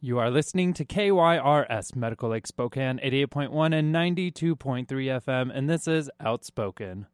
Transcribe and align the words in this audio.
You 0.00 0.18
are 0.18 0.30
listening 0.30 0.72
to 0.74 0.84
KYRS 0.84 1.96
Medical 1.96 2.28
Lake 2.30 2.46
Spokane 2.46 2.98
88.1 3.02 3.74
and 3.76 3.94
92.3 3.94 4.86
FM, 4.86 5.50
and 5.52 5.68
this 5.68 5.88
is 5.88 6.10
Outspoken. 6.20 7.06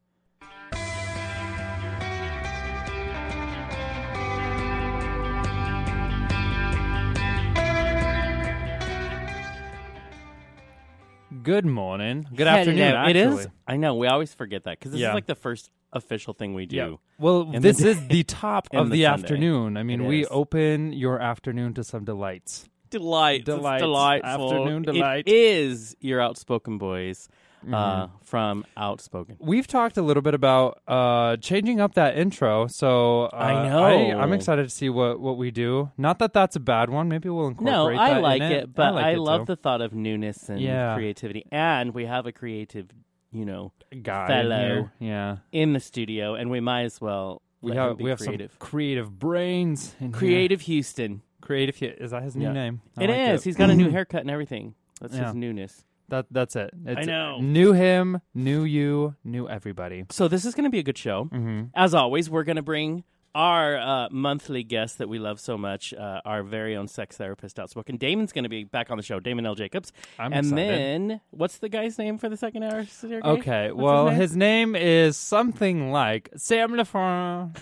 Good 11.42 11.64
morning. 11.64 12.26
Good 12.34 12.46
afternoon. 12.46 12.92
Hello. 12.94 13.08
It 13.08 13.16
is. 13.16 13.34
actually. 13.38 13.52
I 13.66 13.76
know. 13.78 13.94
We 13.94 14.06
always 14.06 14.34
forget 14.34 14.64
that 14.64 14.78
because 14.78 14.92
this 14.92 15.00
Yeah. 15.00 15.08
is 15.10 15.14
like 15.14 15.26
the 15.26 15.34
first 15.34 15.70
official 15.92 16.34
thing 16.34 16.52
we 16.54 16.66
do. 16.66 16.76
Yeah. 16.76 16.94
Well, 17.18 17.50
in 17.52 17.62
this 17.62 17.78
the- 17.78 17.88
is 17.90 18.06
the 18.08 18.22
top 18.24 18.68
of 18.72 18.90
the 18.90 18.96
the, 18.96 19.04
Sunday. 19.04 19.22
afternoon. 19.22 19.76
I 19.78 19.82
mean, 19.82 20.02
It 20.02 20.08
we 20.08 20.20
is. 20.22 20.28
open 20.30 20.92
your 20.92 21.20
afternoon 21.20 21.72
to 21.74 21.84
some 21.84 22.04
delights. 22.04 22.68
Delight. 22.92 23.44
Delights. 23.44 23.82
delightful. 23.82 24.52
Afternoon 24.52 24.82
delight. 24.82 25.24
It 25.26 25.34
is 25.34 25.96
your 26.00 26.20
outspoken 26.20 26.78
boys 26.78 27.28
Mm-hmm. 27.64 27.74
uh, 27.74 28.08
from 28.24 28.64
Outspoken. 28.76 29.36
We've 29.38 29.68
talked 29.68 29.96
a 29.96 30.02
little 30.02 30.20
bit 30.20 30.34
about 30.34 30.80
uh, 30.88 31.36
changing 31.36 31.80
up 31.80 31.94
that 31.94 32.18
intro, 32.18 32.66
so 32.66 33.26
uh, 33.26 33.36
I 33.36 33.68
know. 33.68 33.84
I, 33.84 34.20
am 34.24 34.32
excited 34.32 34.64
to 34.64 34.68
see 34.68 34.88
what, 34.88 35.20
what 35.20 35.36
we 35.36 35.52
do. 35.52 35.92
Not 35.96 36.18
that 36.18 36.32
that's 36.32 36.56
a 36.56 36.60
bad 36.60 36.90
one. 36.90 37.08
Maybe 37.08 37.28
we'll 37.28 37.46
incorporate. 37.46 37.96
No, 37.96 38.02
I 38.02 38.14
that 38.14 38.20
like 38.20 38.42
in 38.42 38.50
it, 38.50 38.74
but 38.74 38.94
like 38.94 39.04
I, 39.04 39.10
it 39.12 39.18
love 39.20 39.42
too. 39.42 39.52
the 39.52 39.56
thought 39.56 39.80
of 39.80 39.92
newness 39.94 40.48
and 40.48 40.60
Yeah. 40.60 40.96
creativity. 40.96 41.44
And 41.52 41.94
we 41.94 42.06
have 42.06 42.26
a 42.26 42.32
creative, 42.32 42.88
you 43.30 43.44
know, 43.44 43.70
guy 44.02 44.26
fellow. 44.26 44.58
here. 44.58 44.92
Yeah, 44.98 45.36
in 45.52 45.72
the 45.72 45.78
studio, 45.78 46.34
and 46.34 46.50
we 46.50 46.58
might 46.58 46.82
as 46.82 47.00
well 47.00 47.42
we 47.60 47.70
let 47.70 47.78
have 47.78 47.90
him 47.92 47.96
be 47.98 48.04
we 48.04 48.10
have 48.10 48.18
creative. 48.18 48.50
some 48.50 48.58
creative 48.58 49.18
brains. 49.20 49.94
In 50.00 50.06
here. 50.08 50.18
Creative 50.18 50.60
Houston. 50.62 51.22
Creative. 51.42 51.80
Is 51.82 52.12
that 52.12 52.22
his 52.22 52.34
new 52.36 52.46
Yeah. 52.46 52.52
name? 52.52 52.80
I 52.96 53.04
It 53.04 53.10
like 53.10 53.18
is. 53.34 53.44
He's 53.44 53.56
got 53.56 53.68
a 53.70 53.74
new 53.74 53.90
haircut 53.96 54.22
and 54.22 54.30
everything. 54.30 54.74
That's 55.00 55.14
Yeah. 55.14 55.26
his 55.26 55.34
newness. 55.34 55.84
That 56.08 56.26
that's 56.30 56.56
it. 56.56 56.70
It's 56.84 57.06
know. 57.06 57.40
New 57.40 57.72
him, 57.72 58.20
new 58.34 58.64
you, 58.64 59.14
new 59.24 59.48
everybody. 59.48 60.04
So 60.10 60.28
this 60.28 60.44
is 60.44 60.54
going 60.54 60.64
to 60.64 60.70
be 60.70 60.78
a 60.78 60.82
good 60.82 60.98
show. 60.98 61.24
Mm-hmm. 61.26 61.62
As 61.74 61.94
always, 61.94 62.28
we're 62.28 62.44
going 62.44 62.56
to 62.56 62.62
bring 62.62 63.04
our 63.34 63.78
uh, 63.78 64.08
monthly 64.10 64.62
guest 64.62 64.98
that 64.98 65.08
we 65.08 65.18
love 65.18 65.40
so 65.40 65.56
much, 65.56 65.94
uh, 65.94 66.20
our 66.24 66.42
very 66.42 66.76
own 66.76 66.88
sex 66.88 67.16
therapist, 67.16 67.58
outspoken. 67.58 67.96
Damon's 67.96 68.32
going 68.32 68.44
to 68.44 68.50
be 68.50 68.64
back 68.64 68.90
on 68.90 68.96
the 68.96 69.02
show. 69.02 69.20
Damon 69.20 69.46
L. 69.46 69.54
Jacobs. 69.54 69.92
I'm 70.18 70.32
and 70.32 70.46
excited. 70.46 70.68
then 71.10 71.20
what's 71.30 71.58
the 71.58 71.68
guy's 71.68 71.98
name 71.98 72.18
for 72.18 72.28
the 72.28 72.36
second 72.36 72.62
hour? 72.64 72.84
Sergey? 72.84 73.20
Okay, 73.22 73.72
What's 73.72 73.82
well, 73.82 74.08
his 74.08 74.36
name? 74.36 74.74
his 74.74 74.74
name 74.74 74.76
is 74.76 75.16
something 75.16 75.92
like 75.92 76.30
Sam 76.36 76.72
Lefranc. 76.72 77.56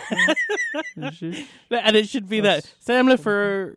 and 1.70 1.96
it 1.96 2.08
should 2.08 2.28
be 2.28 2.41
that 2.41 2.72
Sam 2.80 3.06
Lefer. 3.08 3.74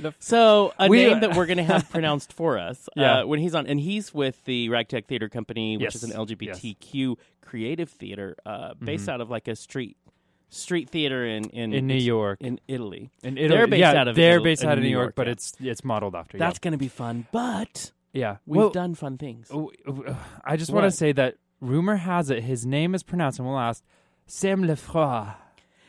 Lef- 0.00 0.16
So 0.20 0.72
a 0.78 0.88
We- 0.88 1.04
name 1.04 1.20
that 1.20 1.36
we're 1.36 1.46
going 1.46 1.58
to 1.58 1.64
have 1.64 1.90
pronounced 1.96 2.32
for 2.32 2.58
us 2.58 2.88
Yeah. 2.96 3.20
uh, 3.22 3.26
when 3.26 3.40
he's 3.40 3.54
on, 3.54 3.66
and 3.66 3.78
he's 3.80 4.12
with 4.14 4.44
the 4.44 4.68
Ragtag 4.68 5.06
Theater 5.06 5.28
Company, 5.28 5.76
which 5.76 5.94
Yes. 5.94 5.96
is 5.96 6.04
an 6.04 6.12
LGBTQ 6.12 7.16
creative 7.40 7.90
theater 7.90 8.36
uh, 8.46 8.74
based 8.74 9.08
out 9.08 9.20
of 9.20 9.30
like 9.30 9.48
a 9.48 9.56
street 9.56 9.96
street 10.50 10.88
theater 10.88 11.26
in 11.26 11.44
in, 11.50 11.70
Mm-hmm. 11.70 11.78
in 11.78 11.86
New 11.88 11.94
York. 11.94 12.38
in 12.40 12.60
Italy. 12.68 13.10
In 13.22 13.36
Italy. 13.36 13.48
They're 13.48 13.66
based 13.66 13.80
yeah, 13.80 14.00
out 14.00 14.08
of 14.08 14.14
they're 14.16 14.34
Italy- 14.36 14.44
based 14.50 14.64
out 14.64 14.72
of 14.78 14.78
New 14.84 14.84
New 14.90 14.92
York, 14.92 15.04
York, 15.06 15.14
but 15.16 15.26
yeah. 15.26 15.32
it's 15.32 15.52
it's 15.60 15.84
modeled 15.84 16.14
after. 16.14 16.38
That's 16.38 16.58
going 16.60 16.72
to 16.72 16.78
be 16.78 16.88
fun, 16.88 17.26
but 17.32 17.90
yeah. 18.12 18.20
yeah. 18.20 18.36
we've 18.46 18.58
well, 18.60 18.70
done 18.70 18.94
fun 18.94 19.18
things. 19.18 19.50
I 20.44 20.56
just 20.56 20.70
want 20.72 20.84
to 20.84 20.90
say 20.90 21.12
that 21.12 21.36
rumor 21.60 21.96
has 21.96 22.30
it 22.30 22.42
his 22.44 22.64
name 22.64 22.94
is 22.94 23.02
pronounced, 23.02 23.38
and 23.40 23.48
we'll 23.48 23.58
ask 23.58 23.82
Sam 24.26 24.62
Lefranc. 24.62 25.34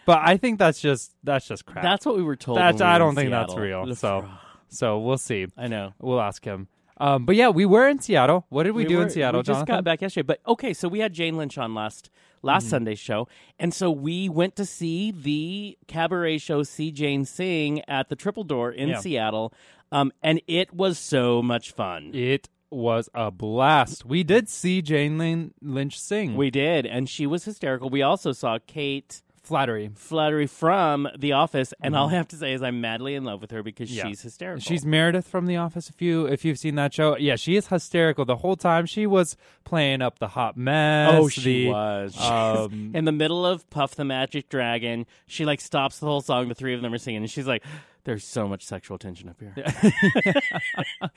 But 0.06 0.22
I 0.24 0.38
think 0.38 0.60
that's 0.60 0.80
just 0.80 1.16
that's 1.24 1.48
just 1.48 1.66
crap. 1.66 1.84
That's 1.84 2.06
what 2.06 2.16
we 2.16 2.24
were 2.24 2.36
told. 2.36 2.58
That's- 2.58 2.80
when 2.80 2.88
we 2.88 2.92
I 2.92 2.94
were 2.94 3.00
don't 3.00 3.10
in 3.10 3.16
think 3.16 3.32
that's 3.32 3.52
Seattle. 3.54 3.84
real, 3.86 3.96
so- 3.96 4.30
so 4.68 5.00
we'll 5.00 5.18
see. 5.18 5.48
I 5.58 5.68
know. 5.68 5.94
We'll 6.00 6.22
ask 6.22 6.44
him. 6.44 6.68
Um, 6.98 7.26
but 7.26 7.36
yeah, 7.36 7.50
we 7.50 7.66
were 7.66 7.88
in 7.90 8.00
Seattle. 8.00 8.46
What 8.50 8.64
did 8.64 8.72
we, 8.72 8.86
do 8.86 8.98
were- 8.98 9.04
in 9.04 9.10
Seattle, 9.10 9.40
We 9.40 9.44
just 9.44 9.58
Jonathan? 9.58 9.76
got 9.76 9.84
back 9.84 10.02
yesterday, 10.02 10.26
but 10.26 10.40
okay. 10.48 10.74
So 10.74 10.88
we 10.88 11.00
had 11.00 11.12
Jane 11.14 11.36
Lynch 11.38 11.58
on 11.58 11.74
last 11.74 12.10
last 12.42 12.64
Mm-hmm. 12.66 12.70
Sunday's 12.70 13.00
show, 13.00 13.28
and 13.60 13.74
so 13.74 13.90
we 13.92 14.30
went 14.30 14.56
to 14.58 14.66
see 14.66 15.12
the 15.12 15.78
cabaret 15.88 16.38
show 16.38 16.64
"See 16.64 16.92
Jane 16.92 17.26
Sing" 17.26 17.82
at 17.88 18.10
the 18.10 18.16
Triple 18.16 18.44
Door 18.44 18.72
in 18.74 18.90
Yeah. 18.90 19.00
Seattle, 19.00 19.54
um, 19.92 20.12
and 20.24 20.42
it 20.48 20.74
was 20.74 20.98
so 21.00 21.42
much 21.42 21.72
fun. 21.72 22.12
It 22.14 22.48
was 22.70 23.10
a 23.14 23.30
blast. 23.32 24.06
We 24.06 24.24
did 24.24 24.48
see 24.50 24.82
Jane 24.82 25.18
Lynn 25.18 25.54
Lynch 25.62 26.00
sing. 26.00 26.36
We 26.36 26.50
did, 26.50 26.86
and 26.86 27.10
she 27.10 27.26
was 27.28 27.46
hysterical. 27.46 27.90
We 27.90 28.02
also 28.04 28.32
saw 28.32 28.58
Kate 28.68 29.22
Flannery. 29.46 29.92
Flannery 29.96 30.48
from 30.48 31.08
The 31.18 31.34
Office, 31.34 31.74
and 31.82 31.96
all 31.96 32.10
I 32.10 32.14
have 32.14 32.28
to 32.30 32.36
say 32.36 32.54
is 32.54 32.62
I'm 32.62 32.82
madly 32.82 33.16
in 33.16 33.24
love 33.24 33.42
with 33.42 33.52
her 33.52 33.64
because 33.64 33.90
Mm-hmm. 33.90 33.98
Yeah. 33.98 34.08
she's 34.08 34.22
hysterical. 34.22 34.62
She's 34.62 34.86
Meredith 34.86 35.28
from 35.28 35.46
The 35.46 35.58
Office. 35.58 35.90
If 35.90 36.02
you 36.02 36.26
if 36.26 36.44
you've 36.44 36.58
seen 36.58 36.76
that 36.76 36.94
show, 36.94 37.16
yeah, 37.18 37.36
she 37.36 37.56
is 37.56 37.68
hysterical 37.68 38.26
the 38.26 38.38
whole 38.38 38.56
time. 38.56 38.86
She 38.86 39.06
was 39.06 39.38
playing 39.64 40.02
up 40.02 40.20
the 40.20 40.28
hot 40.30 40.58
mess. 40.58 41.12
Oh, 41.14 41.28
she 41.30 41.66
the, 41.66 41.70
was. 41.70 42.20
Um, 42.22 42.92
in 42.96 43.06
the 43.06 43.12
middle 43.12 43.46
of 43.46 43.70
Puff 43.70 43.96
the 43.96 44.06
Magic 44.06 44.50
Dragon, 44.50 45.06
she 45.28 45.46
like 45.46 45.62
stops 45.62 46.00
the 46.00 46.06
whole 46.08 46.22
song. 46.22 46.48
The 46.50 46.56
three 46.56 46.74
of 46.74 46.82
them 46.82 46.94
are 46.94 46.98
singing, 46.98 47.22
and 47.22 47.30
she's 47.32 47.48
like, 47.48 47.64
"There's 48.06 48.24
so 48.24 48.48
much 48.48 48.64
sexual 48.64 48.98
tension 48.98 49.28
up 49.30 49.40
here," 49.40 49.54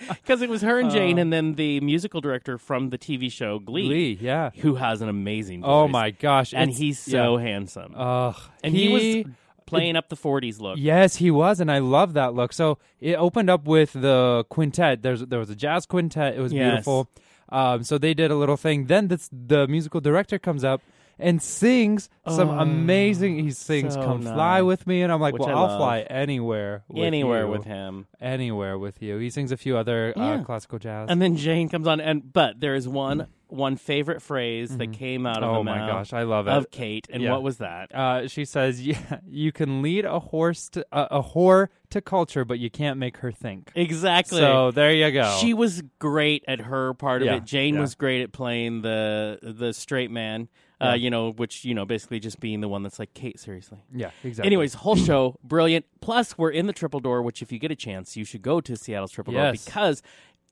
because 0.09 0.43
it 0.43 0.49
was 0.49 0.63
her 0.63 0.79
and 0.81 0.91
Jane, 0.91 1.19
and 1.19 1.33
then 1.33 1.55
the 1.55 1.81
musical 1.81 2.21
director 2.21 2.59
from 2.59 2.91
the 2.91 2.99
TV 2.99 3.31
show 3.31 3.59
Glee, 3.59 3.85
Uh. 3.85 3.89
Glee, 3.89 4.19
yeah. 4.21 4.51
who 4.61 4.75
has 4.77 5.01
an 5.01 5.09
amazing 5.09 5.61
voice. 5.63 5.69
Oh 5.71 5.89
my 5.89 6.11
gosh, 6.11 6.53
And 6.53 6.71
it's- 6.71 6.79
he's 6.79 6.99
so 6.99 7.37
yeah. 7.39 7.45
handsome, 7.45 7.95
Ugh, 7.97 8.37
and 8.65 8.75
he, 8.75 9.25
was 9.25 9.35
playing 9.67 9.97
up 9.97 10.09
the 10.09 10.17
'40s 10.17 10.61
look. 10.61 10.79
Yes, 10.79 11.17
he 11.17 11.31
was, 11.31 11.61
and 11.61 11.71
I 11.71 11.79
love 11.79 12.15
that 12.15 12.35
look. 12.35 12.53
So 12.53 12.79
it 13.01 13.15
opened 13.17 13.51
up 13.51 13.67
with 13.67 13.93
the 13.93 14.45
quintet. 14.49 15.03
There's 15.03 15.21
there 15.27 15.39
was 15.39 15.51
a 15.51 15.57
jazz 15.57 15.87
quintet. 15.87 16.35
It 16.37 16.41
was 16.41 16.53
Yes. 16.53 16.71
beautiful. 16.73 17.09
Um, 17.51 17.83
so 17.83 17.97
they 17.97 18.13
did 18.13 18.31
a 18.31 18.35
little 18.35 18.59
thing. 18.59 18.87
Then 18.87 19.09
this, 19.09 19.31
the 19.33 19.67
musical 19.69 20.01
director 20.03 20.39
comes 20.39 20.65
up 20.65 20.83
and 21.19 21.43
sings 21.43 22.09
some 22.27 22.49
Oh, 22.51 22.59
amazing. 22.61 23.39
He 23.39 23.51
sings 23.51 23.95
so 23.95 24.03
"Come 24.03 24.23
Fly 24.23 24.59
nice. 24.59 24.65
with 24.65 24.87
Me," 24.87 25.03
and 25.03 25.13
I'm 25.13 25.21
like, 25.21 25.35
Which 25.35 25.41
"Well, 25.41 25.51
I 25.51 25.53
I'll 25.61 25.67
love. 25.69 25.79
fly 25.79 25.99
anywhere, 26.09 26.85
with 26.89 27.05
Anywhere 27.05 27.45
you. 27.45 27.51
with 27.51 27.65
him, 27.65 28.07
anywhere 28.21 28.79
with 28.79 29.03
you." 29.03 29.19
He 29.19 29.31
sings 29.31 29.53
a 29.53 29.57
few 29.57 29.77
other 29.77 30.13
uh, 30.17 30.43
classical 30.45 30.79
jazz. 30.79 31.09
and 31.11 31.21
then 31.21 31.37
Jane 31.37 31.69
comes 31.69 31.87
on, 31.87 32.01
and 32.01 32.33
but 32.33 32.61
there 32.61 32.75
is 32.75 32.87
one 32.89 33.27
one 33.51 33.77
favorite 33.77 34.21
phrase 34.21 34.77
that 34.77 34.93
came 34.93 35.25
out 35.25 35.43
of 35.43 35.49
oh 35.51 35.55
the 35.61 35.65
my 35.65 35.79
mouth 35.79 35.89
gosh, 35.91 36.13
I 36.13 36.23
love 36.25 36.47
it. 36.49 36.51
of 36.51 36.71
Kate, 36.71 37.09
and 37.11 37.23
Yeah. 37.23 37.33
what 37.33 37.43
was 37.43 37.57
that? 37.59 37.95
uh, 37.95 38.29
she 38.29 38.45
says, 38.45 38.87
"Yeah, 38.87 39.21
you 39.27 39.53
can 39.53 39.81
lead 39.83 40.05
a 40.05 40.19
horse 40.21 40.69
to 40.71 40.85
uh, 40.93 41.09
a 41.11 41.23
whore 41.23 41.69
to 41.91 42.03
culture, 42.03 42.45
but 42.45 42.59
you 42.59 42.69
can't 42.71 42.99
make 42.99 43.17
her 43.19 43.33
think." 43.33 43.73
Exactly. 43.75 44.41
So 44.41 44.71
there 44.71 44.93
you 44.93 45.11
go. 45.13 45.39
She 45.41 45.55
was 45.55 45.83
great 45.99 46.45
at 46.47 46.61
her 46.61 46.93
part 46.95 47.23
of 47.23 47.27
Yeah, 47.27 47.37
it. 47.37 47.45
Jane 47.45 47.75
yeah. 47.77 47.81
was 47.81 47.95
great 47.95 48.21
at 48.23 48.33
playing 48.33 48.83
the 48.83 49.39
the 49.43 49.73
straight 49.73 50.11
man. 50.11 50.49
Uh, 50.81 50.95
you 50.95 51.11
know, 51.11 51.33
which 51.33 51.65
you 51.65 51.75
know, 51.75 51.85
basically 51.85 52.21
just 52.21 52.39
being 52.39 52.61
the 52.61 52.69
one 52.69 52.85
that's 52.85 53.01
like, 53.01 53.13
Kate, 53.13 53.41
seriously. 53.41 53.79
yeah, 53.93 54.11
exactly. 54.23 54.47
Anyways, 54.47 54.75
whole 54.75 54.95
show 54.95 55.37
brilliant. 55.45 55.85
Plus, 56.01 56.39
we're 56.39 56.51
in 56.51 56.67
the 56.69 56.73
Triple 56.73 57.01
Door, 57.01 57.23
which 57.23 57.43
if 57.43 57.51
you 57.51 57.59
get 57.59 57.73
a 57.73 57.77
chance, 57.77 58.17
you 58.17 58.25
should 58.25 58.43
go 58.43 58.61
to 58.61 58.77
Seattle's 58.77 59.11
Triple 59.11 59.33
Door 59.35 59.51
because 59.53 60.03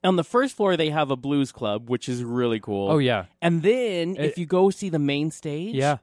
on 0.03 0.17
the 0.17 0.25
first 0.25 0.57
floor 0.57 0.77
they 0.77 0.91
have 0.91 1.11
a 1.13 1.17
blues 1.17 1.53
club, 1.53 1.89
which 1.89 2.09
is 2.09 2.25
really 2.25 2.59
cool. 2.59 2.91
oh 2.91 2.99
yeah, 2.99 3.27
And 3.41 3.63
then 3.63 4.17
if 4.17 4.33
It- 4.33 4.39
you 4.39 4.47
go 4.47 4.71
see 4.71 4.89
the 4.89 4.99
main 4.99 5.31
stage, 5.31 5.77
yeah. 5.77 5.99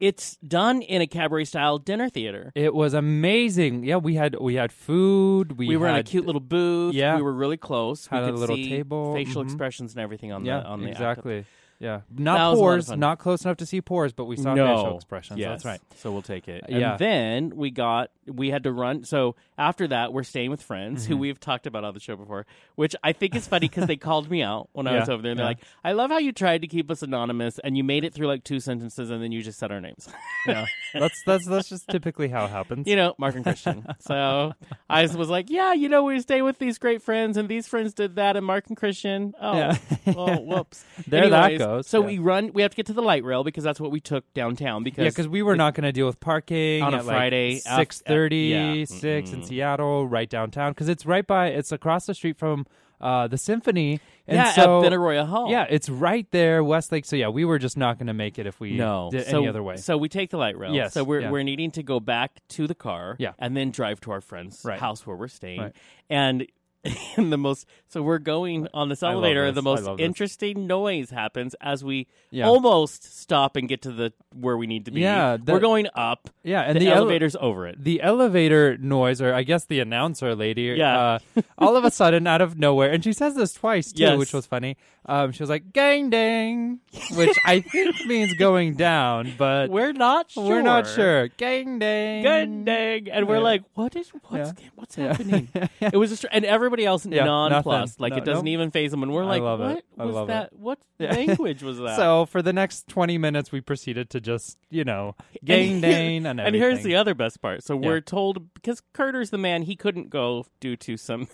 it's 0.00 0.36
done 0.38 0.82
in 0.82 1.00
a 1.00 1.06
cabaret 1.06 1.44
style 1.44 1.78
dinner 1.78 2.08
theater. 2.08 2.50
It 2.56 2.74
was 2.74 2.94
amazing. 2.94 3.84
Yeah, 3.84 3.96
we 3.98 4.14
had 4.16 4.36
we 4.40 4.54
had 4.56 4.72
food. 4.72 5.56
We, 5.56 5.68
We, 5.68 5.76
were 5.76 5.86
in 5.86 5.92
a 5.94 5.96
had- 5.98 6.06
cute 6.06 6.26
little 6.26 6.40
booth. 6.40 6.94
Yeah. 6.96 7.14
we 7.16 7.22
were 7.22 7.32
really 7.32 7.56
close. 7.56 8.06
Had 8.08 8.22
we 8.22 8.28
a 8.28 8.30
could 8.32 8.40
little 8.40 8.56
see 8.56 8.68
table. 8.70 9.14
facial 9.14 9.42
Mhm. 9.42 9.46
expressions 9.46 9.92
and 9.94 10.00
everything 10.00 10.32
on 10.32 10.44
Yeah, 10.44 10.60
the 10.60 10.66
on 10.66 10.80
the 10.80 10.86
act. 10.90 10.96
exactly. 10.96 11.44
Yeah, 11.80 12.00
That 12.10 12.20
not 12.20 12.32
was 12.34 12.40
a 12.40 12.44
lot 12.44 12.52
of 12.52 12.58
pores. 12.58 12.88
fun. 12.88 12.98
Not 13.00 13.18
close 13.18 13.44
enough 13.44 13.56
to 13.58 13.66
see 13.66 13.80
pores, 13.80 14.12
but 14.12 14.24
we 14.24 14.36
saw 14.36 14.54
facial 14.54 14.96
expressions. 14.96 15.38
Yes. 15.38 15.50
That's 15.50 15.64
right. 15.64 15.80
So 15.96 16.10
we'll 16.10 16.22
take 16.22 16.48
it. 16.48 16.64
Yeah. 16.68 16.92
And 16.92 16.98
then 16.98 17.52
we 17.56 17.70
got 17.70 18.10
we 18.30 18.50
had 18.50 18.62
to 18.64 18.72
run. 18.72 19.04
So 19.04 19.36
after 19.56 19.88
that, 19.88 20.12
we're 20.12 20.22
staying 20.22 20.50
with 20.50 20.62
friends 20.62 21.02
Mm-hmm. 21.04 21.12
who 21.12 21.16
we've 21.18 21.40
talked 21.40 21.66
about 21.66 21.84
on 21.84 21.94
the 21.94 22.00
show 22.00 22.16
before, 22.16 22.46
which 22.76 22.94
I 23.02 23.12
think 23.12 23.34
is 23.34 23.46
funny 23.46 23.68
because 23.68 23.86
they 23.86 23.96
called 24.08 24.30
me 24.30 24.42
out 24.42 24.68
when 24.72 24.86
I 24.86 24.98
was 25.00 25.08
over 25.08 25.22
there. 25.22 25.32
And 25.32 25.38
they're 25.40 25.46
like, 25.46 25.60
"I 25.84 25.92
love 25.92 26.10
how 26.10 26.18
you 26.18 26.32
tried 26.32 26.62
to 26.62 26.66
keep 26.68 26.90
us 26.90 27.02
anonymous 27.02 27.58
and 27.58 27.76
you 27.76 27.84
made 27.84 28.04
it 28.04 28.14
through 28.14 28.26
like 28.28 28.44
two 28.44 28.60
sentences 28.60 29.10
and 29.10 29.22
then 29.22 29.32
you 29.32 29.42
just 29.42 29.58
said 29.58 29.70
our 29.72 29.80
names." 29.80 30.08
Yeah, 30.46 30.64
that's 30.94 31.20
that's 31.26 31.46
that's 31.46 31.68
just 31.68 31.88
typically 31.88 32.28
how 32.28 32.44
it 32.46 32.50
happens. 32.50 32.86
you 32.86 32.96
know, 32.96 33.14
Mark 33.18 33.34
and 33.34 33.44
Christian. 33.44 33.84
so 34.00 34.54
I 34.88 35.02
was 35.06 35.28
like, 35.28 35.50
"Yeah, 35.50 35.72
you 35.74 35.88
know, 35.88 36.04
we 36.04 36.20
stay 36.20 36.42
with 36.42 36.58
these 36.58 36.78
great 36.78 37.02
friends 37.02 37.36
and 37.36 37.48
these 37.48 37.66
friends 37.66 37.92
did 37.92 38.16
that 38.16 38.36
and 38.36 38.46
Mark 38.46 38.68
and 38.68 38.76
Christian." 38.76 39.34
Oh, 39.40 39.56
Yeah. 39.58 39.76
well, 40.06 40.42
whoops. 40.44 40.84
There 41.06 41.28
that 41.28 41.58
goes, 41.58 41.86
So 41.88 42.00
yeah. 42.00 42.06
we 42.06 42.18
run. 42.18 42.52
We 42.54 42.62
have 42.62 42.70
to 42.70 42.76
get 42.76 42.86
to 42.86 42.92
the 42.94 43.02
light 43.02 43.24
rail 43.24 43.44
because 43.44 43.64
that's 43.64 43.80
what 43.80 43.90
we 43.90 44.00
took 44.00 44.32
downtown. 44.32 44.84
Because 44.84 45.02
yeah, 45.04 45.10
because 45.10 45.28
we 45.28 45.42
were 45.42 45.56
not 45.56 45.74
going 45.74 45.84
to 45.84 45.92
deal 45.92 46.06
with 46.06 46.18
parking 46.20 46.82
On 46.82 46.94
a 46.94 46.98
like, 46.98 47.04
Friday 47.06 47.56
af- 47.66 47.76
six 47.76 48.00
thirty 48.00 48.17
36 48.22 49.32
in 49.32 49.40
Mhm. 49.40 49.44
Seattle, 49.44 50.06
right 50.08 50.28
downtown, 50.28 50.72
because 50.72 50.88
it's 50.88 51.06
right 51.06 51.26
by. 51.26 51.48
It's 51.48 51.72
across 51.72 52.06
the 52.06 52.14
street 52.14 52.36
from 52.36 52.66
uh, 53.00 53.28
the 53.28 53.38
Symphony. 53.38 54.00
And 54.26 54.36
yeah, 54.38 54.50
so, 54.50 54.82
at 54.84 54.90
Benaroya 54.90 55.24
Hall. 55.24 55.48
Yeah, 55.52 55.66
it's 55.70 55.88
right 55.88 56.26
there, 56.32 56.64
Westlake. 56.64 57.04
So 57.04 57.14
yeah, 57.14 57.28
we 57.28 57.44
were 57.44 57.60
just 57.60 57.76
not 57.76 57.96
going 57.96 58.08
to 58.08 58.12
make 58.12 58.40
it 58.40 58.46
if 58.46 58.58
we 58.58 58.76
No, 58.76 59.08
did 59.12 59.26
so, 59.26 59.38
any 59.38 59.46
other 59.48 59.62
way. 59.62 59.76
So 59.76 59.96
we 59.96 60.08
take 60.08 60.30
the 60.30 60.36
light 60.36 60.58
rail. 60.58 60.74
Yes, 60.74 60.94
So 60.94 61.04
we're 61.04 61.20
yeah. 61.20 61.30
we're 61.30 61.44
needing 61.44 61.70
to 61.72 61.84
go 61.84 62.00
back 62.00 62.40
to 62.48 62.66
the 62.66 62.74
car. 62.74 63.14
Yeah. 63.20 63.34
And 63.38 63.56
then 63.56 63.70
drive 63.70 64.00
to 64.00 64.10
our 64.10 64.20
friend's 64.20 64.62
Right. 64.64 64.80
house 64.80 65.06
where 65.06 65.14
we're 65.16 65.28
staying. 65.28 65.60
Right. 65.60 65.72
And. 66.10 66.46
And 67.16 67.32
the 67.32 67.36
most 67.38 67.66
so 67.88 68.02
we're 68.02 68.18
going 68.18 68.68
on 68.74 68.88
this 68.88 69.02
elevator. 69.02 69.44
and 69.44 69.56
The 69.56 69.62
most 69.62 69.88
interesting 69.98 70.66
noise 70.66 71.10
happens 71.10 71.54
as 71.60 71.82
we 71.84 72.06
Yeah. 72.30 72.46
almost 72.46 73.18
stop 73.20 73.56
and 73.56 73.68
get 73.68 73.82
to 73.82 73.92
the 73.92 74.12
where 74.34 74.56
we 74.56 74.66
need 74.66 74.84
to 74.84 74.90
be. 74.90 75.00
Yeah, 75.00 75.36
the- 75.42 75.52
we're 75.52 75.60
going 75.60 75.86
up. 75.94 76.30
yeah, 76.44 76.60
and 76.62 76.76
the, 76.76 76.80
the, 76.80 76.88
ele- 76.90 76.98
elevator's 76.98 77.36
over 77.40 77.66
it. 77.66 77.82
the 77.82 78.00
elevator 78.02 78.76
noise, 78.78 79.20
or 79.20 79.32
I 79.34 79.42
guess 79.42 79.64
the 79.64 79.80
announcer 79.80 80.34
lady, 80.34 80.74
Yeah. 80.76 81.18
uh, 81.36 81.42
all 81.58 81.76
of 81.76 81.84
a 81.84 81.90
sudden 81.90 82.26
out 82.26 82.40
of 82.40 82.58
nowhere, 82.58 82.90
and 82.90 83.02
she 83.02 83.12
says 83.12 83.34
this 83.34 83.52
twice 83.54 83.92
too, 83.92 84.02
Yes. 84.02 84.18
which 84.18 84.32
was 84.32 84.46
funny. 84.46 84.76
Um, 85.08 85.32
she 85.32 85.42
was 85.42 85.48
like 85.48 85.72
"gang 85.72 86.10
dang," 86.10 86.80
which 87.14 87.34
I 87.46 87.60
think 87.60 87.96
means 88.06 88.34
going 88.34 88.74
down, 88.74 89.32
but 89.38 89.70
We're 89.70 89.94
not 89.94 90.30
sure. 90.30 90.44
we're 90.44 90.60
not 90.62 90.86
sure. 90.86 91.28
Gang 91.28 91.78
dang, 91.78 92.22
Gang 92.22 92.64
dang. 92.64 93.10
And 93.10 93.26
we're 93.26 93.36
Yeah. 93.36 93.40
like, 93.40 93.62
what 93.72 93.96
is 93.96 94.10
what's 94.10 94.52
Yeah. 94.60 94.68
what's 94.74 94.94
happening? 94.96 95.48
It 95.80 95.96
was 95.96 96.10
just 96.10 96.26
and 96.30 96.44
everybody 96.44 96.84
else 96.84 97.06
Yeah, 97.06 97.24
nonplussed. 97.24 97.98
nothing. 97.98 98.02
Like 98.02 98.12
No, 98.12 98.16
it 98.18 98.24
doesn't 98.26 98.44
nope. 98.44 98.52
even 98.52 98.70
phase 98.70 98.90
them. 98.90 99.02
And 99.02 99.10
we're 99.12 99.24
like, 99.24 99.40
what 99.42 99.58
was 99.58 100.14
love 100.14 100.28
it. 100.28 100.32
that? 100.32 100.52
What 100.52 100.78
language 100.98 101.62
was 101.62 101.78
that? 101.78 101.96
So 101.96 102.26
for 102.26 102.42
the 102.42 102.52
next 102.52 102.86
twenty 102.86 103.16
minutes, 103.16 103.50
we 103.50 103.62
proceeded 103.62 104.10
to 104.10 104.20
just 104.20 104.58
you 104.68 104.84
know 104.84 105.16
gang 105.42 105.80
dang 105.80 106.26
and 106.26 106.38
and 106.38 106.54
here's 106.54 106.82
the 106.82 106.96
other 106.96 107.14
best 107.14 107.40
part. 107.40 107.64
So 107.64 107.76
we're 107.76 108.02
told 108.02 108.52
because 108.52 108.82
Carter's 108.92 109.30
the 109.30 109.38
man, 109.38 109.62
he 109.62 109.74
couldn't 109.74 110.10
go 110.10 110.44
due 110.60 110.76
to 110.76 110.96
some 110.98 111.28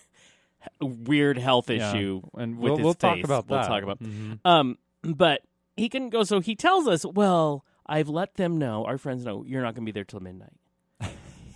weird 0.80 1.38
health 1.38 1.70
Yeah. 1.70 1.90
issue. 1.92 2.22
and 2.34 2.56
with 2.58 2.62
we'll, 2.70 2.76
his 2.76 2.84
we'll 2.84 2.94
talk 2.94 3.18
about 3.24 3.48
We'll 3.48 3.60
that. 3.60 3.68
talk 3.68 3.82
about- 3.82 4.00
Mhm. 4.02 4.38
Um, 4.44 4.78
but 5.02 5.42
he 5.76 5.88
couldn't 5.88 6.10
go, 6.10 6.22
so 6.24 6.40
he 6.40 6.54
tells 6.54 6.86
us, 6.88 7.04
"Well, 7.04 7.64
I've 7.86 8.08
let 8.08 8.34
them 8.36 8.58
know, 8.58 8.84
our 8.84 8.96
friends 8.98 9.24
know, 9.24 9.44
you're 9.44 9.62
not 9.62 9.74
going 9.74 9.84
to 9.84 9.92
be 9.92 9.94
there 9.94 10.04
till 10.04 10.20
midnight." 10.20 10.52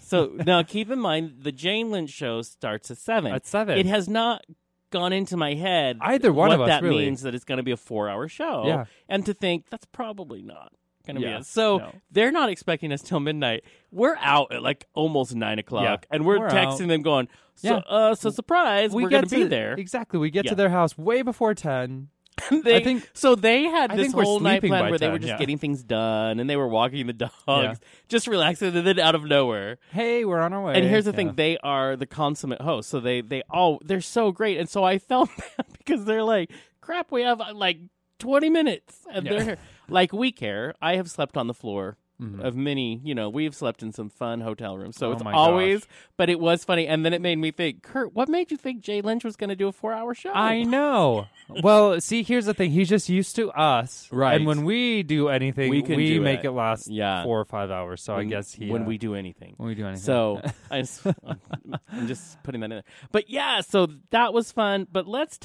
so 0.01 0.33
now, 0.47 0.63
keep 0.63 0.91
in 0.91 0.99
mind, 0.99 1.39
the 1.43 1.53
Jane 1.53 1.91
Lynch 1.91 2.11
show 2.11 2.43
starts 2.43 2.91
at 2.91 2.99
seven. 2.99 3.33
At 3.33 3.47
seven. 3.47 3.79
It 3.79 3.87
has 3.87 4.09
not 4.09 4.45
gone 4.91 5.13
into 5.13 5.37
my 5.37 5.53
head 5.55 5.99
Either 6.01 6.33
one 6.33 6.49
what 6.49 6.55
of 6.55 6.61
us, 6.63 6.69
that 6.69 6.83
really. 6.83 7.05
means 7.05 7.21
that 7.23 7.35
it's 7.35 7.45
going 7.45 7.59
to 7.59 7.63
be 7.63 7.73
a 7.73 7.77
four-hour 7.77 8.27
show. 8.29 8.65
Yeah. 8.67 8.85
and 9.09 9.25
to 9.27 9.35
think 9.35 9.69
that's 9.71 9.85
probably 9.87 10.41
not 10.43 10.73
going 11.09 11.17
to 11.17 11.21
be 11.23 11.27
Yeah, 11.27 11.39
it. 11.39 11.47
So 11.47 11.79
no. 11.79 11.93
they're 12.13 12.31
not 12.33 12.49
expecting 12.51 12.93
us 12.93 13.03
till 13.03 13.19
midnight. 13.21 13.65
We're 13.91 14.17
out 14.21 14.53
at 14.53 14.63
like 14.63 14.87
almost 14.95 15.35
nine 15.35 15.59
o'clock, 15.59 15.83
Yeah, 15.83 15.97
and 16.17 16.25
we're, 16.25 16.39
we're 16.39 16.49
texting 16.51 16.87
them 16.89 17.03
going, 17.03 17.27
"So, 17.57 17.69
Yeah. 17.69 17.77
uh, 17.89 18.15
so 18.15 18.31
surprise, 18.31 18.93
we 18.93 19.05
are 19.05 19.09
get 19.09 19.25
to 19.29 19.35
be 19.35 19.43
to- 19.43 19.49
there." 19.49 19.73
Exactly. 19.75 20.21
We 20.21 20.31
get 20.31 20.45
Yeah. 20.45 20.51
to 20.51 20.55
their 20.55 20.71
house 20.71 20.97
way 20.97 21.23
before 21.23 21.55
ten. 21.55 22.09
they, 22.63 22.77
I 22.77 22.85
think- 22.85 23.11
so. 23.15 23.35
They 23.35 23.65
had 23.65 23.91
I 23.91 23.97
this 23.97 24.05
think 24.07 24.17
we're 24.17 24.23
whole 24.23 24.39
night 24.39 24.61
sleeping 24.63 24.69
plan 24.71 24.85
by 24.85 24.91
where 24.91 24.99
they 25.01 25.09
were 25.09 25.15
10, 25.19 25.23
just 25.23 25.31
yeah. 25.33 25.39
getting 25.39 25.59
things 25.59 25.83
done, 25.83 26.39
and 26.39 26.49
they 26.49 26.55
were 26.55 26.69
walking 26.69 27.05
the 27.09 27.13
dogs, 27.27 27.35
Yeah. 27.47 27.75
just 28.09 28.29
relaxing, 28.29 28.77
and 28.77 28.87
then 28.87 29.01
out 29.01 29.17
of 29.17 29.25
nowhere. 29.25 29.79
Hey, 29.91 30.25
we're 30.25 30.39
on 30.39 30.53
our 30.53 30.63
way. 30.63 30.75
And 30.77 30.85
here's 30.85 31.07
the 31.07 31.11
Yeah. 31.11 31.17
thing: 31.17 31.33
they 31.35 31.59
are 31.65 31.97
the 31.97 32.07
consummate 32.07 32.61
hosts, 32.61 32.91
so 32.93 33.01
they 33.01 33.23
they 33.23 33.43
all 33.51 33.81
they're 33.85 34.01
so 34.01 34.31
great, 34.31 34.59
and 34.59 34.69
so 34.69 34.85
I 34.85 34.99
felt 34.99 35.31
bad 35.57 35.67
because 35.79 36.05
they're 36.05 36.23
like, 36.23 36.53
"Crap, 36.81 37.11
we 37.11 37.23
have 37.23 37.41
uh, 37.41 37.55
like 37.55 37.79
20 38.21 38.51
minutes," 38.51 39.01
and 39.13 39.27
Yeah. 39.27 39.43
they're 39.43 39.59
like, 39.89 40.13
"We 40.13 40.33
care." 40.33 40.75
I 40.83 40.97
have 40.97 41.11
slept 41.11 41.37
on 41.37 41.47
the 41.47 41.55
floor. 41.55 41.97
Mhm. 42.21 42.41
Of 42.43 42.57
many, 42.57 43.01
you 43.05 43.15
know, 43.15 43.29
we've 43.29 43.55
slept 43.55 43.81
in 43.81 43.93
some 43.93 44.09
fun 44.11 44.41
hotel 44.41 44.77
rooms, 44.77 44.97
so 44.97 45.11
Oh 45.11 45.13
it's 45.13 45.23
always. 45.25 45.83
gosh. 45.83 45.89
But 46.17 46.29
it 46.29 46.41
was 46.41 46.65
funny, 46.65 46.89
and 46.89 47.05
then 47.07 47.13
it 47.13 47.23
made 47.23 47.39
me 47.39 47.53
think, 47.53 47.85
Kurt, 47.85 48.13
what 48.13 48.29
made 48.29 48.51
you 48.51 48.57
think 48.57 48.81
Jane 48.81 49.05
Lynch 49.05 49.23
was 49.23 49.37
going 49.37 49.51
to 49.51 49.55
do 49.55 49.69
a 49.69 49.73
four-hour 49.73 50.15
show? 50.15 50.33
I 50.33 50.65
know. 50.65 51.29
well, 51.63 52.01
see, 52.01 52.25
here's 52.25 52.47
the 52.47 52.55
thing. 52.55 52.73
He's 52.73 52.89
just 52.89 53.09
used 53.09 53.37
to 53.37 53.53
us, 53.53 54.09
Right. 54.11 54.35
And 54.35 54.47
when 54.47 54.65
we 54.65 55.05
do 55.05 55.29
anything, 55.29 55.71
We 55.71 55.81
can 55.83 55.95
we 55.95 56.09
do 56.09 56.21
make 56.21 56.41
it. 56.41 56.47
it 56.49 56.51
last 56.51 56.89
Yeah. 56.91 57.23
four 57.23 57.39
or 57.39 57.45
five 57.45 57.71
hours. 57.71 58.03
So 58.03 58.17
I 58.17 58.25
guess 58.25 58.53
he 58.53 58.69
when 58.69 58.83
uh, 58.83 58.87
we 58.87 58.99
do 58.99 59.15
anything. 59.15 59.55
when 59.57 59.69
we 59.69 59.77
do 59.77 59.87
anything. 59.87 60.03
So 60.03 60.43
I 60.73 60.81
just, 60.81 61.07
I'm 61.07 62.09
just 62.09 62.43
putting 62.43 62.63
that 62.63 62.65
in 62.65 62.71
there. 62.71 62.85
But 63.13 63.31
yeah, 63.31 63.61
so 63.61 63.87
that 64.11 64.33
was 64.35 64.51
fun. 64.51 64.89
But 64.91 65.07
let's 65.07 65.39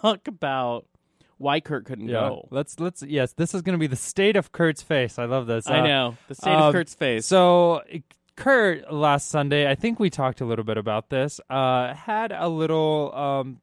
talk 0.00 0.28
about 0.28 0.86
why 1.40 1.58
Kurt 1.58 1.86
couldn't 1.86 2.08
yeah, 2.08 2.20
go. 2.20 2.48
let's 2.50 2.78
let's 2.78 3.02
yes, 3.02 3.32
this 3.32 3.54
is 3.54 3.62
going 3.62 3.72
to 3.72 3.78
be 3.80 3.86
the 3.86 3.96
state 3.96 4.36
of 4.36 4.52
Kurt's 4.52 4.82
face. 4.82 5.18
I 5.18 5.24
love 5.24 5.46
this. 5.46 5.66
I 5.66 5.78
Uh, 5.80 5.86
know 5.86 6.16
the 6.28 6.34
state 6.34 6.52
um, 6.52 6.62
of 6.64 6.72
Kurt's 6.72 6.94
face. 6.94 7.24
So 7.26 7.82
Kurt 8.36 8.92
last 8.92 9.28
Sunday, 9.28 9.68
I 9.70 9.74
think 9.74 9.98
we 9.98 10.10
talked 10.10 10.40
a 10.40 10.44
little 10.44 10.64
bit 10.64 10.76
about 10.76 11.08
this. 11.08 11.40
Uh, 11.48 11.94
had 11.94 12.30
a 12.32 12.48
little 12.48 13.14
um 13.14 13.60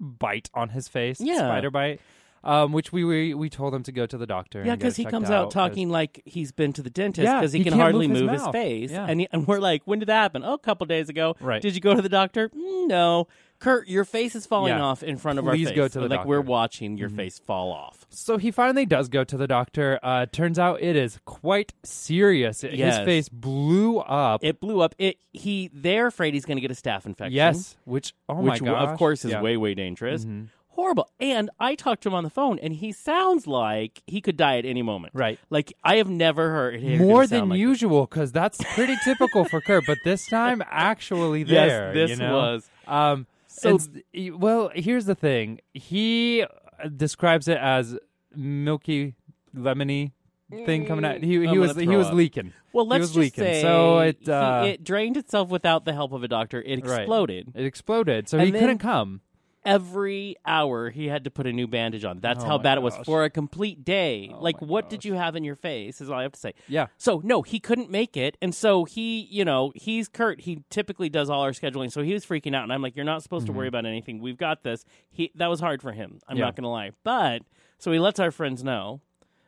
bite 0.00 0.48
on 0.54 0.70
his 0.70 0.88
face, 0.88 1.20
Yeah. 1.20 1.36
spider 1.38 1.70
bite. 1.70 2.00
Um, 2.42 2.72
which 2.72 2.90
we, 2.90 3.04
we 3.04 3.34
we 3.34 3.50
told 3.50 3.74
him 3.74 3.82
to 3.82 3.92
go 3.92 4.06
to 4.06 4.16
the 4.16 4.26
doctor. 4.26 4.64
yeah, 4.64 4.74
because 4.74 4.96
he 4.96 5.04
comes 5.04 5.28
out 5.28 5.44
out 5.46 5.50
talking 5.50 5.90
like 5.90 6.22
he's 6.24 6.52
been 6.52 6.72
to 6.72 6.82
the 6.82 6.88
dentist 6.88 7.22
Yeah, 7.26 7.38
because 7.38 7.52
he, 7.52 7.58
he 7.58 7.64
can 7.64 7.74
hardly 7.74 8.08
move 8.08 8.30
his 8.30 8.40
move 8.40 8.40
his, 8.40 8.48
face. 8.48 8.90
Yeah. 8.92 9.04
And 9.06 9.20
he, 9.20 9.28
and 9.30 9.46
we're 9.46 9.58
like, 9.58 9.82
when 9.84 9.98
did 9.98 10.06
that 10.08 10.22
happen? 10.22 10.42
Oh, 10.42 10.54
a 10.54 10.58
couple 10.58 10.86
days 10.86 11.10
ago. 11.10 11.36
Right. 11.38 11.60
Did 11.60 11.74
you 11.74 11.82
go 11.82 11.94
to 11.94 12.00
the 12.00 12.08
doctor? 12.08 12.48
"Mm, 12.48 12.88
no. 12.88 13.28
Kurt, 13.60 13.88
your 13.88 14.04
face 14.04 14.34
is 14.34 14.46
falling 14.46 14.72
Yeah. 14.72 14.80
off 14.82 15.02
in 15.02 15.16
front 15.18 15.38
of 15.38 15.44
Please 15.44 15.66
our 15.68 15.70
face. 15.72 15.76
go 15.76 15.86
to 15.88 16.00
the 16.00 16.08
like 16.08 16.24
we're 16.24 16.36
doctor. 16.36 16.42
Mm-hmm. 16.42 16.50
watching 16.50 16.96
your 16.98 17.08
face 17.10 17.38
fall 17.38 17.70
off. 17.72 18.06
So 18.08 18.38
he 18.38 18.50
finally 18.50 18.86
does 18.86 19.08
go 19.08 19.22
to 19.22 19.36
the 19.36 19.46
doctor. 19.46 20.00
Uh, 20.02 20.26
turns 20.26 20.58
out 20.58 20.80
it 20.82 20.96
is 20.96 21.20
quite 21.26 21.72
serious. 21.84 22.64
It- 22.64 22.74
Yes. 22.74 22.96
His 22.96 23.04
face 23.04 23.28
blew 23.28 23.98
up. 23.98 24.42
It 24.42 24.60
blew 24.60 24.80
up. 24.80 24.94
It 24.98 25.18
he 25.32 25.70
they're 25.74 26.06
afraid 26.06 26.32
he's 26.34 26.44
going 26.46 26.56
to 26.56 26.62
get 26.62 26.70
a 26.70 26.74
staph 26.74 27.04
infection. 27.06 27.34
yes, 27.34 27.76
which 27.84 28.14
oh 28.28 28.36
my 28.42 28.52
which 28.54 28.64
gosh, 28.64 28.88
of 28.88 28.98
course 28.98 29.24
is 29.24 29.32
Yeah. 29.32 29.42
way 29.42 29.56
way 29.58 29.74
dangerous. 29.74 30.24
Mhm. 30.24 30.48
Horrible. 30.70 31.10
And 31.20 31.50
I 31.60 31.74
talked 31.74 32.04
to 32.04 32.08
him 32.08 32.14
on 32.14 32.24
the 32.24 32.30
phone, 32.30 32.58
and 32.60 32.72
he 32.72 32.92
sounds 32.92 33.46
like 33.46 34.02
he 34.06 34.22
could 34.22 34.38
die 34.38 34.56
at 34.56 34.64
any 34.64 34.80
moment. 34.82 35.12
right. 35.14 35.38
Like 35.50 35.74
I 35.84 35.96
have 35.96 36.08
never 36.08 36.50
heard 36.50 36.80
him 36.80 36.98
More 37.02 37.26
sound 37.26 37.42
than 37.42 37.48
like 37.50 37.58
usual 37.58 38.06
because 38.06 38.32
that's 38.32 38.58
pretty 38.74 38.96
typical 39.04 39.44
for 39.44 39.60
Kurt. 39.60 39.84
But 39.86 39.98
this 40.04 40.26
time, 40.30 40.62
actually, 40.70 41.42
there. 41.42 41.88
Yes, 41.88 41.94
this 41.94 42.10
you 42.12 42.16
know? 42.24 42.34
was. 42.34 42.70
Um, 42.86 43.26
So- 43.60 43.78
so 43.78 44.36
well, 44.36 44.70
here's 44.74 45.04
the 45.06 45.14
thing. 45.14 45.60
He 45.74 46.42
uh, 46.42 46.88
describes 46.88 47.48
it 47.48 47.58
as 47.58 47.96
milky, 48.34 49.14
lemony 49.56 50.12
thing 50.50 50.86
coming 50.86 51.04
out. 51.04 51.22
He, 51.22 51.46
he 51.46 51.58
was 51.58 51.76
he 51.76 51.84
throw 51.86 51.98
was 51.98 52.08
up. 52.08 52.14
leaking. 52.14 52.52
Well, 52.72 52.86
let's 52.86 53.06
just 53.06 53.16
leaking. 53.16 53.44
say 53.44 53.62
So 53.62 53.98
it, 54.00 54.18
he- 54.22 54.30
uh, 54.32 54.64
it 54.64 54.84
drained 54.84 55.16
itself 55.16 55.48
without 55.48 55.84
the 55.84 55.92
help 55.92 56.12
of 56.12 56.22
a 56.22 56.28
doctor. 56.28 56.60
It 56.62 56.84
Right. 56.84 57.00
exploded. 57.00 57.52
It 57.54 57.64
exploded, 57.64 58.28
so 58.28 58.38
And 58.38 58.46
he 58.46 58.50
then- 58.52 58.60
couldn't 58.60 58.78
come. 58.78 59.20
Every 59.64 60.36
hour 60.46 60.88
he 60.90 61.08
had 61.08 61.24
to 61.24 61.30
put 61.30 61.46
a 61.46 61.52
new 61.52 61.66
bandage 61.66 62.04
on. 62.04 62.20
That's 62.20 62.42
Oh 62.42 62.46
how 62.46 62.56
my 62.56 62.62
bad 62.62 62.78
it 62.78 62.80
was 62.80 62.94
gosh. 62.96 63.04
for 63.04 63.24
a 63.24 63.30
complete 63.30 63.84
day. 63.84 64.30
Oh 64.32 64.40
like, 64.40 64.60
my 64.62 64.66
what 64.66 64.84
gosh. 64.84 64.90
did 64.90 65.04
you 65.04 65.14
have 65.14 65.36
in 65.36 65.44
your 65.44 65.54
face? 65.54 66.00
Is 66.00 66.08
all 66.08 66.18
I 66.18 66.22
have 66.22 66.32
to 66.32 66.40
say. 66.40 66.54
Yeah. 66.66 66.86
So 66.96 67.20
no, 67.22 67.42
he 67.42 67.60
couldn't 67.60 67.90
make 67.90 68.16
it, 68.16 68.38
and 68.40 68.54
so 68.54 68.84
he, 68.84 69.20
you 69.30 69.44
know, 69.44 69.72
he's 69.74 70.08
Kurt. 70.08 70.40
He 70.42 70.64
typically 70.70 71.10
does 71.10 71.28
all 71.28 71.42
our 71.42 71.50
scheduling, 71.52 71.92
so 71.92 72.02
he 72.02 72.14
was 72.14 72.24
freaking 72.24 72.54
out, 72.54 72.62
and 72.62 72.72
I'm 72.72 72.80
like, 72.80 72.96
"You're 72.96 73.04
not 73.04 73.22
supposed 73.22 73.46
to 73.46 73.52
worry 73.52 73.68
about 73.68 73.84
anything. 73.84 74.20
We've 74.20 74.38
got 74.38 74.62
this." 74.62 74.84
He 75.10 75.30
that 75.34 75.48
was 75.48 75.60
hard 75.60 75.82
for 75.82 75.92
him. 75.92 76.20
I'm 76.26 76.34
Mm-hmm. 76.34 76.38
Yeah. 76.38 76.44
not 76.46 76.56
gonna 76.56 76.70
lie, 76.70 76.90
but 77.04 77.42
so 77.78 77.92
he 77.92 77.98
lets 77.98 78.18
our 78.18 78.30
friends 78.30 78.64
know 78.64 79.00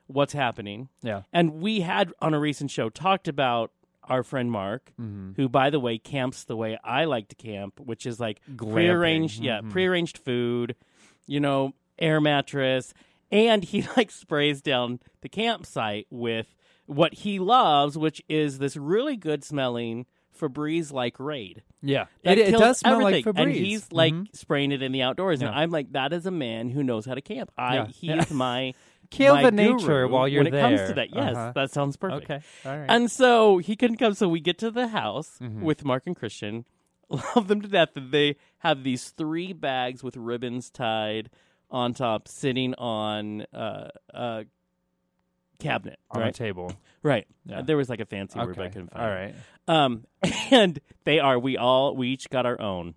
what's 0.09 0.35
happening, 0.35 0.90
Yeah. 1.02 1.23
and 1.33 1.54
we 1.62 1.81
had 1.81 2.12
on 2.21 2.35
a 2.35 2.38
recent 2.38 2.71
show 2.71 2.90
talked 2.90 3.28
about 3.28 3.71
our 4.04 4.23
friend 4.23 4.50
Mark, 4.50 4.92
Mm-hmm. 5.00 5.32
who, 5.37 5.49
by 5.49 5.71
the 5.71 5.80
way, 5.80 5.99
camps 5.99 6.44
the 6.44 6.56
way 6.56 6.78
I 6.85 7.04
like 7.04 7.28
to 7.28 7.35
camp, 7.37 7.78
which 7.80 8.06
is 8.06 8.18
like 8.21 8.40
Glamping. 8.50 8.73
prearranged, 8.73 9.42
yeah, 9.42 9.61
Mhm. 9.61 9.71
prearranged 9.71 10.18
food, 10.18 10.75
you 11.26 11.40
know, 11.40 11.73
air 11.99 12.21
mattress, 12.21 12.92
and 13.30 13.62
he 13.64 13.82
like 13.97 14.11
sprays 14.11 14.61
down 14.62 15.00
the 15.21 15.28
campsite 15.28 16.06
with 16.11 16.54
what 16.87 17.14
he 17.14 17.38
loves, 17.38 17.97
which 17.97 18.21
is 18.28 18.59
this 18.59 18.76
really 18.76 19.16
good 19.16 19.44
smelling 19.44 20.06
Febreze 20.38 20.92
like 20.92 21.21
Raid. 21.21 21.62
Yeah. 21.82 22.06
It, 22.25 22.38
it 22.38 22.50
does 22.52 22.78
smell 22.78 23.00
everything. 23.06 23.25
like 23.25 23.37
Febreze. 23.37 23.42
and 23.42 23.52
he's 23.52 23.92
like 23.92 24.12
Mhm. 24.14 24.35
spraying 24.35 24.73
it 24.73 24.82
in 24.82 24.90
the 24.92 25.02
outdoors, 25.02 25.40
and 25.42 25.50
I'm 25.50 25.71
like, 25.71 25.92
that 25.92 26.12
is 26.12 26.26
a 26.26 26.30
man 26.30 26.71
who 26.71 26.82
knows 26.82 27.06
how 27.06 27.14
to 27.14 27.21
camp. 27.21 27.52
I 27.56 27.75
Yeah. 27.76 27.87
he 27.87 28.11
is 28.11 28.30
my 28.32 28.75
kill 29.12 29.40
the 29.42 29.50
nature 29.52 30.09
while 30.09 30.26
you're 30.26 30.42
when 30.42 30.52
there. 30.52 30.61
it 30.73 30.76
comes 30.78 30.88
to 30.88 30.95
that. 30.95 31.14
Yes, 31.14 31.37
Uh-huh. 31.37 31.52
that 31.54 31.71
sounds 31.71 31.97
perfect. 31.97 32.31
Okay. 32.31 32.40
All 32.64 32.78
right. 32.78 32.87
And 32.88 33.11
so 33.11 33.59
he 33.59 33.76
couldn't 33.76 33.97
come. 33.99 34.14
So 34.14 34.28
we 34.28 34.40
get 34.40 34.59
to 34.59 34.71
the 34.71 34.88
house 34.88 35.38
Mhm. 35.40 35.61
with 35.61 35.85
Mark 35.85 36.07
and 36.07 36.16
Christian. 36.16 36.64
Love 37.09 37.49
them 37.49 37.61
to 37.61 37.69
death. 37.69 37.90
That 37.95 38.11
they 38.11 38.37
have 38.59 38.83
these 38.85 39.11
three 39.11 39.52
bags 39.52 40.02
with 40.02 40.16
ribbons 40.16 40.71
tied 40.71 41.31
on 41.71 41.95
top, 41.95 42.26
sitting 42.28 42.75
on 42.75 43.42
uh, 43.52 43.88
a 44.14 44.45
cabinet. 45.59 45.99
on 46.11 46.21
right, 46.23 46.28
a 46.31 46.33
table. 46.33 46.73
right. 47.02 47.26
Yeah. 47.45 47.59
Uh, 47.59 47.62
there 47.62 47.76
was 47.76 47.88
like 47.88 48.00
a 48.00 48.07
fancy 48.07 48.38
word, 48.38 48.57
but 48.57 48.64
I 48.66 48.69
couldn't 48.69 48.92
find. 48.92 49.02
All 49.04 49.11
right. 49.11 49.35
Um, 49.69 50.04
and 50.50 50.81
they 51.04 51.19
are. 51.21 51.38
We 51.38 51.57
all. 51.57 51.95
We 51.97 52.09
each 52.09 52.31
got 52.31 52.47
our 52.47 52.61
own. 52.61 52.95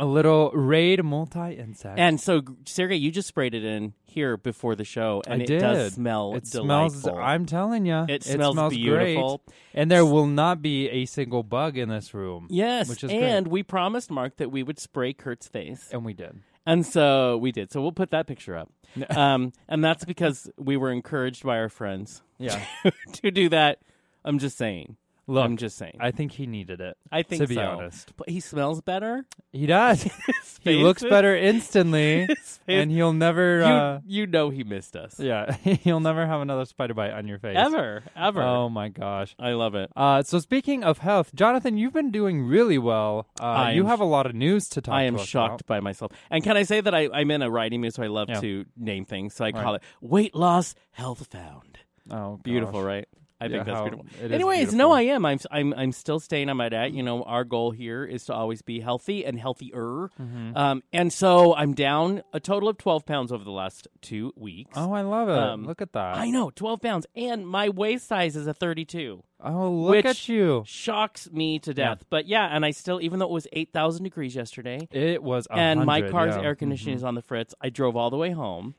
A 0.00 0.06
little 0.06 0.50
Raid 0.52 1.02
multi 1.04 1.54
insect. 1.54 1.98
And 1.98 2.20
so, 2.20 2.42
Sergey, 2.66 2.96
you 2.96 3.10
just 3.10 3.26
sprayed 3.26 3.52
it 3.54 3.64
in 3.64 3.94
here 4.04 4.36
before 4.36 4.76
the 4.76 4.84
show, 4.84 5.22
and 5.26 5.40
I 5.42 5.44
it 5.44 5.46
did. 5.48 5.58
does 5.60 5.94
smell 5.94 6.34
it 6.36 6.44
delightful. 6.44 7.00
smells. 7.00 7.18
I'm 7.20 7.46
telling 7.46 7.84
you, 7.84 8.06
It 8.08 8.22
smells 8.22 8.72
beautiful. 8.72 9.42
great. 9.44 9.56
And 9.74 9.90
there 9.90 10.06
will 10.06 10.26
not 10.28 10.62
be 10.62 10.88
a 10.88 11.04
single 11.06 11.42
bug 11.42 11.76
in 11.76 11.88
this 11.88 12.14
room. 12.14 12.46
yes, 12.48 12.88
which 12.88 13.02
is 13.02 13.10
and 13.10 13.46
great. 13.46 13.52
we 13.52 13.62
promised 13.64 14.10
Mark 14.10 14.36
that 14.36 14.50
we 14.52 14.62
would 14.62 14.78
spray 14.78 15.12
Kurt's 15.12 15.48
face, 15.48 15.88
and 15.92 16.04
we 16.04 16.14
did. 16.14 16.40
and 16.64 16.86
so 16.86 17.36
we 17.36 17.50
did. 17.50 17.72
So 17.72 17.82
we'll 17.82 17.90
put 17.92 18.10
that 18.12 18.26
picture 18.28 18.56
up, 18.56 18.70
um, 19.10 19.52
and 19.68 19.84
that's 19.84 20.04
because 20.04 20.48
we 20.56 20.76
were 20.76 20.92
encouraged 20.92 21.42
by 21.44 21.58
our 21.58 21.68
friends 21.68 22.22
Yeah. 22.38 22.64
to 23.14 23.30
do 23.32 23.48
that. 23.48 23.80
I'm 24.24 24.38
just 24.38 24.56
saying. 24.56 24.96
Look, 25.30 25.44
I'm 25.44 25.58
just 25.58 25.76
saying. 25.76 25.98
I 26.00 26.10
think 26.10 26.32
he 26.32 26.46
needed 26.46 26.80
it. 26.80 26.96
I 27.12 27.22
think 27.22 27.42
to 27.42 27.46
be 27.48 27.56
so. 27.56 27.60
honest, 27.62 28.12
But 28.16 28.30
he 28.30 28.40
smells 28.40 28.80
better. 28.80 29.26
he 29.52 29.66
does. 29.66 30.02
he 30.62 30.82
looks 30.82 31.02
is- 31.02 31.10
better 31.10 31.36
instantly, 31.36 32.26
and 32.66 32.90
he'll 32.90 33.12
never. 33.12 33.58
you, 33.58 33.64
Uh, 33.66 34.00
you 34.06 34.26
know 34.26 34.48
he 34.48 34.64
missed 34.64 34.96
us. 34.96 35.20
yeah, 35.20 35.52
he'll 35.62 36.00
never 36.00 36.26
have 36.26 36.40
another 36.40 36.64
spider 36.64 36.94
bite 36.94 37.12
on 37.12 37.28
your 37.28 37.38
face 37.38 37.56
Ever, 37.58 38.02
ever. 38.16 38.42
Oh 38.42 38.68
my 38.70 38.88
gosh. 38.88 39.34
I 39.38 39.52
love 39.52 39.74
it. 39.74 39.90
Uh, 39.94 40.22
so 40.22 40.38
speaking 40.38 40.82
of 40.82 40.98
health, 40.98 41.34
Jonathan, 41.34 41.76
you've 41.76 41.92
been 41.92 42.10
doing 42.10 42.42
really 42.46 42.78
well. 42.78 43.28
Uh, 43.38 43.70
you 43.74 43.82
am 43.82 43.88
have 43.88 44.00
a 44.00 44.04
lot 44.06 44.24
of 44.24 44.34
news 44.34 44.68
to 44.70 44.80
talk. 44.80 44.92
About. 44.92 44.96
I 44.98 45.02
am 45.04 45.18
shocked 45.18 45.66
by 45.66 45.80
myself. 45.80 46.10
And 46.30 46.42
can 46.42 46.56
I 46.56 46.62
say 46.62 46.80
that 46.80 46.94
I, 46.94 47.10
I'm 47.12 47.30
in 47.30 47.42
a 47.42 47.50
writing 47.50 47.82
mood, 47.82 47.92
so 47.92 48.02
I 48.02 48.06
love 48.06 48.30
Yeah. 48.30 48.40
to 48.40 48.64
name 48.78 49.04
things. 49.04 49.34
So 49.34 49.44
I 49.44 49.48
Right. 49.50 49.62
call 49.62 49.74
it 49.74 49.82
Weight 50.00 50.34
Loss 50.34 50.74
Health 50.92 51.26
Found. 51.32 51.78
Oh, 52.10 52.38
Beautiful, 52.42 52.80
gosh. 52.80 52.86
right? 52.86 53.08
I 53.40 53.46
Yeah, 53.46 53.50
think 53.62 53.66
that's 53.66 53.80
beautiful. 53.82 54.06
Anyways, 54.34 54.58
beautiful. 54.58 54.78
no, 54.78 54.92
I 54.92 55.02
am. 55.02 55.24
I'm, 55.24 55.38
I'm, 55.50 55.72
I'm 55.74 55.92
still 55.92 56.18
staying 56.18 56.48
on 56.50 56.56
my 56.56 56.68
diet. 56.68 56.92
You 56.92 57.02
know, 57.02 57.22
our 57.22 57.44
goal 57.44 57.70
here 57.70 58.04
is 58.04 58.24
to 58.24 58.34
always 58.34 58.62
be 58.62 58.80
healthy 58.80 59.24
and 59.24 59.38
healthier. 59.38 60.10
Mm-hmm. 60.20 60.56
Um, 60.56 60.82
and 60.92 61.12
so 61.12 61.54
I'm 61.54 61.74
down 61.74 62.22
a 62.32 62.40
total 62.40 62.68
of 62.68 62.78
12 62.78 63.06
pounds 63.06 63.30
over 63.32 63.44
the 63.44 63.52
last 63.52 63.86
two 64.02 64.32
weeks. 64.36 64.72
Oh, 64.76 64.92
I 64.92 65.02
love 65.02 65.28
it. 65.28 65.38
Um, 65.38 65.64
look 65.66 65.80
at 65.80 65.92
that. 65.92 66.16
I 66.16 66.30
know, 66.30 66.50
12 66.50 66.80
pounds. 66.80 67.06
And 67.14 67.46
my 67.46 67.68
waist 67.68 68.08
size 68.08 68.34
is 68.34 68.46
a 68.48 68.54
32. 68.54 69.22
oh, 69.44 69.70
look 69.70 70.04
at 70.04 70.28
you. 70.28 70.64
Shocks 70.66 71.30
me 71.30 71.60
to 71.60 71.70
Yeah. 71.70 71.74
death. 71.94 72.04
But 72.10 72.26
yeah, 72.26 72.46
and 72.46 72.64
I 72.64 72.72
still, 72.72 73.00
even 73.00 73.20
though 73.20 73.26
it 73.26 73.30
was 73.30 73.46
8,000 73.52 74.02
degrees 74.02 74.34
yesterday, 74.34 74.88
It 74.90 75.22
was 75.22 75.46
and 75.48 75.84
my 75.86 76.02
car's 76.02 76.34
yeah. 76.34 76.42
air 76.42 76.54
conditioning 76.56 76.96
is 76.96 77.04
on 77.04 77.14
the 77.14 77.22
fritz. 77.22 77.54
I 77.60 77.68
drove 77.70 77.94
all 77.96 78.10
the 78.10 78.16
way 78.16 78.32
home 78.32 78.74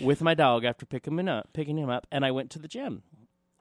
with 0.00 0.22
my 0.22 0.34
dog 0.34 0.64
after 0.64 0.86
picking 0.86 1.18
him 1.18 1.28
up, 1.28 1.48
picking 1.52 1.76
him 1.76 1.90
up, 1.90 2.06
and 2.12 2.24
I 2.24 2.30
went 2.30 2.50
to 2.50 2.60
the 2.60 2.68
gym. 2.68 3.02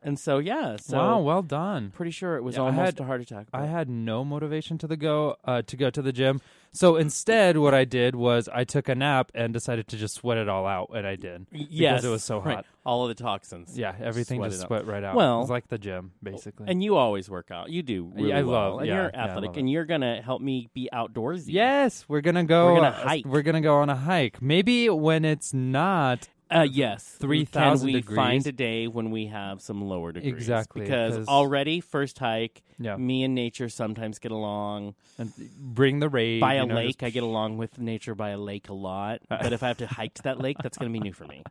And 0.03 0.19
so 0.19 0.37
yeah, 0.37 0.75
so 0.77 0.97
wow, 0.97 1.19
well 1.19 1.41
done. 1.41 1.91
pretty 1.95 2.11
sure 2.11 2.35
it 2.35 2.43
was 2.43 2.55
Yeah, 2.55 2.63
I 2.63 2.65
almost 2.65 2.97
had- 2.97 2.99
a 2.99 3.07
heart 3.07 3.21
attack. 3.21 3.47
I 3.53 3.65
had 3.65 3.89
no 3.89 4.25
motivation 4.25 4.77
to 4.79 4.87
the 4.87 4.97
go 4.97 5.37
uh, 5.45 5.61
to 5.63 5.77
go 5.77 5.89
to 5.89 6.01
the 6.01 6.11
gym. 6.11 6.41
So 6.75 6.95
instead, 6.95 7.57
what 7.57 7.75
I 7.75 7.85
did 7.85 8.15
was 8.15 8.49
I 8.51 8.63
took 8.63 8.89
a 8.89 8.95
nap 8.95 9.31
and 9.35 9.53
decided 9.53 9.87
to 9.89 9.95
just 9.97 10.15
sweat 10.15 10.39
it 10.39 10.49
all 10.49 10.65
out, 10.65 10.89
and 10.95 11.05
I 11.05 11.15
did 11.15 11.45
yes, 11.51 11.91
because 12.01 12.05
it 12.05 12.09
was 12.09 12.23
so 12.23 12.39
right. 12.39 12.55
hot. 12.57 12.65
All 12.83 13.03
of 13.07 13.15
the 13.15 13.23
toxins. 13.23 13.77
Yeah, 13.77 13.93
everything 14.01 14.39
Sweat 14.39 14.51
just 14.51 14.63
sweat 14.63 14.85
right 14.87 15.03
out. 15.03 15.15
Well- 15.15 15.37
it 15.37 15.41
was 15.41 15.49
like 15.51 15.67
the 15.67 15.77
gym, 15.77 16.11
basically. 16.23 16.65
And 16.67 16.83
you 16.83 16.95
always 16.95 17.29
work 17.29 17.51
out. 17.51 17.69
You 17.69 17.83
do 17.83 18.11
really 18.15 18.29
Yeah, 18.29 18.39
I 18.39 18.43
well. 18.43 18.51
love- 18.71 18.79
and 18.79 18.87
yeah, 18.87 18.95
you're 19.03 19.15
athletic, 19.15 19.51
it. 19.51 19.59
and 19.59 19.69
you're 19.69 19.85
gonna 19.85 20.21
help 20.21 20.41
me 20.41 20.67
be 20.73 20.89
outdoorsy. 20.91 21.53
yes, 21.53 22.05
we're 22.09 22.21
gonna 22.21 22.43
go. 22.43 22.73
We're 22.73 22.75
gonna 22.81 22.91
hike. 22.91 23.25
We're 23.25 23.43
gonna 23.43 23.61
go 23.61 23.75
on 23.77 23.89
a 23.91 23.95
hike. 23.95 24.41
Maybe 24.41 24.89
when 24.89 25.23
it's 25.25 25.53
not. 25.53 26.27
Uh, 26.53 26.63
yes. 26.63 27.03
3,000 27.19 27.79
Can 27.79 27.85
we 27.85 28.01
degrees. 28.01 28.15
find 28.15 28.47
a 28.47 28.51
day 28.51 28.87
when 28.87 29.11
we 29.11 29.27
have 29.27 29.61
some 29.61 29.81
lower 29.81 30.11
degrees? 30.11 30.33
Exactly, 30.33 30.81
because 30.81 31.27
already 31.27 31.79
first 31.81 32.19
hike, 32.19 32.61
Yeah, 32.79 32.95
me 32.97 33.23
and 33.23 33.33
nature 33.33 33.69
sometimes 33.69 34.19
get 34.19 34.31
along. 34.31 34.95
and 35.17 35.31
bring 35.57 35.99
the 35.99 36.09
raid 36.09 36.41
by 36.41 36.55
a 36.55 36.65
lake, 36.65 36.99
just- 36.99 37.03
I 37.03 37.09
get 37.09 37.23
along 37.23 37.57
with 37.57 37.79
nature 37.79 38.15
by 38.15 38.29
a 38.29 38.37
lake 38.37 38.69
a 38.69 38.73
lot. 38.73 39.21
But 39.29 39.53
if 39.53 39.63
I 39.63 39.67
have 39.69 39.77
to 39.77 39.87
hike 39.99 40.13
to 40.15 40.23
that 40.23 40.39
lake, 40.39 40.57
that's 40.61 40.77
going 40.77 40.91
to 40.91 40.99
be 40.99 41.03
new 41.03 41.13
for 41.13 41.25
me. 41.25 41.43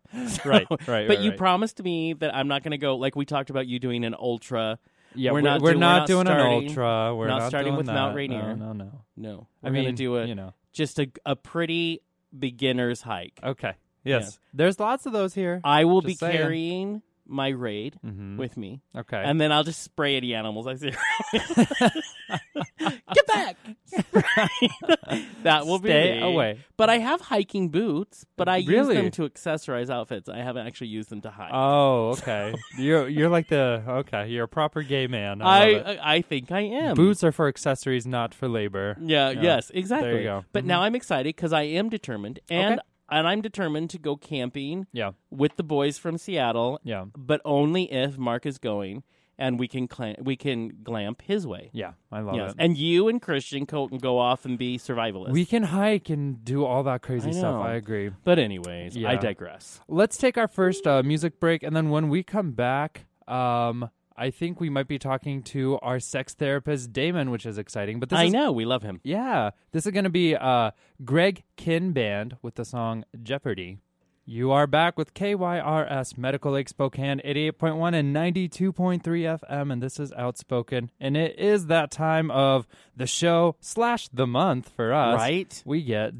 right, 0.44 0.66
right, 0.70 0.86
but 0.86 0.88
right, 0.88 1.18
you 1.20 1.30
right. 1.30 1.38
promised 1.38 1.82
me 1.82 2.12
that 2.14 2.34
I'm 2.34 2.48
not 2.48 2.62
going 2.62 2.72
to 2.72 2.78
go 2.78 2.96
like 2.96 3.16
we 3.16 3.24
talked 3.24 3.50
about 3.50 3.66
you 3.66 3.78
doing 3.78 4.04
an 4.04 4.14
ultra. 4.18 4.78
Yeah, 5.14 5.32
we're 5.32 5.34
we're, 5.34 5.40
not 5.42 5.60
we're 5.62 5.72
do- 5.72 5.76
we're 5.76 5.80
not 5.80 5.98
not 5.98 6.06
doing 6.08 6.26
starting- 6.26 6.46
an 6.46 6.68
ultra. 6.68 7.14
We're 7.16 7.28
not 7.28 7.38
not, 7.40 7.48
starting 7.48 7.76
with 7.76 7.86
that. 7.86 7.94
Mount 7.94 8.16
Rainier. 8.16 8.56
No, 8.56 8.72
no, 8.72 8.84
no. 8.84 9.00
No, 9.16 9.46
I 9.62 9.70
mean, 9.70 9.84
going 9.84 9.94
to 9.96 10.02
do 10.02 10.16
a 10.16 10.26
You 10.26 10.34
know. 10.34 10.54
just 10.72 10.98
a, 10.98 11.10
a 11.26 11.36
pretty 11.36 12.00
beginner's 12.36 13.02
hike. 13.02 13.38
Okay. 13.44 13.74
Yes. 14.04 14.38
There's 14.54 14.78
lots 14.80 15.06
of 15.06 15.12
those 15.12 15.34
here. 15.34 15.60
I 15.64 15.84
will 15.84 16.00
Just 16.00 16.06
be 16.20 16.26
saying. 16.26 16.36
carrying 16.38 17.02
my 17.24 17.48
raid 17.48 17.96
Mhm. 18.04 18.36
with 18.36 18.56
me, 18.56 18.82
Okay. 18.96 19.22
and 19.24 19.40
then 19.40 19.52
I'll 19.52 19.62
just 19.62 19.80
spray 19.82 20.16
any 20.16 20.34
animals 20.34 20.66
I 20.66 20.74
see. 20.74 20.90
Get 23.14 23.26
back! 23.26 23.56
that 25.44 25.66
will 25.66 25.78
Stay 25.78 26.14
be 26.14 26.20
me. 26.20 26.32
away. 26.32 26.58
But 26.76 26.90
I 26.90 26.98
have 26.98 27.20
hiking 27.20 27.68
boots, 27.68 28.26
but 28.36 28.48
I 28.48 28.56
use 28.58 28.88
them 28.88 29.10
to 29.12 29.28
accessorize 29.28 29.88
outfits. 29.90 30.28
I 30.28 30.38
haven't 30.38 30.66
actually 30.66 30.88
used 30.88 31.10
them 31.10 31.20
to 31.22 31.30
hike. 31.30 31.50
Oh, 31.52 32.10
okay. 32.18 32.54
you're 32.78 33.08
you're 33.08 33.28
like 33.28 33.48
the 33.48 33.82
okay. 33.86 34.28
You're 34.28 34.44
a 34.44 34.48
proper 34.48 34.82
gay 34.82 35.06
man. 35.06 35.42
I, 35.42 35.46
I 35.46 35.58
love 35.60 35.86
it. 35.86 35.98
I 36.02 36.14
I 36.16 36.22
think 36.22 36.50
I 36.52 36.60
am. 36.60 36.94
Boots 36.96 37.22
are 37.24 37.32
for 37.32 37.48
accessories, 37.48 38.06
not 38.06 38.34
for 38.34 38.48
labor. 38.48 38.96
Yeah. 39.00 39.30
Yes. 39.30 39.70
Exactly. 39.72 40.10
There 40.10 40.18
you 40.20 40.24
go. 40.24 40.44
But 40.52 40.64
Mhm. 40.64 40.68
now 40.68 40.82
I'm 40.82 40.94
excited 40.94 41.34
because 41.36 41.52
I 41.52 41.62
am 41.62 41.88
determined, 41.88 42.40
and 42.50 42.74
Okay. 42.80 42.88
And 43.12 43.28
I'm 43.28 43.40
determined 43.42 43.90
to 43.90 43.98
go 43.98 44.16
camping 44.16 44.86
Yeah, 44.92 45.12
with 45.30 45.56
the 45.56 45.62
boys 45.62 45.98
from 45.98 46.18
Seattle, 46.18 46.80
yeah, 46.82 47.04
but 47.16 47.40
only 47.44 47.84
if 47.92 48.18
Mark 48.18 48.46
is 48.46 48.58
going, 48.58 49.02
and 49.38 49.58
we 49.58 49.66
can 49.68 49.88
cla- 49.88 50.16
we 50.20 50.36
can 50.36 50.80
glamp 50.82 51.22
his 51.22 51.46
way. 51.46 51.70
yeah. 51.72 51.92
I 52.10 52.20
love 52.20 52.36
Yes. 52.36 52.50
it. 52.52 52.56
And 52.58 52.76
you 52.76 53.08
and 53.08 53.20
Christian 53.20 53.64
co- 53.66 53.88
can 53.88 53.98
go 53.98 54.18
off 54.18 54.44
and 54.44 54.58
be 54.58 54.78
survivalists. 54.78 55.32
we 55.32 55.44
can 55.46 55.62
hike 55.64 56.10
and 56.10 56.44
do 56.44 56.64
all 56.64 56.82
that 56.84 57.02
crazy 57.02 57.30
I 57.30 57.32
stuff. 57.32 57.64
I 57.64 57.74
agree. 57.74 58.10
but 58.24 58.38
anyways, 58.38 58.96
I 59.04 59.16
digress. 59.16 59.80
Let's 59.88 60.16
take 60.18 60.36
our 60.36 60.48
first 60.48 60.86
uh, 60.86 61.02
music 61.02 61.40
break, 61.40 61.62
and 61.62 61.74
then 61.74 61.90
when 61.90 62.08
we 62.08 62.22
come 62.22 62.52
back, 62.52 63.06
um, 63.26 63.88
I 64.22 64.30
think 64.30 64.60
we 64.60 64.70
might 64.70 64.86
be 64.86 65.00
talking 65.00 65.42
to 65.42 65.80
our 65.82 65.98
sex 65.98 66.32
therapist 66.32 66.92
Damon, 66.92 67.32
which 67.32 67.44
is 67.44 67.58
exciting. 67.58 67.98
But 67.98 68.08
this 68.08 68.20
I 68.20 68.24
is 68.26 68.32
know 68.32 68.52
we 68.52 68.64
love 68.64 68.84
him. 68.84 69.00
Yeah, 69.02 69.50
this 69.72 69.84
is 69.84 69.90
going 69.90 70.04
to 70.04 70.10
be 70.10 70.36
uh, 70.36 70.70
Greg 71.04 71.42
Kihn 71.56 71.92
Band 71.92 72.36
with 72.40 72.54
the 72.54 72.64
song 72.64 73.04
Jeopardy. 73.20 73.78
You 74.24 74.52
are 74.52 74.68
back 74.68 74.96
with 74.96 75.12
KYRS 75.14 76.16
Medical 76.16 76.52
Lake 76.52 76.68
Spokane 76.68 77.20
88.1 77.24 77.94
and 77.96 78.14
92.3 78.14 79.02
FM, 79.02 79.72
and 79.72 79.82
this 79.82 79.98
is 79.98 80.12
Outspoken. 80.12 80.92
And 81.00 81.16
it 81.16 81.36
is 81.36 81.66
that 81.66 81.90
time 81.90 82.30
of 82.30 82.68
the 82.96 83.08
show 83.08 83.56
slash 83.58 84.06
the 84.12 84.28
month 84.28 84.70
for 84.76 84.92
us. 84.92 85.18
Right? 85.18 85.62
We 85.66 85.82
get 85.82 86.14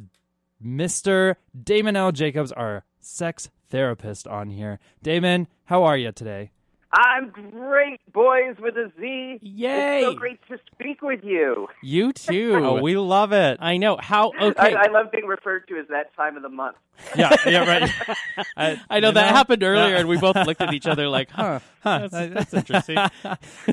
Mr. 0.61 1.37
Damon 1.57 1.95
L. 1.95 2.11
Jacobs, 2.11 2.51
our 2.51 2.85
sex 2.99 3.49
therapist, 3.71 4.27
on 4.27 4.51
here. 4.51 4.81
Damon, 5.05 5.47
how 5.67 5.85
are 5.85 5.97
you 5.97 6.11
today? 6.11 6.51
I'm 6.95 7.31
great, 7.31 8.01
boys 8.13 8.57
with 8.61 8.77
a 8.77 8.93
Z. 9.01 9.39
Yay! 9.41 9.99
It's 10.01 10.07
so 10.07 10.15
great 10.15 10.39
to 10.49 10.59
speak 10.75 11.01
with 11.01 11.21
you. 11.25 11.69
You 11.83 12.13
too. 12.13 12.61
Oh, 12.63 12.83
we 12.83 12.97
love 12.97 13.33
it. 13.33 13.57
I 13.61 13.79
know 13.79 13.97
how. 13.99 14.33
Okay. 14.39 14.75
I, 14.75 14.85
I 14.87 14.91
love 14.91 15.11
being 15.11 15.27
referred 15.27 15.67
to 15.69 15.79
as 15.79 15.87
that 15.89 16.15
time 16.17 16.37
of 16.37 16.43
the 16.43 16.51
month. 16.51 16.77
yeah, 17.17 17.35
yeah, 17.47 17.65
right. 17.67 17.91
I, 18.57 18.81
I 18.91 19.01
know 19.01 19.09
you 19.09 19.15
that 19.15 19.35
happened 19.35 19.63
earlier, 19.63 19.97
and 19.97 20.07
we 20.09 20.19
both 20.19 20.37
looked 20.47 20.61
at 20.61 20.75
each 20.75 20.87
other 20.87 21.09
like, 21.09 21.31
"Huh, 21.31 21.61
Huh. 21.83 22.09
that's, 22.09 22.35
that's 22.35 22.55
interesting." 22.55 22.99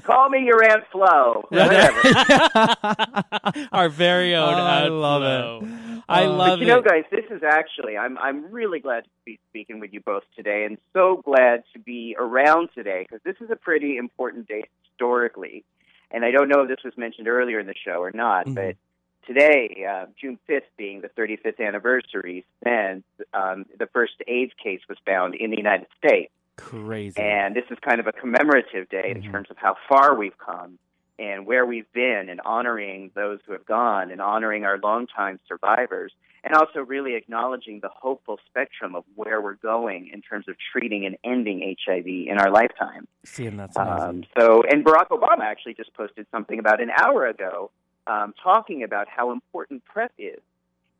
Call 0.03 0.29
me 0.29 0.45
your 0.45 0.63
Aunt 0.63 0.83
Flo. 0.89 1.45
Whatever. 1.49 1.99
Our 3.73 3.89
very 3.89 4.35
own. 4.35 4.53
Oh, 4.53 4.57
I 4.57 4.87
love 4.87 5.21
Flo. 5.21 5.59
it. 5.63 6.03
I 6.07 6.23
Uh, 6.25 6.29
love 6.31 6.59
you 6.59 6.65
know, 6.65 6.81
guys, 6.81 7.03
this 7.11 7.25
is 7.29 7.41
actually 7.43 7.97
I'm 7.97 8.17
I'm 8.17 8.51
really 8.51 8.79
glad 8.79 9.03
to 9.03 9.09
be 9.25 9.37
speaking 9.49 9.79
with 9.79 9.93
you 9.93 9.99
both 10.03 10.23
today, 10.35 10.63
and 10.65 10.77
so 10.93 11.21
glad 11.23 11.63
to 11.73 11.79
be 11.79 12.15
around 12.17 12.69
today 12.73 13.05
because 13.09 13.21
this 13.23 13.35
is 13.43 13.51
a 13.51 13.55
pretty 13.55 13.97
important 13.97 14.47
day 14.47 14.63
historically. 14.83 15.63
And 16.11 16.25
I 16.25 16.31
don't 16.31 16.49
know 16.49 16.61
if 16.61 16.67
this 16.67 16.83
was 16.83 16.97
mentioned 16.97 17.27
earlier 17.27 17.59
in 17.59 17.67
the 17.67 17.75
show 17.75 18.01
or 18.01 18.11
not, 18.11 18.45
Mhm. 18.47 18.55
but 18.55 18.75
today, 19.25 19.85
uh, 19.87 20.07
June 20.19 20.39
5th 20.47 20.75
being 20.77 21.01
the 21.01 21.09
35th 21.09 21.59
anniversary, 21.59 22.45
then 22.61 23.03
um, 23.33 23.65
the 23.77 23.87
first 23.87 24.21
AIDS 24.27 24.53
case 24.61 24.81
was 24.89 24.97
found 25.05 25.35
in 25.35 25.51
the 25.51 25.57
United 25.57 25.87
States. 25.97 26.31
Crazy. 26.57 27.19
And 27.21 27.55
this 27.55 27.65
is 27.69 27.77
kind 27.79 27.99
of 27.99 28.07
a 28.07 28.11
commemorative 28.11 28.89
day 28.89 29.13
Mhm. 29.13 29.23
in 29.25 29.31
terms 29.31 29.49
of 29.49 29.57
how 29.57 29.77
far 29.87 30.15
we've 30.15 30.37
come 30.37 30.77
and 31.19 31.45
where 31.45 31.65
we've 31.65 31.91
been 31.91 32.27
and 32.29 32.39
honoring 32.45 33.11
those 33.13 33.39
who 33.45 33.51
have 33.51 33.65
gone 33.65 34.09
and 34.09 34.21
honoring 34.21 34.63
our 34.63 34.77
longtime 34.77 35.39
survivors 35.47 36.13
and 36.43 36.55
also 36.55 36.79
really 36.79 37.15
acknowledging 37.15 37.81
the 37.81 37.89
hopeful 37.89 38.39
spectrum 38.47 38.95
of 38.95 39.03
where 39.15 39.41
we're 39.41 39.55
going 39.55 40.09
in 40.13 40.21
terms 40.21 40.47
of 40.47 40.55
treating 40.71 41.05
and 41.05 41.17
ending 41.23 41.75
HIV 41.85 42.05
in 42.07 42.37
our 42.39 42.49
lifetime. 42.49 43.07
Seeing 43.25 43.57
that's 43.57 43.75
amazing. 43.75 44.01
Um, 44.01 44.23
so, 44.39 44.63
and 44.63 44.85
Barack 44.85 45.09
Obama 45.09 45.41
actually 45.41 45.73
just 45.73 45.93
posted 45.93 46.25
something 46.31 46.57
about 46.57 46.81
an 46.81 46.89
hour 46.97 47.27
ago 47.27 47.71
um, 48.07 48.33
talking 48.41 48.83
about 48.83 49.07
how 49.09 49.31
important 49.31 49.83
PrEP 49.83 50.13
is 50.17 50.39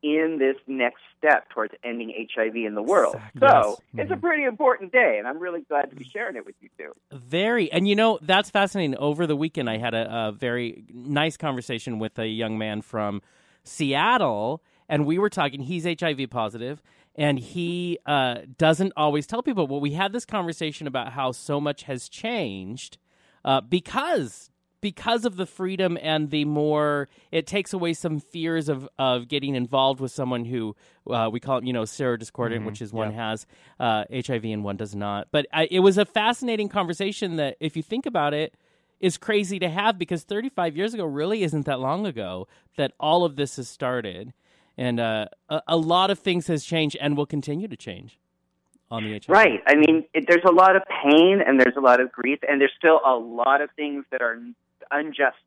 in 0.02 0.38
this 0.40 0.56
next 0.68 1.02
step 1.18 1.50
towards 1.50 1.74
ending 1.84 2.14
HIV 2.18 2.56
in 2.66 2.76
the 2.76 2.82
world. 2.82 3.16
Exactly. 3.16 3.48
So, 3.50 3.80
Yes. 3.94 4.04
it's 4.04 4.12
a 4.12 4.16
Mhm. 4.16 4.22
pretty 4.22 4.44
important 4.44 4.92
day, 4.92 5.18
and 5.20 5.28
I'm 5.28 5.40
really 5.40 5.62
glad 5.62 5.90
to 5.90 5.96
be 5.96 6.06
sharing 6.06 6.36
it 6.36 6.46
with 6.46 6.56
you 6.62 6.70
too. 6.78 6.94
Very, 7.12 7.72
and 7.72 7.88
you 7.88 7.96
know 7.96 8.18
that's 8.22 8.50
fascinating. 8.50 8.96
Over 8.98 9.28
the 9.28 9.36
weekend, 9.36 9.70
I 9.70 9.78
had 9.78 9.94
a, 9.94 10.28
a 10.28 10.32
very 10.32 10.84
nice 10.94 11.36
conversation 11.38 12.00
with 12.00 12.18
a 12.18 12.28
young 12.28 12.58
man 12.58 12.82
from 12.82 13.22
Seattle, 13.64 14.64
and 14.88 15.06
we 15.06 15.18
were 15.20 15.30
talking. 15.30 15.62
He's 15.62 15.86
HIV 15.86 16.30
positive, 16.30 16.82
and 17.16 17.38
he 17.40 18.00
uh, 18.06 18.40
doesn't 18.58 18.94
always 18.98 19.28
tell 19.28 19.44
people. 19.44 19.68
Well, 19.68 19.80
we 19.82 19.92
had 19.92 20.14
this 20.14 20.26
conversation 20.26 20.88
about 20.88 21.14
how 21.14 21.32
so 21.32 21.60
much 21.62 21.84
has 21.84 22.10
changed 22.10 22.98
uh, 23.46 23.62
because 23.62 24.50
because 24.82 25.26
of 25.26 25.36
the 25.36 25.46
freedom 25.46 25.98
and 26.02 26.30
the 26.30 26.46
more 26.46 27.10
it 27.32 27.46
takes 27.48 27.74
away 27.74 27.94
some 27.94 28.20
fears 28.20 28.70
of 28.70 28.88
of 28.98 29.28
getting 29.28 29.56
involved 29.56 30.00
with 30.00 30.12
someone 30.12 30.46
who 30.46 30.76
uh, 31.10 31.30
we 31.32 31.40
call 31.40 31.58
it 31.58 31.66
you 31.66 31.74
know 31.74 31.84
serodiscordant, 31.84 32.66
which 32.66 32.82
is 32.82 32.94
one 32.94 33.14
has 33.14 33.46
uh, 33.80 34.06
HIV 34.12 34.46
and 34.46 34.64
one 34.64 34.78
does 34.78 34.96
not. 34.96 35.28
But 35.32 35.48
I, 35.54 35.68
it 35.70 35.80
was 35.80 35.98
a 35.98 36.06
fascinating 36.06 36.70
conversation 36.70 37.38
that 37.38 37.58
if 37.60 37.76
you 37.76 37.84
think 37.84 38.06
about 38.06 38.34
it 38.34 38.56
is 39.00 39.18
crazy 39.18 39.60
to 39.60 39.70
have 39.70 39.98
because 39.98 40.24
35 40.24 40.76
years 40.76 40.94
ago 40.94 41.06
really 41.06 41.44
isn't 41.44 41.66
that 41.66 41.80
long 41.80 42.06
ago 42.06 42.48
that 42.76 42.92
all 43.00 43.24
of 43.24 43.38
this 43.38 43.56
has 43.56 43.70
started 43.70 44.34
and 44.78 45.00
uh, 45.00 45.26
a, 45.50 45.62
a 45.70 45.78
lot 45.78 46.10
of 46.10 46.20
things 46.20 46.48
has 46.48 46.64
changed 46.64 46.98
and 47.00 47.18
will 47.18 47.26
continue 47.26 47.68
to 47.68 47.78
change 47.78 48.20
on 48.92 49.04
the 49.04 49.12
HIV. 49.12 49.26
Right. 49.30 49.62
I 49.68 49.76
mean, 49.76 50.06
it, 50.14 50.26
there's 50.28 50.44
a 50.48 50.52
lot 50.52 50.76
of 50.76 50.84
pain 51.04 51.42
and 51.46 51.60
there's 51.60 51.76
a 51.78 51.82
lot 51.82 52.00
of 52.00 52.12
grief, 52.12 52.40
and 52.48 52.60
there's 52.60 52.74
still 52.78 53.00
a 53.06 53.14
lot 53.14 53.62
of 53.62 53.70
things 53.76 54.06
that 54.12 54.22
are 54.22 54.40
unjust 54.92 55.38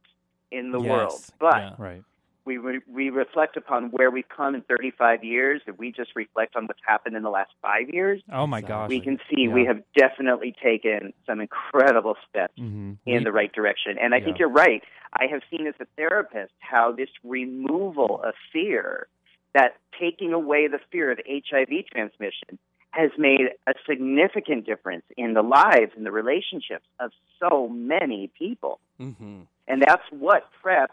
in 0.50 0.70
the 0.72 0.80
Yes. 0.80 0.90
world. 0.90 1.20
But 1.38 1.56
Yeah. 1.56 1.74
Right. 1.78 2.02
we 2.44 2.56
re- 2.58 2.80
we 2.88 3.08
reflect 3.10 3.56
upon 3.56 3.90
where 3.92 4.10
we've 4.10 4.28
come 4.28 4.54
in 4.56 4.62
35 4.62 5.22
years, 5.22 5.62
and 5.66 5.78
we 5.78 5.92
just 5.92 6.10
reflect 6.16 6.56
on 6.56 6.66
what's 6.66 6.80
happened 6.84 7.14
in 7.16 7.22
the 7.22 7.30
last 7.30 7.52
five 7.62 7.88
years. 7.88 8.20
Oh 8.32 8.46
my 8.48 8.60
gosh. 8.60 8.88
We 8.88 9.00
can 9.00 9.18
see 9.30 9.42
Yeah. 9.44 9.52
we 9.54 9.64
have 9.64 9.80
definitely 9.94 10.52
taken 10.60 11.12
some 11.24 11.40
incredible 11.40 12.16
steps 12.28 12.58
Mhm. 12.58 12.98
in 13.06 13.18
We- 13.18 13.24
the 13.24 13.32
right 13.32 13.52
direction. 13.52 13.96
And 13.98 14.14
I 14.14 14.20
think 14.20 14.38
you're 14.40 14.48
right. 14.48 14.82
I 15.12 15.26
have 15.28 15.42
seen 15.50 15.66
as 15.66 15.74
a 15.78 15.84
therapist 15.96 16.52
how 16.58 16.90
this 16.92 17.10
removal 17.22 18.20
of 18.22 18.34
fear, 18.52 19.06
that 19.54 19.76
taking 19.98 20.32
away 20.32 20.66
the 20.66 20.78
fear 20.90 21.10
of 21.10 21.20
HIV 21.26 21.82
transmission, 21.92 22.58
has 22.92 23.10
made 23.18 23.48
a 23.66 23.72
significant 23.88 24.64
difference 24.66 25.04
in 25.16 25.34
the 25.34 25.42
lives 25.42 25.92
and 25.96 26.06
the 26.06 26.12
relationships 26.12 26.84
of 27.00 27.10
so 27.40 27.68
many 27.68 28.28
people. 28.38 28.78
Mhm. 29.00 29.46
And 29.66 29.82
that's 29.82 30.04
what 30.10 30.50
PrEP 30.62 30.90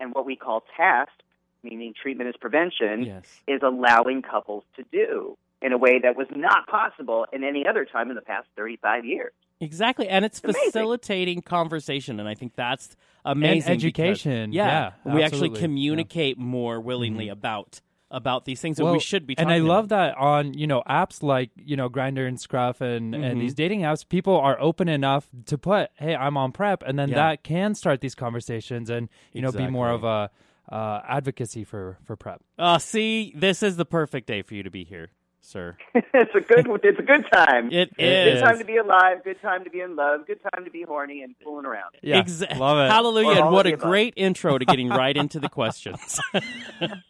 and 0.00 0.14
what 0.14 0.24
we 0.26 0.34
call 0.34 0.64
TASP, 0.76 1.12
meaning 1.62 1.94
treatment 1.94 2.28
is 2.30 2.36
prevention, 2.36 3.04
Yes. 3.04 3.42
is 3.46 3.60
allowing 3.62 4.22
couples 4.22 4.64
to 4.76 4.82
do 4.90 5.36
in 5.60 5.72
a 5.72 5.78
way 5.78 5.98
that 6.00 6.16
was 6.16 6.26
not 6.34 6.66
possible 6.66 7.26
in 7.32 7.44
any 7.44 7.66
other 7.66 7.84
time 7.84 8.08
in 8.10 8.16
the 8.16 8.22
past 8.22 8.48
35 8.56 9.04
years. 9.04 9.32
Exactly, 9.60 10.08
and 10.08 10.24
it's 10.24 10.42
Amazing. 10.42 10.60
facilitating 10.64 11.42
conversation, 11.42 12.18
and 12.18 12.28
I 12.28 12.34
think 12.34 12.54
that's 12.56 12.96
amazing. 13.24 13.58
because- 13.58 13.68
education. 13.70 14.52
yeah, 14.52 14.92
Yeah, 15.06 15.14
we 15.14 15.22
actually 15.22 15.50
communicate 15.50 16.36
more 16.36 16.80
willingly 16.80 17.28
about 17.28 17.80
about 18.12 18.44
these 18.44 18.60
things 18.60 18.76
that 18.76 18.84
Well, 18.84 18.92
we 18.92 19.00
should 19.00 19.26
be. 19.26 19.36
and 19.38 19.50
I 19.50 19.58
love 19.58 19.88
that 19.88 20.16
on 20.16 20.54
you 20.54 20.66
know 20.68 20.82
apps 20.88 21.22
like 21.22 21.50
you 21.56 21.74
know 21.76 21.88
Grindr 21.90 22.28
and 22.28 22.38
Scruff 22.40 22.80
and 22.80 23.14
Mhm. 23.14 23.24
and 23.24 23.40
these 23.40 23.54
dating 23.54 23.80
apps, 23.80 24.06
people 24.08 24.36
are 24.38 24.56
open 24.60 24.88
enough 24.88 25.28
to 25.46 25.58
put, 25.58 25.90
"Hey, 25.94 26.14
I'm 26.14 26.36
on 26.36 26.52
PrEP," 26.52 26.82
and 26.86 26.98
then 26.98 27.08
Yeah. 27.08 27.16
that 27.16 27.42
can 27.42 27.74
start 27.74 28.00
these 28.00 28.14
conversations 28.14 28.88
and 28.90 29.08
you 29.32 29.42
know 29.42 29.50
be 29.50 29.66
more 29.66 29.90
of 29.90 30.04
a 30.04 30.30
uh, 30.70 31.00
advocacy 31.08 31.64
for 31.64 31.98
for 32.04 32.14
PrEP. 32.16 32.40
Uh, 32.58 32.78
see, 32.78 33.32
this 33.34 33.62
is 33.62 33.76
the 33.76 33.84
perfect 33.84 34.26
day 34.28 34.42
for 34.42 34.54
you 34.54 34.62
to 34.62 34.70
be 34.70 34.84
here, 34.84 35.10
sir. 35.42 35.76
it's 35.94 36.34
a 36.34 36.40
good 36.40 36.66
it's 36.82 36.98
a 36.98 37.02
good 37.02 37.26
time. 37.32 37.70
It 37.70 37.94
Good 37.96 38.40
time 38.40 38.58
to 38.58 38.64
be 38.64 38.76
alive, 38.78 39.22
good 39.24 39.40
time 39.42 39.64
to 39.64 39.70
be 39.70 39.80
in 39.80 39.94
love, 39.96 40.26
good 40.26 40.40
time 40.54 40.64
to 40.64 40.70
be 40.70 40.82
horny 40.82 41.22
and 41.22 41.34
fooling 41.44 41.66
around. 41.66 41.94
Yeah, 42.02 42.22
Exa- 42.22 42.56
love 42.58 42.78
it. 42.78 42.90
Hallelujah! 42.92 43.40
Or 43.40 43.44
And 43.44 43.50
what 43.52 43.66
a 43.66 43.70
the 43.70 43.74
above. 43.74 43.88
great 43.90 44.14
intro 44.16 44.56
to 44.58 44.64
getting 44.64 44.88
right 44.88 45.16
into 45.16 45.38
the 45.40 45.48
questions. 45.50 46.18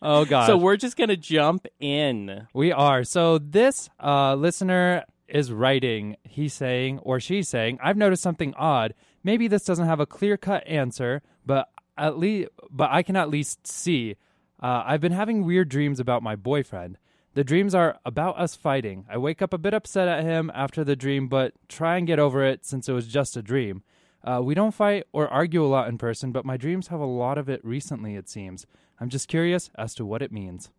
Oh 0.00 0.24
God! 0.24 0.46
so 0.46 0.56
we're 0.56 0.76
just 0.76 0.96
gonna 0.96 1.16
jump 1.16 1.66
in. 1.78 2.48
We 2.52 2.72
are. 2.72 3.04
So 3.04 3.38
this 3.38 3.88
uh, 4.02 4.34
listener 4.34 5.04
is 5.28 5.50
writing, 5.52 6.16
he's 6.24 6.52
saying, 6.52 6.98
or 6.98 7.18
she's 7.20 7.48
saying, 7.48 7.78
I've 7.82 7.96
noticed 7.96 8.22
something 8.22 8.52
odd. 8.54 8.92
Maybe 9.24 9.48
this 9.48 9.64
doesn't 9.64 9.86
have 9.86 10.00
a 10.00 10.04
clear 10.06 10.36
cut 10.36 10.66
answer, 10.66 11.22
but 11.46 11.68
at 11.96 12.18
least, 12.18 12.50
but 12.70 12.90
I 12.90 13.02
can 13.02 13.16
at 13.16 13.30
least 13.30 13.66
see. 13.66 14.16
Uh, 14.62 14.82
I've 14.86 15.00
been 15.00 15.12
having 15.12 15.44
weird 15.44 15.68
dreams 15.68 15.98
about 16.00 16.22
my 16.22 16.36
boyfriend. 16.36 16.98
The 17.34 17.44
dreams 17.44 17.74
are 17.74 17.98
about 18.04 18.38
us 18.38 18.54
fighting. 18.54 19.06
I 19.08 19.16
wake 19.16 19.40
up 19.40 19.54
a 19.54 19.58
bit 19.58 19.72
upset 19.72 20.06
at 20.06 20.22
him 20.22 20.50
after 20.54 20.84
the 20.84 20.96
dream, 20.96 21.28
but 21.28 21.54
try 21.68 21.96
and 21.96 22.06
get 22.06 22.18
over 22.18 22.44
it 22.44 22.66
since 22.66 22.88
it 22.88 22.92
was 22.92 23.06
just 23.06 23.36
a 23.36 23.42
dream. 23.42 23.82
Uh, 24.22 24.40
we 24.42 24.54
don't 24.54 24.74
fight 24.74 25.04
or 25.12 25.28
argue 25.28 25.64
a 25.64 25.66
lot 25.66 25.88
in 25.88 25.96
person, 25.98 26.30
but 26.30 26.44
my 26.44 26.56
dreams 26.56 26.88
have 26.88 27.00
a 27.00 27.06
lot 27.06 27.38
of 27.38 27.48
it 27.48 27.64
recently, 27.64 28.14
it 28.16 28.28
seems. 28.28 28.66
I'm 29.00 29.08
just 29.08 29.28
curious 29.28 29.70
as 29.76 29.94
to 29.94 30.04
what 30.04 30.22
it 30.22 30.30
means. 30.30 30.70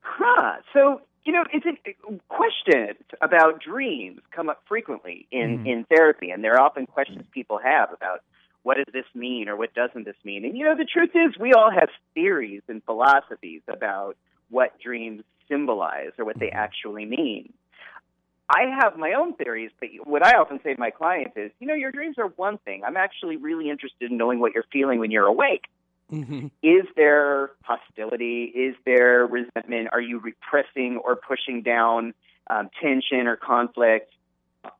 Huh. 0.00 0.56
So, 0.74 1.00
you 1.24 1.32
know, 1.32 1.44
it's 1.52 1.64
a, 1.64 2.18
questions 2.28 2.98
about 3.22 3.62
dreams 3.62 4.20
come 4.32 4.48
up 4.50 4.62
frequently 4.66 5.26
in, 5.30 5.60
Mhm. 5.60 5.66
in 5.66 5.84
therapy, 5.84 6.30
and 6.30 6.42
there 6.42 6.54
are 6.54 6.60
often 6.60 6.86
questions 6.86 7.24
people 7.30 7.58
have 7.58 7.92
about 7.92 8.20
what 8.62 8.76
does 8.76 8.92
this 8.92 9.06
mean 9.14 9.48
or 9.48 9.56
what 9.56 9.72
doesn't 9.74 10.04
this 10.04 10.16
mean. 10.24 10.44
And, 10.44 10.58
you 10.58 10.64
know, 10.64 10.74
the 10.76 10.84
truth 10.84 11.12
is 11.14 11.38
we 11.38 11.54
all 11.54 11.70
have 11.70 11.88
theories 12.14 12.62
and 12.68 12.82
philosophies 12.84 13.62
about 13.68 14.16
what 14.50 14.78
dreams 14.78 15.22
symbolize 15.48 16.10
or 16.18 16.24
what 16.24 16.38
they 16.38 16.50
actually 16.50 17.04
mean. 17.04 17.52
I 18.48 18.62
have 18.80 18.96
my 18.96 19.12
own 19.12 19.34
theories, 19.34 19.70
but 19.78 19.90
what 20.04 20.26
I 20.26 20.32
often 20.36 20.58
say 20.64 20.74
to 20.74 20.80
my 20.80 20.90
clients 20.90 21.36
is, 21.36 21.52
you 21.60 21.68
know, 21.68 21.74
your 21.74 21.92
dreams 21.92 22.18
are 22.18 22.26
one 22.26 22.58
thing. 22.58 22.82
I'm 22.84 22.96
actually 22.96 23.36
really 23.36 23.70
interested 23.70 24.10
in 24.10 24.16
knowing 24.16 24.40
what 24.40 24.54
you're 24.54 24.66
feeling 24.72 24.98
when 24.98 25.12
you're 25.12 25.26
awake. 25.26 25.66
Mhm. 26.10 26.50
Is 26.62 26.84
there 26.96 27.52
hostility? 27.62 28.44
Is 28.44 28.74
there 28.84 29.26
resentment? 29.26 29.90
Are 29.92 30.00
you 30.00 30.18
repressing 30.18 30.96
or 30.96 31.14
pushing 31.14 31.62
down 31.62 32.14
um, 32.48 32.68
tension 32.82 33.28
or 33.28 33.36
conflict 33.36 34.12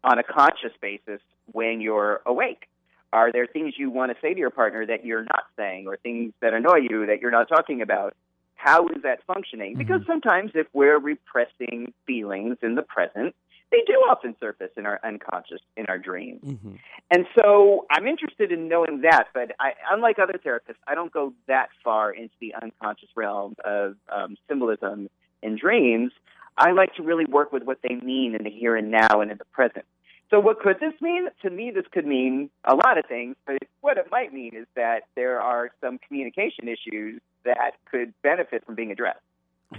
on 0.02 0.18
a 0.18 0.24
conscious 0.24 0.72
basis 0.80 1.20
when 1.52 1.80
you're 1.80 2.20
awake? 2.26 2.66
Are 3.12 3.30
there 3.30 3.46
things 3.46 3.74
you 3.76 3.90
want 3.90 4.12
to 4.12 4.20
say 4.20 4.35
to 4.35 4.40
your 4.40 4.50
partner 4.50 4.85
that 4.87 5.04
you're 5.04 5.22
not 5.22 5.44
saying, 5.56 5.87
or 5.87 5.96
things 5.96 6.33
that 6.40 6.54
annoy 6.54 6.78
you 6.88 7.06
that 7.06 7.20
you're 7.20 7.30
not 7.30 7.48
talking 7.48 7.83
about? 7.83 8.14
How 8.62 8.87
is 8.88 9.03
that 9.05 9.20
functioning? 9.27 9.75
Because 9.79 10.03
sometimes 10.07 10.51
if 10.55 10.66
we're 10.75 10.99
repressing 10.99 11.94
feelings 12.07 12.59
in 12.62 12.75
the 12.75 12.83
present, 12.83 13.35
they 13.70 13.79
do 13.87 13.94
often 14.11 14.37
surface 14.38 14.70
in 14.77 14.85
our 14.85 15.01
unconscious, 15.03 15.62
in 15.79 15.87
our 15.87 15.96
dreams. 15.96 16.44
Mhm. 16.44 16.79
And 17.11 17.27
so 17.38 17.87
I'm 17.90 18.07
interested 18.07 18.53
in 18.53 18.68
knowing 18.68 19.01
that, 19.01 19.29
but 19.33 19.53
I, 19.59 19.73
unlike 19.90 20.18
other 20.18 20.35
therapists, 20.35 20.83
I 20.87 20.94
don't 20.94 21.11
go 21.11 21.33
that 21.46 21.70
far 21.83 22.11
into 22.11 22.35
the 22.38 22.55
unconscious 22.61 23.09
realm 23.16 23.55
of 23.64 23.96
um, 24.11 24.37
symbolism 24.46 25.09
in 25.42 25.57
dreams. 25.57 26.12
I 26.59 26.73
like 26.73 26.94
to 26.96 27.03
really 27.03 27.25
work 27.25 27.53
with 27.53 27.62
what 27.62 27.79
they 27.81 27.94
mean 27.94 28.35
in 28.35 28.44
the 28.44 28.51
here 28.51 28.77
and 28.77 28.90
now 28.90 29.23
and 29.23 29.31
in 29.31 29.38
the 29.38 29.46
present. 29.46 29.87
So 30.29 30.38
what 30.38 30.61
could 30.61 30.81
this 30.81 31.01
mean? 31.01 31.29
To 31.42 31.51
me, 31.51 31.70
this 31.70 31.87
could 31.90 32.07
mean 32.07 32.51
a 32.64 32.75
lot 32.75 32.99
of 32.99 33.07
things, 33.07 33.37
but 33.46 33.57
what 33.81 33.96
it 33.96 34.09
might 34.11 34.35
mean 34.35 34.55
is 34.55 34.66
that 34.77 35.05
there 35.16 35.40
are 35.40 35.70
some 35.81 35.99
communication 35.99 36.68
issues 36.68 37.23
that 37.44 37.72
could 37.90 38.12
benefit 38.22 38.64
from 38.66 38.74
being 38.74 38.90
addressed. 38.90 39.20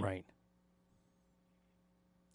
Right. 0.00 0.24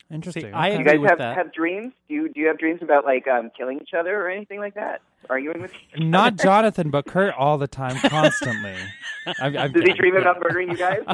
Interesting. 0.10 0.54
I 0.54 0.70
Do 0.70 0.76
you 0.76 0.80
agree 0.82 0.92
guys 0.94 1.00
with 1.02 1.10
have, 1.10 1.18
that. 1.20 1.36
have 1.38 1.54
dreams? 1.54 1.92
Do 2.08 2.13
you 2.13 2.30
do 2.30 2.40
you 2.40 2.48
have 2.48 2.58
dreams 2.58 2.82
about 2.82 3.04
like 3.04 3.28
um, 3.28 3.52
killing 3.58 3.80
each 3.82 3.94
other 3.94 4.16
or 4.16 4.30
anything 4.30 4.60
like 4.60 4.76
that? 4.76 5.02
Arguing 5.30 5.62
with 5.62 5.72
each 5.74 6.00
Not 6.02 6.38
Jonathan, 6.42 6.90
but 6.92 7.06
Kurt 7.06 7.34
all 7.34 7.58
the 7.58 7.68
time, 7.68 7.98
constantly. 8.10 8.76
I've, 9.42 9.58
I've, 9.58 9.74
Does 9.74 9.84
he 9.84 9.92
dream 9.94 10.16
about 10.16 10.40
murdering 10.42 10.70
you 10.70 10.78
guys? 10.78 11.02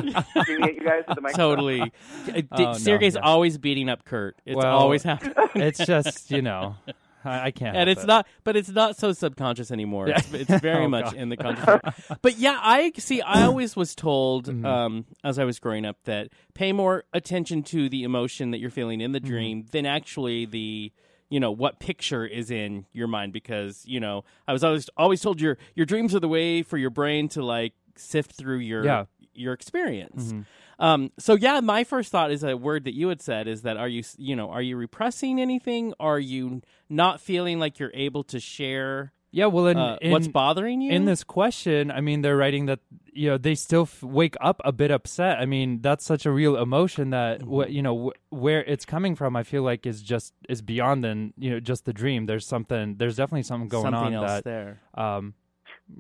You 0.47 0.80
guys 0.80 1.04
with 1.08 1.15
the 1.15 1.21
microphone? 1.21 1.34
Totally. 1.34 1.80
D- 2.26 2.47
Oh, 2.52 2.73
no, 2.86 2.97
no. 2.99 3.21
always 3.23 3.58
beating 3.58 3.89
up 3.89 4.06
Kurt. 4.06 4.36
It's 4.45 4.56
Well, 4.56 4.78
always 4.78 5.02
happening. 5.02 5.34
It's 5.56 5.84
just 5.84 6.30
you 6.30 6.43
know, 6.43 6.76
I, 7.25 7.45
I 7.45 7.51
can't. 7.51 7.75
and 7.75 7.89
it's 7.89 8.03
it. 8.03 8.07
not 8.07 8.27
but 8.43 8.55
it's 8.55 8.69
not 8.69 8.97
so 8.97 9.12
subconscious 9.13 9.71
anymore 9.71 10.07
Yeah. 10.09 10.17
it's, 10.19 10.33
it's 10.51 10.62
very 10.62 10.86
Oh, 10.86 10.89
much 10.89 11.05
God. 11.05 11.15
in 11.15 11.29
the 11.29 11.38
conscious 11.38 11.79
but 12.21 12.38
yeah 12.38 12.59
i 12.62 12.91
see 12.97 13.21
i 13.21 13.43
always 13.47 13.75
was 13.75 13.95
told 13.95 14.45
Mm-hmm. 14.47 14.65
um, 14.65 15.05
as 15.23 15.39
i 15.39 15.43
was 15.43 15.59
growing 15.59 15.86
up 15.86 15.97
that 16.05 16.29
pay 16.53 16.71
more 16.73 17.03
attention 17.13 17.63
to 17.63 17.89
the 17.89 18.03
emotion 18.03 18.51
that 18.51 18.59
you're 18.59 18.69
feeling 18.69 19.01
in 19.01 19.12
the 19.12 19.19
Mm-hmm. 19.19 19.29
dream 19.29 19.65
than 19.71 19.86
actually 19.86 20.45
the 20.45 20.91
you 21.29 21.39
know 21.39 21.51
what 21.51 21.79
picture 21.79 22.25
is 22.25 22.51
in 22.51 22.86
your 22.93 23.07
mind 23.07 23.33
because 23.33 23.83
you 23.86 23.99
know 23.99 24.23
i 24.47 24.53
was 24.53 24.63
always 24.63 24.89
always 24.97 25.21
told 25.21 25.39
your 25.41 25.57
your 25.75 25.86
dreams 25.86 26.13
are 26.13 26.19
the 26.19 26.27
way 26.27 26.62
for 26.62 26.77
your 26.77 26.89
brain 26.89 27.27
to 27.29 27.43
like 27.43 27.73
sift 27.95 28.33
through 28.33 28.57
your 28.59 28.83
Yeah. 28.86 29.05
your 29.33 29.53
experience 29.53 30.25
Mm-hmm. 30.27 30.41
Um, 30.84 31.12
so 31.17 31.34
yeah, 31.36 31.60
my 31.62 31.84
first 31.84 32.12
thought 32.12 32.32
is 32.32 32.43
a 32.43 32.58
word 32.58 32.84
that 32.84 32.93
you 32.93 33.08
had 33.08 33.22
said 33.22 33.48
is 33.48 33.62
that 33.63 33.78
are 33.78 33.88
you 33.88 34.04
you 34.17 34.36
know 34.36 34.50
are 34.50 34.62
you 34.62 34.76
repressing 34.78 35.39
anything? 35.39 35.93
Are 36.00 36.19
you 36.19 36.62
not 36.89 37.22
feeling 37.22 37.58
like 37.60 37.80
you're 37.80 37.91
able 38.08 38.24
to 38.26 38.39
share 38.39 39.13
Yeah, 39.32 39.48
well, 39.48 39.67
in, 39.67 39.78
uh, 39.78 39.98
in 40.02 40.12
what's 40.12 40.28
bothering 40.28 40.82
you? 40.82 40.91
in 40.91 41.06
this 41.06 41.24
question, 41.24 41.89
I 41.89 42.02
mean, 42.02 42.22
they're 42.22 42.38
writing 42.38 42.65
that 42.67 42.80
you 43.13 43.30
know 43.30 43.38
they 43.38 43.56
still 43.56 43.84
f- 43.84 44.04
wake 44.04 44.36
up 44.41 44.60
a 44.65 44.72
bit 44.72 44.91
upset. 44.91 45.39
I 45.39 45.46
mean, 45.46 45.82
that's 45.82 46.04
such 46.06 46.26
a 46.26 46.32
real 46.32 46.56
emotion 46.58 47.12
that 47.12 47.39
Mm-hmm. 47.39 47.50
what 47.50 47.72
you 47.72 47.82
know 47.82 47.96
wh- 48.10 48.34
where 48.34 48.63
it's 48.63 48.86
coming 48.86 49.15
from. 49.15 49.36
I 49.36 49.43
feel 49.43 49.63
like 49.63 49.86
is 49.88 50.02
just 50.02 50.34
is 50.50 50.62
beyond 50.62 51.04
than 51.04 51.34
you 51.38 51.50
know 51.52 51.60
just 51.60 51.86
the 51.86 51.93
dream. 51.93 52.26
There's 52.28 52.46
something. 52.46 52.96
There's 52.98 53.15
definitely 53.15 53.43
something 53.43 53.69
going 53.69 53.84
something 53.89 54.15
on 54.17 54.22
else 54.22 54.32
that 54.32 54.43
there. 54.43 54.82
um 54.96 55.34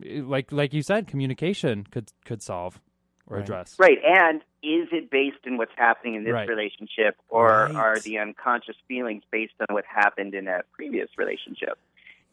like 0.03 0.51
like 0.51 0.73
you 0.73 0.81
said, 0.83 1.07
communication 1.07 1.85
could 1.89 2.09
could 2.25 2.41
solve. 2.41 2.79
Or 3.27 3.37
Right. 3.37 3.43
address. 3.43 3.77
Right. 3.79 3.99
And 4.03 4.41
is 4.61 4.87
it 4.91 5.09
based 5.09 5.45
in 5.45 5.57
what's 5.57 5.73
happening 5.75 6.15
in 6.15 6.23
this 6.23 6.33
Right. 6.33 6.47
relationship, 6.47 7.17
or 7.29 7.65
Right. 7.65 7.75
are 7.75 7.99
the 7.99 8.19
unconscious 8.19 8.77
feelings 8.87 9.23
based 9.31 9.53
on 9.59 9.73
what 9.73 9.85
happened 9.85 10.33
in 10.33 10.47
a 10.47 10.63
previous 10.73 11.09
relationship? 11.17 11.77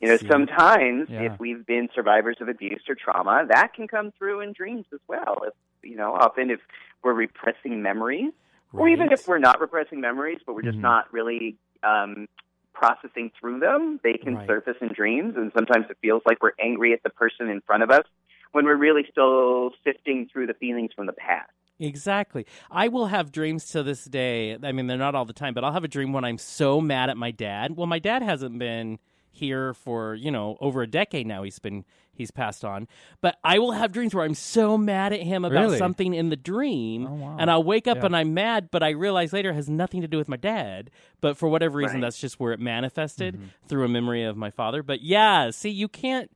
You 0.00 0.08
know, 0.08 0.16
See. 0.16 0.28
sometimes 0.28 1.10
Yeah. 1.10 1.24
if 1.24 1.38
we've 1.38 1.64
been 1.66 1.88
survivors 1.94 2.40
of 2.40 2.48
abuse 2.48 2.82
or 2.88 2.94
trauma, 2.94 3.44
that 3.48 3.74
can 3.74 3.86
come 3.86 4.12
through 4.12 4.40
in 4.40 4.52
dreams 4.52 4.86
as 4.92 5.00
well. 5.08 5.42
If, 5.46 5.54
you 5.82 5.96
know, 5.96 6.14
often 6.14 6.50
if 6.50 6.60
we're 7.02 7.12
repressing 7.12 7.82
memories, 7.82 8.32
or 8.72 8.88
even 8.88 9.10
if 9.12 9.26
we're 9.26 9.38
not 9.38 9.60
repressing 9.60 10.00
memories, 10.00 10.40
but 10.46 10.54
we're 10.54 10.62
just 10.62 10.78
Mhm. 10.78 10.82
not 10.82 11.12
really 11.12 11.56
um, 11.82 12.28
processing 12.74 13.30
through 13.40 13.58
them, 13.58 13.98
they 14.02 14.14
can 14.14 14.36
Right. 14.36 14.46
surface 14.46 14.76
in 14.80 14.88
dreams. 14.88 15.34
And 15.36 15.50
sometimes 15.52 15.90
it 15.90 15.96
feels 16.02 16.22
like 16.26 16.42
we're 16.42 16.52
angry 16.58 16.92
at 16.92 17.02
the 17.02 17.10
person 17.10 17.48
in 17.48 17.62
front 17.62 17.82
of 17.82 17.90
us 17.90 18.06
when 18.52 18.64
we're 18.64 18.76
really 18.76 19.04
still 19.10 19.70
sifting 19.84 20.28
through 20.32 20.46
the 20.46 20.54
feelings 20.54 20.90
from 20.94 21.06
the 21.06 21.12
past. 21.12 21.50
Exactly. 21.78 22.44
I 22.70 22.88
will 22.88 23.06
have 23.06 23.32
dreams 23.32 23.66
to 23.70 23.82
this 23.82 24.04
day. 24.04 24.56
I 24.62 24.72
mean, 24.72 24.86
they're 24.86 24.98
not 24.98 25.14
all 25.14 25.24
the 25.24 25.32
time, 25.32 25.54
but 25.54 25.64
I'll 25.64 25.72
have 25.72 25.84
a 25.84 25.88
dream 25.88 26.12
when 26.12 26.24
I'm 26.24 26.36
so 26.38 26.80
mad 26.80 27.08
at 27.08 27.16
my 27.16 27.30
dad. 27.30 27.74
Well, 27.76 27.86
my 27.86 27.98
dad 27.98 28.22
hasn't 28.22 28.58
been 28.58 28.98
here 29.32 29.72
for, 29.72 30.14
you 30.14 30.30
know, 30.30 30.58
over 30.60 30.82
a 30.82 30.86
decade 30.86 31.26
now. 31.26 31.42
He's 31.42 31.58
been 31.58 31.84
he's 32.12 32.30
passed 32.30 32.66
on. 32.66 32.86
But 33.22 33.38
I 33.42 33.58
will 33.58 33.72
have 33.72 33.92
dreams 33.92 34.14
where 34.14 34.24
I'm 34.26 34.34
so 34.34 34.76
mad 34.76 35.14
at 35.14 35.22
him 35.22 35.42
about 35.42 35.58
Really? 35.62 35.78
something 35.78 36.12
in 36.12 36.28
the 36.28 36.36
dream 36.36 37.06
Oh, 37.06 37.14
wow. 37.14 37.36
and 37.38 37.50
I'll 37.50 37.62
wake 37.62 37.86
up 37.88 37.98
Yeah. 37.98 38.06
and 38.06 38.16
I'm 38.16 38.34
mad, 38.34 38.68
but 38.70 38.82
I 38.82 38.90
realize 38.90 39.32
later 39.32 39.50
it 39.50 39.54
has 39.54 39.70
nothing 39.70 40.02
to 40.02 40.08
do 40.08 40.18
with 40.18 40.28
my 40.28 40.36
dad. 40.36 40.90
But 41.22 41.38
for 41.38 41.48
whatever 41.48 41.78
reason 41.78 41.94
Right. 41.96 42.00
that's 42.02 42.20
just 42.20 42.38
where 42.38 42.52
it 42.52 42.60
manifested 42.60 43.36
Mm-hmm. 43.36 43.44
through 43.68 43.84
a 43.84 43.88
memory 43.88 44.22
of 44.24 44.36
my 44.36 44.50
father. 44.50 44.82
But 44.82 45.00
yeah, 45.00 45.48
see, 45.50 45.70
you 45.70 45.88
can't 45.88 46.30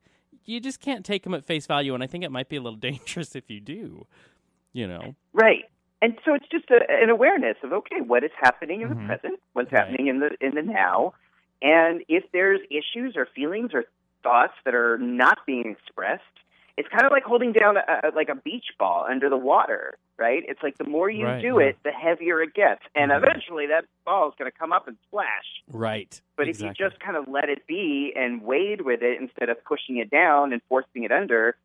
you 0.44 0.60
just 0.60 0.80
can't 0.80 1.04
take 1.04 1.22
them 1.24 1.34
at 1.34 1.44
face 1.44 1.66
value 1.66 1.94
and 1.94 2.02
I 2.02 2.06
think 2.06 2.24
it 2.24 2.30
might 2.32 2.48
be 2.48 2.56
a 2.56 2.60
little 2.60 2.78
dangerous 2.90 3.34
if 3.34 3.50
you 3.50 3.60
do. 3.60 4.06
You 4.72 4.88
know. 4.88 5.14
Right. 5.32 5.64
And 6.02 6.18
so 6.24 6.34
it's 6.34 6.46
just 6.50 6.68
a, 6.70 6.80
an 6.90 7.08
awareness 7.10 7.56
of 7.62 7.72
okay, 7.72 8.00
what 8.04 8.24
is 8.24 8.30
happening 8.40 8.82
in 8.82 8.88
Mhm. 8.88 9.00
the 9.00 9.06
present, 9.06 9.40
what's 9.52 9.72
Right. 9.72 9.80
happening 9.86 10.08
in 10.08 10.20
the 10.20 10.30
in 10.40 10.54
the 10.54 10.62
now, 10.62 11.14
and 11.62 12.02
if 12.08 12.24
there's 12.32 12.60
issues 12.70 13.14
or 13.16 13.26
feelings 13.34 13.70
or 13.72 13.84
thoughts 14.22 14.54
that 14.64 14.74
are 14.74 14.98
not 14.98 15.38
being 15.46 15.70
expressed, 15.70 16.22
it's 16.76 16.88
kind 16.88 17.04
of 17.04 17.12
like 17.12 17.22
holding 17.22 17.52
down 17.52 17.76
a, 17.76 17.80
a, 17.80 18.10
like 18.14 18.28
a 18.28 18.34
beach 18.34 18.66
ball 18.78 19.06
under 19.08 19.30
the 19.30 19.36
water, 19.36 19.96
right? 20.18 20.42
It's 20.46 20.62
like 20.62 20.76
the 20.76 20.84
more 20.84 21.08
you 21.08 21.24
Right, 21.24 21.40
do 21.40 21.60
yeah. 21.60 21.66
it, 21.66 21.78
the 21.84 21.92
heavier 21.92 22.42
it 22.42 22.54
gets, 22.54 22.82
and 22.94 23.12
eventually 23.12 23.66
that 23.68 23.84
ball 24.04 24.28
is 24.28 24.34
going 24.38 24.50
to 24.50 24.56
come 24.56 24.72
up 24.72 24.88
and 24.88 24.96
splash. 25.06 25.26
Right. 25.70 26.20
But 26.36 26.48
exactly. 26.48 26.70
if 26.70 26.78
you 26.80 26.88
just 26.90 27.00
kind 27.00 27.16
of 27.16 27.28
let 27.28 27.48
it 27.48 27.66
be 27.66 28.12
and 28.16 28.42
wade 28.42 28.80
with 28.80 29.02
it 29.02 29.20
instead 29.20 29.48
of 29.48 29.62
pushing 29.64 29.98
it 29.98 30.10
down 30.10 30.52
and 30.52 30.60
forcing 30.68 31.04
it 31.04 31.12
under, 31.12 31.56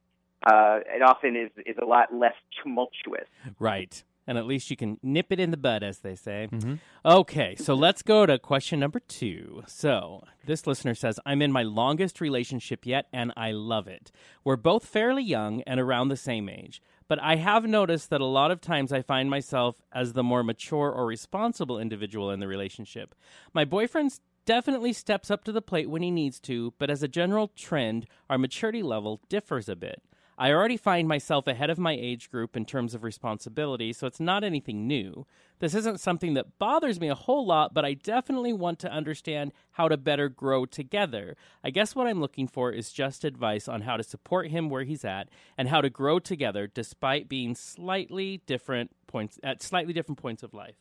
uh, 0.46 0.80
it 0.86 1.02
often 1.02 1.36
is 1.36 1.50
is 1.66 1.78
a 1.82 1.86
lot 1.86 2.14
less 2.14 2.36
tumultuous. 2.62 3.28
Right. 3.58 4.04
And 4.30 4.38
at 4.38 4.46
least 4.46 4.70
you 4.70 4.78
can 4.78 5.00
nip 5.02 5.32
it 5.32 5.40
in 5.40 5.50
the 5.50 5.58
bud, 5.58 5.82
as 5.82 6.02
they 6.02 6.14
say. 6.14 6.50
Mhm. 6.52 6.78
Okay, 7.04 7.56
so 7.56 7.74
let's 7.74 8.04
go 8.04 8.28
to 8.28 8.38
question 8.38 8.80
number 8.80 9.00
two. 9.00 9.64
So, 9.66 10.24
this 10.46 10.68
listener 10.68 10.94
says, 10.94 11.20
I'm 11.26 11.42
in 11.42 11.52
my 11.52 11.64
longest 11.64 12.22
relationship 12.22 12.86
yet, 12.86 13.08
and 13.12 13.34
I 13.36 13.50
love 13.54 13.88
it. 13.88 14.12
We're 14.44 14.56
both 14.56 14.86
fairly 14.86 15.24
young 15.24 15.64
and 15.64 15.80
around 15.80 16.10
the 16.10 16.16
same 16.16 16.48
age. 16.48 16.80
But 17.08 17.20
I 17.24 17.38
have 17.38 17.66
noticed 17.66 18.12
that 18.12 18.22
a 18.22 18.26
lot 18.26 18.52
of 18.52 18.62
times 18.62 18.94
I 18.94 19.02
find 19.02 19.32
myself 19.32 19.82
as 19.92 20.14
the 20.14 20.22
more 20.22 20.44
mature 20.44 20.92
or 20.92 21.08
responsible 21.08 21.80
individual 21.80 22.30
in 22.30 22.40
the 22.40 22.48
relationship. 22.48 23.16
My 23.52 23.66
boyfriend 23.66 24.12
definitely 24.46 24.94
steps 24.94 25.32
up 25.32 25.44
to 25.46 25.52
the 25.52 25.62
plate 25.62 25.90
when 25.90 26.04
he 26.04 26.12
needs 26.12 26.40
to, 26.42 26.76
but 26.78 26.92
as 26.92 27.02
a 27.02 27.08
general 27.08 27.48
trend, 27.56 28.06
our 28.30 28.38
maturity 28.38 28.84
level 28.84 29.22
differs 29.28 29.68
a 29.68 29.76
bit. 29.76 30.04
I 30.42 30.54
already 30.54 30.78
find 30.78 31.06
myself 31.06 31.48
ahead 31.48 31.70
of 31.70 31.78
my 31.78 31.92
age 31.92 32.32
group 32.32 32.56
in 32.56 32.64
terms 32.64 32.96
of 32.96 33.04
responsibility, 33.04 33.92
so 33.92 34.08
it's 34.08 34.22
not 34.22 34.42
anything 34.42 34.88
new. 34.88 35.28
This 35.60 35.76
isn't 35.76 36.00
something 36.00 36.34
that 36.36 36.58
bothers 36.58 36.98
me 36.98 37.10
a 37.10 37.16
whole 37.16 37.46
lot, 37.46 37.74
but 37.74 37.84
I 37.84 37.94
definitely 37.94 38.54
want 38.54 38.80
to 38.80 38.92
understand 38.92 39.52
how 39.72 39.90
to 39.90 39.98
better 39.98 40.30
grow 40.30 40.66
together. 40.66 41.36
I 41.62 41.72
guess 41.72 41.94
what 41.94 42.08
I'm 42.08 42.22
looking 42.22 42.48
for 42.48 42.72
is 42.72 42.94
just 42.94 43.26
advice 43.26 43.68
on 43.68 43.82
how 43.82 43.98
to 43.98 44.04
support 44.04 44.48
him 44.48 44.70
where 44.70 44.86
he's 44.86 45.04
at 45.04 45.28
and 45.58 45.68
how 45.68 45.82
to 45.82 45.90
grow 45.90 46.20
together 46.20 46.68
despite 46.68 47.28
being 47.28 47.54
slightly 47.54 48.42
different 48.46 48.92
points 49.08 49.40
at 49.44 49.62
slightly 49.62 49.92
different 49.92 50.22
points 50.22 50.42
of 50.42 50.54
life. 50.54 50.78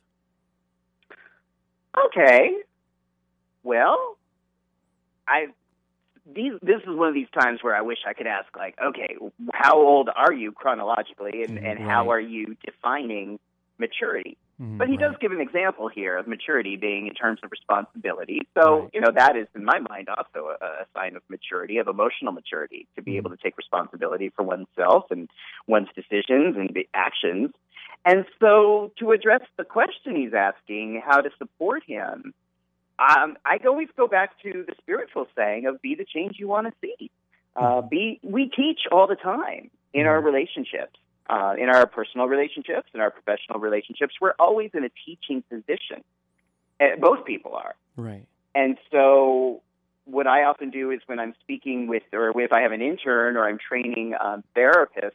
Okay. 2.07 2.59
Well, 3.65 4.19
I 5.27 5.49
these 6.35 6.53
this 6.63 6.81
is 6.83 6.97
one 6.97 7.09
of 7.09 7.15
these 7.15 7.31
times 7.39 7.61
where 7.63 7.75
I 7.75 7.83
wish 7.83 7.99
I 8.07 8.13
could 8.13 8.27
ask 8.27 8.47
like, 8.57 8.75
okay, 8.83 9.17
how 9.53 9.77
old 9.79 10.09
are 10.15 10.33
you 10.33 10.53
chronologically 10.53 11.43
and, 11.43 11.59
and 11.59 11.79
how 11.79 12.11
are 12.11 12.21
you 12.21 12.57
defining 12.65 13.39
maturity? 13.79 14.37
Mhm. 14.61 14.79
But 14.79 14.89
he 14.89 14.97
does 14.97 15.15
give 15.21 15.33
an 15.33 15.41
example 15.41 15.89
here 15.89 16.17
of 16.17 16.27
maturity 16.27 16.77
being 16.77 17.07
in 17.07 17.15
terms 17.15 17.41
of 17.43 17.51
responsibility. 17.51 18.41
So, 18.55 18.81
Right. 18.83 18.91
you 18.93 19.01
know, 19.01 19.13
that 19.15 19.37
is 19.37 19.47
in 19.55 19.65
my 19.65 19.79
mind 19.89 20.09
also 20.09 20.57
a, 20.61 20.65
a 20.65 20.87
sign 20.97 21.17
of 21.17 21.23
maturity, 21.29 21.79
of 21.79 21.89
emotional 21.89 22.33
maturity, 22.33 22.87
to 22.97 23.03
be 23.03 23.13
Mhm. 23.13 23.17
able 23.19 23.31
to 23.31 23.37
take 23.37 23.57
responsibility 23.57 24.31
for 24.31 24.43
oneself 24.43 25.11
and 25.11 25.31
one's 25.67 25.89
decisions 25.95 26.57
and 26.57 26.71
the 26.75 26.89
actions. 26.93 27.51
And 28.05 28.25
so, 28.41 28.93
to 28.99 29.13
address 29.13 29.43
the 29.57 29.65
question 29.65 30.17
he's 30.17 30.35
asking, 30.35 31.03
how 31.05 31.21
to 31.21 31.31
support 31.39 31.83
him, 31.87 32.33
um, 32.99 33.37
I 33.45 33.59
always 33.67 33.89
go 33.97 34.09
back 34.09 34.41
to 34.43 34.65
the 34.67 34.75
spiritual 34.79 35.27
saying 35.37 35.67
of 35.67 35.81
"Be 35.81 35.95
the 35.95 36.05
change 36.05 36.37
you 36.39 36.49
want 36.49 36.67
to 36.67 36.73
see." 36.81 37.11
Uh, 37.55 37.81
be 37.81 38.21
we 38.23 38.51
teach 38.55 38.81
all 38.91 39.07
the 39.07 39.17
time 39.17 39.71
in 39.93 40.07
our 40.07 40.21
relationships, 40.21 40.99
uh, 41.29 41.55
in 41.59 41.69
our 41.69 41.87
personal 41.87 42.27
relationships, 42.27 42.89
in 42.95 43.01
our 43.01 43.11
professional 43.11 43.59
relationships. 43.59 44.15
We're 44.21 44.35
always 44.39 44.71
in 44.75 44.85
a 44.85 44.91
teaching 45.07 45.43
position. 45.49 46.05
Uh, 46.81 46.97
both 47.01 47.25
people 47.25 47.55
are. 47.55 47.75
Right. 47.97 48.27
And 48.55 48.79
so, 48.91 49.63
what 50.05 50.27
I 50.27 50.45
often 50.45 50.71
do 50.71 50.91
is 50.91 51.01
when 51.07 51.19
I'm 51.19 51.35
speaking 51.41 51.87
with, 51.87 52.03
or 52.13 52.39
if 52.41 52.53
I 52.53 52.61
have 52.63 52.73
an 52.73 52.83
intern 52.83 53.37
or 53.37 53.45
I'm 53.45 53.59
training 53.59 54.15
um, 54.21 54.43
therapists, 54.57 55.13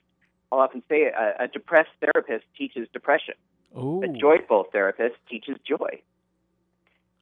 I'll 0.51 0.59
often 0.59 0.83
say 0.87 1.03
a, 1.03 1.43
a 1.43 1.47
depressed 1.47 1.89
therapist 1.99 2.45
teaches 2.57 2.87
depression. 2.93 3.35
Oh. 3.75 4.03
A 4.03 4.07
joyful 4.07 4.65
therapist 4.71 5.15
teaches 5.29 5.57
joy. 5.67 6.01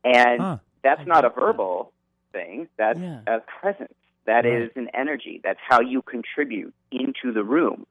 And 0.04 0.42
Huh. 0.42 0.58
that's 0.84 1.02
I 1.02 1.06
not 1.06 1.24
a 1.24 1.28
like 1.28 1.36
that. 1.36 1.42
verbal 1.42 1.94
thing. 2.32 2.68
That's 2.78 3.00
Yeah. 3.00 3.22
a 3.28 3.40
presence. 3.40 3.94
That 4.26 4.46
Right. 4.46 4.62
is 4.64 4.72
an 4.76 4.90
energy. 4.94 5.42
That's 5.44 5.60
how 5.68 5.82
you 5.82 6.02
contribute 6.02 6.74
into 6.92 7.32
the 7.34 7.44
room. 7.44 7.86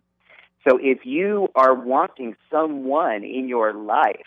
So 0.69 0.79
if 0.81 1.05
you 1.07 1.49
are 1.55 1.75
wanting 1.75 2.37
someone 2.51 3.25
in 3.25 3.49
your 3.49 3.73
life 3.73 4.27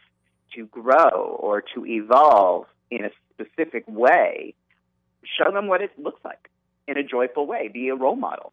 to 0.56 0.66
grow 0.68 1.38
or 1.40 1.62
to 1.74 1.86
evolve 1.86 2.68
in 2.92 3.06
a 3.06 3.10
specific 3.34 3.84
way, 3.88 4.54
show 5.24 5.52
them 5.52 5.68
what 5.68 5.82
it 5.82 5.92
looks 5.98 6.24
like 6.26 6.50
in 6.88 6.98
a 6.98 7.04
joyful 7.04 7.46
way. 7.48 7.68
Be 7.70 7.90
a 7.90 7.96
role 7.96 8.16
model. 8.16 8.52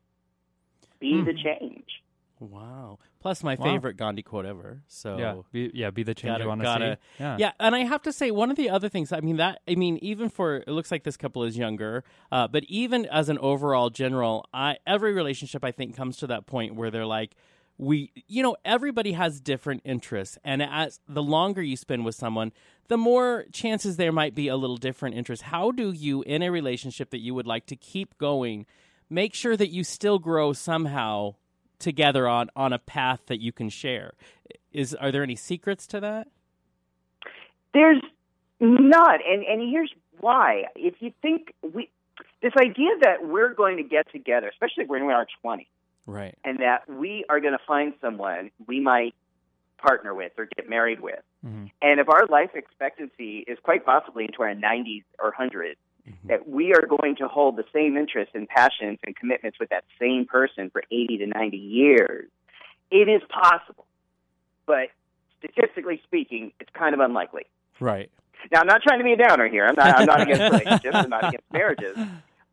Be 1.01 1.23
the 1.23 1.33
Hmm. 1.33 1.39
change. 1.39 2.03
Wow. 2.39 2.99
Plus 3.21 3.45
my 3.45 3.55
Wow. 3.55 3.65
favorite 3.65 3.97
Gandhi 3.99 4.23
quote 4.23 4.47
ever. 4.47 4.83
So 4.89 5.19
yeah, 5.19 5.35
be, 5.53 5.71
yeah, 5.75 5.91
be 5.91 6.03
the 6.03 6.15
change 6.15 6.33
Gotta- 6.33 6.45
you 6.45 6.49
want 6.49 6.63
to 6.63 6.97
see. 7.19 7.23
Yeah, 7.23 7.37
Yeah, 7.39 7.53
and 7.61 7.75
I 7.75 7.81
have 7.81 8.03
to 8.03 8.13
say 8.13 8.31
one 8.31 8.51
of 8.51 8.57
the 8.57 8.71
other 8.71 8.89
things. 8.89 9.13
I 9.13 9.21
mean 9.21 9.37
that. 9.37 9.61
I 9.69 9.75
mean 9.75 9.99
even 10.01 10.29
for 10.31 10.57
it 10.57 10.69
looks 10.69 10.91
like 10.91 11.05
this 11.05 11.17
couple 11.19 11.45
is 11.45 11.57
younger, 11.59 12.03
uh, 12.33 12.49
but 12.49 12.65
even 12.65 13.05
as 13.07 13.29
an 13.29 13.39
overall 13.39 13.91
general, 13.91 14.47
I 14.55 14.79
every 14.87 15.13
relationship 15.13 15.63
I 15.65 15.71
think 15.71 15.95
comes 15.95 16.17
to 16.19 16.27
that 16.29 16.47
point 16.47 16.75
where 16.77 16.91
they're 16.91 17.05
like, 17.07 17.35
we, 17.77 18.11
you 18.27 18.43
know, 18.43 18.57
everybody 18.65 19.13
has 19.13 19.41
different 19.41 19.81
interests, 19.87 20.37
and 20.45 20.63
as 20.63 21.01
the 21.09 21.23
longer 21.23 21.63
you 21.63 21.77
spend 21.79 22.05
with 22.05 22.15
someone, 22.15 22.53
the 22.89 22.99
more 22.99 23.47
chances 23.53 23.97
there 23.97 24.13
might 24.13 24.35
be 24.35 24.49
a 24.49 24.57
little 24.57 24.77
different 24.77 25.15
interest. 25.15 25.43
How 25.43 25.71
do 25.71 25.91
you, 25.91 26.21
in 26.23 26.43
a 26.43 26.51
relationship 26.51 27.09
that 27.11 27.21
you 27.21 27.35
would 27.35 27.47
like 27.47 27.65
to 27.67 27.77
keep 27.77 28.19
going, 28.19 28.67
make 29.09 29.33
sure 29.33 29.57
that 29.57 29.69
you 29.69 29.83
still 29.83 30.19
grow 30.19 30.53
somehow 30.53 31.37
together 31.85 32.29
on 32.29 32.51
on 32.55 32.73
a 32.73 32.79
path 32.79 33.23
that 33.27 33.41
you 33.41 33.51
can 33.53 33.69
share? 33.69 34.13
Is 34.73 34.95
are 34.95 35.11
there 35.11 35.25
any 35.25 35.35
secrets 35.37 35.87
to 35.89 36.01
that? 36.01 36.29
There's 37.75 38.03
not, 38.61 39.21
and 39.27 39.43
and 39.45 39.69
here's 39.71 39.93
why. 40.21 40.65
If 40.77 40.95
you 41.01 41.13
think 41.23 41.55
we, 41.63 41.89
this 42.43 42.53
idea 42.61 42.91
that 43.03 43.27
we're 43.27 43.55
going 43.55 43.79
to 43.79 43.83
get 43.83 44.11
together, 44.13 44.49
especially 44.49 44.85
when 44.87 45.05
we're 45.05 45.11
in 45.13 45.17
our 45.17 45.27
20s, 45.45 45.67
Right. 46.07 46.37
and 46.45 46.59
that 46.61 46.89
we 46.89 47.25
are 47.29 47.41
going 47.41 47.53
to 47.55 47.65
find 47.67 47.95
someone 48.01 48.51
we 48.67 48.81
might 48.81 49.15
partner 49.79 50.15
with 50.15 50.33
or 50.37 50.47
get 50.57 50.69
married 50.69 51.01
with, 51.01 51.23
Mhm. 51.45 51.71
and 51.81 52.01
if 52.01 52.09
our 52.09 52.27
life 52.27 52.51
expectancy 52.55 53.39
is 53.47 53.59
quite 53.61 53.85
possibly 53.87 54.25
into 54.25 54.43
our 54.43 54.55
90s 54.55 55.05
or 55.19 55.33
100s, 55.33 55.77
that 56.25 56.49
we 56.49 56.73
are 56.73 56.87
going 56.87 57.17
to 57.17 57.29
hold 57.29 57.57
the 57.57 57.65
same 57.73 57.97
interests 57.97 58.33
and 58.35 58.49
passions 58.49 58.99
and 59.05 59.15
commitments 59.17 59.59
with 59.59 59.71
that 59.71 59.85
same 60.01 60.25
person 60.27 60.71
for 60.71 60.83
80 60.91 61.19
to 61.19 61.27
90 61.27 61.57
years. 61.57 62.29
It 62.91 63.09
is 63.09 63.23
possible, 63.29 63.87
but 64.67 64.89
statistically 65.39 66.01
speaking, 66.07 66.53
it's 66.61 66.71
kind 66.75 66.95
of 66.95 67.01
unlikely. 67.01 67.47
Right. 67.79 68.11
Now, 68.53 68.61
I'm 68.61 68.67
not 68.67 68.83
trying 68.83 68.99
to 68.99 69.05
be 69.05 69.13
a 69.13 69.17
downer 69.17 69.49
here. 69.49 69.67
I'm 69.67 69.75
not, 69.77 69.99
I'm 70.01 70.07
not 70.07 70.21
against 70.23 70.41
relationships. 70.53 70.95
I'm 70.97 71.11
not 71.11 71.29
against 71.29 71.47
marriages. 71.53 71.97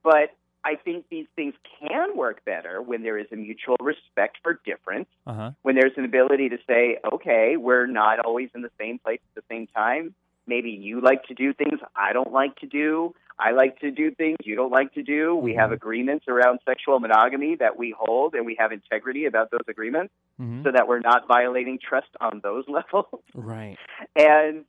But 0.04 0.36
I 0.64 0.76
think 0.76 1.06
these 1.10 1.28
things 1.36 1.54
can 1.80 2.16
work 2.18 2.44
better 2.46 2.82
when 2.82 3.04
there 3.04 3.18
is 3.18 3.28
a 3.32 3.36
mutual 3.36 3.78
respect 3.80 4.38
for 4.44 4.60
difference, 4.66 5.08
Uh 5.26 5.34
huh. 5.34 5.52
when 5.62 5.76
there's 5.76 5.94
an 5.98 6.04
ability 6.06 6.50
to 6.50 6.58
say, 6.68 6.98
okay, 7.14 7.56
we're 7.58 7.88
not 7.88 8.20
always 8.20 8.50
in 8.54 8.62
the 8.62 8.72
same 8.80 9.00
place 9.00 9.20
at 9.36 9.44
the 9.44 9.54
same 9.54 9.68
time. 9.68 10.14
Maybe 10.48 10.70
you 10.72 11.02
like 11.02 11.24
to 11.26 11.34
do 11.34 11.54
things 11.54 11.80
I 11.96 12.14
don't 12.14 12.32
like 12.32 12.56
to 12.58 12.68
do. 12.68 13.14
I 13.40 13.52
like 13.52 13.80
to 13.82 13.92
do 13.92 14.12
things 14.16 14.38
you 14.44 14.56
don't 14.56 14.72
like 14.72 14.94
to 14.96 15.04
do. 15.04 15.36
We 15.36 15.54
have 15.56 15.72
agreements 15.72 16.26
around 16.28 16.60
sexual 16.66 17.00
monogamy 17.00 17.56
that 17.58 17.78
we 17.78 17.94
hold, 17.98 18.34
and 18.34 18.46
we 18.46 18.56
have 18.58 18.72
integrity 18.72 19.26
about 19.26 19.52
those 19.52 19.66
agreements 19.68 20.14
hmm 20.38 20.64
so 20.64 20.72
that 20.72 20.88
we're 20.88 21.00
not 21.00 21.28
violating 21.28 21.78
trust 21.78 22.10
on 22.20 22.42
those 22.44 22.66
levels. 22.70 23.22
Right. 23.36 23.78
And 24.16 24.66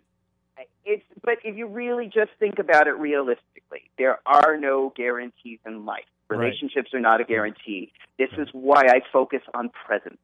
it's 0.84 1.04
but 1.22 1.38
if 1.44 1.56
you 1.56 1.66
really 1.66 2.06
just 2.06 2.30
think 2.38 2.58
about 2.58 2.86
it 2.86 2.96
realistically, 2.98 3.90
there 3.96 4.18
are 4.26 4.56
no 4.58 4.92
guarantees 4.96 5.60
in 5.64 5.86
life. 5.86 6.04
Right. 6.28 6.38
Relationships 6.38 6.92
are 6.92 7.00
not 7.00 7.20
a 7.20 7.24
guarantee. 7.24 7.92
This 8.18 8.28
is 8.36 8.48
why 8.52 8.82
I 8.88 9.00
focus 9.12 9.40
on 9.54 9.70
presence, 9.86 10.18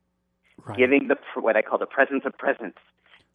Right. 0.64 0.76
giving 0.76 1.08
the 1.08 1.16
what 1.40 1.56
I 1.56 1.62
call 1.62 1.78
the 1.78 1.86
presence 1.86 2.24
of 2.26 2.36
presence. 2.36 2.76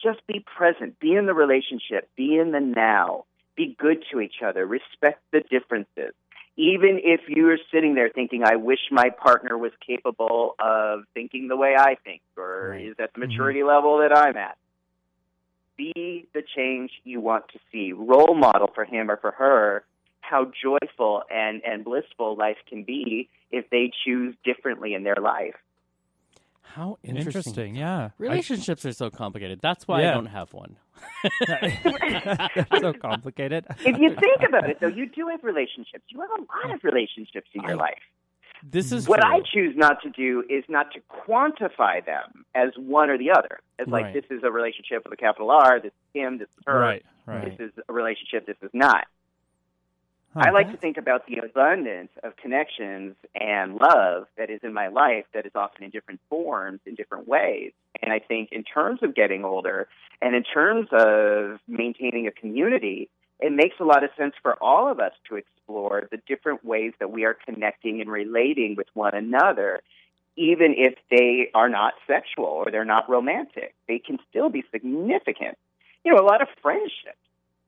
Just 0.01 0.25
be 0.27 0.39
present, 0.39 0.99
be 0.99 1.13
in 1.13 1.25
the 1.25 1.33
relationship, 1.33 2.09
be 2.15 2.37
in 2.37 2.51
the 2.51 2.59
now, 2.59 3.25
be 3.55 3.75
good 3.77 4.03
to 4.11 4.21
each 4.21 4.41
other, 4.45 4.65
respect 4.65 5.21
the 5.31 5.41
differences. 5.41 6.13
Even 6.55 6.99
if 7.03 7.21
you're 7.27 7.57
sitting 7.71 7.95
there 7.95 8.09
thinking, 8.09 8.43
I 8.45 8.57
wish 8.57 8.79
my 8.91 9.09
partner 9.09 9.57
was 9.57 9.71
capable 9.85 10.55
of 10.59 11.03
thinking 11.13 11.47
the 11.47 11.55
way 11.55 11.75
I 11.77 11.95
think, 12.03 12.21
or 12.37 12.71
Right. 12.71 12.85
is 12.85 12.95
at 12.99 13.13
the 13.13 13.21
mm-hmm. 13.21 13.31
maturity 13.31 13.63
level 13.63 13.99
that 13.99 14.15
I'm 14.15 14.35
at 14.37 14.57
be 15.79 16.27
the 16.33 16.43
change 16.55 16.91
you 17.05 17.21
want 17.21 17.45
to 17.53 17.59
see. 17.71 17.93
Role 17.93 18.35
model 18.35 18.69
for 18.75 18.85
him 18.85 19.09
or 19.09 19.17
for 19.17 19.31
her 19.31 19.83
how 20.19 20.51
joyful 20.61 21.23
and, 21.31 21.61
and 21.65 21.83
blissful 21.83 22.35
life 22.35 22.57
can 22.67 22.83
be 22.83 23.29
if 23.49 23.67
they 23.71 23.91
choose 24.05 24.35
differently 24.43 24.93
in 24.93 25.03
their 25.03 25.15
life. 25.15 25.55
How 26.75 26.97
interesting. 27.03 27.27
Interesting. 27.39 27.75
Yeah. 27.75 28.09
Relationships 28.17 28.85
are 28.85 28.93
so 28.93 29.09
complicated. 29.09 29.59
That's 29.61 29.87
why 29.87 30.01
Yeah. 30.01 30.11
I 30.11 30.13
don't 30.13 30.25
have 30.27 30.53
one. 30.53 30.75
So 32.79 32.93
complicated. 32.93 33.65
If 33.85 33.97
you 33.99 34.15
think 34.15 34.41
about 34.47 34.69
it, 34.69 34.79
though, 34.79 34.87
you 34.87 35.07
do 35.07 35.27
have 35.29 35.43
relationships. 35.43 36.03
You 36.09 36.21
have 36.21 36.29
a 36.29 36.67
lot 36.67 36.75
of 36.75 36.83
relationships 36.83 37.49
in 37.53 37.63
your 37.63 37.71
I- 37.71 37.75
life. 37.75 37.99
This 38.61 38.91
is 38.91 39.07
What 39.07 39.21
true. 39.21 39.29
I 39.31 39.39
choose 39.39 39.75
not 39.77 40.01
to 40.03 40.09
do 40.09 40.43
is 40.49 40.65
not 40.67 40.87
to 40.91 40.99
quantify 41.25 42.05
them 42.05 42.43
as 42.53 42.69
one 42.77 43.09
or 43.09 43.17
the 43.17 43.31
other. 43.31 43.61
As 43.79 43.87
like, 43.87 44.05
Right. 44.05 44.13
this 44.13 44.25
is 44.29 44.43
a 44.43 44.51
relationship 44.51 45.05
with 45.05 45.13
a 45.13 45.15
capital 45.17 45.49
R, 45.49 45.79
this 45.79 45.93
is 45.93 45.99
him, 46.13 46.39
this 46.39 46.49
is 46.49 46.63
her, 46.67 46.77
Right. 46.77 47.05
Right. 47.25 47.57
this 47.57 47.69
is 47.69 47.73
a 47.87 47.93
relationship, 47.93 48.45
this 48.47 48.57
is 48.61 48.69
not. 48.73 49.07
Huh. 50.33 50.43
I 50.45 50.51
like 50.51 50.69
to 50.71 50.77
think 50.77 50.97
about 50.97 51.25
the 51.25 51.37
abundance 51.37 52.11
of 52.23 52.37
connections 52.37 53.15
and 53.33 53.75
love 53.75 54.27
that 54.37 54.51
is 54.51 54.59
in 54.63 54.73
my 54.73 54.87
life 54.87 55.25
that 55.33 55.47
is 55.47 55.51
often 55.55 55.83
in 55.83 55.89
different 55.89 56.19
forms, 56.29 56.81
in 56.85 56.93
different 56.93 57.27
ways. 57.27 57.71
And 58.01 58.13
I 58.13 58.19
think 58.19 58.49
in 58.51 58.63
terms 58.63 58.99
of 59.01 59.15
getting 59.15 59.43
older 59.43 59.87
and 60.21 60.35
in 60.35 60.43
terms 60.43 60.87
of 60.91 61.59
maintaining 61.67 62.27
a 62.27 62.31
community, 62.31 63.09
it 63.39 63.51
makes 63.51 63.75
a 63.79 63.85
lot 63.85 64.03
of 64.03 64.11
sense 64.17 64.35
for 64.41 64.55
all 64.61 64.91
of 64.91 64.99
us 64.99 65.13
to 65.29 65.35
explore 65.35 66.07
the 66.11 66.17
different 66.27 66.63
ways 66.63 66.93
that 66.99 67.11
we 67.11 67.23
are 67.25 67.35
connecting 67.45 67.99
and 67.99 68.11
relating 68.11 68.75
with 68.75 68.87
one 68.93 69.15
another, 69.15 69.79
even 70.35 70.75
if 70.77 70.93
they 71.09 71.49
are 71.55 71.69
not 71.69 71.93
sexual 72.05 72.45
or 72.45 72.69
they're 72.69 72.85
not 72.85 73.09
romantic. 73.09 73.73
They 73.87 73.97
can 73.97 74.19
still 74.29 74.49
be 74.49 74.63
significant. 74.71 75.57
You 76.03 76.13
know, 76.13 76.21
a 76.21 76.27
lot 76.27 76.41
of 76.41 76.49
friendships 76.61 77.17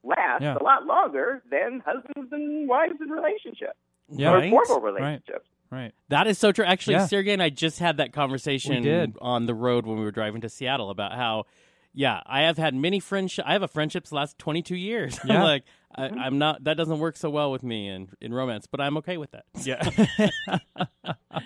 last 0.04 0.42
Yeah. 0.42 0.58
a 0.60 0.64
lot 0.64 0.86
longer 0.86 1.42
than 1.50 1.82
husbands 1.86 2.32
and 2.32 2.68
wives 2.68 3.00
in 3.02 3.10
relationships 3.10 3.78
Yeah. 4.10 4.32
or 4.32 4.38
Right? 4.38 4.50
formal 4.50 4.82
relationships. 4.82 5.48
Right. 5.70 5.94
That 6.10 6.28
is 6.28 6.38
so 6.38 6.52
true. 6.52 6.66
Actually, 6.66 6.96
Yeah. 6.96 7.06
Sergey 7.06 7.32
and 7.34 7.42
I 7.44 7.50
just 7.50 7.80
had 7.80 7.98
that 7.98 8.12
conversation 8.14 8.82
did. 8.84 9.16
on 9.22 9.46
the 9.46 9.54
road 9.54 9.86
when 9.86 9.98
we 9.98 10.04
were 10.04 10.12
driving 10.12 10.42
to 10.42 10.50
Seattle 10.50 10.90
about 10.90 11.14
how, 11.14 11.46
yeah, 11.94 12.22
I 12.26 12.42
have 12.42 12.58
had 12.58 12.74
many 12.76 13.00
friendships. 13.00 13.46
I 13.48 13.54
have 13.54 13.64
a 13.64 13.68
friendships 13.70 14.12
last 14.12 14.38
22 14.38 14.76
years. 14.76 15.18
I'm 15.24 15.30
Yeah. 15.30 15.44
like, 15.44 15.64
I, 15.96 16.06
I'm 16.08 16.38
not, 16.38 16.64
that 16.66 16.76
doesn't 16.78 17.00
work 17.00 17.16
so 17.16 17.30
well 17.30 17.52
with 17.52 17.64
me 17.64 17.88
in, 17.90 18.10
in 18.20 18.34
romance, 18.34 18.66
but 18.68 18.82
I'm 18.82 18.98
okay 18.98 19.18
with 19.18 19.32
that. 19.32 19.46
Yeah. 19.64 19.82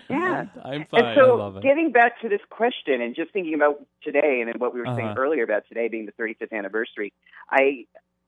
Yeah. 0.10 0.46
I'm 0.64 0.86
fine. 0.86 1.06
And 1.06 1.18
so, 1.20 1.36
love 1.36 1.58
it. 1.58 1.64
getting 1.64 1.92
back 1.92 2.20
to 2.22 2.30
this 2.30 2.42
question 2.50 3.02
and 3.02 3.16
just 3.16 3.32
thinking 3.32 3.54
about 3.54 3.86
today 4.04 4.40
and 4.42 4.48
then 4.50 4.56
what 4.60 4.74
we 4.74 4.80
were 4.80 4.86
saying 4.88 5.10
Uh-huh. 5.10 5.16
earlier 5.20 5.44
about 5.44 5.64
today 5.68 5.88
being 5.88 6.06
the 6.06 6.12
35th 6.14 6.52
anniversary, 6.52 7.14
I 7.50 7.86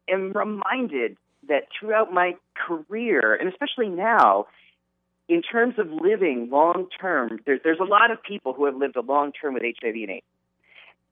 am 0.09 0.31
reminded 0.33 1.17
that 1.47 1.67
throughout 1.77 2.11
my 2.11 2.35
career, 2.55 3.35
and 3.35 3.49
especially 3.49 3.89
now, 3.89 4.47
in 5.29 5.41
terms 5.41 5.75
of 5.77 5.87
living 5.91 6.49
long 6.51 6.87
term, 6.99 7.39
there's 7.45 7.61
there's 7.63 7.79
a 7.79 7.85
lot 7.85 8.11
of 8.11 8.21
people 8.23 8.53
who 8.53 8.65
have 8.65 8.75
lived 8.75 8.95
a 8.95 9.01
long 9.01 9.31
term 9.31 9.53
with 9.53 9.63
HIV 9.63 9.95
and 9.95 10.09
AIDS, 10.09 10.25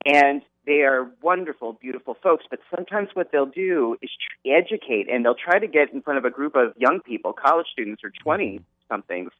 and 0.04 0.42
they 0.66 0.82
are 0.82 1.10
wonderful, 1.22 1.74
beautiful 1.74 2.16
folks. 2.22 2.44
But 2.48 2.60
sometimes 2.74 3.10
what 3.14 3.30
they'll 3.30 3.46
do 3.46 3.96
is 4.02 4.10
tr- 4.10 4.50
educate, 4.50 5.08
and 5.10 5.24
they'll 5.24 5.34
try 5.34 5.58
to 5.58 5.66
get 5.66 5.92
in 5.92 6.02
front 6.02 6.18
of 6.18 6.24
a 6.24 6.30
group 6.30 6.56
of 6.56 6.72
young 6.76 7.00
people, 7.00 7.32
college 7.32 7.66
students 7.72 8.02
or 8.02 8.10
mm-hmm. 8.10 8.22
twenty 8.22 8.60
somethings, 8.88 9.30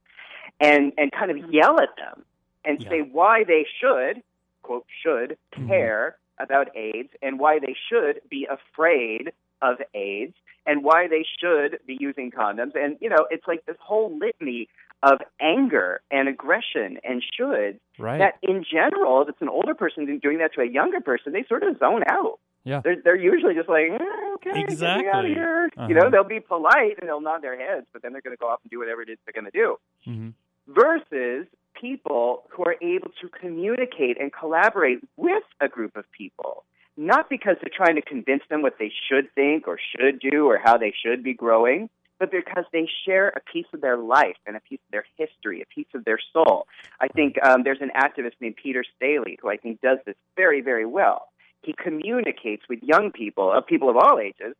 and 0.60 0.92
and 0.98 1.10
kind 1.12 1.30
of 1.30 1.52
yell 1.52 1.80
at 1.80 1.96
them 1.96 2.24
and 2.64 2.82
Yeah. 2.82 2.90
say 2.90 3.00
why 3.00 3.44
they 3.44 3.66
should 3.80 4.22
quote 4.62 4.86
should 5.02 5.38
care 5.66 6.16
mm-hmm. 6.16 6.42
about 6.42 6.76
AIDS 6.76 7.10
and 7.22 7.38
why 7.38 7.58
they 7.60 7.76
should 7.88 8.20
be 8.28 8.46
afraid 8.46 9.32
of 9.62 9.76
AIDS 9.94 10.34
and 10.66 10.82
why 10.84 11.06
they 11.08 11.24
should 11.40 11.78
be 11.86 11.96
using 11.98 12.30
condoms 12.30 12.72
and 12.74 12.96
you 13.00 13.08
know 13.08 13.26
it's 13.30 13.46
like 13.46 13.64
this 13.66 13.76
whole 13.80 14.16
litany 14.18 14.68
of 15.02 15.18
anger 15.40 16.00
and 16.10 16.28
aggression 16.28 16.98
and 17.04 17.22
should 17.36 17.78
Right. 17.98 18.18
that 18.18 18.34
in 18.42 18.64
general 18.70 19.22
if 19.22 19.28
it's 19.30 19.40
an 19.40 19.48
older 19.48 19.74
person 19.74 20.18
doing 20.22 20.38
that 20.38 20.52
to 20.54 20.60
a 20.60 20.66
younger 20.66 21.00
person 21.00 21.32
they 21.32 21.44
sort 21.48 21.62
of 21.62 21.78
zone 21.78 22.02
out 22.10 22.38
Yeah. 22.64 22.80
they're 22.84 22.96
they're 23.02 23.16
usually 23.16 23.54
just 23.54 23.68
like 23.68 23.88
eh, 23.90 24.34
okay 24.34 24.52
get 24.52 24.54
me 24.56 24.62
out 24.62 24.70
Exactly. 24.72 25.30
of 25.32 25.36
here 25.36 25.70
Uh-huh. 25.76 25.86
you 25.88 25.94
know 25.94 26.10
they'll 26.10 26.24
be 26.24 26.40
polite 26.40 26.98
and 27.00 27.08
they'll 27.08 27.20
nod 27.20 27.42
their 27.42 27.58
heads 27.58 27.86
but 27.92 28.02
then 28.02 28.12
they're 28.12 28.20
going 28.22 28.36
to 28.36 28.40
go 28.40 28.48
off 28.48 28.60
and 28.62 28.70
do 28.70 28.78
whatever 28.78 29.02
it 29.02 29.08
is 29.08 29.18
they're 29.24 29.32
going 29.40 29.50
to 29.50 29.58
do 29.58 29.76
hmm 30.04 30.28
versus 30.68 31.46
people 31.80 32.44
who 32.50 32.64
are 32.64 32.74
able 32.82 33.10
to 33.20 33.28
communicate 33.40 34.20
and 34.20 34.32
collaborate 34.32 34.98
with 35.16 35.42
a 35.60 35.68
group 35.68 35.94
of 35.96 36.04
people, 36.10 36.64
not 36.96 37.28
because 37.28 37.56
they're 37.60 37.70
trying 37.74 37.96
to 37.96 38.02
convince 38.02 38.42
them 38.48 38.62
what 38.62 38.78
they 38.78 38.92
should 39.08 39.32
think 39.34 39.68
or 39.68 39.78
should 39.96 40.20
do 40.20 40.46
or 40.46 40.58
how 40.62 40.76
they 40.78 40.94
should 41.04 41.22
be 41.22 41.34
growing, 41.34 41.90
but 42.18 42.30
because 42.30 42.64
they 42.72 42.88
share 43.04 43.28
a 43.28 43.40
piece 43.40 43.66
of 43.74 43.80
their 43.80 43.98
life 43.98 44.36
and 44.46 44.56
a 44.56 44.60
piece 44.60 44.80
of 44.86 44.92
their 44.92 45.04
history, 45.16 45.60
a 45.60 45.74
piece 45.74 45.88
of 45.94 46.04
their 46.04 46.18
soul. 46.32 46.66
I 47.00 47.08
think 47.08 47.36
um, 47.44 47.62
there's 47.62 47.82
an 47.82 47.90
activist 47.94 48.32
named 48.40 48.56
Peter 48.62 48.84
Staley 48.96 49.38
who 49.40 49.50
I 49.50 49.56
think 49.56 49.80
does 49.80 49.98
this 50.06 50.16
very, 50.36 50.62
very 50.62 50.86
well. 50.86 51.28
He 51.62 51.74
communicates 51.74 52.62
with 52.68 52.82
young 52.82 53.10
people, 53.12 53.52
of 53.52 53.66
people 53.66 53.90
of 53.90 53.96
all 53.96 54.18
ages, 54.18 54.54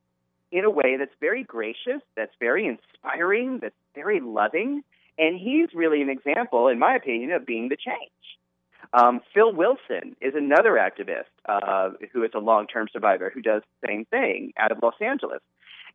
in 0.52 0.64
a 0.64 0.70
way 0.70 0.96
that's 0.98 1.14
very 1.20 1.44
gracious, 1.44 2.02
that's 2.16 2.34
very 2.38 2.66
inspiring, 2.66 3.58
that's 3.60 3.74
very 3.94 4.20
loving, 4.20 4.82
and 5.18 5.38
he's 5.38 5.68
really 5.74 6.02
an 6.02 6.10
example, 6.10 6.68
in 6.68 6.78
my 6.78 6.94
opinion, 6.94 7.32
of 7.32 7.46
being 7.46 7.68
the 7.68 7.76
change. 7.76 8.10
Um, 8.92 9.20
Phill 9.34 9.52
Wilson 9.52 10.16
is 10.20 10.34
another 10.34 10.72
activist 10.72 11.24
uh, 11.48 11.90
who 12.12 12.22
is 12.24 12.30
a 12.34 12.38
long-term 12.38 12.88
survivor 12.92 13.30
who 13.32 13.42
does 13.42 13.62
the 13.80 13.88
same 13.88 14.04
thing 14.06 14.52
out 14.58 14.72
of 14.72 14.78
Los 14.82 14.94
Angeles. 15.00 15.40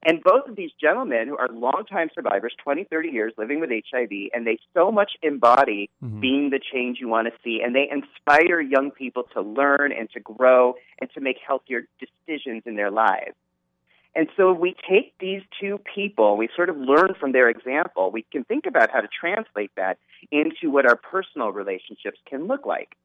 And 0.03 0.23
both 0.23 0.47
of 0.49 0.55
these 0.55 0.71
gentlemen 0.81 1.27
who 1.27 1.37
are 1.37 1.47
longtime 1.47 2.09
survivors, 2.15 2.55
20, 2.63 2.85
30 2.85 3.09
years 3.09 3.33
living 3.37 3.59
with 3.59 3.69
HIV, 3.69 4.31
and 4.33 4.47
they 4.47 4.57
so 4.73 4.91
much 4.91 5.11
embody 5.21 5.91
Mhm. 6.03 6.19
being 6.19 6.49
the 6.49 6.59
change 6.59 6.99
you 6.99 7.07
want 7.07 7.27
to 7.27 7.33
see, 7.43 7.61
and 7.61 7.75
they 7.75 7.87
inspire 7.87 8.59
young 8.59 8.89
people 8.89 9.23
to 9.33 9.41
learn 9.41 9.91
and 9.91 10.09
to 10.11 10.19
grow 10.19 10.75
and 10.99 11.11
to 11.11 11.21
make 11.21 11.37
healthier 11.37 11.87
decisions 11.99 12.63
in 12.65 12.75
their 12.75 12.89
lives. 12.89 13.35
And 14.13 14.27
so 14.35 14.51
we 14.51 14.75
take 14.89 15.13
these 15.19 15.41
two 15.59 15.79
people, 15.95 16.35
we 16.35 16.49
sort 16.55 16.69
of 16.69 16.75
learn 16.77 17.13
from 17.19 17.31
their 17.31 17.49
example. 17.49 18.11
We 18.11 18.25
can 18.31 18.43
think 18.43 18.65
about 18.65 18.89
how 18.91 18.99
to 18.99 19.07
translate 19.07 19.71
that 19.77 19.99
into 20.31 20.69
what 20.69 20.85
our 20.85 20.97
personal 20.97 21.51
relationships 21.51 22.19
can 22.29 22.47
look 22.47 22.65
like. 22.65 22.95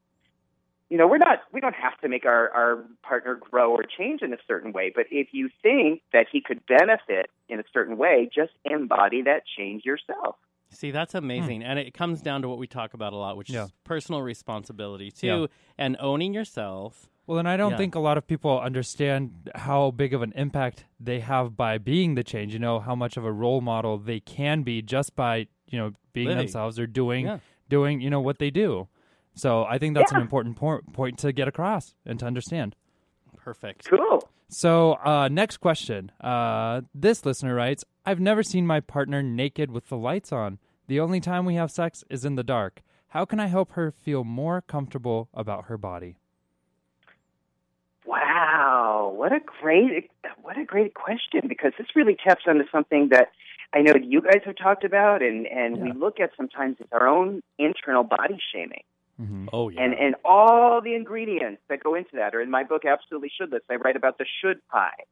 You 0.88 0.98
know, 0.98 1.06
we're 1.08 1.18
not 1.18 1.40
we 1.52 1.60
don't 1.60 1.74
have 1.74 1.98
to 2.00 2.08
make 2.08 2.24
our, 2.26 2.50
our 2.50 2.84
partner 3.02 3.34
grow 3.36 3.72
or 3.72 3.82
change 3.84 4.22
in 4.22 4.32
a 4.32 4.36
certain 4.46 4.72
way, 4.72 4.92
but 4.94 5.06
if 5.10 5.28
you 5.32 5.48
think 5.62 6.02
that 6.12 6.26
he 6.30 6.40
could 6.40 6.64
benefit 6.66 7.30
in 7.48 7.58
a 7.60 7.64
certain 7.72 7.96
way, 7.96 8.28
just 8.32 8.52
embody 8.64 9.22
that 9.22 9.42
change 9.56 9.84
yourself. 9.84 10.36
See, 10.70 10.90
that's 10.90 11.14
amazing. 11.14 11.62
And 11.62 11.78
it 11.78 11.94
comes 11.94 12.20
down 12.20 12.42
to 12.42 12.48
what 12.48 12.58
we 12.58 12.66
talk 12.66 12.94
about 12.94 13.12
a 13.12 13.16
lot, 13.16 13.36
which 13.36 13.50
Yeah. 13.50 13.64
is 13.64 13.72
personal 13.84 14.22
responsibility, 14.22 15.10
too, 15.10 15.26
Yeah. 15.26 15.46
and 15.78 15.96
owning 16.00 16.34
yourself. 16.34 17.08
Well, 17.26 17.38
and 17.38 17.48
I 17.48 17.56
don't 17.56 17.72
Yeah. 17.72 17.76
think 17.78 17.94
a 17.96 18.00
lot 18.00 18.16
of 18.18 18.26
people 18.26 18.60
understand 18.60 19.50
how 19.56 19.90
big 19.90 20.14
of 20.14 20.22
an 20.22 20.32
impact 20.36 20.84
they 21.00 21.20
have 21.20 21.56
by 21.56 21.76
being 21.78 22.14
the 22.14 22.22
change. 22.22 22.52
You 22.52 22.60
know 22.60 22.78
how 22.78 22.94
much 22.94 23.16
of 23.16 23.24
a 23.24 23.32
role 23.32 23.60
model 23.60 23.98
they 23.98 24.20
can 24.20 24.62
be 24.62 24.80
just 24.82 25.16
by 25.16 25.48
you 25.68 25.78
know 25.78 25.92
being 26.12 26.28
Living. 26.28 26.44
themselves 26.44 26.78
or 26.78 26.86
doing 26.86 27.26
Yeah. 27.26 27.38
doing 27.68 28.00
you 28.00 28.10
know 28.10 28.20
what 28.20 28.38
they 28.38 28.50
do. 28.50 28.86
So 29.34 29.64
I 29.64 29.76
think 29.78 29.94
that's 29.94 30.12
an 30.12 30.20
important 30.20 30.56
por- 30.56 30.82
point 30.92 31.18
to 31.18 31.32
get 31.32 31.46
across 31.48 31.94
and 32.06 32.18
to 32.20 32.26
understand. 32.26 32.74
Perfect. 33.36 33.86
Cool. 33.88 34.28
So 34.48 34.92
uh, 35.04 35.28
next 35.28 35.56
question. 35.58 36.12
Uh, 36.20 36.82
this 36.94 37.26
listener 37.26 37.54
writes, 37.56 37.84
"I've 38.06 38.20
never 38.20 38.42
seen 38.44 38.66
my 38.66 38.78
partner 38.80 39.22
naked 39.22 39.70
with 39.72 39.88
the 39.88 39.96
lights 39.96 40.32
on. 40.32 40.58
The 40.86 41.00
only 41.00 41.20
time 41.20 41.44
we 41.44 41.56
have 41.56 41.70
sex 41.72 42.04
is 42.08 42.24
in 42.24 42.36
the 42.36 42.44
dark. 42.44 42.82
How 43.08 43.24
can 43.24 43.40
I 43.40 43.46
help 43.48 43.72
her 43.72 43.90
feel 43.90 44.22
more 44.22 44.60
comfortable 44.62 45.28
about 45.34 45.64
her 45.64 45.76
body? 45.76 46.18
Wow, 48.06 49.12
what 49.14 49.32
a 49.32 49.40
great 49.40 50.10
what 50.42 50.58
a 50.58 50.64
great 50.64 50.94
question 50.94 51.42
because 51.48 51.72
this 51.76 51.88
really 51.94 52.16
taps 52.16 52.44
into 52.46 52.64
something 52.70 53.08
that 53.10 53.32
I 53.74 53.80
know 53.80 53.94
you 54.00 54.22
guys 54.22 54.42
have 54.44 54.56
talked 54.56 54.84
about 54.84 55.22
and 55.22 55.46
and 55.46 55.78
we 55.78 55.92
look 55.92 56.20
at 56.20 56.30
sometimes 56.36 56.76
as 56.80 56.86
our 56.92 57.08
own 57.08 57.42
internal 57.58 58.04
body 58.04 58.38
shaming 58.52 58.84
Mm-hmm. 59.20 59.48
Oh 59.52 59.70
yeah. 59.70 59.82
and 59.82 59.94
and 59.94 60.14
all 60.24 60.80
the 60.82 60.94
ingredients 60.94 61.62
that 61.68 61.82
go 61.82 61.94
into 61.94 62.10
that. 62.14 62.34
are 62.34 62.42
in 62.42 62.50
my 62.50 62.64
book, 62.64 62.84
absolutely 62.84 63.30
Should-less, 63.36 63.62
I 63.70 63.76
write 63.76 63.96
about 63.96 64.18
the 64.18 64.26
should 64.42 64.66
pie, 64.68 65.04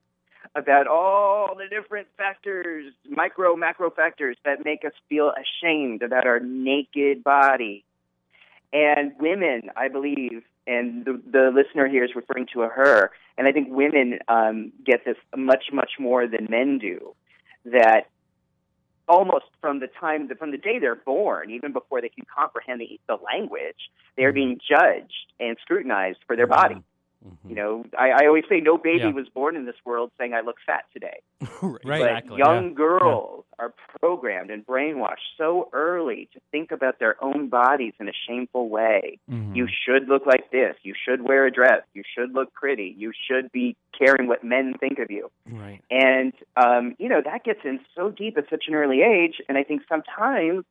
about 0.54 0.86
all 0.86 1.54
the 1.56 1.68
different 1.74 2.08
factors, 2.18 2.92
micro 3.08 3.56
macro 3.56 3.90
factors 3.90 4.36
that 4.44 4.64
make 4.64 4.84
us 4.84 4.92
feel 5.08 5.32
ashamed 5.32 6.02
about 6.02 6.26
our 6.26 6.38
naked 6.38 7.24
body. 7.24 7.84
And 8.74 9.12
women, 9.18 9.70
I 9.76 9.88
believe, 9.88 10.42
and 10.66 11.04
the, 11.04 11.20
the 11.30 11.50
listener 11.54 11.88
here 11.88 12.04
is 12.04 12.10
referring 12.14 12.46
to 12.54 12.62
a 12.62 12.68
her, 12.68 13.10
and 13.36 13.46
I 13.46 13.52
think 13.52 13.68
women 13.70 14.18
um, 14.28 14.72
get 14.84 15.04
this 15.04 15.16
much 15.36 15.64
much 15.72 15.92
more 15.98 16.26
than 16.26 16.48
men 16.50 16.78
do. 16.78 17.14
That 17.64 18.08
almost 19.08 19.46
from 19.60 19.80
the 19.80 19.88
time 20.00 20.28
from 20.38 20.50
the 20.50 20.58
day 20.58 20.78
they're 20.78 20.94
born, 20.94 21.50
even 21.50 21.72
before 21.72 22.00
they 22.00 22.08
can 22.08 22.24
comprehend 22.34 22.80
the, 22.80 23.00
the 23.06 23.16
language, 23.22 23.90
they 24.16 24.24
are 24.24 24.32
being 24.32 24.58
judged 24.66 25.32
and 25.38 25.56
scrutinized 25.60 26.18
for 26.26 26.36
their 26.36 26.46
body. 26.46 26.76
Mhm. 27.26 27.48
You 27.50 27.54
know, 27.56 27.84
I, 27.98 28.10
I 28.10 28.26
always 28.26 28.44
say 28.48 28.60
no 28.60 28.76
baby 28.76 28.98
Yeah. 29.04 29.12
was 29.12 29.28
born 29.28 29.56
in 29.56 29.64
this 29.64 29.76
world 29.84 30.10
saying 30.18 30.34
I 30.34 30.40
look 30.40 30.56
fat 30.66 30.84
today. 30.92 31.20
Right. 31.84 32.00
exactly. 32.02 32.28
But 32.30 32.38
young 32.38 32.74
girls 32.74 33.44
are 33.58 33.72
programmed 34.00 34.50
and 34.50 34.66
brainwashed 34.66 35.24
so 35.38 35.68
early 35.72 36.28
to 36.34 36.40
think 36.50 36.70
about 36.72 36.98
their 36.98 37.22
own 37.24 37.48
bodies 37.48 37.94
in 38.00 38.08
a 38.08 38.12
shameful 38.28 38.68
way. 38.68 39.18
Mhm. 39.30 39.56
You 39.56 39.66
should 39.68 40.08
look 40.08 40.26
like 40.26 40.50
this. 40.50 40.76
You 40.82 40.94
should 40.94 41.22
wear 41.22 41.46
a 41.46 41.50
dress. 41.50 41.82
You 41.94 42.02
should 42.14 42.32
look 42.34 42.52
pretty. 42.52 42.94
You 42.98 43.12
should 43.28 43.50
be 43.52 43.76
caring 43.98 44.28
what 44.28 44.44
men 44.44 44.74
think 44.78 44.98
of 44.98 45.10
you. 45.10 45.30
Right. 45.50 45.80
And, 45.90 46.32
um, 46.56 46.94
you 46.98 47.08
know, 47.08 47.22
that 47.24 47.44
gets 47.44 47.60
in 47.64 47.80
so 47.94 48.10
deep 48.10 48.36
at 48.36 48.48
such 48.50 48.64
an 48.68 48.74
early 48.74 49.02
age. 49.02 49.40
And 49.48 49.56
I 49.56 49.62
think 49.62 49.82
sometimes 49.88 50.64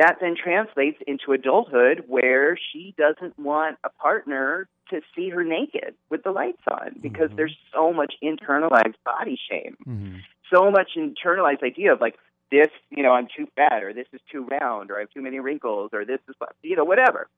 that 0.00 0.16
then 0.20 0.34
translates 0.34 0.98
into 1.06 1.32
adulthood 1.32 2.04
where 2.08 2.56
she 2.56 2.94
doesn't 2.96 3.38
want 3.38 3.76
a 3.84 3.90
partner 3.90 4.66
to 4.88 5.02
see 5.14 5.28
her 5.28 5.44
naked 5.44 5.94
with 6.08 6.22
the 6.22 6.30
lights 6.30 6.62
on 6.70 6.96
because 7.00 7.30
Mhm. 7.30 7.36
there's 7.36 7.58
so 7.70 7.92
much 7.92 8.14
internalized 8.22 8.96
body 9.04 9.36
shame, 9.36 9.76
Mhm. 9.86 10.22
so 10.48 10.70
much 10.70 10.94
internalized 10.96 11.62
idea 11.62 11.92
of 11.92 12.00
like, 12.00 12.18
this, 12.50 12.68
you 12.90 13.02
know, 13.02 13.12
I'm 13.12 13.28
too 13.28 13.46
fat 13.54 13.84
or 13.84 13.92
this 13.92 14.08
is 14.12 14.20
too 14.22 14.44
round 14.44 14.90
or 14.90 14.96
I 14.96 15.00
have 15.00 15.10
too 15.10 15.22
many 15.22 15.38
wrinkles 15.38 15.90
or 15.92 16.04
this 16.04 16.20
is, 16.28 16.34
you 16.62 16.74
know, 16.76 16.84
whatever. 16.84 17.28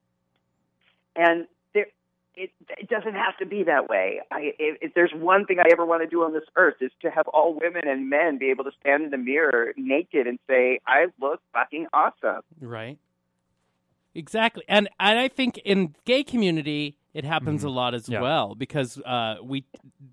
And 1.17 1.47
it, 2.35 2.51
it 2.79 2.89
doesn't 2.89 3.15
have 3.15 3.37
to 3.39 3.47
be 3.47 3.63
that 3.65 3.89
way. 3.89 4.21
I, 4.31 4.53
if, 4.59 4.79
if 4.81 4.95
there's 4.95 5.13
one 5.15 5.45
thing 5.47 5.59
I 5.59 5.69
ever 5.71 5.85
want 5.85 6.03
to 6.03 6.09
do 6.09 6.23
on 6.23 6.33
this 6.33 6.45
earth 6.57 6.77
is 6.81 6.91
to 7.03 7.11
have 7.11 7.29
all 7.29 7.53
women 7.61 7.83
and 7.87 8.09
men 8.09 8.39
be 8.39 8.51
able 8.51 8.65
to 8.65 8.71
stand 8.81 9.05
in 9.05 9.11
the 9.11 9.19
mirror 9.19 9.73
naked 9.77 10.27
and 10.27 10.39
say, 10.49 10.81
"I 10.87 11.07
look 11.21 11.41
fucking 11.53 11.87
awesome." 11.93 12.43
Right. 12.61 12.99
Exactly. 14.15 14.63
And 14.69 14.89
and 15.01 15.19
I 15.19 15.29
think 15.29 15.59
in 15.59 15.95
gay 16.05 16.23
community 16.23 16.99
it 17.15 17.25
happens 17.25 17.63
Mhm. 17.63 17.67
a 17.67 17.71
lot 17.71 17.95
as 17.95 18.09
Yeah. 18.09 18.21
well 18.21 18.55
because 18.55 18.99
uh, 19.03 19.37
we 19.43 19.65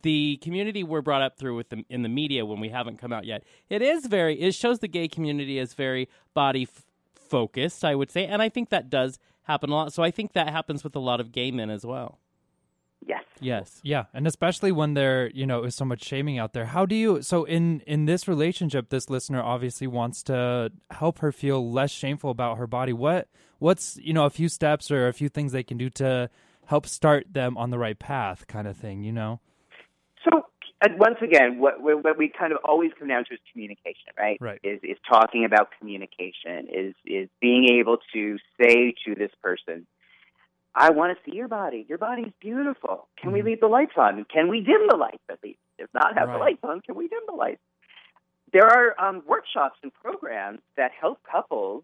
the 0.04 0.38
community 0.38 0.84
we're 0.84 1.02
brought 1.02 1.22
up 1.22 1.38
through 1.38 1.56
with 1.56 1.70
the, 1.70 1.84
in 1.90 2.02
the 2.02 2.10
media 2.10 2.46
when 2.46 2.60
we 2.60 2.70
haven't 2.70 2.98
come 2.98 3.12
out 3.12 3.26
yet. 3.26 3.44
It 3.70 3.82
is 3.82 4.06
very 4.08 4.40
it 4.40 4.54
shows 4.56 4.80
the 4.80 4.88
gay 4.88 5.08
community 5.10 5.60
as 5.60 5.74
very 5.74 6.08
body 6.34 6.64
f- 6.64 6.86
focused, 7.16 7.84
I 7.86 7.94
would 7.96 8.10
say, 8.12 8.26
and 8.26 8.42
I 8.42 8.50
think 8.50 8.70
that 8.70 8.90
does 8.90 9.20
happen 9.50 9.70
a 9.72 9.74
lot. 9.74 9.94
So 9.94 10.04
I 10.04 10.12
think 10.12 10.34
that 10.34 10.50
happens 10.50 10.84
with 10.84 10.96
a 10.96 11.00
lot 11.00 11.20
of 11.20 11.32
gay 11.32 11.52
men 11.52 11.70
as 11.70 11.86
well. 11.86 12.20
Yes. 13.06 13.24
Yes. 13.40 13.80
Yeah, 13.84 14.06
and 14.14 14.28
especially 14.28 14.72
when 14.72 14.94
there, 14.94 15.30
you 15.32 15.46
know, 15.46 15.64
is 15.64 15.76
so 15.76 15.86
much 15.86 16.04
shaming 16.04 16.38
out 16.38 16.54
there. 16.54 16.66
How 16.66 16.86
do 16.86 16.96
you 16.96 17.22
so 17.22 17.46
in 17.46 17.82
in 17.88 18.06
this 18.06 18.28
relationship 18.28 18.90
this 18.90 19.10
listener 19.10 19.42
obviously 19.42 19.88
wants 19.88 20.22
to 20.24 20.72
help 20.92 21.20
her 21.20 21.32
feel 21.32 21.72
less 21.72 21.92
shameful 21.92 22.30
about 22.30 22.58
her 22.58 22.68
body. 22.68 22.94
What 22.94 23.30
what's, 23.60 23.98
you 23.98 24.14
know, 24.14 24.26
a 24.26 24.30
few 24.30 24.50
steps 24.50 24.92
or 24.92 25.08
a 25.08 25.14
few 25.14 25.30
things 25.30 25.52
they 25.52 25.64
can 25.64 25.78
do 25.78 25.90
to 25.90 26.30
help 26.66 26.86
start 26.86 27.26
them 27.32 27.58
on 27.58 27.72
the 27.72 27.80
right 27.80 27.98
path 27.98 28.46
kind 28.48 28.68
of 28.68 28.78
thing, 28.78 29.04
you 29.04 29.12
know? 29.12 29.40
So 30.24 30.44
and 30.82 31.00
once 31.00 31.18
again, 31.22 31.60
what, 31.60 31.82
what 31.82 32.18
we 32.18 32.30
kind 32.30 32.54
of 32.54 32.60
always 32.64 32.92
come 32.98 33.08
down 33.08 33.26
to 33.26 33.34
is 33.34 33.40
communication, 33.52 34.14
right? 34.18 34.38
Right. 34.40 34.60
Is 34.64 34.80
is 34.84 34.98
talking 35.10 35.44
about 35.46 35.70
communication. 35.78 36.68
Is 36.72 36.96
is 37.06 37.30
being 37.42 37.68
able 37.80 37.98
to 38.14 38.38
say 38.60 38.94
to 39.06 39.16
this 39.16 39.32
person, 39.44 39.86
"I 40.74 40.92
want 40.92 41.18
to 41.18 41.30
see 41.30 41.36
your 41.36 41.48
body. 41.48 41.86
Your 41.90 41.98
body's 41.98 42.32
beautiful. 42.40 43.08
Can 43.18 43.32
we 43.32 43.42
Mhm. 43.42 43.46
leave 43.46 43.60
the 43.60 43.68
lights 43.68 43.98
on? 43.98 44.24
Can 44.26 44.48
we 44.48 44.62
dim 44.62 44.88
the 44.88 44.96
lights 44.98 45.24
at 45.30 45.44
least? 45.44 45.60
If 45.78 45.94
not 45.94 46.18
have 46.18 46.32
the 46.32 46.38
lights 46.38 46.64
on, 46.64 46.82
can 46.82 46.96
we 46.96 47.08
dim 47.08 47.22
the 47.28 47.36
lights?" 47.36 47.62
There 48.52 48.66
are 48.66 48.96
um, 49.00 49.22
workshops 49.28 49.78
and 49.84 49.94
programs 49.94 50.62
that 50.76 50.92
help 50.92 51.22
couples 51.24 51.84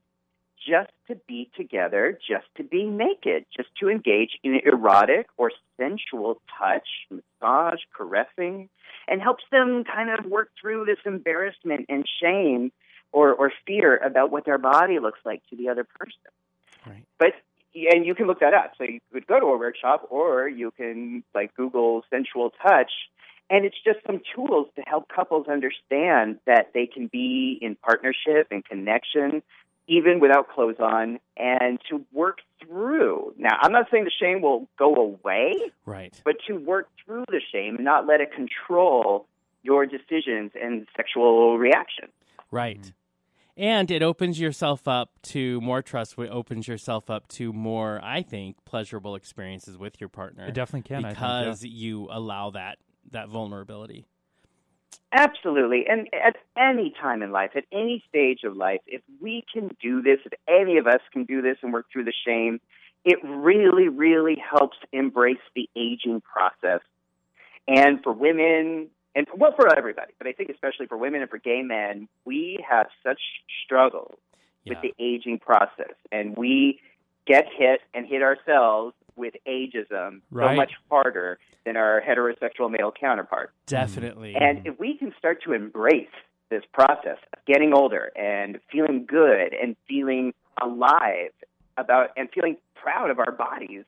just 0.68 0.91
to 1.08 1.15
be 1.28 1.50
together, 1.56 2.18
just 2.28 2.46
to 2.58 2.63
be 2.63 2.84
naked, 2.86 3.46
just 3.56 3.70
to 3.80 3.89
engage 3.89 4.38
in 4.44 4.60
erotic 4.65 5.28
or 5.38 5.52
sensual 5.78 6.41
touch, 6.58 6.88
massage, 7.10 7.80
caressing, 7.96 8.70
and 9.08 9.22
helps 9.22 9.44
them 9.52 9.84
kind 9.84 10.10
of 10.10 10.26
work 10.26 10.50
through 10.60 10.86
this 10.86 10.98
embarrassment 11.06 11.86
and 11.89 12.06
shame 12.22 12.72
or, 13.12 13.34
or 13.34 13.52
fear 13.65 13.98
about 13.98 14.32
what 14.32 14.46
their 14.46 14.58
body 14.58 15.00
looks 15.00 15.20
like 15.26 15.41
to 15.50 15.56
the 15.56 15.70
other 15.70 15.84
person. 15.84 16.13
Right. 16.86 17.06
But 17.20 17.34
and 17.91 18.06
you 18.06 18.15
can 18.15 18.26
look 18.26 18.39
that 18.39 18.54
up. 18.54 18.72
So 18.78 18.86
you 18.86 19.02
could 19.12 19.28
go 19.28 19.38
to 19.38 19.48
a 19.48 19.58
workshop 19.58 20.08
or 20.10 20.48
you 20.48 20.72
can 20.72 21.24
like 21.34 21.54
Google 21.56 22.04
sensual 22.10 22.52
touch 22.65 22.91
and 23.50 23.65
it's 23.65 23.78
just 23.84 24.00
some 24.06 24.22
tools 24.34 24.68
to 24.76 24.82
help 24.82 25.08
couples 25.08 25.48
understand 25.48 26.39
that 26.46 26.72
they 26.74 26.88
can 26.88 27.08
be 27.08 27.58
in 27.62 27.76
partnership 27.76 28.48
and 28.50 28.65
connection 28.65 29.44
even 29.88 30.19
without 30.19 30.50
clothes 30.50 30.80
on 30.80 31.19
and 31.38 31.80
to 31.89 32.04
work 32.12 32.39
through. 32.63 33.34
Now, 33.38 33.58
I'm 33.62 33.71
not 33.71 33.88
saying 33.91 34.06
the 34.06 34.12
shame 34.19 34.41
will 34.41 34.67
go 34.78 34.95
away, 34.95 35.54
Right. 35.86 36.19
but 36.26 36.36
to 36.48 36.56
work 36.56 36.89
through 37.06 37.26
the 37.28 37.41
shame 37.52 37.76
and 37.76 37.86
not 37.86 38.08
let 38.08 38.21
it 38.21 38.32
control 38.34 39.28
your 39.63 39.86
decisions 39.86 40.52
and 40.62 40.88
sexual 40.95 41.58
reaction. 41.58 42.10
Right. 42.52 42.93
And 43.58 43.89
it 43.89 44.04
opens 44.04 44.39
yourself 44.39 44.88
up 44.88 45.12
to 45.24 45.62
more 45.62 45.82
trust. 45.82 46.17
It 46.17 46.30
opens 46.30 46.67
yourself 46.67 47.10
up 47.10 47.28
to 47.30 47.54
more, 47.54 48.02
I 48.04 48.21
think, 48.21 48.58
pleasurable 48.65 49.15
experiences 49.15 49.78
with 49.78 50.02
your 50.02 50.10
partner. 50.10 50.45
It 50.45 50.54
definitely 50.54 50.88
can, 50.88 51.06
I 51.06 51.10
think, 51.10 51.19
yeah. 51.21 51.39
because 51.43 51.63
you 51.63 52.08
allow 52.12 52.50
that 52.52 52.80
that 53.12 53.30
vulnerability. 53.30 54.08
Absolutely. 55.12 55.86
And 55.88 56.10
at 56.13 56.36
any 56.58 56.94
time 57.02 57.22
in 57.22 57.32
life, 57.32 57.52
at 57.56 57.63
any 57.72 58.04
stage 58.10 58.39
of 58.44 58.58
life, 58.58 58.82
if 58.86 59.02
we 59.22 59.44
can 59.52 59.70
do 59.82 60.02
this, 60.02 60.20
if 60.26 60.34
any 60.48 60.78
of 60.78 60.88
us 60.88 61.00
can 61.13 61.24
do 61.24 61.41
this 61.41 61.58
and 61.62 61.72
work 61.72 61.86
through 61.91 62.06
the 62.06 62.13
shame, 62.26 62.60
it 63.06 63.20
really, 63.24 63.88
really 63.88 64.36
helps 64.36 64.78
embrace 64.91 65.38
the 65.56 65.70
aging 65.76 66.22
process. 66.22 66.82
And 67.68 68.04
for 68.04 68.12
women, 68.12 68.89
and 69.15 69.28
well, 69.38 69.54
for 69.56 69.74
everybody, 69.76 70.13
but 70.18 70.28
I 70.28 70.34
think 70.34 70.50
especially 70.50 70.88
for 70.88 70.98
women 70.98 71.22
and 71.22 71.30
for 71.30 71.38
gay 71.38 71.62
men, 71.62 72.10
we 72.26 72.63
have 72.68 72.88
such 73.04 73.22
struggles 73.63 74.15
with 74.68 74.80
the 74.82 74.94
aging 75.00 75.39
process. 75.39 75.94
And 76.12 76.36
we 76.36 76.80
get 77.28 77.46
hit 77.56 77.82
and 77.94 78.08
hit 78.08 78.22
ourselves 78.22 78.96
with 79.15 79.34
ageism 79.47 80.21
so 80.34 80.54
much 80.56 80.71
harder 80.89 81.39
than 81.65 81.78
our 81.78 82.01
heterosexual 82.01 82.69
male 82.69 82.91
counterparts. 82.91 83.54
Definitely. 83.65 84.36
And 84.36 84.65
if 84.67 84.80
we 84.80 84.97
can 84.97 85.13
start 85.17 85.41
to 85.43 85.54
embrace 85.54 86.08
this 86.49 86.63
process 86.73 87.17
of 87.34 87.45
getting 87.45 87.73
older 87.73 88.12
and 88.15 88.60
feeling 88.71 89.06
good 89.08 89.54
and 89.54 89.75
feeling 89.88 90.34
alive 90.62 91.32
about 91.78 92.10
and 92.15 92.30
feeling 92.34 92.58
proud 92.75 93.10
of 93.10 93.19
our 93.19 93.32
bodies, 93.32 93.84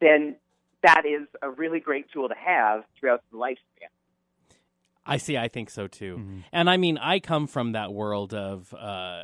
then 0.00 0.36
that 0.82 1.02
is 1.06 1.28
a 1.42 1.50
really 1.50 1.80
great 1.80 2.06
tool 2.12 2.28
to 2.28 2.34
have 2.34 2.84
throughout 2.98 3.22
the 3.30 3.38
lifespan. 3.38 3.88
I 5.06 5.16
see. 5.16 5.36
I 5.36 5.48
think 5.48 5.70
so 5.70 5.86
too. 5.86 6.16
Mhm. 6.18 6.44
And 6.52 6.68
I 6.70 6.76
mean, 6.76 6.98
I 6.98 7.20
come 7.20 7.46
from 7.46 7.72
that 7.72 7.92
world 7.92 8.34
of 8.34 8.72
uh, 8.74 9.22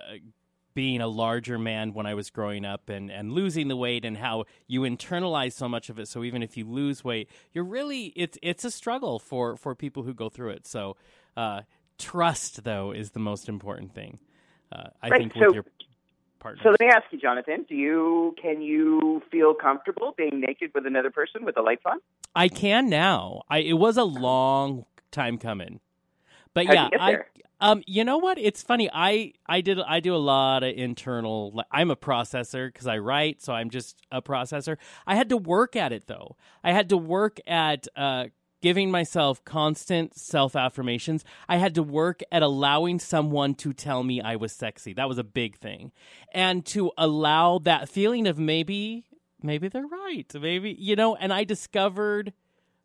being 0.76 1.00
a 1.00 1.08
larger 1.08 1.58
man 1.58 1.94
when 1.94 2.04
I 2.04 2.12
was 2.12 2.28
growing 2.28 2.66
up 2.66 2.90
and, 2.90 3.10
and 3.10 3.32
losing 3.32 3.68
the 3.68 3.76
weight 3.76 4.04
and 4.04 4.18
how 4.18 4.44
you 4.68 4.82
internalize 4.82 5.54
so 5.54 5.70
much 5.70 5.88
of 5.88 5.98
it. 5.98 6.06
So 6.06 6.22
even 6.22 6.42
if 6.42 6.54
you 6.58 6.66
lose 6.66 7.02
weight, 7.02 7.30
you're 7.54 7.64
really 7.64 8.12
it's 8.14 8.36
it's 8.42 8.62
a 8.62 8.70
struggle 8.70 9.18
for 9.18 9.56
for 9.56 9.74
people 9.74 10.02
who 10.02 10.12
go 10.12 10.28
through 10.28 10.50
it. 10.50 10.66
So 10.66 10.96
uh, 11.34 11.62
trust 11.98 12.62
though 12.64 12.92
is 12.92 13.12
the 13.12 13.18
most 13.18 13.48
important 13.48 13.94
thing. 13.94 14.18
Uh, 14.70 14.90
I 15.02 15.08
Right, 15.08 15.20
think 15.20 15.32
so- 15.32 15.40
with 15.40 15.54
your 15.54 15.64
partner. 16.40 16.62
So 16.62 16.68
let 16.68 16.80
me 16.80 16.88
ask 16.88 17.04
you, 17.10 17.18
Jonathan, 17.18 17.64
do 17.66 17.74
you 17.74 18.34
can 18.40 18.60
you 18.60 19.22
feel 19.32 19.54
comfortable 19.54 20.12
being 20.14 20.40
naked 20.40 20.72
with 20.74 20.86
another 20.86 21.10
person 21.10 21.46
with 21.46 21.54
the 21.54 21.62
lights 21.62 21.84
on? 21.86 22.00
I 22.34 22.48
can 22.48 22.90
now. 22.90 23.42
I 23.48 23.58
it 23.60 23.78
was 23.78 23.96
a 23.96 24.04
long 24.04 24.84
time 25.10 25.38
coming. 25.38 25.80
But 26.52 26.66
How'd 26.66 26.74
yeah, 26.74 26.88
I? 27.00 27.16
Um, 27.60 27.82
you 27.86 28.04
know 28.04 28.18
what? 28.18 28.38
It's 28.38 28.62
funny. 28.62 28.90
I 28.92 29.32
I 29.46 29.60
did 29.60 29.80
I 29.80 30.00
do 30.00 30.14
a 30.14 30.18
lot 30.18 30.62
of 30.62 30.74
internal. 30.76 31.62
I'm 31.70 31.90
a 31.90 31.96
processor 31.96 32.68
because 32.68 32.86
I 32.86 32.98
write, 32.98 33.42
so 33.42 33.52
I'm 33.52 33.70
just 33.70 33.96
a 34.12 34.20
processor. 34.20 34.76
I 35.06 35.16
had 35.16 35.30
to 35.30 35.36
work 35.36 35.74
at 35.74 35.92
it 35.92 36.06
though. 36.06 36.36
I 36.62 36.72
had 36.72 36.90
to 36.90 36.96
work 36.98 37.38
at 37.46 37.86
uh, 37.96 38.26
giving 38.60 38.90
myself 38.90 39.42
constant 39.44 40.18
self 40.18 40.54
affirmations. 40.54 41.24
I 41.48 41.56
had 41.56 41.74
to 41.76 41.82
work 41.82 42.20
at 42.30 42.42
allowing 42.42 42.98
someone 42.98 43.54
to 43.56 43.72
tell 43.72 44.02
me 44.02 44.20
I 44.20 44.36
was 44.36 44.52
sexy. 44.52 44.92
That 44.92 45.08
was 45.08 45.18
a 45.18 45.24
big 45.24 45.56
thing, 45.56 45.92
and 46.32 46.64
to 46.66 46.92
allow 46.98 47.58
that 47.60 47.88
feeling 47.88 48.26
of 48.26 48.38
maybe 48.38 49.06
maybe 49.42 49.68
they're 49.68 49.86
right, 49.86 50.30
maybe 50.38 50.76
you 50.78 50.94
know. 50.94 51.16
And 51.16 51.32
I 51.32 51.44
discovered 51.44 52.34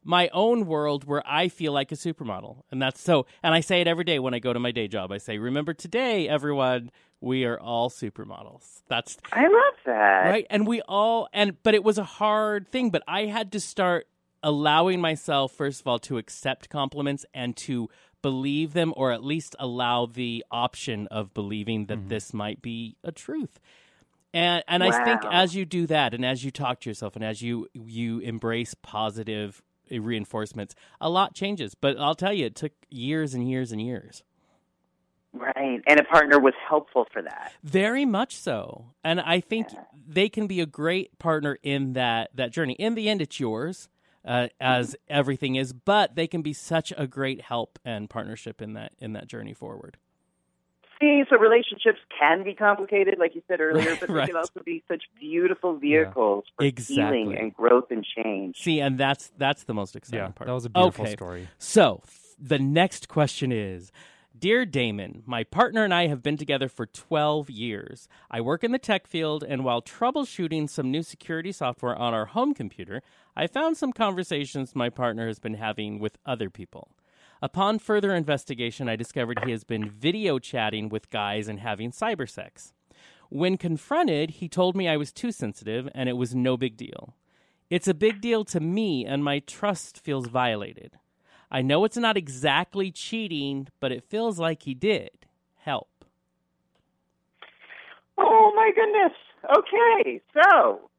my 0.03 0.29
own 0.33 0.65
world 0.65 1.03
where 1.03 1.23
I 1.25 1.47
feel 1.47 1.73
like 1.73 1.91
a 1.91 1.95
supermodel. 1.95 2.63
And 2.71 2.81
that's 2.81 3.01
so, 3.01 3.25
and 3.43 3.53
I 3.53 3.59
say 3.59 3.81
it 3.81 3.87
every 3.87 4.03
day 4.03 4.19
when 4.19 4.33
I 4.33 4.39
go 4.39 4.53
to 4.53 4.59
my 4.59 4.71
day 4.71 4.87
job. 4.87 5.11
I 5.11 5.17
say, 5.17 5.37
remember 5.37 5.73
today, 5.73 6.27
everyone, 6.27 6.91
we 7.19 7.45
are 7.45 7.59
all 7.59 7.89
supermodels. 7.89 8.81
That's 8.87 9.17
I 9.31 9.43
love 9.43 9.73
that. 9.85 10.25
right. 10.25 10.47
And 10.49 10.65
we 10.65 10.81
all, 10.81 11.29
and, 11.33 11.61
but 11.63 11.75
it 11.75 11.83
was 11.83 11.97
a 11.97 12.03
hard 12.03 12.67
thing, 12.67 12.89
but 12.89 13.03
I 13.07 13.25
had 13.25 13.51
to 13.51 13.59
start 13.59 14.07
allowing 14.43 15.01
myself, 15.01 15.51
first 15.51 15.81
of 15.81 15.87
all, 15.87 15.99
to 15.99 16.17
accept 16.17 16.69
compliments 16.69 17.25
and 17.33 17.55
to 17.57 17.89
believe 18.21 18.73
them 18.73 18.93
or 18.95 19.11
at 19.11 19.23
least 19.23 19.55
allow 19.59 20.05
the 20.05 20.43
option 20.51 21.07
of 21.07 21.33
believing 21.33 21.85
that 21.87 21.99
mm-hmm. 21.99 22.07
this 22.07 22.33
might 22.33 22.61
be 22.61 22.95
a 23.03 23.11
truth. 23.11 23.59
And 24.33 24.63
and 24.67 24.81
I 24.81 25.03
think 25.03 25.21
as 25.29 25.55
you 25.55 25.65
do 25.65 25.87
that 25.87 26.13
and 26.13 26.25
as 26.25 26.43
you 26.43 26.51
talk 26.51 26.79
to 26.81 26.89
yourself 26.89 27.15
and 27.17 27.25
as 27.25 27.41
you 27.41 27.67
you 27.73 28.19
embrace 28.19 28.73
positive 28.73 29.61
reinforcements, 29.99 30.75
a 30.99 31.09
lot 31.09 31.33
changes. 31.33 31.75
But 31.75 31.99
I'll 31.99 32.15
tell 32.15 32.33
you, 32.33 32.45
it 32.45 32.55
took 32.55 32.73
years 32.89 33.33
and 33.33 33.49
years 33.49 33.71
and 33.71 33.81
years. 33.81 34.23
Right. 35.33 35.81
And 35.87 35.99
a 35.99 36.03
partner 36.03 36.39
was 36.39 36.53
helpful 36.67 37.07
for 37.11 37.21
that. 37.21 37.53
Very 37.63 38.05
much 38.05 38.35
so. 38.35 38.87
And 39.03 39.21
I 39.21 39.39
think 39.39 39.67
they 40.07 40.27
can 40.27 40.45
be 40.45 40.59
a 40.59 40.65
great 40.65 41.17
partner 41.19 41.57
in 41.63 41.93
that 41.93 42.31
that 42.35 42.51
journey. 42.51 42.73
In 42.73 42.95
the 42.95 43.09
end 43.09 43.21
it's 43.21 43.39
yours. 43.39 43.89
Uh, 44.23 44.49
as 44.59 44.95
everything 45.09 45.55
is, 45.55 45.73
but 45.73 46.13
they 46.13 46.27
can 46.27 46.43
be 46.43 46.53
such 46.53 46.93
a 46.95 47.07
great 47.07 47.41
help 47.41 47.79
and 47.83 48.07
partnership 48.07 48.61
in 48.61 48.73
that 48.73 48.93
in 48.99 49.13
that 49.13 49.25
journey 49.25 49.51
forward. 49.51 49.97
See, 51.01 51.23
so 51.29 51.37
relationships 51.37 51.97
can 52.19 52.43
be 52.43 52.53
complicated, 52.53 53.15
like 53.19 53.33
you 53.35 53.41
said 53.47 53.59
earlier, 53.59 53.95
but 53.99 54.07
they 54.07 54.25
can 54.27 54.35
also 54.35 54.61
be 54.63 54.83
such 54.87 55.03
beautiful 55.19 55.75
vehicles 55.77 56.43
for 56.55 56.63
Exactly. 56.63 57.23
healing 57.23 57.37
and 57.39 57.53
growth 57.53 57.85
and 57.89 58.05
change. 58.05 58.55
See, 58.59 58.79
and 58.79 58.97
that's 58.99 59.31
that's 59.37 59.63
the 59.63 59.73
most 59.73 59.95
exciting 59.95 60.25
Yeah, 60.27 60.31
part. 60.31 60.47
that 60.47 60.53
was 60.53 60.65
a 60.65 60.69
beautiful 60.69 61.05
Okay. 61.05 61.13
story. 61.13 61.47
So, 61.57 62.01
f- 62.05 62.35
the 62.39 62.59
next 62.59 63.07
question 63.09 63.51
is 63.51 63.91
Dear 64.37 64.65
Damon, 64.65 65.23
my 65.25 65.43
partner 65.43 65.83
and 65.83 65.93
I 65.93 66.07
have 66.07 66.23
been 66.23 66.37
together 66.37 66.69
for 66.69 66.85
12 66.85 67.49
years. 67.49 68.07
I 68.29 68.39
work 68.41 68.63
in 68.63 68.71
the 68.71 68.79
tech 68.79 69.07
field, 69.07 69.43
and 69.43 69.63
while 69.65 69.81
troubleshooting 69.81 70.69
some 70.69 70.89
new 70.91 71.03
security 71.03 71.51
software 71.51 71.95
on 71.95 72.13
our 72.13 72.27
home 72.27 72.53
computer, 72.53 73.01
I 73.35 73.47
found 73.47 73.75
some 73.75 73.91
conversations 73.91 74.75
my 74.75 74.89
partner 74.89 75.27
has 75.27 75.39
been 75.39 75.55
having 75.55 75.99
with 75.99 76.17
other 76.25 76.49
people. 76.49 76.89
Upon 77.43 77.79
further 77.79 78.13
investigation, 78.13 78.87
I 78.87 78.95
discovered 78.95 79.43
he 79.43 79.51
has 79.51 79.63
been 79.63 79.89
video 79.89 80.37
chatting 80.37 80.89
with 80.89 81.09
guys 81.09 81.47
and 81.47 81.59
having 81.59 81.91
cyber 81.91 82.29
sex. 82.29 82.73
When 83.29 83.57
confronted, 83.57 84.31
he 84.31 84.47
told 84.47 84.75
me 84.75 84.87
I 84.87 84.97
was 84.97 85.11
too 85.11 85.31
sensitive 85.31 85.89
and 85.95 86.07
it 86.07 86.17
was 86.17 86.35
no 86.35 86.55
big 86.55 86.77
deal. 86.77 87.15
It's 87.71 87.87
a 87.87 87.93
big 87.93 88.21
deal 88.21 88.43
to 88.45 88.59
me, 88.59 89.05
and 89.05 89.23
my 89.23 89.39
trust 89.39 89.97
feels 89.97 90.27
violated. 90.27 90.99
I 91.49 91.61
know 91.61 91.85
it's 91.85 91.97
not 91.97 92.17
exactly 92.17 92.91
cheating, 92.91 93.69
but 93.79 93.93
it 93.93 94.03
feels 94.03 94.37
like 94.37 94.63
he 94.63 94.73
did. 94.73 95.11
Help. 95.55 95.87
Oh 98.17 98.51
my 98.55 98.71
goodness. 98.75 99.17
Okay, 99.57 100.21
so 100.33 100.89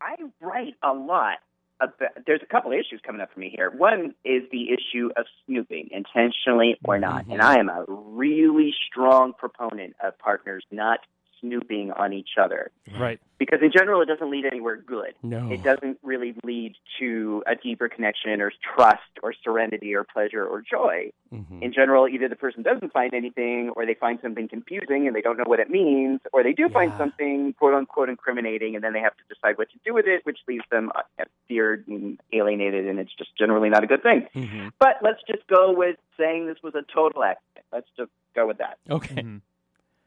I 0.00 0.16
write 0.40 0.74
a 0.82 0.92
lot. 0.92 1.38
About, 1.80 1.94
there's 2.26 2.42
a 2.42 2.46
couple 2.46 2.72
of 2.72 2.78
issues 2.78 3.00
coming 3.04 3.20
up 3.20 3.32
for 3.32 3.40
me 3.40 3.50
here. 3.54 3.70
One 3.70 4.14
is 4.24 4.42
the 4.52 4.70
issue 4.70 5.10
of 5.16 5.24
snooping, 5.46 5.88
intentionally 5.92 6.78
or 6.84 6.98
not. 6.98 7.24
Mhm. 7.26 7.32
And 7.32 7.42
I 7.42 7.58
am 7.58 7.68
a 7.68 7.84
really 7.88 8.74
strong 8.86 9.32
proponent 9.32 9.96
of 10.02 10.18
partners 10.18 10.64
not 10.70 11.00
snooping 11.40 11.92
on 11.92 12.12
each 12.12 12.30
other. 12.40 12.70
Right. 12.98 13.20
Because 13.38 13.60
in 13.62 13.72
general, 13.72 14.02
it 14.02 14.06
doesn't 14.06 14.30
lead 14.30 14.44
anywhere 14.44 14.76
good. 14.76 15.14
No. 15.22 15.50
It 15.50 15.62
doesn't 15.62 15.98
really 16.02 16.34
lead 16.44 16.74
to 16.98 17.42
a 17.46 17.54
deeper 17.56 17.88
connection 17.88 18.40
or 18.42 18.52
trust 18.74 19.00
or 19.22 19.32
serenity 19.42 19.94
or 19.94 20.04
pleasure 20.04 20.44
or 20.44 20.60
joy. 20.60 21.10
Mhm. 21.32 21.62
In 21.62 21.72
general, 21.72 22.06
either 22.06 22.28
the 22.28 22.36
person 22.36 22.62
doesn't 22.62 22.92
find 22.92 23.14
anything 23.14 23.70
or 23.70 23.86
they 23.86 23.94
find 23.94 24.20
something 24.20 24.46
confusing 24.48 25.06
and 25.06 25.16
they 25.16 25.22
don't 25.22 25.38
know 25.38 25.44
what 25.46 25.58
it 25.60 25.70
means, 25.70 26.20
or 26.32 26.42
they 26.42 26.52
do 26.52 26.68
find 26.68 26.92
something 26.98 27.54
quote 27.54 27.72
unquote 27.74 28.08
incriminating 28.10 28.74
and 28.74 28.84
then 28.84 28.92
they 28.92 29.00
have 29.00 29.16
to 29.16 29.22
decide 29.34 29.56
what 29.56 29.70
to 29.70 29.78
do 29.84 29.94
with 29.94 30.06
it, 30.06 30.24
which 30.26 30.38
leaves 30.46 30.64
them 30.70 30.90
uh, 30.94 31.24
feared 31.48 31.86
and 31.88 32.20
alienated, 32.32 32.86
and 32.86 32.98
it's 32.98 33.14
just 33.16 33.34
generally 33.36 33.70
not 33.70 33.82
a 33.82 33.86
good 33.86 34.02
thing. 34.02 34.28
Mhm. 34.34 34.72
But 34.78 34.96
let's 35.02 35.22
just 35.26 35.46
go 35.46 35.72
with 35.72 35.96
saying 36.18 36.46
this 36.46 36.62
was 36.62 36.74
a 36.74 36.82
total 36.92 37.24
accident. 37.24 37.64
Let's 37.72 37.88
just 37.96 38.10
go 38.34 38.46
with 38.46 38.58
that. 38.58 38.76
Okay. 38.90 39.14
Mhm. 39.22 39.40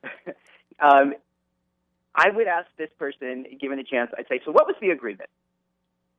Um, 0.79 1.13
I 2.15 2.29
would 2.29 2.47
ask 2.47 2.67
this 2.77 2.89
person, 2.99 3.45
given 3.59 3.79
a 3.79 3.83
chance, 3.83 4.11
I'd 4.17 4.27
say, 4.27 4.39
so 4.45 4.51
what 4.51 4.67
was 4.67 4.75
the 4.81 4.89
agreement? 4.89 5.29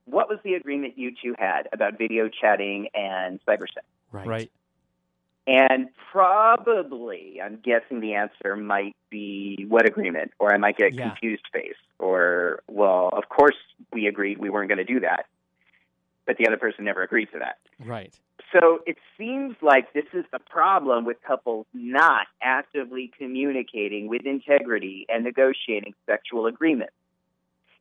What 0.06 0.28
was 0.28 0.38
the 0.44 0.54
agreement 0.54 0.98
you 0.98 1.12
two 1.22 1.34
had 1.38 1.68
about 1.72 1.98
video 1.98 2.28
chatting 2.28 2.88
and 2.94 3.40
cyber 3.46 3.66
sex? 3.72 3.86
Right. 4.12 4.26
Right. 4.26 4.52
And 5.46 5.88
probably, 6.10 7.38
I'm 7.42 7.58
guessing 7.62 8.00
the 8.00 8.14
answer 8.14 8.56
might 8.56 8.96
be 9.10 9.66
what 9.68 9.86
agreement, 9.86 10.32
or 10.38 10.54
I 10.54 10.56
might 10.56 10.78
get 10.78 10.94
Yeah. 10.94 11.10
confused 11.10 11.44
face, 11.52 11.76
or, 11.98 12.62
well, 12.66 13.10
of 13.12 13.28
course 13.28 13.56
we 13.92 14.06
agreed 14.06 14.38
we 14.38 14.48
weren't 14.48 14.68
going 14.68 14.78
to 14.78 14.84
do 14.84 15.00
that, 15.00 15.26
but 16.24 16.38
the 16.38 16.46
other 16.46 16.56
person 16.56 16.84
never 16.86 17.02
agreed 17.02 17.30
to 17.32 17.38
that. 17.40 17.58
Right. 17.78 18.18
So 18.54 18.80
it 18.86 18.96
seems 19.18 19.56
like 19.60 19.92
this 19.92 20.04
is 20.12 20.24
the 20.30 20.38
problem 20.38 21.04
with 21.04 21.16
couples 21.26 21.66
not 21.74 22.26
actively 22.40 23.10
communicating 23.18 24.06
with 24.06 24.24
integrity 24.24 25.06
and 25.08 25.24
negotiating 25.24 25.94
sexual 26.06 26.46
agreements. 26.46 26.94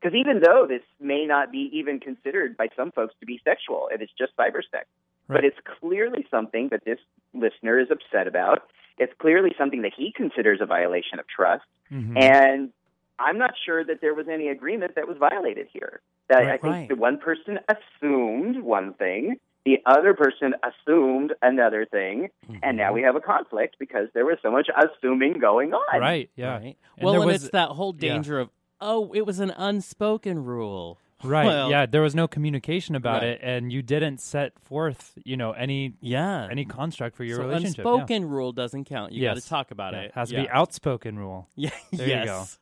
Because 0.01 0.15
even 0.15 0.41
though 0.41 0.65
this 0.67 0.81
may 0.99 1.25
not 1.25 1.51
be 1.51 1.69
even 1.71 1.99
considered 1.99 2.57
by 2.57 2.69
some 2.75 2.91
folks 2.91 3.13
to 3.19 3.25
be 3.25 3.39
sexual, 3.43 3.87
and 3.91 4.01
it's 4.01 4.11
just 4.17 4.35
cyber 4.35 4.61
sex, 4.71 4.87
but 5.27 5.45
it's 5.45 5.57
clearly 5.79 6.25
something 6.29 6.69
that 6.69 6.83
this 6.83 6.99
listener 7.33 7.79
is 7.79 7.89
upset 7.89 8.27
about. 8.27 8.63
It's 8.97 9.13
clearly 9.19 9.55
something 9.57 9.83
that 9.83 9.93
he 9.95 10.11
considers 10.11 10.59
a 10.59 10.65
violation 10.65 11.19
of 11.19 11.27
trust. 11.27 11.63
Mhm. 11.91 12.21
And 12.21 12.73
I'm 13.19 13.37
not 13.37 13.53
sure 13.57 13.83
that 13.83 14.01
there 14.01 14.13
was 14.13 14.27
any 14.27 14.49
agreement 14.49 14.95
that 14.95 15.07
was 15.07 15.17
violated 15.17 15.67
here. 15.71 16.01
That 16.27 16.43
I 16.43 16.57
think 16.57 16.63
Right. 16.63 16.89
the 16.89 16.95
one 16.95 17.17
person 17.17 17.59
assumed 17.69 18.61
one 18.61 18.93
thing, 18.95 19.39
the 19.65 19.77
other 19.85 20.13
person 20.13 20.53
assumed 20.63 21.33
another 21.41 21.85
thing, 21.85 22.29
and 22.61 22.77
now 22.77 22.85
mm-hmm. 22.87 22.95
we 22.95 23.01
have 23.03 23.15
a 23.15 23.21
conflict 23.21 23.77
because 23.79 24.09
there 24.13 24.25
was 24.25 24.37
so 24.41 24.51
much 24.51 24.67
assuming 24.75 25.39
going 25.39 25.73
on. 25.73 25.99
Right. 25.99 26.29
Yeah. 26.35 26.57
Right. 26.57 26.77
And 26.97 27.05
well, 27.05 27.13
there 27.13 27.21
and 27.21 27.31
was- 27.31 27.43
it's 27.43 27.51
that 27.51 27.69
whole 27.69 27.95
yeah. 27.97 28.13
danger 28.13 28.39
of, 28.39 28.49
oh, 28.81 29.13
it 29.13 29.25
was 29.25 29.39
an 29.39 29.51
unspoken 29.55 30.43
rule. 30.43 30.97
Right. 31.23 31.45
Well- 31.45 31.69
yeah. 31.69 31.85
There 31.85 32.01
was 32.01 32.13
no 32.13 32.27
communication 32.27 32.95
about 32.95 33.21
Right. 33.21 33.31
it, 33.31 33.39
and 33.41 33.71
you 33.71 33.81
didn't 33.81 34.19
set 34.19 34.59
forth, 34.59 35.13
you 35.23 35.37
know, 35.37 35.53
any 35.53 35.93
Yeah. 36.01 36.47
any 36.51 36.65
construct 36.65 37.15
for 37.15 37.23
your 37.23 37.37
so 37.37 37.43
relationship. 37.43 37.85
yeah. 37.85 37.91
unspoken 37.93 38.25
rule 38.27 38.51
doesn't 38.51 38.83
count. 38.83 39.13
You 39.13 39.23
got 39.23 39.37
to 39.37 39.47
talk 39.47 39.71
about 39.71 39.93
Yeah, 39.93 39.99
it. 40.01 40.05
It 40.07 40.11
has 40.15 40.29
to 40.29 40.35
yeah. 40.35 40.41
be 40.41 40.49
outspoken 40.49 41.17
rule. 41.17 41.47
Yeah. 41.55 41.69
There 41.93 42.07
you 42.07 42.13
yes. 42.13 42.59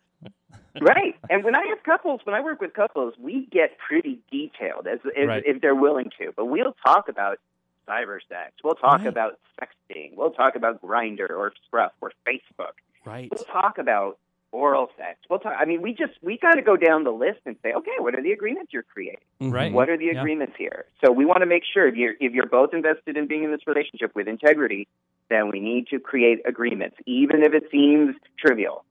Right. 0.79 1.15
And 1.29 1.43
when 1.43 1.53
I 1.53 1.65
have 1.67 1.83
couples, 1.83 2.21
when 2.23 2.33
I 2.33 2.39
work 2.41 2.61
with 2.61 2.73
couples, 2.73 3.13
we 3.19 3.45
get 3.51 3.77
pretty 3.77 4.19
detailed 4.31 4.87
as, 4.87 4.99
as 5.17 5.27
Right. 5.27 5.43
if 5.45 5.61
they're 5.61 5.75
willing 5.75 6.11
to. 6.19 6.31
But 6.35 6.45
we'll 6.45 6.75
talk 6.85 7.09
about 7.09 7.39
cyber 7.87 8.19
sex. 8.29 8.53
We'll 8.63 8.75
talk 8.75 8.99
Right. 8.99 9.07
about 9.07 9.37
sexting. 9.59 10.15
We'll 10.15 10.31
talk 10.31 10.55
about 10.55 10.81
Grindr 10.81 11.29
or 11.29 11.51
Scruff 11.67 11.91
or 11.99 12.13
Facebook. 12.25 12.73
Right. 13.03 13.29
We'll 13.29 13.43
talk 13.45 13.79
about 13.79 14.17
oral 14.53 14.89
sex. 14.97 15.19
We'll 15.29 15.39
talk. 15.39 15.55
I 15.59 15.65
mean, 15.65 15.81
we 15.81 15.93
just 15.93 16.13
we 16.21 16.37
got 16.37 16.53
to 16.53 16.61
go 16.61 16.77
down 16.77 17.03
the 17.03 17.11
list 17.11 17.39
and 17.45 17.57
say, 17.63 17.73
okay, 17.73 17.91
what 17.99 18.15
are 18.15 18.21
the 18.21 18.31
agreements 18.31 18.71
you're 18.71 18.83
creating? 18.83 19.19
Mm-hmm. 19.41 19.51
Right. 19.53 19.73
What 19.73 19.89
are 19.89 19.97
the 19.97 20.05
Yeah. 20.05 20.19
agreements 20.19 20.53
here? 20.57 20.85
So 21.03 21.11
we 21.11 21.25
want 21.25 21.39
to 21.41 21.45
make 21.47 21.63
sure 21.65 21.85
if 21.87 21.95
you're 21.95 22.13
if 22.21 22.31
you're 22.33 22.45
both 22.47 22.73
invested 22.73 23.17
in 23.17 23.27
being 23.27 23.43
in 23.43 23.51
this 23.51 23.65
relationship 23.67 24.15
with 24.15 24.27
integrity, 24.29 24.87
then 25.29 25.49
we 25.49 25.59
need 25.59 25.87
to 25.87 25.99
create 25.99 26.41
agreements, 26.45 26.95
even 27.05 27.43
if 27.43 27.53
it 27.53 27.69
seems 27.71 28.15
trivial. 28.37 28.85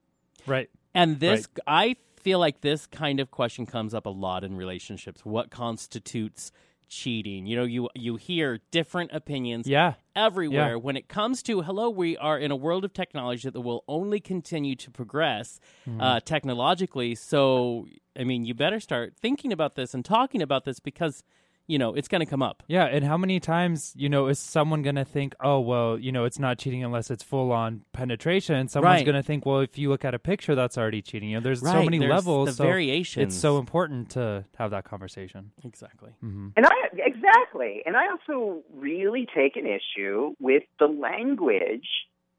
Right. 0.47 0.69
And 0.95 1.21
this, 1.21 1.47
I 1.67 1.97
feel 2.21 2.39
like 2.39 2.61
this 2.61 2.87
kind 2.87 3.21
of 3.21 3.31
question 3.31 3.67
comes 3.67 3.95
up 3.95 4.07
a 4.07 4.11
lot 4.11 4.45
in 4.45 4.57
relationships. 4.57 5.25
What 5.25 5.51
constitutes 5.51 6.53
cheating? 6.89 7.47
You 7.47 7.57
know, 7.57 7.65
you 7.65 7.89
you 7.95 8.17
hear 8.17 8.59
different 8.73 9.13
opinions 9.13 9.69
Yeah. 9.69 9.95
everywhere 10.17 10.71
Yeah. 10.71 10.75
when 10.77 10.97
it 10.97 11.09
comes 11.09 11.43
to 11.45 11.63
hello. 11.63 11.89
We 11.89 12.17
are 12.17 12.37
in 12.39 12.51
a 12.51 12.57
world 12.57 12.85
of 12.85 12.93
technology 12.93 13.49
that 13.49 13.61
will 13.61 13.85
only 13.87 14.19
continue 14.21 14.75
to 14.77 14.91
progress 14.91 15.61
Mm-hmm. 15.89 16.01
uh, 16.01 16.21
technologically. 16.21 17.15
So, 17.15 17.87
I 18.19 18.25
mean, 18.25 18.45
you 18.45 18.55
better 18.55 18.81
start 18.81 19.15
thinking 19.17 19.53
about 19.53 19.77
this 19.77 19.95
and 19.95 20.05
talking 20.05 20.43
about 20.43 20.65
this 20.65 20.81
because 20.81 21.23
you 21.67 21.79
know, 21.79 21.95
it's 21.95 22.09
going 22.09 22.21
to 22.21 22.27
come 22.27 22.43
up. 22.43 22.63
Yeah, 22.67 22.85
and 22.85 23.05
how 23.05 23.17
many 23.17 23.39
times, 23.41 23.93
you 23.97 24.09
know, 24.09 24.27
is 24.27 24.39
someone 24.39 24.83
going 24.83 24.97
to 24.97 25.05
think, 25.05 25.35
oh, 25.41 25.61
well, 25.61 25.99
you 25.99 26.11
know, 26.11 26.25
it's 26.25 26.39
not 26.39 26.59
cheating 26.59 26.83
unless 26.83 27.11
it's 27.11 27.23
full 27.23 27.53
on 27.53 27.83
penetration? 27.93 28.69
Someone's 28.69 28.99
Right. 29.01 29.05
going 29.05 29.17
to 29.17 29.23
think, 29.23 29.47
well, 29.47 29.61
if 29.61 29.79
you 29.79 29.89
look 29.89 30.05
at 30.05 30.13
a 30.15 30.19
picture, 30.19 30.55
that's 30.55 30.77
already 30.77 31.01
cheating. 31.01 31.31
You 31.31 31.37
know, 31.37 31.43
there's 31.43 31.61
so 31.61 31.83
many 31.85 31.99
there's 31.99 32.11
levels. 32.11 32.49
the 32.49 32.55
so 32.55 32.65
variations. 32.65 33.35
It's 33.35 33.41
so 33.41 33.59
important 33.59 34.11
to 34.11 34.45
have 34.59 34.73
that 34.73 34.85
conversation. 34.85 35.53
Exactly. 35.65 36.11
Mm-hmm. 36.25 36.49
And 36.57 36.67
I 36.67 36.73
exactly, 36.95 37.83
and 37.87 37.97
I 37.97 38.09
also 38.09 38.63
really 38.75 39.29
take 39.33 39.57
an 39.57 39.67
issue 39.67 40.35
with 40.41 40.65
the 40.79 40.87
language 40.87 41.87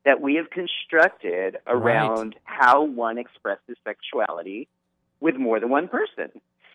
that 0.03 0.19
we 0.19 0.35
have 0.35 0.49
constructed 0.49 1.57
around 1.67 2.35
how 2.43 2.83
one 2.83 3.17
expresses 3.17 3.77
sexuality 3.85 4.67
with 5.19 5.35
more 5.35 5.59
than 5.59 5.69
one 5.69 5.87
person. 5.87 6.31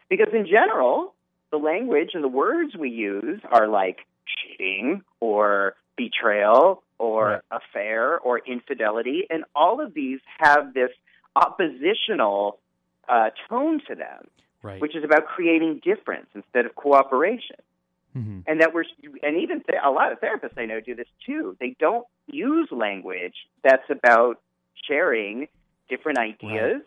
Because 0.08 0.28
in 0.32 0.46
general, 0.46 1.12
the 1.50 1.58
language 1.58 2.10
and 2.14 2.22
the 2.24 2.28
words 2.28 2.74
we 2.76 2.90
use 2.90 3.40
are 3.50 3.68
like 3.68 3.98
cheating 4.26 5.02
or 5.20 5.74
betrayal 5.96 6.82
or 6.98 7.26
Right. 7.26 7.40
affair 7.50 8.18
or 8.18 8.38
infidelity, 8.38 9.26
and 9.30 9.44
all 9.54 9.80
of 9.80 9.94
these 9.94 10.20
have 10.38 10.74
this 10.74 10.90
oppositional 11.34 12.58
uh, 13.08 13.30
tone 13.48 13.80
to 13.88 13.94
them 13.94 14.26
Right. 14.62 14.80
which 14.80 14.96
is 14.96 15.04
about 15.04 15.26
creating 15.26 15.80
difference 15.84 16.26
instead 16.34 16.66
of 16.66 16.74
cooperation. 16.74 17.56
hmm 18.14 18.40
And 18.48 18.60
that 18.60 18.74
we're, 18.74 18.84
and 19.22 19.36
even 19.36 19.62
th- 19.62 19.78
a 19.84 19.90
lot 19.90 20.10
of 20.10 20.20
therapists 20.20 20.56
I 20.58 20.66
know 20.66 20.80
do 20.80 20.94
this 20.94 21.06
too. 21.24 21.56
They 21.60 21.76
don't 21.78 22.06
use 22.26 22.68
language 22.72 23.34
that's 23.62 23.88
about 23.90 24.40
sharing 24.88 25.46
different 25.88 26.18
ideas 26.18 26.82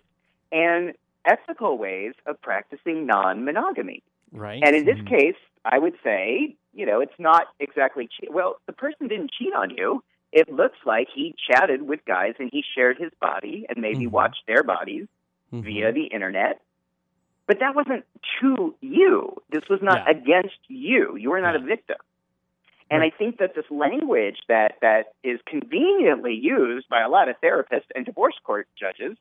and 0.51 0.93
ethical 1.25 1.77
ways 1.77 2.13
of 2.25 2.41
practicing 2.41 3.05
non-monogamy. 3.05 4.03
Right. 4.31 4.61
And 4.63 4.75
in 4.75 4.85
this 4.85 4.97
Mhm. 4.97 5.07
case, 5.07 5.35
I 5.65 5.77
would 5.79 5.97
say, 6.03 6.55
you 6.73 6.85
know, 6.85 7.01
it's 7.01 7.17
not 7.19 7.47
exactly 7.59 8.07
cheat. 8.07 8.31
Well, 8.31 8.59
the 8.65 8.73
person 8.73 9.07
didn't 9.07 9.31
cheat 9.31 9.53
on 9.53 9.71
you. 9.71 10.03
It 10.31 10.51
looks 10.51 10.77
like 10.85 11.09
he 11.09 11.35
chatted 11.49 11.81
with 11.81 12.05
guys 12.05 12.35
and 12.39 12.49
he 12.51 12.61
shared 12.75 12.97
his 12.97 13.11
body 13.19 13.65
and 13.67 13.81
maybe 13.81 14.05
Mhm. 14.05 14.11
watched 14.11 14.45
their 14.47 14.63
bodies 14.63 15.07
Mhm. 15.51 15.63
via 15.63 15.91
the 15.91 16.05
internet. 16.05 16.61
But 17.47 17.59
that 17.59 17.73
wasn't 17.75 18.05
to 18.39 18.75
you. 18.81 19.41
This 19.49 19.67
was 19.69 19.81
not 19.81 20.05
Yeah. 20.05 20.11
against 20.11 20.59
you. 20.67 21.15
You 21.15 21.31
were 21.31 21.41
not 21.41 21.55
a 21.55 21.59
victim. 21.59 21.97
And 22.91 23.03
I 23.03 23.11
think 23.11 23.37
that 23.37 23.53
this 23.53 23.69
language 23.69 24.39
that, 24.47 24.77
that 24.81 25.13
is 25.23 25.39
conveniently 25.45 26.33
used 26.33 26.89
by 26.89 27.01
a 27.01 27.09
lot 27.09 27.29
of 27.29 27.39
therapists 27.41 27.89
and 27.95 28.05
divorce 28.05 28.37
court 28.43 28.67
judges 28.75 29.17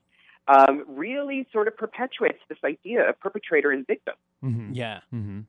um, 0.47 0.83
really 0.87 1.47
sort 1.51 1.67
of 1.67 1.77
perpetuates 1.77 2.39
this 2.49 2.57
idea 2.63 3.07
of 3.07 3.19
perpetrator 3.19 3.71
and 3.71 3.85
victim. 3.85 4.15
hmm 4.41 4.71
Yeah. 4.73 5.01
hmm 5.11 5.41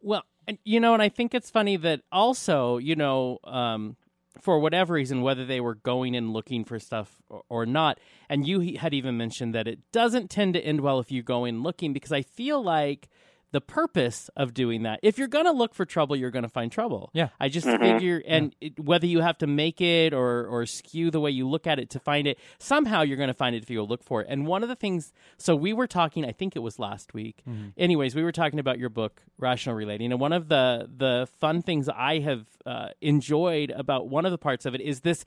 Well, 0.00 0.24
and 0.46 0.58
you 0.64 0.80
know, 0.80 0.94
and 0.94 1.02
I 1.02 1.08
think 1.08 1.34
it's 1.34 1.50
funny 1.50 1.76
that 1.76 2.02
also, 2.10 2.78
you 2.78 2.96
know, 2.96 3.38
um, 3.44 3.96
for 4.40 4.58
whatever 4.58 4.94
reason, 4.94 5.22
whether 5.22 5.44
they 5.44 5.60
were 5.60 5.74
going 5.74 6.14
and 6.16 6.32
looking 6.32 6.64
for 6.64 6.78
stuff 6.78 7.20
or, 7.28 7.42
or 7.48 7.66
not, 7.66 7.98
and 8.28 8.46
you 8.46 8.76
had 8.76 8.94
even 8.94 9.16
mentioned 9.16 9.54
that 9.54 9.66
it 9.66 9.80
doesn't 9.92 10.30
tend 10.30 10.54
to 10.54 10.60
end 10.60 10.80
well 10.80 10.98
if 11.00 11.10
you 11.10 11.22
go 11.22 11.44
in 11.44 11.62
looking 11.62 11.92
because 11.92 12.12
I 12.12 12.22
feel 12.22 12.62
like 12.62 13.08
the 13.50 13.60
purpose 13.62 14.28
of 14.36 14.52
doing 14.52 14.82
that, 14.82 15.00
if 15.02 15.16
you're 15.16 15.26
going 15.28 15.46
to 15.46 15.52
look 15.52 15.74
for 15.74 15.84
trouble, 15.86 16.14
you're 16.14 16.30
going 16.30 16.42
to 16.42 16.48
find 16.50 16.70
trouble. 16.70 17.10
Yeah. 17.14 17.28
I 17.40 17.48
just 17.48 17.66
Mhm. 17.66 17.78
figure, 17.80 18.22
and 18.26 18.54
it, 18.60 18.78
whether 18.78 19.06
you 19.06 19.20
have 19.20 19.38
to 19.38 19.46
make 19.46 19.80
it 19.80 20.12
or 20.12 20.46
or 20.46 20.66
skew 20.66 21.10
the 21.10 21.20
way 21.20 21.30
you 21.30 21.48
look 21.48 21.66
at 21.66 21.78
it 21.78 21.88
to 21.90 21.98
find 21.98 22.26
it, 22.26 22.38
somehow 22.58 23.02
you're 23.02 23.16
going 23.16 23.28
to 23.28 23.34
find 23.34 23.56
it 23.56 23.62
if 23.62 23.70
you 23.70 23.78
go 23.78 23.84
look 23.84 24.02
for 24.04 24.20
it. 24.20 24.26
And 24.28 24.46
one 24.46 24.62
of 24.62 24.68
the 24.68 24.76
things, 24.76 25.12
so 25.38 25.56
we 25.56 25.72
were 25.72 25.86
talking, 25.86 26.24
I 26.24 26.32
think 26.32 26.56
it 26.56 26.60
was 26.60 26.78
last 26.78 27.14
week. 27.14 27.42
Anyways, 27.76 28.14
we 28.14 28.22
were 28.22 28.32
talking 28.32 28.58
about 28.58 28.78
your 28.78 28.90
book, 28.90 29.22
Rational 29.38 29.74
Relating, 29.74 30.12
and 30.12 30.20
one 30.20 30.32
of 30.34 30.48
the 30.48 30.88
the 30.94 31.26
fun 31.40 31.62
things 31.62 31.88
I 31.88 32.18
have 32.18 32.46
uh, 32.66 32.88
enjoyed 33.00 33.70
about 33.70 34.08
one 34.08 34.26
of 34.26 34.30
the 34.30 34.38
parts 34.38 34.66
of 34.66 34.74
it 34.74 34.80
is 34.82 35.00
this 35.00 35.24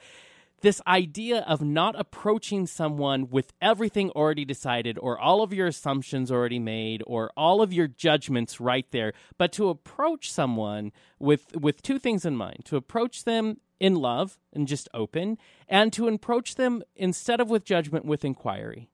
this 0.62 0.82
idea 0.88 1.40
of 1.42 1.62
not 1.62 2.00
approaching 2.00 2.68
someone 2.68 3.30
with 3.30 3.54
everything 3.62 4.10
already 4.12 4.46
decided 4.46 4.98
or 5.00 5.20
all 5.20 5.42
of 5.42 5.54
your 5.54 5.68
assumptions 5.68 6.32
already 6.32 6.60
made 6.60 7.04
or 7.08 7.32
all 7.36 7.62
of 7.62 7.74
your 7.74 7.88
judgments 7.88 8.62
right 8.62 8.86
there 8.92 9.14
but 9.38 9.52
to 9.52 9.70
approach 9.70 10.32
someone 10.32 10.92
with 11.20 11.56
with 11.56 11.82
two 11.82 12.00
things 12.00 12.26
in 12.26 12.36
mind 12.36 12.64
to 12.66 12.78
approach 12.78 13.24
them 13.24 13.58
in 13.80 13.96
love 13.96 14.38
and 14.54 14.68
just 14.68 14.88
open 14.94 15.38
and 15.68 15.92
to 15.92 16.08
approach 16.08 16.56
them 16.56 16.84
instead 16.96 17.42
of 17.42 17.50
with 17.50 17.66
judgment 17.66 18.06
with 18.06 18.24
inquiry 18.24 18.91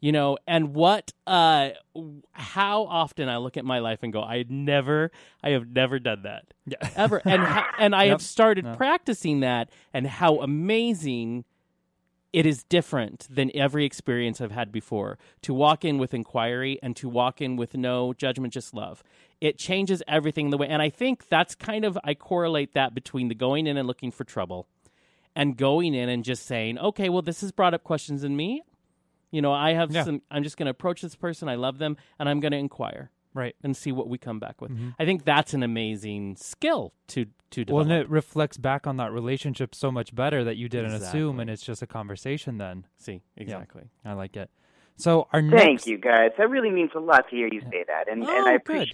you 0.00 0.12
know 0.12 0.38
and 0.46 0.74
what 0.74 1.12
uh 1.26 1.70
how 2.32 2.84
often 2.84 3.28
i 3.28 3.36
look 3.36 3.56
at 3.56 3.64
my 3.64 3.78
life 3.80 3.98
and 4.02 4.12
go 4.12 4.22
i 4.22 4.44
never 4.48 5.10
i 5.42 5.50
have 5.50 5.66
never 5.68 5.98
done 5.98 6.22
that 6.22 6.44
Yeah. 6.66 6.76
ever 6.96 7.20
and 7.24 7.42
ha- 7.42 7.74
and 7.78 7.94
i 7.94 8.04
Yep. 8.04 8.10
have 8.12 8.22
started 8.22 8.64
No. 8.64 8.74
practicing 8.76 9.40
that 9.40 9.70
and 9.92 10.06
how 10.06 10.36
amazing 10.40 11.44
it 12.32 12.44
is 12.44 12.62
different 12.64 13.26
than 13.30 13.50
every 13.54 13.86
experience 13.86 14.38
I've 14.42 14.52
had 14.52 14.70
before. 14.70 15.16
To 15.42 15.54
walk 15.54 15.82
in 15.82 15.96
with 15.96 16.12
inquiry 16.12 16.78
and 16.82 16.94
to 16.96 17.08
walk 17.08 17.40
in 17.40 17.56
with 17.56 17.74
no 17.74 18.12
judgment, 18.12 18.52
just 18.52 18.74
love. 18.74 19.02
It 19.40 19.56
changes 19.56 20.02
everything 20.06 20.50
the 20.50 20.58
way. 20.58 20.68
And 20.68 20.82
I 20.82 20.90
think 20.90 21.28
that's 21.30 21.54
kind 21.54 21.86
of, 21.86 21.98
I 22.04 22.12
correlate 22.12 22.74
that 22.74 22.94
between 22.94 23.28
the 23.28 23.34
going 23.34 23.66
in 23.66 23.78
and 23.78 23.86
looking 23.88 24.10
for 24.10 24.24
trouble 24.24 24.68
and 25.34 25.56
going 25.56 25.94
in 25.94 26.10
and 26.10 26.22
just 26.22 26.44
saying, 26.44 26.78
okay, 26.78 27.08
well, 27.08 27.22
this 27.22 27.40
has 27.40 27.50
brought 27.50 27.72
up 27.72 27.82
questions 27.82 28.22
in 28.22 28.36
me. 28.36 28.60
You 29.30 29.42
know, 29.42 29.52
I 29.52 29.72
have 29.72 29.90
Yeah. 29.90 30.04
some, 30.04 30.22
I'm 30.30 30.42
just 30.42 30.56
going 30.56 30.66
to 30.66 30.70
approach 30.70 31.02
this 31.02 31.14
person. 31.14 31.48
I 31.48 31.54
love 31.56 31.78
them 31.78 31.96
and 32.18 32.28
I'm 32.28 32.40
going 32.40 32.52
to 32.52 32.58
inquire 32.58 33.10
Right. 33.34 33.54
and 33.62 33.76
see 33.76 33.92
what 33.92 34.08
we 34.08 34.16
come 34.18 34.38
back 34.40 34.60
with. 34.60 34.70
Mhm. 34.70 34.94
I 34.98 35.04
think 35.04 35.24
that's 35.24 35.52
an 35.54 35.62
amazing 35.62 36.36
skill 36.36 36.92
to, 37.08 37.26
to 37.50 37.64
develop. 37.64 37.86
Well, 37.88 37.92
and 37.96 38.02
it 38.04 38.10
reflects 38.10 38.56
back 38.56 38.86
on 38.86 38.96
that 38.96 39.12
relationship 39.12 39.74
so 39.74 39.92
much 39.92 40.14
better 40.14 40.42
that 40.44 40.56
you 40.56 40.68
didn't 40.68 40.92
assume, 40.94 41.38
and 41.40 41.48
it's 41.50 41.62
just 41.62 41.82
a 41.82 41.86
conversation 41.86 42.58
then. 42.58 42.86
see, 42.96 43.22
exactly. 43.36 43.84
I 44.04 44.14
like 44.14 44.36
it. 44.36 44.50
So 44.96 45.28
our 45.32 45.40
Thank 45.40 45.52
next, 45.52 45.86
you, 45.86 45.98
guys. 45.98 46.32
That 46.38 46.50
really 46.50 46.70
means 46.70 46.90
a 46.96 46.98
lot 46.98 47.28
to 47.30 47.36
hear 47.36 47.46
you 47.52 47.60
say 47.70 47.84
that, 47.86 48.08
and 48.08 48.22
and 48.22 48.28
Oh, 48.28 48.46
I 48.48 48.58
good. 48.58 48.88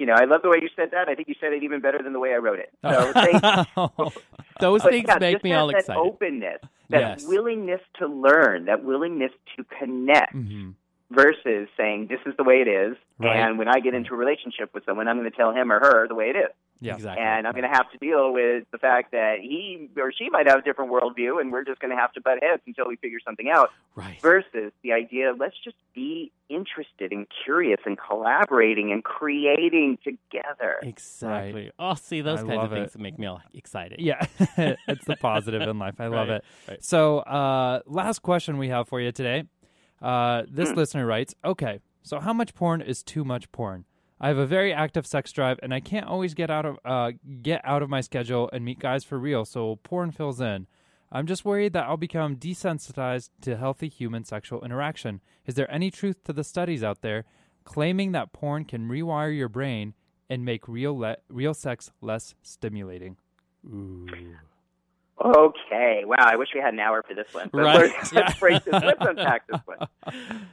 You 0.00 0.06
know, 0.06 0.14
I 0.14 0.24
love 0.24 0.40
the 0.42 0.48
way 0.48 0.56
you 0.62 0.70
said 0.74 0.88
that. 0.92 1.08
I 1.10 1.14
think 1.14 1.28
you 1.28 1.34
said 1.38 1.52
it 1.52 1.62
even 1.62 1.80
better 1.80 2.00
than 2.02 2.14
the 2.14 2.18
way 2.18 2.32
I 2.32 2.38
wrote 2.38 2.58
it. 2.58 2.72
So 2.82 3.12
Those 4.60 4.82
But 4.82 4.90
things 4.92 5.06
yeah, 5.06 5.18
make 5.18 5.44
me 5.44 5.52
all 5.52 5.68
that 5.68 5.80
excited. 5.80 6.00
openness, 6.00 6.60
that 6.90 7.00
Yes. 7.00 7.22
willingness 7.28 7.80
to 7.98 8.06
learn, 8.06 8.64
that 8.64 8.82
willingness 8.82 9.30
to 9.56 9.64
connect, 9.78 10.32
hmm 10.32 10.70
versus 11.12 11.66
saying 11.76 12.06
this 12.08 12.20
is 12.24 12.34
the 12.36 12.44
way 12.44 12.62
it 12.64 12.68
is, 12.68 12.96
Right. 13.18 13.36
and 13.40 13.58
when 13.58 13.66
I 13.66 13.80
get 13.80 13.94
into 13.94 14.14
a 14.14 14.16
relationship 14.16 14.72
with 14.72 14.84
someone, 14.86 15.08
I'm 15.08 15.18
going 15.18 15.28
to 15.28 15.36
tell 15.36 15.52
him 15.52 15.72
or 15.72 15.80
her 15.80 16.06
the 16.06 16.14
way 16.14 16.26
it 16.26 16.36
is, 16.36 16.52
Yeah. 16.82 16.94
Exactly. 16.94 17.22
and 17.22 17.46
I'm 17.46 17.52
going 17.52 17.62
to 17.64 17.68
have 17.68 17.90
to 17.92 17.98
deal 17.98 18.32
with 18.32 18.64
the 18.72 18.78
fact 18.78 19.12
that 19.12 19.40
he 19.40 19.88
or 19.98 20.12
she 20.12 20.30
might 20.30 20.48
have 20.48 20.60
a 20.60 20.62
different 20.62 20.90
worldview, 20.90 21.40
and 21.40 21.52
we're 21.52 21.64
just 21.64 21.78
going 21.80 21.90
to 21.90 21.96
have 21.96 22.12
to 22.14 22.20
butt 22.20 22.38
heads 22.42 22.62
until 22.66 22.88
we 22.88 22.96
figure 22.96 23.18
something 23.24 23.48
out. 23.50 23.68
right. 23.94 24.18
Versus 24.22 24.72
the 24.82 24.92
idea 24.92 25.30
of 25.30 25.38
let's 25.38 25.56
just 25.62 25.76
be 25.94 26.32
interested 26.48 27.12
and 27.12 27.26
curious 27.44 27.80
and 27.86 27.98
collaborating 27.98 28.90
and 28.92 29.04
creating 29.04 29.98
together. 30.02 30.76
Exactly. 30.82 31.70
Oh, 31.78 31.94
see, 31.94 32.20
those 32.22 32.40
I 32.40 32.46
kinds 32.46 32.64
of 32.64 32.70
things 32.70 32.94
it. 32.94 33.00
make 33.00 33.18
me 33.18 33.26
all 33.26 33.42
excited. 33.54 34.00
Yeah, 34.00 34.24
it's 34.88 35.04
the 35.04 35.16
positive 35.16 35.62
in 35.62 35.78
life. 35.78 35.94
I 36.00 36.06
love 36.06 36.28
Right, 36.28 36.36
it. 36.36 36.44
right. 36.68 36.84
So, 36.84 37.18
uh, 37.20 37.80
last 37.86 38.20
question 38.22 38.58
we 38.58 38.68
have 38.68 38.88
for 38.88 39.00
you 39.00 39.12
today. 39.12 39.44
Uh, 40.00 40.42
Hmm. 40.42 40.54
this 40.54 40.70
listener 40.74 41.04
writes, 41.06 41.34
"Okay, 41.44 41.80
so 42.02 42.20
how 42.20 42.32
much 42.32 42.54
porn 42.54 42.80
is 42.80 43.02
too 43.02 43.22
much 43.24 43.52
porn? 43.52 43.84
I 44.20 44.28
have 44.28 44.38
a 44.38 44.46
very 44.46 44.72
active 44.72 45.06
sex 45.06 45.32
drive, 45.32 45.58
and 45.62 45.72
I 45.72 45.80
can't 45.80 46.06
always 46.06 46.34
get 46.34 46.50
out 46.50 46.66
of 46.66 46.78
uh, 46.84 47.12
get 47.42 47.60
out 47.64 47.82
of 47.82 47.88
my 47.88 48.00
schedule 48.02 48.50
and 48.52 48.64
meet 48.64 48.78
guys 48.78 49.02
for 49.04 49.18
real. 49.18 49.44
So 49.44 49.76
porn 49.82 50.10
fills 50.10 50.40
in. 50.40 50.66
I'm 51.12 51.26
just 51.26 51.44
worried 51.44 51.72
that 51.72 51.86
I'll 51.86 51.96
become 51.96 52.36
desensitized 52.36 53.30
to 53.40 53.56
healthy 53.56 53.88
human 53.88 54.24
sexual 54.24 54.62
interaction. 54.64 55.20
Is 55.46 55.54
there 55.54 55.70
any 55.70 55.90
truth 55.90 56.22
to 56.24 56.32
the 56.32 56.44
studies 56.44 56.84
out 56.84 57.00
there 57.00 57.24
claiming 57.64 58.12
that 58.12 58.32
porn 58.32 58.64
can 58.64 58.88
rewire 58.88 59.36
your 59.36 59.48
brain 59.48 59.94
and 60.28 60.44
make 60.44 60.68
real 60.68 60.96
le- 60.96 61.16
real 61.28 61.54
sex 61.54 61.90
less 62.00 62.34
stimulating?" 62.42 63.16
Ooh. 63.66 64.06
Okay. 65.22 66.02
Wow. 66.06 66.16
I 66.18 66.36
wish 66.36 66.48
we 66.54 66.60
had 66.60 66.72
an 66.74 66.80
hour 66.80 67.02
for 67.06 67.14
this 67.14 67.32
one. 67.34 67.50
But 67.52 67.58
Right. 67.62 67.90
let's, 67.94 68.12
Yeah. 68.12 68.20
let's 68.20 68.38
break 68.38 68.64
this. 68.64 68.72
Let's 68.72 69.00
unpack 69.04 69.46
this 69.48 69.60
one. 69.66 69.88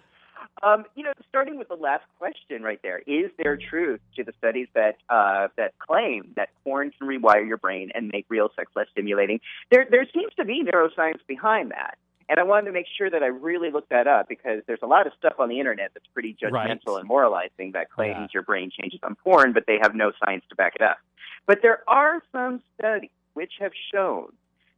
Um, 0.63 0.85
you 0.95 1.03
know, 1.03 1.13
starting 1.29 1.57
with 1.57 1.67
the 1.67 1.75
last 1.75 2.03
question 2.17 2.63
right 2.63 2.79
there, 2.81 2.99
is 3.05 3.29
there 3.37 3.57
truth 3.57 3.99
to 4.15 4.23
the 4.23 4.33
studies 4.37 4.67
that 4.73 4.97
uh, 5.09 5.49
that 5.57 5.77
claim 5.79 6.33
that 6.35 6.49
porn 6.63 6.91
can 6.97 7.07
rewire 7.07 7.47
your 7.47 7.57
brain 7.57 7.91
and 7.93 8.09
make 8.11 8.25
real 8.29 8.49
sex 8.55 8.71
less 8.75 8.87
stimulating? 8.91 9.39
There, 9.71 9.85
there 9.89 10.05
seems 10.13 10.33
to 10.35 10.45
be 10.45 10.63
neuroscience 10.63 11.19
behind 11.27 11.71
that, 11.71 11.97
and 12.27 12.39
I 12.39 12.43
wanted 12.43 12.65
to 12.65 12.71
make 12.71 12.87
sure 12.97 13.09
that 13.09 13.21
I 13.21 13.27
really 13.27 13.69
looked 13.71 13.89
that 13.89 14.07
up 14.07 14.27
because 14.27 14.61
there's 14.67 14.81
a 14.81 14.87
lot 14.87 15.05
of 15.05 15.13
stuff 15.17 15.33
on 15.39 15.49
the 15.49 15.59
internet 15.59 15.91
that's 15.93 16.07
pretty 16.13 16.35
judgmental 16.41 16.51
Right. 16.51 16.99
and 16.99 17.07
moralizing 17.07 17.71
that 17.73 17.91
claims 17.91 18.17
Yeah. 18.17 18.27
your 18.33 18.43
brain 18.43 18.71
changes 18.71 18.99
on 19.03 19.15
porn, 19.15 19.53
but 19.53 19.65
they 19.67 19.77
have 19.81 19.93
no 19.93 20.11
science 20.23 20.43
to 20.49 20.55
back 20.55 20.75
it 20.75 20.81
up. 20.81 20.97
But 21.45 21.61
there 21.61 21.83
are 21.87 22.21
some 22.31 22.61
studies 22.77 23.11
which 23.33 23.53
have 23.59 23.71
shown 23.93 24.33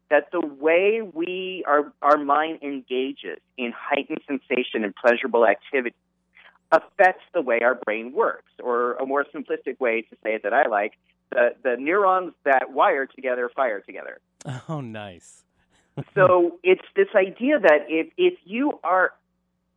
that 0.10 0.32
the 0.32 0.42
way 0.42 1.02
we 1.02 1.64
our 1.68 1.92
our 2.02 2.18
mind 2.18 2.60
engages 2.64 3.40
in 3.58 3.74
heightened 3.76 4.22
sensation 4.28 4.84
and 4.84 4.94
pleasurable 4.96 5.46
activity 5.46 5.96
affects 6.72 7.24
the 7.34 7.42
way 7.42 7.60
our 7.62 7.76
brain 7.76 8.14
works. 8.14 8.52
Or 8.62 8.94
a 8.94 9.06
more 9.06 9.26
simplistic 9.34 9.80
way 9.80 10.02
to 10.02 10.16
say 10.24 10.36
it 10.36 10.44
that 10.44 10.54
I 10.54 10.68
like, 10.68 10.94
the, 11.32 11.56
the 11.64 11.76
neurons 11.78 12.34
that 12.46 12.72
wire 12.72 13.06
together 13.06 13.50
fire 13.56 13.82
together. 13.82 14.20
Oh, 14.68 14.82
nice. 14.82 15.44
so 16.16 16.60
it's 16.64 16.86
this 16.96 17.08
idea 17.16 17.60
that 17.60 17.86
if, 17.88 18.08
if 18.18 18.36
you 18.46 18.80
are, 18.84 19.14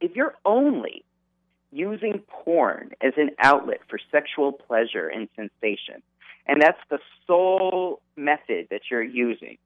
if 0.01 0.15
you're 0.15 0.35
only 0.45 1.05
using 1.73 2.23
porn 2.29 2.91
as 3.01 3.15
an 3.17 3.31
outlet 3.39 3.81
for 3.89 3.99
sexual 4.11 4.53
pleasure 4.53 5.09
and 5.09 5.29
sensation, 5.35 6.03
and 6.47 6.61
that's 6.61 6.79
the 6.91 6.99
sole 7.27 8.01
method 8.17 8.69
that 8.71 8.83
you're 8.91 9.03
using 9.03 9.57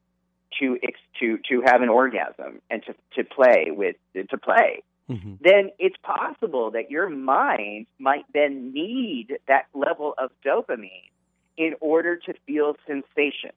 to 0.61 0.79
to 1.21 1.39
to 1.49 1.63
have 1.65 1.83
an 1.83 1.89
orgasm 1.89 2.61
and 2.71 2.83
to 2.85 2.95
to 3.15 3.25
play 3.25 3.69
with 3.71 3.97
to 4.31 4.39
play 4.39 4.83
Mm-hmm. 5.09 5.35
then 5.41 5.71
it's 5.79 5.97
possible 6.03 6.73
that 6.73 6.91
your 6.91 7.09
mind 7.09 7.87
might 8.01 8.25
then 8.35 8.73
need 8.73 9.39
that 9.47 9.67
level 9.73 10.15
of 10.19 10.33
dopamine 10.45 11.11
in 11.57 11.75
order 11.81 12.17
to 12.17 12.35
feel 12.45 12.75
sensation. 12.89 13.53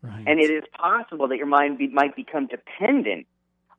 Right. 0.00 0.24
And 0.26 0.40
it 0.40 0.50
is 0.50 0.64
possible 0.72 1.28
that 1.28 1.36
your 1.36 1.46
mind 1.46 1.76
be, 1.76 1.88
might 1.88 2.16
become 2.16 2.46
dependent 2.46 3.26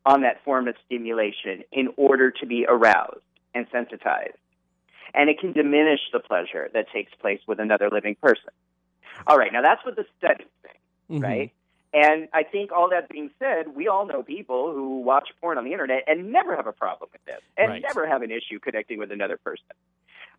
on 0.05 0.21
that 0.21 0.43
form 0.45 0.67
of 0.67 0.75
stimulation 0.85 1.63
in 1.71 1.89
order 1.97 2.29
to 2.29 2.45
be 2.45 2.63
aroused 2.69 3.23
and 3.55 3.65
sensitized. 3.71 4.37
And 5.15 5.31
it 5.31 5.39
can 5.39 5.51
diminish 5.51 5.99
the 6.13 6.19
pleasure 6.19 6.69
that 6.75 6.91
takes 6.93 7.11
place 7.15 7.39
with 7.47 7.59
another 7.59 7.89
living 7.89 8.15
person. 8.21 8.51
All 9.25 9.37
right, 9.39 9.51
now 9.51 9.63
that's 9.63 9.83
what 9.83 9.95
the 9.95 10.05
studies 10.19 10.47
say, 10.61 10.69
Mhm. 11.09 11.23
right? 11.23 11.51
And 11.93 12.27
I 12.33 12.43
think 12.43 12.71
all 12.71 12.89
that 12.89 13.07
being 13.07 13.29
said, 13.37 13.75
we 13.75 13.87
all 13.87 14.07
know 14.07 14.23
people 14.23 14.73
who 14.73 15.01
watch 15.01 15.29
porn 15.39 15.59
on 15.59 15.63
the 15.63 15.71
internet 15.71 16.03
and 16.07 16.31
never 16.31 16.55
have 16.55 16.65
a 16.65 16.71
problem 16.71 17.09
with 17.13 17.23
this 17.25 17.39
and 17.55 17.69
Right. 17.69 17.81
never 17.83 18.07
have 18.07 18.23
an 18.23 18.31
issue 18.31 18.59
connecting 18.59 18.97
with 18.97 19.11
another 19.11 19.37
person. 19.37 19.65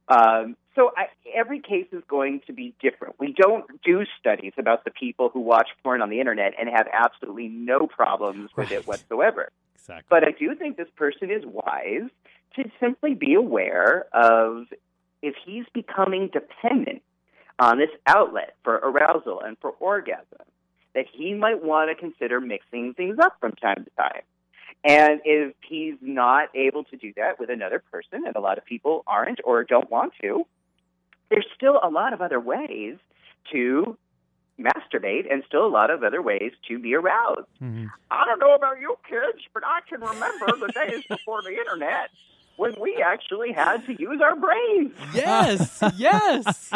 Um, 0.09 0.57
so 0.75 0.91
I, 0.97 1.07
every 1.35 1.61
case 1.61 1.87
is 1.93 2.03
going 2.09 2.41
to 2.49 2.53
be 2.53 2.75
different. 2.81 3.15
We 3.19 3.33
don't 3.33 3.65
do 3.83 4.05
studies 4.19 4.53
about 4.59 4.85
the 4.85 4.91
people 4.91 5.31
who 5.31 5.41
watch 5.41 5.69
porn 5.83 6.03
on 6.03 6.11
the 6.11 6.21
internet 6.21 6.55
and 6.59 6.69
have 6.69 6.89
absolutely 6.93 7.49
no 7.49 7.87
problems 7.87 8.51
with 8.57 8.71
it 8.71 8.87
whatsoever. 8.87 9.49
Exactly. 9.77 10.05
But 10.11 10.25
I 10.25 10.33
do 10.33 10.55
think 10.57 10.77
this 10.77 10.91
person 10.97 11.31
is 11.31 11.45
wise 11.47 12.11
to 12.57 12.71
simply 12.81 13.15
be 13.15 13.35
aware 13.35 14.07
of 14.13 14.67
if 15.23 15.35
he's 15.47 15.65
becoming 15.73 16.29
dependent 16.33 17.03
on 17.59 17.79
this 17.79 17.91
outlet 18.07 18.57
for 18.63 18.75
arousal 18.75 19.41
and 19.41 19.57
for 19.61 19.71
orgasm, 19.81 20.45
that 20.95 21.07
he 21.13 21.35
might 21.35 21.63
want 21.63 21.91
to 21.91 21.95
consider 21.95 22.41
mixing 22.41 22.95
things 22.95 23.19
up 23.19 23.37
from 23.41 23.53
time 23.53 23.85
to 23.85 23.91
time. 23.97 24.23
And 24.85 25.21
if 25.25 25.55
he's 25.67 25.95
not 26.01 26.49
able 26.55 26.85
to 26.85 26.97
do 26.97 27.13
that 27.17 27.41
with 27.41 27.51
another 27.51 27.83
person, 27.91 28.27
and 28.27 28.37
a 28.37 28.41
lot 28.41 28.59
of 28.59 28.65
people 28.65 29.03
aren't 29.07 29.41
or 29.45 29.65
don't 29.65 29.91
want 29.91 30.13
to, 30.23 30.47
there's 31.31 31.47
still 31.55 31.81
a 31.83 31.89
lot 31.89 32.13
of 32.13 32.21
other 32.21 32.39
ways 32.39 32.97
to 33.53 33.97
masturbate 34.61 35.33
and 35.33 35.43
still 35.47 35.67
a 35.67 35.69
lot 35.69 35.91
of 35.91 36.05
other 36.05 36.23
ways 36.23 36.53
to 36.69 36.79
be 36.79 36.95
aroused. 36.95 37.49
Mhm. 37.61 37.91
I 38.11 38.25
don't 38.25 38.39
know 38.39 38.55
about 38.55 38.79
you 38.79 38.97
kids, 39.09 39.43
but 39.53 39.65
I 39.67 39.81
can 39.89 40.01
remember 40.01 40.47
the 40.47 40.73
days 40.73 41.05
before 41.09 41.43
the 41.43 41.57
internet 41.59 42.11
when 42.57 42.75
we 42.81 43.03
actually 43.05 43.53
had 43.53 43.85
to 43.87 43.93
use 43.99 44.21
our 44.23 44.37
brains. 44.37 44.93
Yes. 45.15 45.83
yes. 45.97 46.73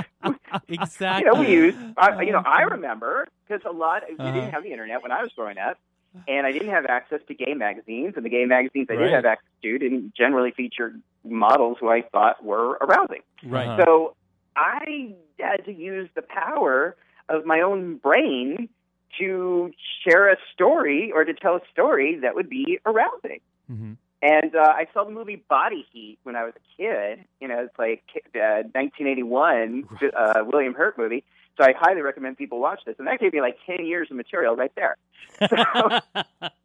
Exactly. 0.68 1.24
You 1.26 1.32
know, 1.34 1.40
we 1.40 1.48
used, 1.48 1.78
I, 1.96 2.22
you 2.22 2.32
know, 2.32 2.42
I 2.44 2.62
remember 2.62 3.26
because 3.46 3.62
a 3.68 3.72
lot, 3.72 4.02
we 4.08 4.14
Uh-huh. 4.16 4.32
didn't 4.32 4.50
have 4.50 4.62
the 4.62 4.70
internet 4.72 5.02
when 5.02 5.12
I 5.12 5.22
was 5.22 5.30
growing 5.34 5.58
up, 5.58 5.78
and 6.26 6.46
I 6.46 6.52
didn't 6.52 6.68
have 6.70 6.84
access 6.86 7.20
to 7.28 7.34
gay 7.34 7.54
magazines, 7.54 8.14
and 8.16 8.24
the 8.24 8.28
gay 8.30 8.44
magazines 8.44 8.88
I 8.90 8.94
Right. 8.94 9.04
did 9.04 9.12
have 9.14 9.24
access 9.24 9.50
to 9.62 9.78
didn't 9.78 10.14
generally 10.14 10.50
feature 10.52 10.92
models 11.24 11.78
who 11.80 11.88
I 11.88 12.02
thought 12.12 12.44
were 12.44 12.72
arousing. 12.80 13.22
Right. 13.44 13.68
Uh-huh. 13.68 13.84
So 13.84 14.16
I 14.56 15.14
had 15.40 15.64
to 15.66 15.72
use 15.72 16.08
the 16.14 16.22
power 16.22 16.96
of 17.28 17.44
my 17.46 17.60
own 17.60 17.96
brain 17.96 18.68
to 19.18 19.70
share 20.06 20.28
a 20.30 20.36
story 20.52 21.10
or 21.14 21.24
to 21.24 21.32
tell 21.34 21.56
a 21.56 21.60
story 21.72 22.18
that 22.22 22.34
would 22.34 22.48
be 22.50 22.78
arousing. 22.84 23.40
Mhm. 23.70 23.96
And 24.20 24.54
uh, 24.56 24.60
I 24.60 24.86
saw 24.92 25.04
the 25.04 25.10
movie 25.12 25.42
Body 25.48 25.86
Heat 25.92 26.18
when 26.24 26.34
I 26.34 26.44
was 26.44 26.54
a 26.56 26.76
kid. 26.76 27.24
You 27.40 27.48
know, 27.48 27.60
it's 27.60 27.78
like 27.78 28.02
uh, 28.34 28.66
1981 28.74 29.88
uh, 30.16 30.44
William 30.44 30.74
Hurt 30.74 30.98
movie. 30.98 31.22
So 31.56 31.64
I 31.64 31.72
highly 31.78 32.02
recommend 32.02 32.36
people 32.36 32.60
watch 32.60 32.80
this. 32.84 32.96
And 32.98 33.06
that 33.08 33.20
gave 33.20 33.32
me 33.32 33.40
like 33.40 33.58
10 33.66 33.84
years 33.86 34.08
of 34.10 34.16
material 34.16 34.56
right 34.56 34.72
there. 34.76 34.96
So, 35.48 36.00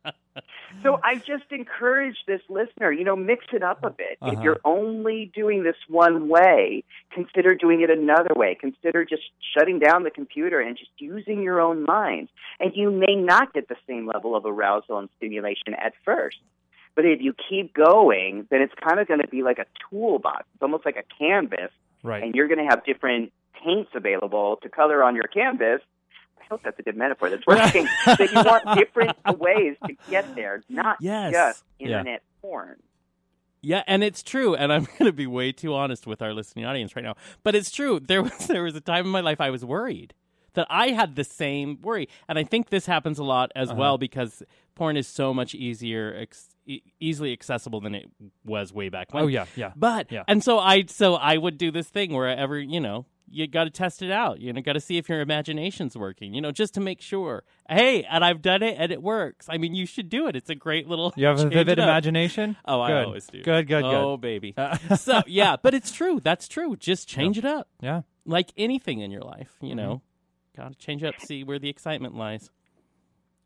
so 0.81 0.99
I 1.03 1.15
just 1.17 1.51
encourage 1.51 2.17
this 2.25 2.41
listener, 2.49 2.91
you 2.91 3.03
know, 3.03 3.15
mix 3.15 3.45
it 3.53 3.61
up 3.61 3.83
a 3.83 3.91
bit. 3.91 4.17
If 4.21 4.33
Uh-huh. 4.33 4.41
you're 4.43 4.59
only 4.65 5.31
doing 5.35 5.61
this 5.63 5.75
one 5.87 6.27
way, 6.27 6.83
consider 7.11 7.53
doing 7.53 7.81
it 7.81 7.91
another 7.91 8.31
way. 8.35 8.55
Consider 8.59 9.05
just 9.05 9.21
shutting 9.55 9.77
down 9.77 10.03
the 10.03 10.09
computer 10.09 10.59
and 10.59 10.75
just 10.75 10.89
using 10.97 11.43
your 11.43 11.61
own 11.61 11.83
mind. 11.83 12.29
And 12.59 12.71
you 12.75 12.89
may 12.89 13.15
not 13.15 13.53
get 13.53 13.67
the 13.67 13.75
same 13.87 14.07
level 14.07 14.35
of 14.35 14.45
arousal 14.45 14.97
and 14.97 15.09
stimulation 15.17 15.75
at 15.75 15.93
first. 16.03 16.37
But 16.95 17.05
if 17.05 17.21
you 17.21 17.33
keep 17.49 17.73
going, 17.73 18.47
then 18.51 18.61
it's 18.61 18.73
kind 18.87 18.99
of 18.99 19.07
going 19.07 19.21
to 19.21 19.27
be 19.27 19.41
like 19.43 19.57
a 19.59 19.65
toolbox. 19.89 20.45
It's 20.53 20.61
almost 20.61 20.85
like 20.85 20.95
a 20.97 21.03
canvas, 21.17 21.71
Right. 22.03 22.21
and 22.23 22.35
you're 22.35 22.47
going 22.47 22.59
to 22.59 22.65
have 22.69 22.85
different 22.85 23.31
paints 23.63 23.91
available 23.95 24.57
to 24.63 24.69
color 24.69 25.03
on 25.03 25.15
your 25.15 25.23
canvas. 25.27 25.79
I 26.39 26.43
hope 26.49 26.61
that's 26.63 26.77
a 26.77 26.83
good 26.83 26.97
metaphor 26.97 27.29
that's 27.29 27.47
working. 27.47 27.87
that 28.05 28.19
you 28.31 28.43
want 28.43 28.77
different 28.77 29.17
ways 29.39 29.75
to 29.87 29.93
get 30.09 30.25
there, 30.35 30.61
not 30.69 30.97
Yes. 30.99 31.31
just 31.33 31.63
Yeah. 31.79 31.87
internet 31.87 32.21
porn. 32.41 32.75
Yeah, 33.65 33.81
and 33.87 34.03
it's 34.03 34.21
true, 34.21 34.53
and 34.55 34.73
I'm 34.73 34.83
going 34.99 35.05
to 35.05 35.13
be 35.13 35.25
way 35.25 35.51
too 35.53 35.73
honest 35.73 36.05
with 36.05 36.21
our 36.21 36.33
listening 36.33 36.65
audience 36.65 36.95
right 36.97 37.05
now. 37.05 37.15
But 37.43 37.55
it's 37.55 37.71
true. 37.71 37.99
There 37.99 38.21
was 38.21 38.35
there 38.47 38.63
was 38.63 38.75
a 38.75 38.81
time 38.81 39.05
in 39.05 39.11
my 39.11 39.21
life 39.21 39.39
I 39.39 39.49
was 39.49 39.63
worried 39.63 40.13
that 40.53 40.67
I 40.69 40.89
had 40.89 41.15
the 41.15 41.23
same 41.23 41.79
worry, 41.81 42.07
and 42.27 42.37
I 42.37 42.43
think 42.43 42.69
this 42.69 42.85
happens 42.85 43.17
a 43.19 43.23
lot 43.23 43.51
as 43.55 43.69
Uh-huh. 43.69 43.79
well 43.79 43.97
because 43.97 44.43
porn 44.75 44.97
is 44.97 45.07
so 45.07 45.33
much 45.33 45.53
easier, 45.55 46.15
ex- 46.19 46.49
e- 46.65 46.81
easily 46.99 47.31
accessible 47.33 47.79
than 47.81 47.95
it 47.95 48.05
was 48.45 48.73
way 48.73 48.89
back 48.89 49.13
when. 49.13 49.23
Oh 49.23 49.27
yeah, 49.27 49.45
yeah. 49.55 49.71
But 49.75 50.11
Yeah. 50.11 50.23
and 50.27 50.43
so 50.43 50.59
I 50.59 50.85
so 50.87 51.15
I 51.15 51.37
would 51.37 51.57
do 51.57 51.71
this 51.71 51.87
thing 51.89 52.13
wherever 52.13 52.59
you 52.59 52.79
know 52.79 53.05
you 53.29 53.47
got 53.47 53.63
to 53.63 53.71
test 53.71 54.03
it 54.03 54.11
out. 54.11 54.39
You 54.41 54.53
know, 54.53 54.61
got 54.61 54.73
to 54.73 54.79
see 54.79 54.97
if 54.97 55.09
your 55.09 55.19
imagination's 55.21 55.97
working. 55.97 56.35
You 56.35 56.41
know, 56.41 56.51
just 56.51 56.75
to 56.75 56.79
make 56.81 57.01
sure. 57.01 57.43
Hey, 57.67 58.03
and 58.03 58.23
I've 58.23 58.43
done 58.43 58.61
it 58.61 58.75
and 58.77 58.91
it 58.91 59.01
works. 59.01 59.47
I 59.49 59.57
mean, 59.57 59.73
you 59.73 59.87
should 59.87 60.07
do 60.09 60.27
it. 60.27 60.35
It's 60.35 60.51
a 60.51 60.55
great 60.55 60.87
little. 60.87 61.13
You 61.15 61.25
have 61.25 61.39
a 61.39 61.49
vivid 61.49 61.79
imagination. 61.79 62.57
Oh, 62.65 62.79
I 62.81 62.89
Good. 62.89 63.05
always 63.05 63.25
do. 63.25 63.41
Good, 63.41 63.67
good, 63.67 63.81
good. 63.81 63.93
Oh, 63.95 64.17
baby. 64.17 64.53
Uh, 64.55 64.77
so 64.97 65.21
yeah, 65.25 65.55
but 65.59 65.73
it's 65.73 65.91
true. 65.91 66.19
That's 66.21 66.47
true. 66.47 66.75
Just 66.75 67.07
change 67.07 67.39
it 67.39 67.45
up, 67.45 67.69
yeah. 67.81 68.01
like 68.25 68.51
anything 68.55 68.99
in 68.99 69.09
your 69.09 69.23
life. 69.23 69.53
You 69.61 69.73
know, 69.75 70.01
Mm-hmm. 70.55 70.61
got 70.61 70.71
to 70.73 70.77
change 70.77 71.03
up. 71.03 71.15
See 71.19 71.43
where 71.43 71.57
the 71.57 71.69
excitement 71.69 72.15
lies. 72.15 72.51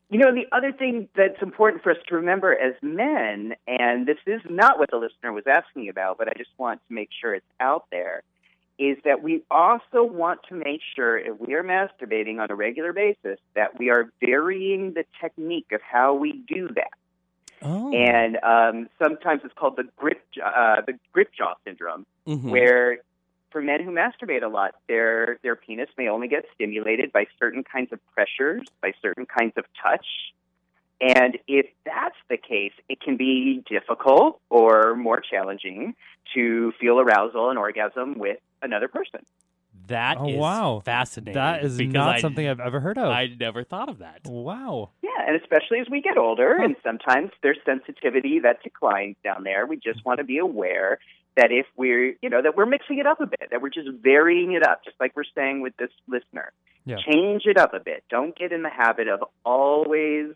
You 0.10 0.20
know, 0.20 0.34
the 0.34 0.45
other 0.55 0.72
thing 0.72 1.10
that's 1.16 1.41
important 1.41 1.84
for 1.84 1.91
us 1.91 1.97
to 2.08 2.16
remember 2.16 2.53
as 2.53 2.76
men, 2.82 3.55
and 3.68 4.05
this 4.05 4.18
is 4.26 4.41
not 4.49 4.80
what 4.80 4.89
the 4.89 4.97
listener 4.97 5.34
was 5.34 5.45
asking 5.47 5.89
about, 5.89 6.18
but 6.18 6.30
I 6.30 6.34
just 6.38 6.51
want 6.58 6.80
to 6.88 6.93
make 6.93 7.10
sure 7.20 7.34
it's 7.34 7.45
out 7.60 7.86
there, 7.91 8.24
is 8.80 8.97
that 9.03 9.22
we 9.22 9.43
also 9.51 10.03
want 10.03 10.39
to 10.47 10.55
make 10.55 10.80
sure 10.95 11.18
if 11.18 11.38
we 11.39 11.55
are 11.55 11.64
masturbating 11.64 12.39
on 12.39 12.49
a 12.49 12.55
regular 12.55 12.93
basis 12.93 13.38
that 13.55 13.78
we 13.78 13.89
are 13.89 14.10
varying 14.22 14.93
the 14.93 15.03
technique 15.20 15.72
of 15.74 15.82
how 15.82 16.14
we 16.14 16.41
do 16.47 16.70
that. 16.76 16.93
Oh, 17.62 17.91
And 17.91 18.38
um, 18.43 18.88
sometimes 18.99 19.41
it's 19.43 19.53
called 19.55 19.76
the 19.78 19.89
grip, 19.97 20.24
uh, 20.41 20.82
the 20.86 20.93
grip 21.12 21.32
jaw 21.34 21.55
syndrome, 21.66 22.05
Mhm. 22.28 22.51
where 22.51 22.99
for 23.52 23.62
men 23.62 23.84
who 23.84 23.91
masturbate 23.91 24.43
a 24.43 24.48
lot, 24.48 24.76
their 24.88 25.39
their 25.43 25.56
penis 25.56 25.89
may 25.98 26.08
only 26.10 26.28
get 26.28 26.45
stimulated 26.54 27.12
by 27.12 27.26
certain 27.39 27.64
kinds 27.64 27.91
of 27.93 28.00
pressures, 28.14 28.64
by 28.82 28.93
certain 29.02 29.26
kinds 29.26 29.54
of 29.58 29.66
touch. 29.82 30.06
And 31.00 31.38
if 31.48 31.68
that's 31.86 32.16
the 32.30 32.38
case, 32.38 32.74
it 32.89 33.00
can 33.00 33.18
be 33.18 33.64
difficult 33.70 34.39
or 34.50 34.95
more 34.95 35.20
challenging 35.22 35.95
to 36.34 36.74
feel 36.80 37.00
arousal 37.00 37.50
and 37.50 37.60
orgasm 37.60 38.18
with 38.18 38.39
another 38.62 38.88
person. 38.88 39.22
that 39.88 40.18
Oh 40.20 40.28
is 40.28 40.36
wow, 40.36 40.82
fascinating. 40.84 41.36
That 41.36 41.64
is 41.64 41.80
not 41.80 42.16
I- 42.16 42.20
something 42.20 42.45
I've 42.48 42.60
ever 42.60 42.80
heard 42.82 42.98
of. 42.98 43.10
I 43.10 43.28
never 43.39 43.64
thought 43.64 43.88
of 43.89 44.00
that. 44.00 44.22
wow. 44.26 44.89
Yeah, 45.02 45.10
and 45.26 45.36
especially 45.41 45.80
as 45.80 45.88
we 45.89 46.02
get 46.02 46.18
older, 46.18 46.58
Huh. 46.58 46.66
and 46.66 46.76
sometimes 46.84 47.32
there's 47.41 47.60
sensitivity 47.66 48.39
that 48.39 48.62
declines 48.64 49.16
down 49.24 49.43
there. 49.43 49.66
We 49.66 49.78
just 49.78 50.00
mm. 50.00 50.06
want 50.06 50.18
to 50.18 50.24
be 50.26 50.39
aware 50.39 51.00
that 51.38 51.52
if 51.52 51.66
we're, 51.78 52.16
you 52.22 52.30
know, 52.30 52.42
that 52.42 52.58
we're 52.58 52.66
mixing 52.66 52.98
it 53.00 53.06
up 53.08 53.22
a 53.22 53.26
bit, 53.28 53.48
that 53.52 53.62
we're 53.62 53.70
just 53.70 53.90
varying 54.04 54.52
it 54.54 54.64
up, 54.68 54.84
just 54.84 54.98
like 55.00 55.16
we're 55.16 55.24
saying 55.36 55.62
with 55.62 55.76
this 55.78 55.92
listener. 56.08 56.52
Yeah. 56.86 56.98
Change 56.98 57.44
it 57.46 57.58
up 57.58 57.74
a 57.74 57.80
bit. 57.80 58.04
Don't 58.10 58.36
get 58.38 58.52
in 58.52 58.64
the 58.64 58.70
habit 58.70 59.08
of 59.08 59.24
always 59.46 60.34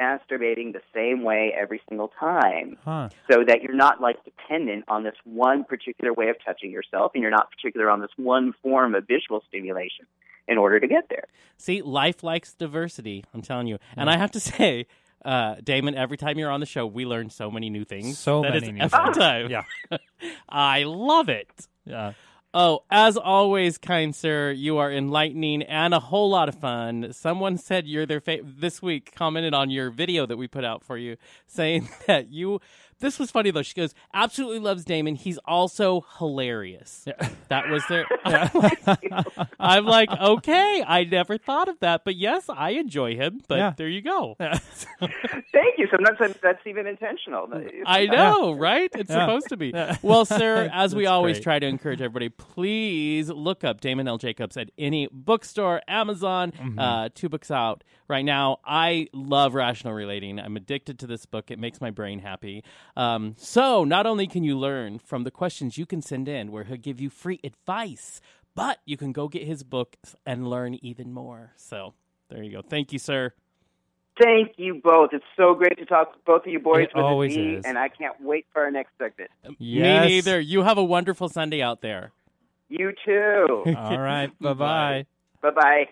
masturbating 0.00 0.72
the 0.72 0.80
same 0.92 1.22
way 1.22 1.54
every 1.58 1.80
single 1.88 2.08
time 2.18 2.76
Huh. 2.84 3.08
so 3.30 3.44
that 3.46 3.62
you're 3.62 3.74
not 3.76 4.00
like 4.00 4.22
dependent 4.24 4.84
on 4.88 5.04
this 5.04 5.14
one 5.24 5.64
particular 5.64 6.12
way 6.12 6.28
of 6.30 6.36
touching 6.44 6.70
yourself 6.72 7.12
and 7.14 7.22
you're 7.22 7.30
not 7.30 7.50
particular 7.50 7.88
on 7.90 8.00
this 8.00 8.10
one 8.16 8.52
form 8.62 8.94
of 8.94 9.06
visual 9.06 9.42
stimulation 9.48 10.06
in 10.48 10.58
order 10.58 10.78
to 10.80 10.86
get 10.88 11.08
there. 11.08 11.24
See, 11.56 11.80
life 11.80 12.22
likes 12.22 12.54
diversity. 12.54 13.24
I'm 13.32 13.40
telling 13.40 13.66
you, 13.68 13.78
and 13.96 14.10
I 14.10 14.18
have 14.18 14.30
to 14.32 14.40
say, 14.50 14.86
uh, 15.24 15.56
Damon, 15.62 15.94
every 15.94 16.16
time 16.16 16.38
you're 16.38 16.50
on 16.50 16.60
the 16.60 16.66
show, 16.66 16.86
we 16.86 17.06
learn 17.06 17.30
so 17.30 17.50
many 17.50 17.70
new 17.70 17.84
things. 17.84 18.18
So 18.18 18.42
That 18.42 18.56
is 18.56 18.62
many 18.62 18.72
new 18.74 18.80
every 18.82 18.98
things. 19.04 19.16
time. 19.16 19.50
Yeah. 19.50 19.64
I 20.48 20.82
love 20.84 21.28
it. 21.28 21.48
Yeah. 21.84 22.12
Oh, 22.56 22.84
as 22.88 23.16
always, 23.16 23.78
kind 23.78 24.14
sir, 24.14 24.52
you 24.52 24.76
are 24.78 24.92
enlightening 24.92 25.62
and 25.64 25.92
a 25.92 25.98
whole 25.98 26.30
lot 26.30 26.48
of 26.48 26.54
fun. 26.54 27.12
Someone 27.12 27.58
said 27.58 27.88
you're 27.88 28.06
their 28.06 28.20
fa- 28.20 28.38
this 28.44 28.80
week 28.80 29.12
commented 29.16 29.54
on 29.54 29.70
your 29.70 29.90
video 29.90 30.24
that 30.24 30.36
we 30.36 30.46
put 30.46 30.64
out 30.64 30.84
for 30.84 30.96
you, 30.96 31.16
saying 31.48 31.88
that 32.06 32.30
you. 32.30 32.60
This 33.04 33.18
was 33.18 33.30
funny 33.30 33.50
though. 33.50 33.60
She 33.60 33.74
goes, 33.74 33.92
absolutely 34.14 34.60
loves 34.60 34.82
Damon. 34.82 35.14
He's 35.14 35.36
also 35.44 36.06
hilarious. 36.18 37.06
That 37.50 37.68
was 37.68 37.82
their. 37.88 38.06
I'm 39.60 39.84
like, 39.84 40.10
okay, 40.10 40.82
I 40.84 41.04
never 41.04 41.36
thought 41.36 41.68
of 41.68 41.78
that, 41.80 42.02
but 42.04 42.16
yes, 42.16 42.46
I 42.48 42.70
enjoy 42.70 43.16
him. 43.16 43.42
But 43.46 43.58
Yeah. 43.58 43.72
there 43.76 43.88
you 43.88 44.00
go. 44.00 44.34
Thank 44.40 45.78
you. 45.78 45.86
Sometimes 45.90 46.18
that's- 46.18 46.38
that's 46.42 46.66
even 46.66 46.86
intentional. 46.86 47.48
I 47.86 48.06
know, 48.06 48.52
right? 48.52 48.90
It's 48.94 49.10
Yeah. 49.10 49.26
supposed 49.26 49.48
to 49.50 49.56
be. 49.58 49.72
Well, 50.02 50.24
sir, 50.24 50.70
as 50.72 50.94
we 50.94 51.06
always 51.06 51.36
great. 51.36 51.42
try 51.44 51.58
to 51.58 51.66
encourage 51.66 52.00
everybody, 52.00 52.30
please 52.30 53.28
look 53.30 53.62
up 53.62 53.80
Damon 53.80 54.08
L. 54.08 54.18
Jacobs 54.18 54.56
at 54.56 54.70
any 54.78 55.08
bookstore, 55.12 55.82
Amazon. 55.86 56.52
Mm-hmm. 56.52 56.78
Uh, 56.78 57.08
two 57.14 57.28
books 57.28 57.50
out 57.50 57.84
right 58.08 58.24
now. 58.24 58.58
I 58.64 59.08
love 59.12 59.54
rational 59.54 59.92
relating. 59.92 60.40
I'm 60.40 60.56
addicted 60.56 60.98
to 61.00 61.06
this 61.06 61.26
book. 61.26 61.50
It 61.50 61.58
makes 61.58 61.80
my 61.80 61.90
brain 61.90 62.20
happy. 62.20 62.64
Um, 62.96 63.34
so, 63.36 63.84
not 63.84 64.06
only 64.06 64.26
can 64.26 64.44
you 64.44 64.56
learn 64.58 64.98
from 64.98 65.24
the 65.24 65.30
questions 65.30 65.76
you 65.78 65.86
can 65.86 66.00
send 66.00 66.28
in, 66.28 66.52
where 66.52 66.64
he'll 66.64 66.76
give 66.76 67.00
you 67.00 67.10
free 67.10 67.40
advice, 67.42 68.20
but 68.54 68.78
you 68.84 68.96
can 68.96 69.12
go 69.12 69.26
get 69.28 69.42
his 69.44 69.62
books 69.64 70.14
and 70.24 70.48
learn 70.48 70.74
even 70.82 71.12
more. 71.12 71.52
So, 71.56 71.94
there 72.28 72.42
you 72.42 72.52
go. 72.52 72.62
Thank 72.62 72.92
you, 72.92 72.98
sir. 72.98 73.32
Thank 74.22 74.52
you 74.58 74.80
both. 74.82 75.10
It's 75.12 75.24
so 75.36 75.54
great 75.54 75.76
to 75.78 75.84
talk 75.86 76.12
to 76.12 76.18
both 76.24 76.46
of 76.46 76.52
you 76.52 76.60
boys 76.60 76.84
It 76.84 76.90
with 76.94 77.04
always 77.04 77.32
a 77.32 77.34
Z, 77.34 77.40
is. 77.54 77.64
and 77.64 77.76
I 77.76 77.88
can't 77.88 78.14
wait 78.20 78.46
for 78.52 78.62
our 78.62 78.70
next 78.70 78.92
segment. 78.96 79.30
Yes. 79.58 80.06
Me 80.08 80.14
neither. 80.14 80.38
You 80.38 80.62
have 80.62 80.78
a 80.78 80.84
wonderful 80.84 81.28
Sunday 81.28 81.62
out 81.62 81.80
there. 81.80 82.12
You 82.68 82.92
too. 83.04 83.64
All 83.76 83.98
right. 83.98 84.30
Bye 84.40 84.54
bye. 84.54 85.06
bye 85.42 85.50
bye. 85.50 85.88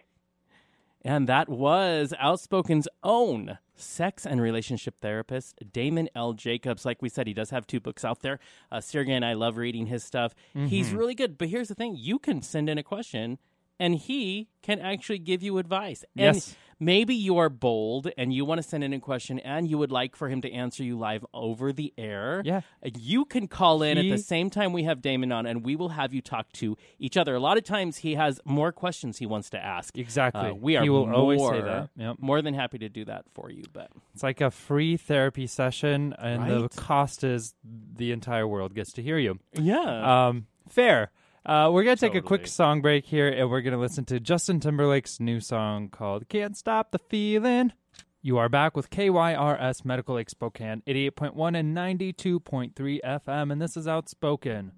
And 1.05 1.29
that 1.29 1.49
was 1.49 2.15
Outspoken's 2.19 2.87
own 3.03 3.59
sex 3.75 4.25
and 4.25 4.41
relationship 4.41 5.01
therapist, 5.01 5.59
Damon 5.73 6.09
L. 6.15 6.33
Jacobs. 6.33 6.85
Like 6.85 7.03
we 7.03 7.09
said, 7.09 7.27
he 7.27 7.35
does 7.35 7.51
have 7.51 7.67
two 7.67 7.81
books 7.81 8.05
out 8.05 8.21
there. 8.21 8.39
Uh, 8.71 8.81
Sergey 8.81 9.13
and 9.13 9.25
I 9.25 9.33
love 9.33 9.57
reading 9.57 9.87
his 9.87 10.05
stuff. 10.05 10.35
He's 10.55 10.93
really 10.93 11.15
good. 11.15 11.37
But 11.39 11.49
here's 11.49 11.69
the 11.69 11.75
thing 11.75 11.97
you 11.99 12.19
can 12.21 12.41
send 12.43 12.69
in 12.69 12.79
a 12.79 12.83
question, 12.85 13.39
and 13.81 13.97
he 13.97 14.49
can 14.63 14.79
actually 14.79 15.19
give 15.19 15.43
you 15.43 15.59
advice. 15.59 16.05
And 16.17 16.37
Yes. 16.37 16.55
Maybe 16.83 17.14
you 17.14 17.39
are 17.39 17.49
bold 17.49 18.11
and 18.18 18.33
you 18.33 18.45
want 18.45 18.59
to 18.61 18.62
send 18.68 18.83
in 18.83 18.93
a 18.93 18.99
question 18.99 19.39
and 19.39 19.68
you 19.68 19.78
would 19.78 19.93
like 19.93 20.16
for 20.16 20.28
him 20.28 20.41
to 20.43 20.51
answer 20.53 20.83
you 20.83 20.99
live 20.99 21.24
over 21.33 21.72
the 21.72 21.93
air. 21.97 22.43
Yeah. 22.45 22.62
You 22.99 23.24
can 23.24 23.47
call 23.47 23.83
in 23.83 23.97
He- 23.97 24.11
at 24.11 24.16
the 24.16 24.22
same 24.22 24.51
time 24.51 24.72
we 24.72 24.83
have 24.85 25.01
Damon 25.01 25.30
on, 25.33 25.47
and 25.47 25.64
we 25.64 25.76
will 25.76 25.91
have 25.91 26.12
you 26.12 26.20
talk 26.20 26.51
to 26.55 26.76
each 26.99 27.16
other. 27.16 27.35
A 27.35 27.41
lot 27.41 27.57
of 27.57 27.64
times 27.64 27.99
he 27.99 28.14
has 28.16 28.41
more 28.45 28.72
questions 28.72 29.18
he 29.18 29.26
wants 29.26 29.49
to 29.51 29.64
ask. 29.64 29.97
Exactly. 29.97 30.51
Uh, 30.51 30.55
we 30.55 30.76
are 30.76 30.83
He 30.83 30.89
will 30.91 31.07
more, 31.07 31.14
always 31.14 31.41
say 31.41 31.61
that. 31.61 31.91
Yep. 31.97 32.16
more 32.20 32.43
than 32.43 32.55
happy 32.55 32.78
to 32.78 32.89
do 32.89 33.05
that 33.05 33.24
for 33.33 33.51
you. 33.51 33.62
But 33.72 33.91
It's 34.14 34.22
like 34.22 34.41
a 34.41 34.51
free 34.51 34.97
therapy 34.97 35.47
session, 35.47 36.14
and 36.18 36.51
the 36.51 36.68
cost 36.70 37.22
is 37.22 37.55
the 37.64 38.11
entire 38.12 38.47
world 38.49 38.74
gets 38.74 38.93
to 38.95 39.03
hear 39.03 39.18
you. 39.18 39.39
yeah, 39.55 40.26
Um, 40.28 40.47
fair. 40.68 41.11
Uh, 41.45 41.68
we're 41.72 41.82
gonna 41.82 41.97
take 41.97 42.14
a 42.14 42.22
quick 42.22 42.47
song 42.47 42.80
break 42.80 43.05
here, 43.05 43.28
and 43.28 43.51
we're 43.51 43.62
gonna 43.62 43.76
listen 43.76 44.05
to 44.05 44.20
Justin 44.20 44.61
Timberlake's 44.61 45.18
new 45.18 45.40
song 45.40 45.88
called 45.88 46.28
"Can't 46.28 46.57
Stop 46.57 46.93
the 46.93 47.01
Feeling." 47.01 47.72
You 48.20 48.38
are 48.38 48.49
back 48.49 48.76
with 48.76 48.90
KYRS 48.90 49.84
Medical 49.84 50.14
Lake 50.14 50.30
Spokane, 50.30 50.84
eighty-eight 50.86 51.16
point 51.16 51.34
one 51.34 51.57
and 51.57 51.74
ninety-two 51.74 52.38
point 52.38 52.76
three 52.76 53.01
FM, 53.05 53.51
and 53.51 53.61
this 53.61 53.76
is 53.76 53.88
Outspoken. 53.88 54.70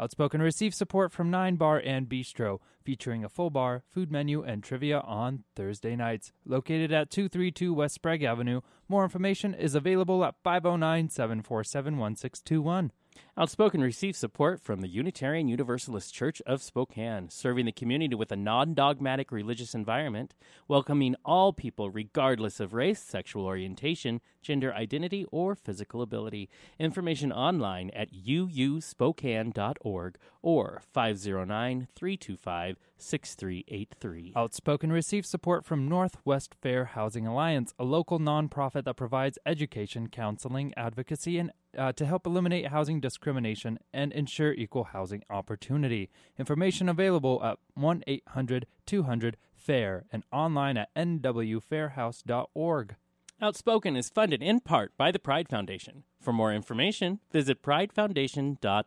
Outspoken 0.00 0.42
receives 0.42 0.76
support 0.76 1.12
from 1.12 1.30
Nyne 1.30 1.54
Bar 1.54 1.80
and 1.84 2.08
Bistro, 2.08 2.58
featuring 2.82 3.22
a 3.22 3.28
full 3.28 3.50
bar, 3.50 3.84
food 3.88 4.10
menu, 4.10 4.42
and 4.42 4.64
trivia 4.64 4.98
on 5.00 5.44
Thursday 5.54 5.94
nights. 5.94 6.32
Located 6.44 6.90
at 6.90 7.10
232 7.10 7.72
West 7.72 7.94
Sprague 7.94 8.24
Avenue. 8.24 8.62
More 8.88 9.04
information 9.04 9.54
is 9.54 9.76
available 9.76 10.24
at 10.24 10.34
509 10.42 11.08
747 11.10 11.98
1621. 11.98 12.90
Outspoken 13.40 13.80
receives 13.80 14.18
support 14.18 14.60
from 14.60 14.82
the 14.82 14.86
Unitarian 14.86 15.48
Universalist 15.48 16.12
Church 16.12 16.42
of 16.44 16.62
Spokane, 16.62 17.30
serving 17.30 17.64
the 17.64 17.72
community 17.72 18.14
with 18.14 18.30
a 18.30 18.36
non 18.36 18.74
dogmatic 18.74 19.32
religious 19.32 19.74
environment, 19.74 20.34
welcoming 20.68 21.16
all 21.24 21.54
people 21.54 21.88
regardless 21.88 22.60
of 22.60 22.74
race, 22.74 23.00
sexual 23.00 23.46
orientation, 23.46 24.20
gender 24.42 24.74
identity, 24.74 25.24
or 25.32 25.54
physical 25.54 26.02
ability. 26.02 26.50
Information 26.78 27.32
online 27.32 27.88
at 27.94 28.12
uuspokane.org 28.12 30.18
or 30.42 30.82
509 30.92 31.88
325 31.94 32.76
6383. 32.98 34.34
Outspoken 34.36 34.92
receives 34.92 35.30
support 35.30 35.64
from 35.64 35.88
Northwest 35.88 36.54
Fair 36.60 36.84
Housing 36.84 37.26
Alliance, 37.26 37.72
a 37.78 37.84
local 37.84 38.18
nonprofit 38.18 38.84
that 38.84 38.98
provides 38.98 39.38
education, 39.46 40.08
counseling, 40.08 40.74
advocacy, 40.76 41.38
and 41.38 41.50
uh, 41.78 41.92
to 41.92 42.04
help 42.04 42.26
eliminate 42.26 42.66
housing 42.66 43.00
discrimination 43.00 43.29
and 43.92 44.12
ensure 44.12 44.52
equal 44.52 44.84
housing 44.84 45.22
opportunity. 45.30 46.10
Information 46.38 46.88
available 46.88 47.42
at 47.44 47.58
1 47.74 48.04
800 48.06 48.66
200 48.86 49.36
FAIR 49.54 50.04
and 50.12 50.24
online 50.32 50.76
at 50.76 50.94
nwfairhouse.org. 50.94 52.94
Outspoken 53.42 53.96
is 53.96 54.10
funded 54.10 54.42
in 54.42 54.60
part 54.60 54.92
by 54.98 55.10
the 55.10 55.18
Pride 55.18 55.48
Foundation. 55.48 56.04
For 56.20 56.32
more 56.32 56.52
information, 56.52 57.20
visit 57.32 57.62
pridefoundation.org. 57.62 58.86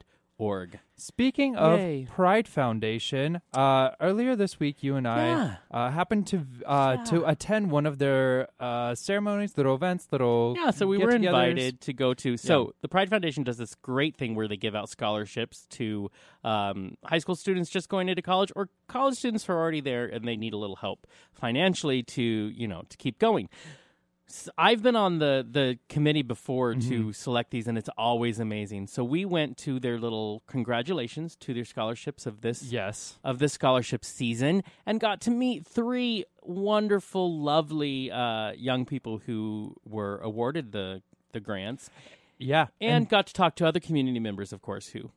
Speaking 0.96 1.56
of 1.56 1.80
Yay. 1.80 2.08
Pride 2.10 2.48
Foundation, 2.48 3.42
uh, 3.54 3.92
earlier 4.00 4.36
this 4.36 4.60
week, 4.60 4.84
you 4.84 4.96
and 4.96 5.08
I 5.08 5.28
Yeah. 5.28 5.56
uh, 5.72 5.92
happened 5.92 6.28
to 6.28 6.46
uh, 6.66 6.98
to 7.06 7.26
attend 7.28 7.72
one 7.72 7.86
of 7.86 7.98
their 7.98 8.48
uh, 8.60 8.96
ceremonies, 8.96 9.58
little 9.58 9.76
events, 9.76 10.08
little 10.12 10.56
Yeah, 10.58 10.72
so 10.72 10.88
we 10.88 10.98
were 10.98 11.12
invited 11.12 11.82
to 11.82 11.94
go 11.94 12.14
to. 12.16 12.38
So 12.38 12.74
the 12.82 12.88
Pride 12.88 13.10
Foundation 13.10 13.44
does 13.44 13.58
this 13.58 13.76
great 13.76 14.16
thing 14.16 14.36
where 14.36 14.48
they 14.48 14.58
give 14.58 14.76
out 14.76 14.90
scholarships 14.90 15.66
to 15.72 16.10
um, 16.44 16.96
high 17.04 17.20
school 17.20 17.36
students 17.36 17.70
just 17.70 17.90
going 17.90 18.10
into 18.10 18.22
college, 18.22 18.52
or 18.56 18.70
college 18.88 19.16
students 19.18 19.46
who 19.46 19.54
are 19.54 19.60
already 19.62 19.82
there 19.82 20.06
and 20.06 20.28
they 20.28 20.36
need 20.38 20.54
a 20.54 20.58
little 20.58 20.78
help 20.78 21.08
financially 21.32 22.04
to 22.04 22.22
you 22.24 22.68
know 22.68 22.84
to 22.90 22.98
keep 22.98 23.20
going. 23.20 23.50
I've 24.58 24.82
been 24.82 24.96
on 24.96 25.20
the 25.20 25.46
the 25.50 25.78
committee 25.90 26.22
before 26.22 26.76
to 26.76 27.14
select 27.14 27.52
these, 27.52 27.68
and 27.68 27.78
it's 27.78 27.90
always 27.98 28.40
amazing. 28.40 28.88
So 28.88 29.04
we 29.04 29.26
went 29.26 29.58
to 29.60 29.80
their 29.80 30.00
little 30.00 30.44
congratulations 30.48 31.36
to 31.38 31.54
their 31.54 31.66
scholarships 31.66 32.26
of 32.26 32.42
this 32.42 32.64
Yes. 32.64 33.18
of 33.24 33.40
this 33.40 33.54
scholarship 33.54 34.04
season 34.06 34.64
and 34.86 35.00
got 35.00 35.22
to 35.22 35.32
meet 35.32 35.66
three 35.68 36.26
wonderful, 36.42 37.40
lovely 37.40 38.12
uh, 38.12 38.52
young 38.54 38.86
people 38.86 39.20
who 39.26 39.76
were 39.86 40.18
awarded 40.20 40.72
the 40.72 41.02
the 41.32 41.40
grants, 41.40 41.90
Yeah, 42.38 42.68
and, 42.80 43.10
got 43.10 43.28
to 43.28 43.34
talk 43.34 43.56
to 43.56 43.66
other 43.68 43.80
community 43.80 44.20
members, 44.20 44.54
of 44.54 44.62
course, 44.62 44.90
who 44.90 45.12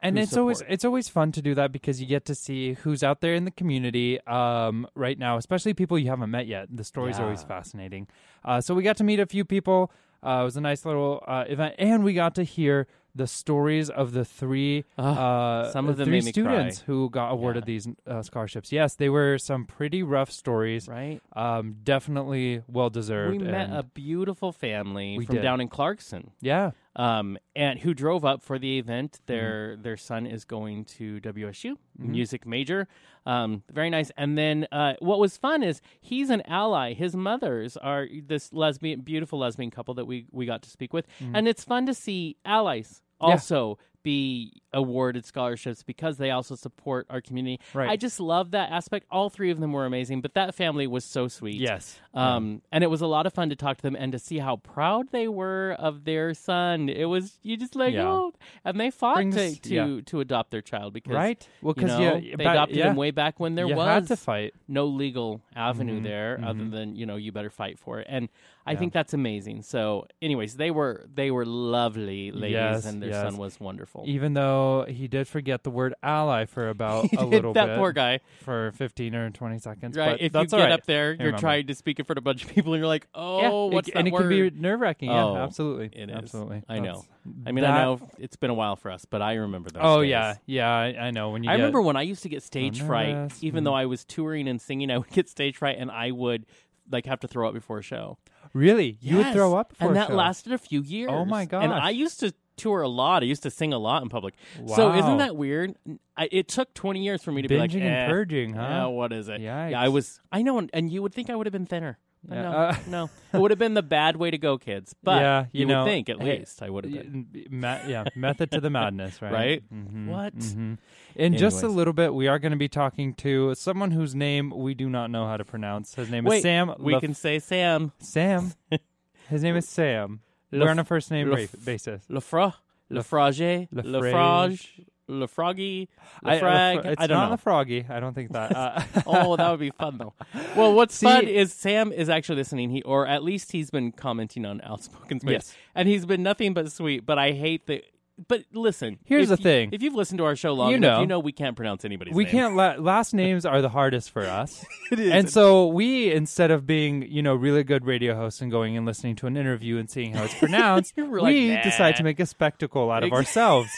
and 0.00 0.18
it's 0.18 0.36
always 0.36 0.62
it's 0.68 0.84
always 0.84 1.08
fun 1.08 1.32
to 1.32 1.42
do 1.42 1.54
that 1.54 1.72
because 1.72 2.00
you 2.00 2.06
get 2.06 2.24
to 2.26 2.34
see 2.34 2.74
who's 2.74 3.02
out 3.02 3.20
there 3.20 3.34
in 3.34 3.44
the 3.44 3.50
community 3.50 4.20
um, 4.26 4.86
right 4.94 5.18
now, 5.18 5.36
especially 5.36 5.74
people 5.74 5.98
you 5.98 6.08
haven't 6.10 6.30
met 6.30 6.46
yet. 6.46 6.68
The 6.74 6.84
stories 6.84 7.18
are 7.18 7.24
always 7.24 7.42
fascinating. 7.42 8.06
Uh, 8.44 8.60
so 8.60 8.74
we 8.74 8.82
got 8.82 8.96
to 8.98 9.04
meet 9.04 9.20
a 9.20 9.26
few 9.26 9.44
people. 9.44 9.90
Uh, 10.20 10.40
it 10.40 10.44
was 10.44 10.56
a 10.56 10.60
nice 10.60 10.84
little 10.84 11.22
uh, 11.28 11.44
event, 11.48 11.76
and 11.78 12.02
we 12.02 12.12
got 12.12 12.34
to 12.34 12.42
hear 12.42 12.88
the 13.14 13.26
stories 13.26 13.88
of 13.88 14.12
the 14.12 14.24
three 14.24 14.84
uh, 14.96 15.70
some 15.72 15.88
of 15.88 15.96
them 15.96 16.06
three 16.06 16.20
made 16.20 16.24
me 16.26 16.32
cry. 16.32 16.42
students 16.54 16.80
who 16.80 17.08
got 17.10 17.30
awarded 17.30 17.62
Yeah. 17.64 17.66
these 17.66 17.88
uh, 18.06 18.22
scholarships. 18.22 18.70
Yes, 18.72 18.94
they 18.94 19.08
were 19.08 19.38
some 19.38 19.64
pretty 19.64 20.02
rough 20.02 20.30
stories. 20.30 20.86
right. 20.88 21.20
Um, 21.34 21.76
definitely 21.82 22.62
well 22.68 22.90
deserved. 22.90 23.32
We 23.32 23.44
met 23.44 23.70
a 23.70 23.82
beautiful 23.82 24.52
family 24.52 25.18
from 25.24 25.36
did. 25.36 25.42
down 25.42 25.60
in 25.60 25.68
Clarkston, 25.68 26.30
yeah. 26.40 26.72
Um, 26.98 27.38
and 27.56 27.78
who 27.78 27.94
drove 27.94 28.24
up 28.24 28.42
for 28.42 28.58
the 28.58 28.78
event. 28.78 29.12
Mm-hmm. 29.12 29.32
Their 29.32 29.76
their 29.76 29.96
son 29.96 30.26
is 30.26 30.44
going 30.44 30.84
to 30.96 31.20
WSU, 31.20 31.76
music 31.96 32.46
major. 32.46 32.88
Um, 33.24 33.62
very 33.72 33.88
nice. 33.90 34.10
And 34.16 34.36
then 34.36 34.66
uh, 34.72 34.94
what 35.00 35.18
was 35.18 35.36
fun 35.36 35.62
is 35.62 35.80
he's 36.00 36.28
an 36.28 36.42
ally. 36.46 36.92
His 36.92 37.16
mothers 37.16 37.76
are 37.76 38.06
this 38.26 38.52
lesbian, 38.52 39.00
beautiful 39.00 39.38
lesbian 39.38 39.70
couple 39.70 39.94
that 39.94 40.04
we 40.06 40.26
we 40.30 40.44
got 40.44 40.62
to 40.62 40.70
speak 40.70 40.92
with, 40.92 41.06
and 41.32 41.48
it's 41.48 41.64
fun 41.64 41.86
to 41.86 41.94
see 41.94 42.36
allies 42.44 43.02
Mm-hmm. 43.20 43.30
Yeah. 43.30 43.34
also 43.34 43.78
be 44.02 44.62
awarded 44.72 45.24
scholarships 45.24 45.82
because 45.82 46.18
they 46.18 46.30
also 46.30 46.54
support 46.54 47.06
our 47.10 47.20
community. 47.20 47.58
Right. 47.74 47.88
I 47.88 47.96
just 47.96 48.20
love 48.20 48.50
that 48.52 48.70
aspect. 48.70 49.06
All 49.10 49.30
three 49.30 49.50
of 49.50 49.60
them 49.60 49.72
were 49.72 49.86
amazing, 49.86 50.20
but 50.20 50.34
that 50.34 50.54
family 50.54 50.86
was 50.86 51.04
so 51.04 51.28
sweet. 51.28 51.56
Yes. 51.60 51.98
Um, 52.14 52.62
and 52.72 52.84
it 52.84 52.88
was 52.88 53.00
a 53.00 53.06
lot 53.06 53.26
of 53.26 53.32
fun 53.32 53.48
to 53.50 53.56
talk 53.56 53.76
to 53.78 53.82
them 53.82 53.96
and 53.96 54.12
to 54.12 54.18
see 54.18 54.38
how 54.38 54.56
proud 54.56 55.10
they 55.10 55.28
were 55.28 55.74
of 55.78 56.04
their 56.04 56.34
son. 56.34 56.88
It 56.88 57.06
was 57.06 57.38
you 57.42 57.56
just 57.56 57.76
like 57.76 57.94
Yeah. 57.94 58.08
oh, 58.08 58.32
and 58.64 58.78
they 58.78 58.90
fought 58.90 59.16
Brings- 59.16 59.34
to 59.36 59.60
to, 59.60 59.74
yeah. 59.74 60.00
to 60.06 60.20
adopt 60.20 60.50
their 60.50 60.62
child 60.62 60.92
because 60.92 61.14
Right. 61.14 61.48
Well, 61.62 61.74
you 61.76 61.82
because 61.82 61.98
know, 61.98 62.16
you, 62.16 62.36
they 62.36 62.44
adopted 62.44 62.76
yeah, 62.76 62.90
him 62.90 62.96
way 62.96 63.10
back 63.10 63.40
when 63.40 63.54
there 63.54 63.66
you 63.66 63.74
was 63.76 63.86
had 63.86 64.06
to 64.08 64.16
fight. 64.16 64.54
no 64.68 64.86
legal 64.86 65.40
avenue 65.56 66.00
Mhm, 66.00 66.02
there 66.04 66.40
other 66.44 66.64
mhm. 66.64 66.70
than 66.72 66.96
you 66.96 67.06
know 67.06 67.16
you 67.16 67.32
better 67.32 67.50
fight 67.50 67.78
for 67.78 68.00
it 68.00 68.06
and 68.08 68.28
i 68.66 68.72
Yeah. 68.72 68.78
think 68.78 68.92
that's 68.92 69.12
amazing 69.14 69.62
so 69.62 70.06
anyways 70.22 70.56
they 70.56 70.70
were 70.70 71.06
they 71.12 71.30
were 71.30 71.44
lovely 71.46 72.30
ladies 72.30 72.52
Yes, 72.54 72.86
and 72.86 73.02
their 73.02 73.10
yes. 73.10 73.22
son 73.22 73.36
was 73.36 73.58
wonderful 73.58 74.04
Even 74.06 74.34
though 74.34 74.57
he 74.88 75.08
did 75.08 75.26
forget 75.28 75.62
the 75.64 75.70
word 75.70 75.94
ally 76.02 76.44
for 76.44 76.68
about 76.68 77.12
a 77.16 77.24
little 77.24 77.52
that 77.52 77.66
bit 77.66 77.72
That 77.72 77.78
poor 77.78 77.92
guy 77.92 78.20
for 78.44 78.72
15 78.72 79.14
or 79.14 79.30
20 79.30 79.58
seconds. 79.58 79.96
right 79.96 80.10
but 80.12 80.14
if 80.16 80.22
you 80.22 80.28
that's 80.30 80.50
get 80.52 80.56
all 80.60 80.66
right. 80.66 80.72
up 80.72 80.84
there 80.86 81.10
you're 81.12 81.18
remember. 81.18 81.38
trying 81.38 81.66
to 81.66 81.74
speak 81.74 81.98
in 81.98 82.04
front 82.04 82.18
of 82.18 82.22
a 82.22 82.24
bunch 82.24 82.44
of 82.44 82.50
people 82.54 82.72
and 82.74 82.80
you're 82.80 82.86
like 82.88 83.06
oh 83.14 83.40
yeah, 83.40 83.74
what's 83.74 83.88
it, 83.88 83.94
that 83.94 83.98
and 84.00 84.08
it 84.08 84.14
can 84.14 84.28
be 84.28 84.50
nerve 84.50 84.80
wracking. 84.80 85.10
Yeah, 85.10 85.24
Oh, 85.24 85.36
absolutely. 85.36 85.90
it 85.92 86.10
is. 86.10 86.16
Absolutely. 86.16 86.62
I 86.68 86.78
know. 86.78 86.84
That's- 86.94 87.08
i 87.46 87.52
mean 87.52 87.64
i 87.64 87.82
know 87.82 88.00
it's 88.18 88.36
been 88.36 88.48
a 88.48 88.54
while 88.54 88.74
for 88.76 88.90
us 88.90 89.04
but 89.04 89.20
i 89.20 89.34
remember 89.34 89.68
those 89.68 89.82
Oh 89.84 90.00
days. 90.00 90.10
yeah, 90.10 90.34
yeah. 90.46 90.70
I, 90.70 90.86
I 91.08 91.10
know 91.10 91.28
when 91.30 91.42
you. 91.44 91.50
I 91.50 91.56
get, 91.56 91.62
remember 91.62 91.82
when 91.82 91.96
I 91.96 92.02
used 92.02 92.22
to 92.22 92.28
get 92.30 92.42
stage 92.42 92.80
fright, 92.80 93.14
nervous, 93.14 93.42
even 93.44 93.64
though 93.64 93.74
I 93.74 93.84
was 93.84 94.04
touring 94.06 94.48
and 94.48 94.58
singing, 94.60 94.90
I 94.90 94.96
would 94.98 95.10
get 95.10 95.28
stage 95.28 95.56
fright 95.58 95.76
and 95.78 95.90
I 95.90 96.10
would 96.10 96.46
like 96.90 97.04
have 97.06 97.20
to 97.20 97.28
throw 97.28 97.46
up 97.48 97.52
before 97.54 97.78
a 97.78 97.82
show. 97.82 98.16
Really, 98.54 98.96
you 99.02 99.18
would 99.18 99.32
throw 99.34 99.54
up, 99.56 99.70
before 99.70 99.88
and 99.88 99.96
that 99.96 100.10
lasted 100.14 100.52
a 100.54 100.58
few 100.58 100.80
years. 100.80 101.10
Oh, 101.12 101.26
my 101.26 101.44
god! 101.44 101.64
And. 101.64 101.72
I 101.74 101.90
used 101.90 102.20
to 102.20 102.32
tour 102.58 102.82
a 102.82 102.88
lot. 102.88 103.22
I 103.22 103.26
used 103.26 103.42
to 103.44 103.50
sing 103.50 103.72
a 103.72 103.78
lot 103.78 104.02
in 104.02 104.08
public. 104.08 104.34
Wow. 104.60 104.76
So 104.76 104.94
isn't 104.94 105.18
that 105.18 105.36
weird? 105.36 105.74
I, 106.16 106.28
it 106.30 106.48
took 106.48 106.74
twenty 106.74 107.02
years 107.04 107.22
for 107.22 107.32
me 107.32 107.42
to 107.42 107.48
be 107.48 107.56
like, 107.56 107.70
binging 107.70 107.82
eh, 107.82 107.86
and 107.86 108.10
purging, 108.10 108.54
huh? 108.54 108.62
Yeah, 108.62 108.86
what 108.86 109.12
is 109.12 109.28
it? 109.28 109.40
Yikes. 109.40 109.70
Yeah, 109.70 109.80
I 109.80 109.88
was. 109.88 110.20
I 110.30 110.42
know, 110.42 110.58
and, 110.58 110.68
and 110.72 110.90
you 110.90 111.02
would 111.02 111.14
think 111.14 111.30
I 111.30 111.36
would 111.36 111.46
have 111.46 111.52
been 111.52 111.66
thinner. 111.66 111.98
Yeah, 112.28 112.42
No, 112.42 112.50
uh, 112.50 112.76
no, 112.88 113.10
it 113.32 113.38
would 113.38 113.50
have 113.52 113.58
been 113.58 113.74
the 113.74 113.82
bad 113.82 114.16
way 114.16 114.30
to 114.30 114.38
go, 114.38 114.58
kids. 114.58 114.94
But 115.02 115.20
yeah, 115.22 115.44
you, 115.52 115.60
you, 115.60 115.66
know, 115.66 115.84
would 115.84 115.90
think 115.90 116.08
at 116.08 116.20
hey, 116.20 116.40
least 116.40 116.62
I 116.62 116.68
would 116.70 116.84
have 116.84 116.92
been. 116.92 117.28
yeah, 117.62 118.04
method 118.16 118.50
to 118.50 118.60
the 118.60 118.70
madness, 118.70 119.22
right? 119.22 119.32
Right? 119.32 119.62
Mhm, 119.72 120.08
What? 120.08 120.36
mhm. 120.36 120.78
In 121.14 121.36
just 121.36 121.62
a 121.62 121.68
little 121.68 121.92
bit, 121.92 122.14
we 122.14 122.28
are 122.28 122.38
going 122.38 122.52
to 122.52 122.58
be 122.58 122.68
talking 122.68 123.14
to 123.14 123.54
someone 123.54 123.92
whose 123.92 124.14
name 124.14 124.50
we 124.50 124.74
do 124.74 124.88
not 124.88 125.10
know 125.10 125.26
how 125.26 125.36
to 125.36 125.44
pronounce. 125.44 125.94
His 125.94 126.10
name 126.10 126.24
Wait, 126.24 126.38
is 126.38 126.42
Sam. 126.42 126.74
we 126.78 126.92
Laf- 126.92 127.02
can 127.02 127.14
say 127.14 127.38
Sam 127.38 127.92
Sam. 127.98 128.52
His 129.28 129.42
name 129.42 129.56
is 129.56 129.68
Sam. 129.68 130.20
We're 130.50 130.68
on 130.70 130.78
a 130.78 130.84
first 130.84 131.10
name 131.10 131.28
ba- 131.30 131.48
basis. 131.64 132.02
Lefra, 132.10 132.54
Lefrage. 132.90 133.68
Lefrage, 133.72 134.84
Lefroggy, 135.08 135.88
I- 136.24 136.38
Lefrag. 136.38 136.84
It's 136.86 137.00
I 137.02 137.06
don't 137.06 137.16
not 137.18 137.30
know. 137.30 137.36
the 137.36 137.42
froggy. 137.42 137.86
I 137.88 138.00
don't 138.00 138.14
think 138.14 138.32
that. 138.32 138.54
Uh, 138.56 138.82
oh, 139.06 139.36
that 139.36 139.50
would 139.50 139.60
be 139.60 139.70
fun 139.70 139.98
though. 139.98 140.14
Well, 140.56 140.74
what's 140.74 140.94
See- 140.94 141.06
fun 141.06 141.26
is 141.26 141.52
Sam 141.52 141.92
is 141.92 142.08
actually 142.08 142.36
listening. 142.36 142.70
He 142.70 142.82
or 142.82 143.06
at 143.06 143.22
least 143.22 143.52
he's 143.52 143.70
been 143.70 143.92
commenting 143.92 144.44
on 144.44 144.60
Outspoken 144.64 145.20
Space, 145.20 145.30
Yes. 145.32 145.56
and 145.74 145.88
he's 145.88 146.04
been 146.06 146.22
nothing 146.22 146.54
but 146.54 146.70
sweet. 146.72 147.04
But 147.06 147.18
I 147.18 147.32
hate 147.32 147.66
the. 147.66 147.82
But 148.26 148.44
listen, 148.52 148.98
Here's 149.04 149.28
the 149.28 149.36
you- 149.36 149.42
thing. 149.42 149.68
if 149.72 149.80
you've 149.82 149.94
listened 149.94 150.18
to 150.18 150.24
our 150.24 150.34
show 150.34 150.52
long 150.54 150.70
You 150.70 150.76
enough, 150.76 150.96
know. 150.96 151.00
you 151.02 151.06
know 151.06 151.18
we 151.20 151.30
can't 151.32 151.54
pronounce 151.56 151.84
anybody's 151.84 152.14
we 152.14 152.24
name. 152.24 152.32
can't. 152.32 152.56
La- 152.56 152.74
last 152.78 153.14
names 153.14 153.46
are 153.46 153.62
the 153.62 153.68
hardest 153.68 154.10
for 154.10 154.22
us. 154.24 154.64
And 154.90 155.28
so 155.30 155.66
we, 155.66 156.10
instead 156.10 156.50
of 156.50 156.66
being, 156.66 157.02
you 157.02 157.22
know, 157.22 157.34
really 157.34 157.62
good 157.62 157.84
radio 157.84 158.14
hosts 158.16 158.40
and 158.40 158.50
going 158.50 158.76
and 158.76 158.86
listening 158.86 159.16
to 159.16 159.26
an 159.26 159.36
interview 159.36 159.76
and 159.76 159.88
seeing 159.90 160.14
how 160.14 160.24
it's 160.24 160.34
pronounced, 160.38 160.94
We're 160.96 161.20
like, 161.20 161.36
"Nah." 161.36 161.62
decide 161.62 161.96
to 161.96 162.02
make 162.02 162.18
a 162.18 162.26
spectacle 162.26 162.90
out 162.90 163.04
of 163.04 163.12
ourselves, 163.12 163.70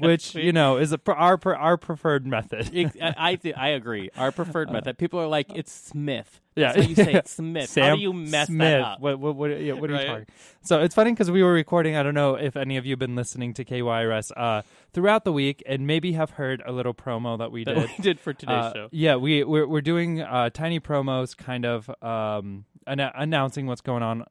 which 0.00 0.34
you 0.34 0.52
know 0.52 0.76
is 0.76 0.90
a, 0.92 0.98
pr- 0.98 1.12
our 1.12 1.38
pr- 1.38 1.54
our 1.54 1.76
preferred 1.76 2.26
method. 2.26 2.70
I 3.00 3.14
I, 3.16 3.34
th- 3.36 3.54
I 3.56 3.68
agree. 3.68 4.10
Our 4.16 4.32
preferred 4.32 4.70
method. 4.72 4.98
People 4.98 5.20
are 5.20 5.28
like, 5.28 5.46
it's 5.54 5.72
Smith. 5.72 6.40
Yeah. 6.58 6.72
That's 6.72 6.82
how 6.84 6.88
you 6.88 6.94
say 6.96 7.12
it, 7.14 7.28
Smith. 7.38 7.70
Sam 7.70 7.84
How 7.84 7.94
do 7.96 8.00
you 8.02 8.12
mess 8.12 8.46
Smith. 8.48 8.58
that 8.58 8.80
up? 8.80 9.00
What 9.00 9.18
what 9.18 9.36
what, 9.36 9.60
yeah, 9.60 9.72
what 9.74 9.90
are 9.90 9.94
Right. 9.94 10.02
you 10.02 10.08
talking? 10.08 10.26
So 10.62 10.80
it's 10.82 10.94
funny 10.94 11.12
because 11.12 11.30
we 11.30 11.42
were 11.42 11.52
recording. 11.52 11.96
I 11.96 12.02
don't 12.02 12.14
know 12.14 12.34
if 12.34 12.56
any 12.56 12.76
of 12.76 12.84
you 12.84 12.92
have 12.92 12.98
been 12.98 13.14
listening 13.16 13.54
to 13.54 13.64
KYRS 13.64 14.32
uh, 14.36 14.62
throughout 14.92 15.24
the 15.24 15.32
week 15.32 15.62
and 15.66 15.86
maybe 15.86 16.12
have 16.12 16.30
heard 16.32 16.62
a 16.66 16.72
little 16.72 16.94
promo 16.94 17.38
that 17.38 17.50
we 17.52 17.64
That 17.64 17.74
did. 17.74 17.90
we 17.96 18.02
did 18.02 18.20
for 18.20 18.32
today's 18.32 18.54
Uh, 18.56 18.72
show. 18.74 18.88
Yeah, 18.92 19.16
we 19.16 19.44
we're, 19.44 19.66
we're 19.66 19.80
doing 19.80 20.20
uh, 20.20 20.50
tiny 20.50 20.80
promos, 20.80 21.36
kind 21.36 21.64
of 21.64 21.88
um, 22.02 22.64
anno- 22.86 23.12
announcing 23.14 23.66
what's 23.66 23.80
going 23.80 24.02
on 24.02 24.24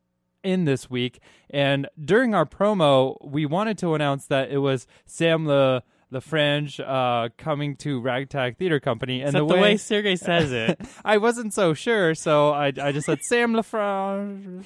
in 0.43 0.65
this 0.65 0.89
week. 0.89 1.19
And 1.49 1.87
during 2.03 2.33
our 2.35 2.45
promo, 2.45 3.17
we 3.25 3.45
wanted 3.45 3.77
to 3.79 3.93
announce 3.95 4.25
that 4.27 4.51
it 4.51 4.59
was 4.59 4.85
Sam 5.05 5.45
Le 5.47 5.81
the 6.09 6.21
Fringe 6.21 6.79
uh, 6.79 7.29
coming 7.37 7.75
to 7.77 7.99
Ragtag 7.99 8.57
Theater 8.57 8.79
Company, 8.79 9.21
and 9.21 9.33
the 9.33 9.39
the 9.39 9.45
way, 9.45 9.61
way 9.61 9.77
Sergey 9.77 10.15
says 10.15 10.51
it. 10.51 10.79
I 11.05 11.17
wasn't 11.17 11.53
so 11.53 11.73
sure, 11.73 12.15
so 12.15 12.51
I 12.53 12.67
I 12.81 12.91
just 12.91 13.05
said 13.07 13.19
Sam 13.23 13.53
LaFrange 13.53 14.65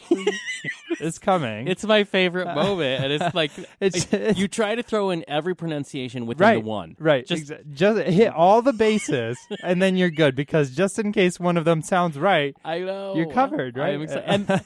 is 0.99 1.17
coming. 1.19 1.67
It's 1.67 1.83
my 1.85 2.03
favorite 2.03 2.53
moment, 2.53 3.03
and 3.03 3.13
it's 3.13 3.35
like 3.35 3.51
It's- 3.79 4.11
like, 4.11 4.37
you 4.37 4.47
try 4.47 4.75
to 4.75 4.83
throw 4.83 5.09
in 5.09 5.23
every 5.27 5.55
pronunciation 5.55 6.25
within 6.25 6.45
right 6.47 6.63
the 6.63 6.69
one. 6.69 6.95
right 6.99 7.25
Just 7.25 7.47
just 7.47 7.61
just 7.73 8.01
hit 8.07 8.31
all 8.33 8.61
the 8.61 8.73
bases 8.73 9.37
and 9.63 9.81
then 9.81 9.95
you're 9.95 10.09
good 10.11 10.35
because 10.35 10.71
just 10.71 10.99
in 10.99 11.11
case 11.11 11.39
one 11.39 11.57
of 11.57 11.65
them 11.65 11.81
sounds 11.81 12.17
right 12.19 12.55
I 12.63 12.79
know 12.79 13.15
You're 13.15 13.31
covered, 13.31 13.77
right? 13.77 13.95
I'm 13.95 14.01
excited. 14.03 14.23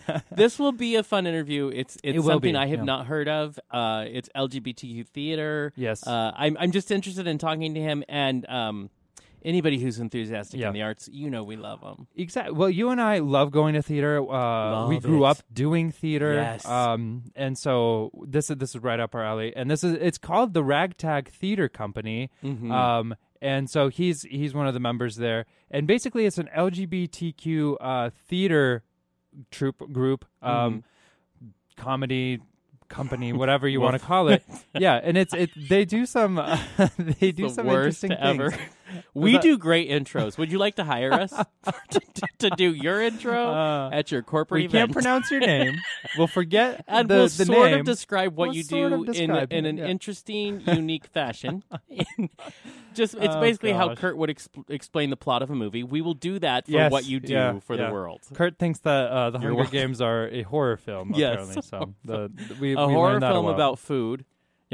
and 0.08 0.24
this 0.32 0.60
will 0.60 0.72
be 0.72 0.96
a 0.96 1.04
fun 1.04 1.26
interview. 1.28 1.70
It's 1.74 1.98
it's 2.04 2.18
It 2.18 2.22
something 2.24 2.54
be, 2.54 2.58
I 2.58 2.68
have 2.68 2.80
yeah. 2.80 2.84
not 2.86 3.06
heard 3.08 3.28
of. 3.28 3.60
Uh, 3.72 4.06
it's 4.08 4.30
LGBTQ 4.36 5.08
theater. 5.08 5.72
Yes. 5.76 6.06
Uh, 6.06 6.32
I'm 6.36 6.58
I'm 6.66 6.72
just 6.72 6.89
interested 6.89 7.28
in 7.28 7.38
talking 7.38 7.76
to 7.76 7.80
him 7.80 8.03
and 8.09 8.43
um, 8.49 8.89
anybody 9.43 9.78
who's 9.78 9.99
enthusiastic 9.99 10.59
Yeah. 10.59 10.70
in 10.70 10.74
the 10.74 10.82
arts. 10.82 11.07
You 11.11 11.30
know, 11.30 11.43
we 11.43 11.55
love 11.57 11.82
them. 11.82 12.07
Exactly. 12.16 12.53
Well, 12.55 12.72
you 12.72 12.89
and 12.89 12.99
I 12.99 13.20
love 13.20 13.51
going 13.51 13.76
to 13.76 13.84
theater. 13.84 14.18
Uh, 14.20 14.88
we 14.88 14.95
Love 14.95 15.03
grew 15.03 15.26
it. 15.26 15.30
up 15.30 15.38
doing 15.53 15.91
theater. 15.91 16.34
Yes. 16.34 16.66
Um, 16.66 17.26
and 17.36 17.55
so 17.55 18.09
this 18.26 18.49
is 18.49 18.57
this 18.57 18.74
is 18.74 18.82
right 18.82 18.99
up 18.99 19.13
our 19.13 19.24
alley. 19.24 19.55
And 19.55 19.70
this 19.70 19.84
is 19.84 19.93
it's 19.93 20.18
called 20.18 20.55
the 20.55 20.63
Ragtag 20.63 21.30
Theater 21.30 21.70
Company. 21.70 22.32
Mhm. 22.43 22.72
Um, 22.72 23.16
and 23.43 23.70
so 23.70 23.89
he's 23.89 24.24
he's 24.24 24.55
one 24.55 24.66
of 24.66 24.74
the 24.74 24.80
members 24.80 25.18
there. 25.18 25.45
And 25.70 25.86
basically, 25.86 26.26
it's 26.26 26.39
an 26.39 26.49
LGBTQ 26.57 27.78
uh, 27.80 28.09
theater 28.28 28.82
troupe 29.51 29.91
group. 29.93 30.26
Um, 30.41 30.84
comedy 31.78 32.39
company 32.90 33.34
whatever 33.42 33.68
you 33.68 33.82
want 33.82 34.00
to 34.00 34.06
call 34.06 34.28
it 34.28 34.44
yeah 34.78 35.00
and 35.04 35.18
it's 35.18 35.34
it 35.34 35.50
they 35.70 35.86
do 35.86 36.06
some 36.06 36.38
uh, 36.38 36.58
they 36.98 37.32
do 37.32 37.44
the 37.44 37.54
some 37.54 37.68
interesting 37.68 38.12
ever. 38.14 38.54
We 39.14 39.34
that- 39.34 39.42
do 39.42 39.58
great 39.58 39.90
intros. 39.90 40.38
Would 40.38 40.52
you 40.52 40.58
like 40.58 40.76
to 40.76 40.84
hire 40.84 41.12
us 41.14 41.32
to, 41.90 42.02
to 42.40 42.50
do 42.52 42.74
your 42.74 43.02
intro 43.02 43.50
Uh, 43.52 43.90
at 43.92 44.12
your 44.12 44.22
corporate 44.22 44.60
we 44.60 44.66
event? 44.66 44.88
can't 44.88 44.92
pronounce 44.94 45.32
your 45.32 45.40
name 45.40 45.76
we'll 46.18 46.28
forget 46.28 46.84
and 46.88 47.10
the, 47.10 47.16
we'll 47.16 47.24
the 47.28 47.46
sort 47.46 47.72
name 47.72 47.80
of 47.82 47.86
describe 47.86 48.36
what 48.36 48.50
We'll 48.50 48.56
you 48.56 48.64
do 48.64 49.04
in, 49.12 49.32
in 49.52 49.66
an 49.66 49.78
yeah. 49.78 49.86
interesting, 49.86 50.62
unique 50.68 51.06
fashion. 51.08 51.64
Just 52.94 53.16
it's 53.16 53.36
Oh, 53.36 53.42
basically 53.42 53.74
how. 53.74 53.94
Kurt 53.96 54.16
would 54.18 54.30
exp- 54.30 54.70
explain 54.70 55.10
the 55.10 55.18
plot 55.18 55.42
of 55.42 55.50
a 55.50 55.56
movie. 55.56 55.84
We 55.84 56.02
will 56.02 56.14
do 56.14 56.40
that 56.40 56.66
for 56.66 56.72
Yes, 56.72 56.92
what 56.92 57.06
you 57.06 57.20
do 57.20 57.34
yeah, 57.34 57.60
for 57.60 57.76
yeah. 57.76 57.88
the 57.88 57.94
world. 57.94 58.22
Kurt 58.34 58.58
thinks 58.58 58.80
that 58.80 59.10
uh, 59.12 59.30
the 59.32 59.40
Hunger. 59.40 59.66
Games 59.66 60.00
are 60.02 60.28
a 60.30 60.44
horror 60.44 60.78
film. 60.78 61.12
Yes. 61.16 61.34
apparently. 61.58 61.62
So 61.64 61.94
the, 62.06 62.32
we, 62.60 62.74
A 62.74 62.88
we 62.88 62.94
horror 62.94 63.20
film 63.20 63.48
about 63.48 63.80
food. 63.80 64.26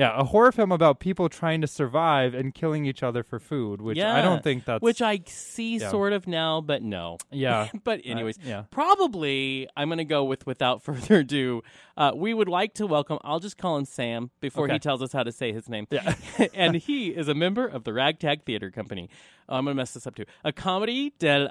Yeah, 0.01 0.19
a 0.19 0.23
horror 0.23 0.51
film 0.51 0.71
about 0.71 0.99
people 0.99 1.29
trying 1.29 1.61
to 1.61 1.67
survive 1.67 2.33
and 2.33 2.55
killing 2.55 2.85
each 2.87 3.03
other 3.03 3.21
for 3.21 3.39
food, 3.39 3.83
which 3.83 3.99
yeah, 3.99 4.15
I 4.15 4.23
don't 4.23 4.43
think 4.43 4.65
that's 4.65 4.81
which 4.81 4.99
I 4.99 5.21
see 5.27 5.77
yeah. 5.77 5.91
sort 5.91 6.11
of 6.11 6.25
now, 6.25 6.59
but 6.59 6.81
no. 6.81 7.19
yeah. 7.29 7.67
but 7.83 8.01
anyways, 8.03 8.39
yeah. 8.43 8.63
probably 8.71 9.69
I'm 9.77 9.89
going 9.89 9.99
to 9.99 10.03
go 10.03 10.23
with 10.23 10.47
without 10.47 10.81
further 10.83 11.19
ado. 11.19 11.61
Uh, 11.95 12.13
we 12.15 12.33
would 12.33 12.49
like 12.49 12.73
to 12.75 12.87
welcome. 12.87 13.19
I'll 13.23 13.39
just 13.39 13.59
call 13.59 13.77
him 13.77 13.85
Sam 13.85 14.31
before 14.39 14.67
he 14.67 14.79
tells 14.79 15.03
us 15.03 15.13
how 15.13 15.21
to 15.21 15.31
say 15.31 15.53
his 15.53 15.69
name. 15.69 15.85
Yeah. 15.91 16.15
and 16.55 16.77
he 16.77 17.09
is 17.09 17.27
a 17.27 17.35
member 17.35 17.67
of 17.67 17.83
the 17.83 17.93
Ragtag 17.93 18.41
Theater 18.41 18.71
Company. 18.71 19.07
Oh, 19.47 19.57
I'm 19.57 19.65
going 19.65 19.75
to 19.75 19.79
mess 19.79 19.93
this 19.93 20.07
up 20.07 20.15
too. 20.15 20.25
A 20.43 20.51
comedy 20.51 21.13
del 21.19 21.49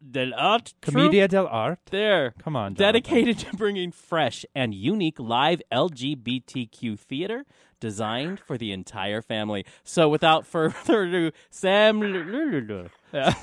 del 0.00 0.32
art 0.34 0.72
comedia 0.80 1.26
Commedia 1.26 1.28
dell'arte. 1.28 1.90
There. 1.90 2.34
Come 2.42 2.56
on, 2.56 2.74
Jonathan. 2.74 3.02
Dedicated 3.02 3.38
to 3.40 3.56
bringing 3.56 3.92
fresh 3.92 4.46
and 4.54 4.74
unique 4.74 5.20
live 5.20 5.60
LGBTQ 5.70 6.98
theater 6.98 7.44
designed 7.80 8.40
for 8.40 8.56
the 8.58 8.72
entire 8.72 9.22
family. 9.22 9.64
So, 9.84 10.08
without 10.08 10.46
further 10.46 11.02
ado, 11.02 11.30
Sam. 11.50 12.00
Yeah. 13.12 13.34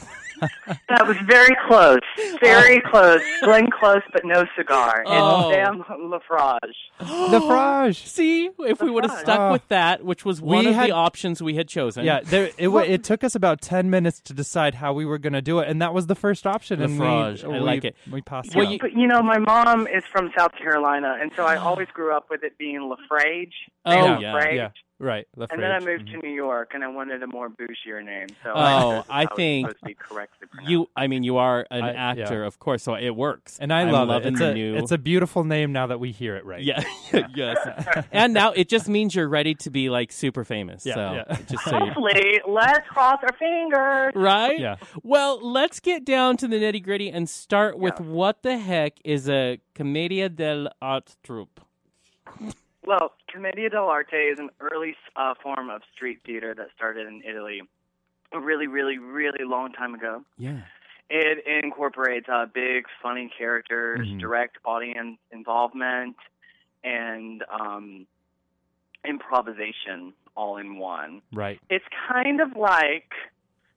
That 0.89 1.07
was 1.07 1.17
very 1.25 1.55
close, 1.67 1.97
very 2.39 2.79
close. 2.81 3.21
Glenn 3.43 3.69
Close, 3.71 4.03
but 4.13 4.21
no 4.23 4.45
cigar. 4.55 5.03
Oh. 5.07 5.51
And 5.51 5.83
Sam 5.87 6.11
LaFrage. 6.11 6.59
the 7.31 7.39
Frage. 7.39 8.05
See, 8.05 8.51
if 8.59 8.79
we 8.79 8.91
would 8.91 9.03
have 9.03 9.17
stuck 9.17 9.39
Ah. 9.39 9.51
with 9.51 9.67
that, 9.69 10.05
which 10.05 10.23
was 10.25 10.39
We 10.39 10.55
one 10.57 10.67
of 10.67 10.75
had- 10.75 10.89
the 10.89 10.93
options 10.93 11.41
we 11.41 11.55
had 11.55 11.67
chosen. 11.67 12.05
Yeah, 12.05 12.19
there, 12.23 12.51
it 12.59 12.67
wa- 12.67 12.81
it 12.81 13.03
took 13.03 13.23
us 13.23 13.33
about 13.33 13.61
ten 13.61 13.89
minutes 13.89 14.21
to 14.21 14.33
decide 14.33 14.75
how 14.75 14.93
we 14.93 15.05
were 15.05 15.17
going 15.17 15.33
to 15.33 15.41
do 15.41 15.57
it, 15.57 15.67
and 15.69 15.81
that 15.81 15.91
was 15.93 16.05
the 16.05 16.13
first 16.15 16.45
option. 16.45 16.83
and 16.83 16.99
we, 16.99 17.05
I 17.07 17.31
we- 17.47 17.59
like 17.59 17.83
it. 17.83 17.95
We 18.11 18.21
passed. 18.21 18.55
Well, 18.55 18.65
it 18.67 18.69
you- 18.69 18.75
up. 18.75 18.81
But 18.81 18.93
you 18.93 19.07
know, 19.07 19.23
my 19.23 19.39
mom 19.39 19.87
is 19.87 20.03
from 20.11 20.31
South 20.37 20.51
Carolina, 20.53 21.17
and 21.19 21.31
so 21.35 21.45
I 21.45 21.55
always 21.67 21.87
grew 21.93 22.15
up 22.15 22.27
with 22.29 22.43
it 22.43 22.59
being 22.59 22.81
Lafrage. 22.81 23.53
Oh, 23.85 23.91
Sam 23.91 24.21
yeah, 24.27 24.33
LaFrage. 24.33 24.55
yeah. 24.55 24.69
Right. 24.99 25.27
The 25.37 25.45
And 25.51 25.61
then 25.61 25.71
I 25.71 25.79
fridge. 25.79 25.99
moved 25.99 26.11
to 26.11 26.17
mm-hmm. 26.17 26.27
New 26.27 26.33
York, 26.33 26.71
and 26.73 26.83
I 26.83 26.87
wanted 26.87 27.21
a 27.21 27.27
more 27.27 27.49
bougier 27.51 28.03
name. 28.03 28.29
So 28.43 28.49
Oh, 28.55 28.55
I, 28.57 28.93
chose 28.95 29.03
I 29.09 29.25
how 29.29 29.35
think 29.35 29.67
supposed 29.67 29.79
to 29.81 29.85
be 29.85 29.93
correctly. 29.93 30.47
You, 30.65 30.89
I 30.95 31.05
mean, 31.05 31.21
you 31.21 31.37
are 31.37 31.67
an 31.69 31.83
I- 31.83 31.91
yeah. 31.91 32.23
actor, 32.23 32.43
of 32.43 32.57
course, 32.57 32.81
so 32.81 32.95
it 32.95 33.11
works. 33.15 33.59
and 33.59 33.71
I 33.71 33.81
I'm 33.81 33.91
love 33.91 34.09
it. 34.09 34.25
It's 34.25 34.41
a, 34.41 34.55
new. 34.55 34.75
it's 34.75 34.91
a 34.91 34.97
beautiful 34.97 35.43
name 35.43 35.71
now 35.71 35.85
that 35.85 35.99
we 35.99 36.11
hear 36.11 36.35
it 36.35 36.45
right. 36.45 36.63
yeah, 36.63 36.83
yes. 37.35 37.57
and 38.11 38.33
now 38.33 38.53
it 38.53 38.69
just 38.69 38.89
means 38.89 39.13
you're 39.13 39.29
ready 39.29 39.53
to 39.53 39.69
be 39.69 39.91
like 39.91 40.11
super 40.11 40.43
famous. 40.43 40.83
Yeah, 40.83 40.95
so 40.95 41.13
yeah. 41.13 41.37
just 41.47 41.63
so 41.65 41.77
you, 41.77 41.85
Hopefully, 41.85 42.41
let's 42.47 42.87
cross 42.89 43.19
our 43.21 43.37
fingers. 43.37 44.13
right? 44.15 44.59
Yeah. 44.59 44.77
Well, 45.03 45.39
let's 45.47 45.79
get 45.79 46.05
down 46.05 46.37
to 46.37 46.47
the 46.47 46.55
nitty 46.55 46.81
gritty 46.83 47.11
and 47.11 47.29
start 47.29 47.77
with 47.77 47.93
Yeah. 47.99 48.05
what 48.07 48.41
the 48.41 48.57
heck 48.57 48.93
is 49.05 49.29
a 49.29 49.59
commedia 49.75 50.27
dell'arte 50.27 51.17
troupe? 51.21 51.61
Well, 52.85 53.11
Commedia 53.37 53.69
dell'arte 53.69 54.31
is 54.33 54.39
an 54.39 54.49
early 54.59 54.95
uh, 55.15 55.35
form 55.43 55.69
of 55.69 55.83
street 55.95 56.19
theater 56.25 56.55
that 56.55 56.69
started 56.75 57.05
in 57.05 57.21
Italy 57.23 57.61
a 58.33 58.39
really, 58.39 58.65
really, 58.65 58.97
really 58.97 59.45
long 59.45 59.71
time 59.73 59.93
ago. 59.93 60.23
Yeah. 60.39 60.61
It 61.11 61.45
incorporates 61.63 62.27
uh, 62.27 62.47
big, 62.51 62.85
funny 63.01 63.29
characters, 63.37 64.07
Mhm. 64.07 64.19
direct 64.19 64.57
audience 64.65 65.19
involvement, 65.31 66.15
and 66.83 67.43
um, 67.51 68.07
improvisation 69.05 70.13
all 70.35 70.57
in 70.57 70.77
one. 70.79 71.21
Right. 71.31 71.59
It's 71.69 71.85
kind 72.09 72.41
of 72.41 72.55
like 72.57 73.13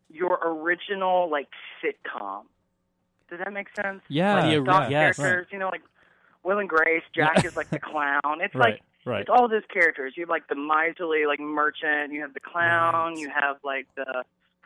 your 0.08 0.38
original 0.42 1.28
like 1.30 1.48
sitcom. 1.82 2.44
Does 3.28 3.38
that 3.40 3.52
make 3.52 3.68
sense? 3.76 4.00
Yeah. 4.08 4.34
Like 4.36 4.44
the 4.44 4.50
yeah, 4.56 4.62
Stock 4.64 4.90
yes. 4.90 5.16
characters, 5.18 5.46
you 5.52 5.58
know, 5.58 5.68
like 5.68 5.82
Will 6.44 6.58
and 6.58 6.68
Grace. 6.68 7.02
Jack 7.14 7.44
is 7.44 7.56
like 7.56 7.68
the 7.68 7.78
clown. 7.78 8.40
It's 8.40 8.54
Right. 8.54 8.72
like 8.72 8.82
Right. 9.06 9.20
it's 9.22 9.30
all 9.30 9.48
those 9.48 9.62
characters. 9.72 10.14
You 10.16 10.22
have 10.24 10.28
like 10.30 10.48
the 10.48 10.54
miserly 10.54 11.24
like 11.26 11.40
merchant. 11.40 12.12
You 12.12 12.20
have 12.22 12.34
the 12.34 12.40
clown. 12.40 13.12
Right. 13.12 13.18
You 13.18 13.30
have 13.34 13.56
like 13.64 13.86
the 13.96 14.24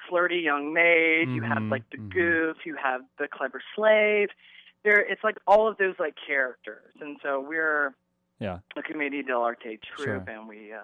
flirty 0.08 0.36
young 0.38 0.72
maid. 0.74 1.28
You 1.28 1.42
have 1.42 1.58
Mhm, 1.58 1.70
like 1.70 1.88
the 1.90 1.98
mhm. 1.98 2.10
goof. 2.12 2.56
You 2.66 2.76
have 2.76 3.02
the 3.18 3.28
clever 3.28 3.62
slave. 3.74 4.28
There, 4.82 5.00
it's 5.00 5.22
like 5.24 5.38
all 5.46 5.66
of 5.68 5.78
those 5.78 5.94
like 5.98 6.14
characters. 6.26 6.92
And 7.00 7.16
so 7.22 7.40
we're 7.40 7.94
Yeah. 8.38 8.58
a 8.76 8.82
commedia 8.82 9.22
dell'arte 9.22 9.80
troupe, 9.80 10.04
Sure. 10.04 10.24
and 10.26 10.46
we 10.48 10.72
uh, 10.72 10.80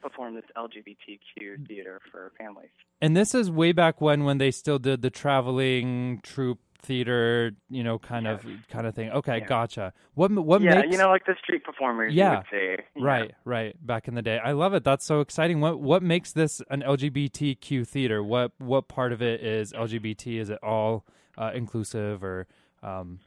perform 0.00 0.34
this 0.34 0.44
LGBTQ 0.56 1.66
theater 1.66 2.00
for 2.10 2.32
families. 2.38 2.70
And 3.02 3.16
this 3.16 3.34
is 3.34 3.50
way 3.50 3.72
back 3.72 4.00
when 4.00 4.24
when 4.24 4.38
they 4.38 4.50
still 4.50 4.78
did 4.78 5.02
the 5.02 5.10
traveling 5.10 6.20
troupe 6.22 6.60
theater, 6.84 7.52
you 7.70 7.82
know, 7.82 7.98
kind 7.98 8.26
of 8.26 8.44
kind 8.68 8.86
of 8.86 8.94
thing. 8.94 9.10
Okay, 9.10 9.38
Yeah. 9.38 9.46
gotcha. 9.46 9.92
What 10.14 10.30
what 10.30 10.60
yeah, 10.62 10.76
makes 10.82 10.92
you 10.92 10.98
know, 10.98 11.08
like 11.08 11.26
the 11.26 11.34
street 11.42 11.64
performers. 11.64 12.12
Yeah. 12.14 12.30
you 12.32 12.36
would 12.38 12.46
say. 12.50 12.84
Yeah. 12.96 13.04
Right, 13.04 13.34
right. 13.44 13.86
Back 13.86 14.08
in 14.08 14.14
the 14.14 14.22
day, 14.22 14.38
I 14.38 14.52
love 14.52 14.74
it. 14.74 14.84
That's 14.84 15.04
so 15.04 15.20
exciting. 15.20 15.60
What 15.60 15.80
what 15.80 16.02
makes 16.02 16.32
this 16.32 16.62
an 16.70 16.82
LGBTQ 16.82 17.86
theater? 17.86 18.22
What 18.22 18.52
what 18.58 18.88
part 18.88 19.12
of 19.12 19.22
it 19.22 19.42
is 19.42 19.72
LGBT? 19.72 20.38
Is 20.40 20.50
it 20.50 20.58
all 20.62 21.04
uh, 21.38 21.50
inclusive, 21.54 22.22
or 22.22 22.46
um, 22.82 23.18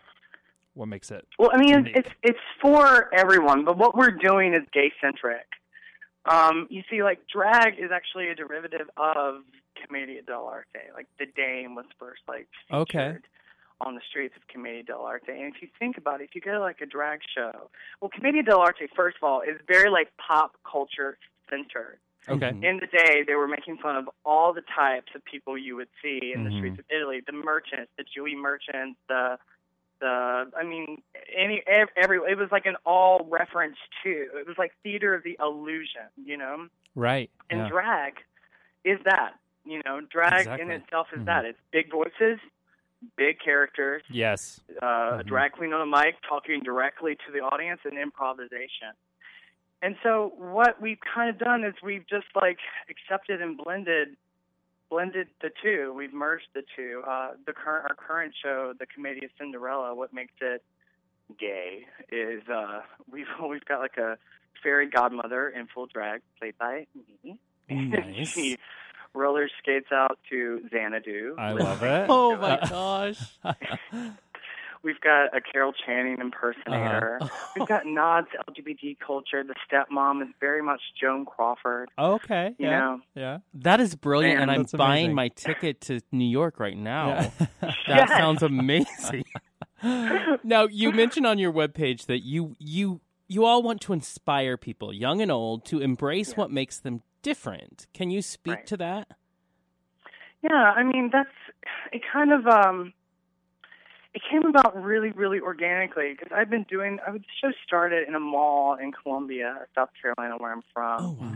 what 0.74 0.88
makes 0.88 1.12
it? 1.12 1.28
Well, 1.40 1.50
I 1.54 1.58
mean, 1.58 1.70
Unique. 1.70 1.96
it's 1.98 2.10
it's 2.24 2.40
for 2.62 3.10
everyone, 3.14 3.66
but 3.66 3.78
what 3.78 3.96
we're 3.96 4.12
doing 4.12 4.54
is 4.54 4.62
gay 4.74 4.92
centric. 5.02 5.46
Um, 6.30 6.68
you 6.70 6.84
see, 6.90 7.04
like 7.04 7.20
drag 7.34 7.80
is 7.80 7.90
actually 7.94 8.28
a 8.30 8.36
derivative 8.36 8.90
of 8.98 9.44
commedia 9.86 10.22
dell'arte. 10.24 10.94
Like 10.94 11.08
the 11.20 11.26
Dame 11.26 11.76
was 11.76 11.86
first 12.00 12.22
like 12.28 12.48
Okay. 12.72 13.16
Featured 13.78 13.88
on 13.88 13.96
the 13.96 14.02
streets 14.10 14.36
of 14.36 14.48
commedia 14.48 14.84
dell'arte. 14.84 15.30
And 15.30 15.54
if 15.54 15.62
you 15.62 15.68
think 15.80 15.98
about 15.98 16.22
it, 16.22 16.26
if 16.26 16.36
you 16.36 16.42
go 16.42 16.52
to 16.52 16.60
like 16.60 16.82
a 16.82 16.86
drag 16.86 17.20
show, 17.36 17.70
well, 18.02 18.10
commedia 18.14 18.44
dell'arte, 18.44 18.88
first 18.96 19.18
of 19.22 19.24
all, 19.24 19.42
is 19.42 19.60
very 19.68 19.90
like 19.90 20.10
pop 20.18 20.56
culture 20.70 21.18
centered. 21.50 22.00
Okay. 22.30 22.52
Mhm. 22.52 22.64
In 22.64 22.80
the 22.80 22.88
day, 22.88 23.24
they 23.26 23.36
were 23.36 23.48
making 23.48 23.78
fun 23.78 23.96
of 23.96 24.10
all 24.26 24.52
the 24.52 24.64
types 24.76 25.14
of 25.16 25.24
people 25.24 25.58
you 25.58 25.78
would 25.78 25.88
see 26.02 26.34
in 26.34 26.44
the 26.44 26.50
Mhm. 26.50 26.58
streets 26.58 26.80
of 26.80 26.86
Italy: 26.90 27.22
the 27.22 27.32
merchants, 27.32 27.92
the 27.98 28.04
Jewy 28.04 28.36
merchants, 28.36 29.00
the 29.08 29.40
the 30.00 30.52
I 30.56 30.64
mean, 30.64 31.02
any 31.34 31.64
every 31.66 32.18
it 32.30 32.38
was 32.38 32.52
like 32.52 32.66
an 32.66 32.76
all 32.86 33.26
reference 33.30 33.78
to. 34.04 34.10
It 34.36 34.46
was 34.46 34.58
like 34.58 34.74
theater 34.84 35.16
of 35.16 35.24
the 35.24 35.38
illusion, 35.40 36.08
you 36.24 36.38
know. 36.38 36.68
Right. 36.96 37.32
And 37.50 37.62
yeah. 37.62 37.70
drag 37.70 38.24
is 38.84 39.00
that, 39.06 39.34
you 39.66 39.82
know, 39.86 40.02
drag 40.02 40.48
in 40.60 40.70
itself 40.70 41.08
is 41.14 41.22
Mhm. 41.22 41.26
that. 41.26 41.46
It's 41.46 41.60
big 41.72 41.90
voices, 41.90 42.40
big 43.16 43.40
characters, 43.40 44.04
Yes. 44.10 44.60
uh, 44.82 45.18
a 45.20 45.24
Mhm. 45.24 45.28
drag 45.28 45.52
queen 45.54 45.74
on 45.74 45.90
the 45.90 45.98
mic 45.98 46.20
talking 46.22 46.62
directly 46.62 47.16
to 47.16 47.32
the 47.32 47.42
audience 47.42 47.82
and 47.86 47.98
improvisation. 47.98 48.94
And 49.82 49.96
so 50.02 50.30
what 50.38 50.82
we've 50.82 51.00
kind 51.00 51.30
of 51.30 51.38
done 51.38 51.64
is 51.64 51.76
we've 51.84 52.06
just 52.08 52.28
like 52.36 52.60
accepted 52.90 53.42
and 53.42 53.58
blended 53.58 54.18
blended 54.90 55.28
the 55.42 55.50
two. 55.62 55.92
We've 55.94 56.14
merged 56.14 56.48
the 56.54 56.64
two. 56.76 57.04
Uh, 57.06 57.34
the 57.46 57.52
current 57.54 57.86
our 57.90 57.96
current 57.96 58.34
show, 58.42 58.74
the 58.74 58.86
Commedia 58.86 59.28
Cinderella, 59.38 59.94
what 59.94 60.14
makes 60.14 60.34
it 60.42 60.64
gay 61.38 61.86
is 62.10 62.42
uh, 62.48 62.82
we've 63.12 63.28
we've 63.48 63.66
got 63.66 63.80
like 63.82 63.98
a 63.98 64.18
fairy 64.64 64.88
godmother 64.88 65.50
in 65.50 65.68
full 65.68 65.86
drag 65.86 66.22
played 66.40 66.58
by 66.58 66.88
me. 67.24 67.38
Nice. 67.70 68.30
she 68.34 68.58
roller 69.18 69.50
skates 69.62 69.92
out 69.92 70.20
to 70.30 70.62
Xanadu. 70.72 71.36
I 71.38 71.52
love 71.52 71.84
it. 71.84 72.08
Oh 72.10 72.36
my 72.38 72.60
gosh. 72.70 73.20
We've 74.84 75.00
got 75.02 75.36
a 75.36 75.42
Carol 75.42 75.74
Channing 75.86 76.18
impersonator. 76.22 77.18
Uh-huh. 77.20 77.48
We've 77.58 77.68
got 77.68 77.86
nods 77.86 78.28
to 78.32 78.52
LGBT 78.52 78.98
culture. 79.06 79.44
The 79.44 79.56
stepmom 79.70 80.22
is 80.22 80.30
very 80.40 80.62
much 80.62 80.80
Joan 81.02 81.26
Crawford. 81.26 81.90
Okay. 81.98 82.56
You 82.60 82.68
yeah. 82.68 82.80
know, 82.80 83.00
Yeah. 83.16 83.38
That 83.56 83.82
is 83.82 83.96
brilliant, 83.96 84.36
Man, 84.36 84.44
and 84.44 84.52
I'm 84.52 84.62
that's 84.62 84.74
buying 84.74 85.14
my 85.14 85.30
ticket 85.30 85.82
to 85.82 86.00
New 86.12 86.26
York 86.30 86.60
right 86.60 86.78
now. 86.78 87.08
Yeah. 87.10 87.32
That 87.62 87.76
Yes. 87.88 88.10
sounds 88.10 88.44
amazing. 88.44 89.26
now, 89.84 90.68
you 90.70 90.92
mentioned 90.92 91.26
on 91.26 91.38
your 91.40 91.52
webpage 91.52 92.06
that 92.06 92.20
you 92.20 92.56
you 92.60 93.02
you 93.28 93.44
all 93.44 93.62
want 93.62 93.82
to 93.82 93.92
inspire 93.94 94.56
people, 94.58 94.94
young 94.94 95.22
and 95.22 95.30
old, 95.32 95.66
to 95.66 95.82
embrace 95.82 96.30
Yeah. 96.30 96.36
what 96.36 96.52
makes 96.52 96.80
them 96.80 97.02
different. 97.28 97.88
Can 97.94 98.10
you 98.10 98.22
speak 98.22 98.56
Right. 98.56 98.68
to 98.68 98.78
that? 98.78 99.08
yeah. 100.42 100.72
I 100.80 100.84
mean, 100.84 101.10
that's 101.12 101.38
it. 101.92 102.02
Kind 102.14 102.32
of 102.32 102.48
um, 102.48 102.94
it 104.14 104.22
came 104.32 104.46
about 104.46 104.82
really, 104.82 105.12
really 105.12 105.40
organically 105.42 106.14
because 106.14 106.32
I've 106.34 106.50
been 106.50 106.64
doing. 106.70 107.00
I 107.06 107.12
the 107.12 107.20
show 107.42 107.52
started 107.66 108.08
in 108.08 108.16
a 108.16 108.20
mall 108.20 108.76
in 108.76 108.92
Columbia, 108.94 109.66
South 109.76 109.90
Carolina, 110.02 110.36
where 110.38 110.52
I'm 110.54 110.64
from. 110.74 111.02
Oh, 111.04 111.18
wow. 111.20 111.34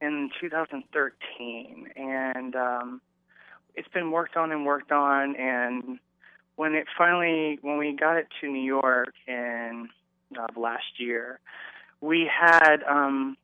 In 0.00 0.30
2013, 0.40 1.88
and 1.96 2.54
um, 2.54 3.00
it's 3.74 3.88
been 3.88 4.10
worked 4.10 4.36
on 4.36 4.52
and 4.52 4.64
worked 4.66 4.92
on. 4.92 5.34
And 5.36 5.98
when 6.56 6.74
it 6.74 6.86
finally, 6.98 7.58
when 7.62 7.78
we 7.78 7.96
got 7.96 8.16
it 8.16 8.28
to 8.40 8.46
New 8.46 8.62
York 8.62 9.14
in 9.26 9.88
uh, 10.38 10.46
last 10.54 10.98
year, 10.98 11.40
we 12.02 12.30
had 12.30 12.82
um, 12.88 13.36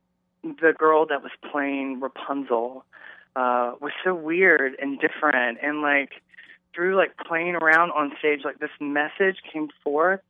the 0.43 0.72
girl 0.78 1.07
that 1.07 1.22
was 1.22 1.32
playing 1.51 2.01
Rapunzel 2.01 2.84
uh, 3.36 3.72
was 3.80 3.93
so 4.05 4.14
weird 4.14 4.74
and 4.80 4.99
different, 5.01 5.59
and 5.62 5.82
like 5.82 6.11
through 6.74 6.97
like 6.97 7.16
playing 7.16 7.55
around 7.55 7.90
on 7.93 8.12
stage, 8.18 8.40
like 8.45 8.59
this 8.59 8.70
message 8.80 9.36
came 9.53 9.68
forth 9.84 10.20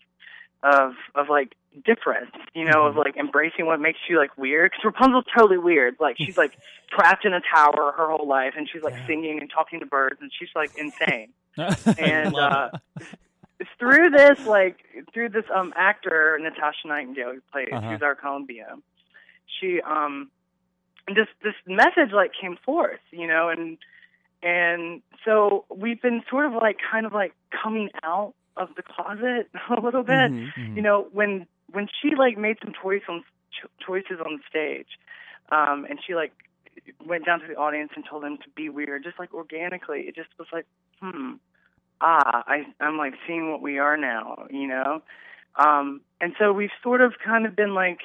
of 0.62 0.92
of 1.14 1.28
like 1.28 1.54
difference, 1.84 2.30
you 2.54 2.64
know, 2.64 2.86
of 2.86 2.96
like 2.96 3.16
embracing 3.16 3.66
what 3.66 3.80
makes 3.80 3.98
you 4.08 4.18
like 4.18 4.36
weird. 4.36 4.70
Because 4.70 4.84
Rapunzel's 4.84 5.24
totally 5.36 5.58
weird. 5.58 5.96
Like 5.98 6.16
she's 6.18 6.36
like 6.36 6.52
trapped 6.90 7.24
in 7.24 7.32
a 7.32 7.40
tower 7.54 7.92
her 7.96 8.10
whole 8.10 8.28
life, 8.28 8.54
and 8.56 8.68
she's 8.70 8.82
like 8.82 8.94
Yeah. 8.94 9.06
singing 9.06 9.38
and 9.40 9.50
talking 9.50 9.80
to 9.80 9.86
birds, 9.86 10.18
and 10.20 10.30
she's 10.38 10.50
like 10.54 10.70
insane. 10.76 11.28
Mm-hmm. 11.58 12.02
and 12.02 12.34
uh, 12.34 12.70
it's 13.60 13.68
through 13.78 14.08
this 14.08 14.38
like 14.46 14.78
through 15.12 15.28
this 15.28 15.44
um 15.54 15.74
actor 15.76 16.38
Natasha 16.40 16.88
Nightingale 16.88 17.32
who 17.34 17.40
plays 17.52 17.68
Uh-huh. 17.70 17.90
who's 17.90 18.00
our 18.00 18.14
Columbia. 18.14 18.76
She 19.46 19.80
um 19.82 20.30
this 21.08 21.28
this 21.42 21.54
message 21.66 22.12
like 22.12 22.32
came 22.38 22.56
forth, 22.64 23.00
you 23.10 23.26
know, 23.26 23.48
and 23.48 23.78
and 24.42 25.02
so 25.24 25.64
we've 25.74 26.00
been 26.02 26.22
sort 26.28 26.46
of 26.46 26.52
like 26.52 26.78
kind 26.90 27.06
of 27.06 27.12
like 27.12 27.32
coming 27.62 27.90
out 28.02 28.34
of 28.56 28.68
the 28.76 28.82
closet 28.82 29.48
a 29.70 29.80
little 29.80 30.02
bit 30.02 30.30
Mhm. 30.30 30.52
Mhm. 30.56 30.76
you 30.76 30.82
know 30.82 31.08
when 31.12 31.46
when 31.72 31.88
she 32.00 32.14
like 32.14 32.36
made 32.36 32.58
some 32.62 32.74
choice 32.74 33.02
on 33.08 33.24
cho- 33.50 33.68
choices 33.86 34.20
on 34.20 34.42
stage 34.48 34.98
um 35.50 35.86
and 35.88 35.98
she 36.06 36.14
like 36.14 36.32
went 37.06 37.24
down 37.24 37.40
to 37.40 37.46
the 37.46 37.54
audience 37.54 37.92
and 37.96 38.04
told 38.04 38.22
them 38.24 38.36
to 38.38 38.48
be 38.54 38.68
weird 38.68 39.04
just 39.04 39.18
like 39.18 39.32
organically 39.32 40.00
it 40.02 40.14
just 40.14 40.28
was 40.38 40.48
like 40.52 40.66
hmm 41.00 41.32
ah 42.02 42.42
i 42.46 42.66
i'm 42.80 42.98
like 42.98 43.14
seeing 43.26 43.50
what 43.50 43.62
we 43.62 43.78
are 43.78 43.96
now 43.96 44.46
you 44.50 44.66
know 44.66 45.02
um 45.56 46.00
and 46.20 46.34
so 46.38 46.52
we've 46.52 46.70
sort 46.82 47.00
of 47.00 47.14
kind 47.24 47.46
of 47.46 47.56
been 47.56 47.72
like 47.74 48.00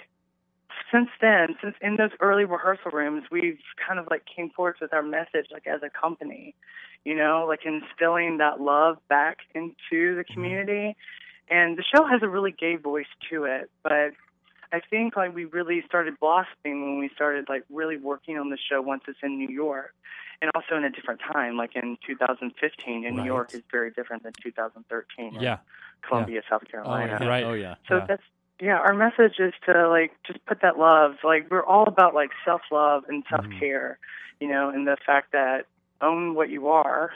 since 0.91 1.09
then 1.21 1.55
since 1.61 1.75
in 1.81 1.95
those 1.97 2.11
early 2.19 2.45
rehearsal 2.45 2.91
rooms 2.91 3.23
we've 3.31 3.59
kind 3.85 3.99
of 3.99 4.07
like 4.09 4.23
came 4.25 4.49
forward 4.49 4.75
with 4.81 4.93
our 4.93 5.03
message 5.03 5.47
like 5.51 5.67
as 5.67 5.81
a 5.83 5.89
company 5.89 6.55
you 7.03 7.15
know 7.15 7.45
like 7.47 7.61
instilling 7.65 8.37
that 8.37 8.59
love 8.61 8.97
back 9.09 9.39
into 9.53 9.71
the 10.15 10.23
mm-hmm. 10.23 10.33
community 10.33 10.95
and 11.49 11.77
the 11.77 11.83
show 11.83 12.05
has 12.05 12.21
a 12.23 12.29
really 12.29 12.51
gay 12.51 12.75
voice 12.75 13.07
to 13.29 13.43
it 13.43 13.69
but 13.83 14.11
I 14.71 14.81
think 14.89 15.15
like 15.15 15.33
we 15.33 15.45
really 15.45 15.81
started 15.85 16.19
blossoming 16.19 16.81
when 16.83 16.99
we 16.99 17.09
started 17.15 17.45
like 17.47 17.63
really 17.69 17.97
working 17.97 18.37
on 18.37 18.49
the 18.49 18.57
show 18.57 18.81
once 18.81 19.03
it's 19.07 19.19
in 19.23 19.37
New 19.37 19.47
York, 19.47 19.93
and 20.41 20.51
also 20.53 20.75
in 20.75 20.83
a 20.83 20.89
different 20.89 21.21
time. 21.31 21.55
Like 21.55 21.75
in 21.75 21.97
2015 22.05 23.05
in 23.05 23.15
New 23.15 23.23
York 23.23 23.53
is 23.53 23.61
very 23.71 23.91
different 23.91 24.23
than 24.23 24.33
2013 24.43 25.37
Yeah. 25.39 25.59
Columbia, 26.01 26.41
South 26.49 26.63
Oh 26.67 26.69
Carolina. 26.71 27.17
yeah. 27.21 27.27
Right. 27.27 27.43
Oh 27.43 27.53
yeah. 27.53 27.75
So 27.87 27.97
Yeah. 27.97 28.05
that's 28.07 28.23
yeah. 28.61 28.77
Our 28.77 28.93
message 28.93 29.39
is 29.39 29.53
to 29.65 29.89
like 29.89 30.11
just 30.25 30.43
put 30.45 30.61
that 30.61 30.77
love. 30.77 31.15
Like 31.23 31.47
we're 31.51 31.65
all 31.65 31.83
about 31.87 32.13
like 32.13 32.31
self 32.45 32.61
love 32.71 33.03
and 33.07 33.23
self 33.29 33.45
care, 33.59 33.99
you 34.39 34.47
know, 34.47 34.69
and 34.69 34.87
the 34.87 34.97
fact 35.05 35.31
that 35.33 35.65
own 36.01 36.35
what 36.35 36.49
you 36.49 36.67
are, 36.67 37.11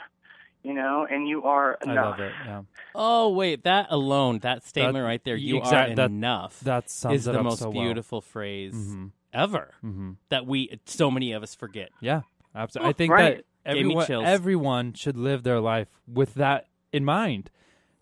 you 0.62 0.74
know, 0.74 1.06
and 1.08 1.28
you 1.28 1.44
are 1.44 1.78
enough. 1.82 1.88
I 1.88 1.92
enough. 1.92 2.10
love 2.10 2.20
it. 2.20 2.32
Yeah. 2.46 2.62
Oh 2.94 3.30
wait, 3.30 3.64
that 3.64 3.86
alone, 3.90 4.38
that 4.40 4.64
statement 4.64 5.04
right 5.04 5.22
there, 5.24 5.36
you 5.36 5.58
exact- 5.58 5.92
are 5.92 5.94
that- 5.96 6.10
enough. 6.10 6.60
That 6.60 6.90
sums 6.90 7.14
is 7.16 7.24
the 7.24 7.42
most 7.42 7.60
so 7.60 7.70
well. 7.70 7.82
beautiful 7.84 8.20
phrase 8.20 8.74
Mhm. 8.74 9.10
ever 9.32 9.74
Mhm. 9.84 10.16
that 10.28 10.46
we 10.46 10.78
so 10.86 11.10
many 11.10 11.32
of 11.32 11.42
us 11.42 11.54
forget. 11.54 11.90
Yeah, 12.00 12.22
absolutely. 12.54 12.90
I 12.90 12.92
think 12.92 13.12
right. 13.12 13.36
that 13.38 13.44
everyone, 13.64 14.10
everyone 14.10 14.92
should 14.94 15.16
live 15.16 15.42
their 15.42 15.60
life 15.60 15.88
with 16.06 16.34
that 16.34 16.66
in 16.92 17.04
mind. 17.04 17.50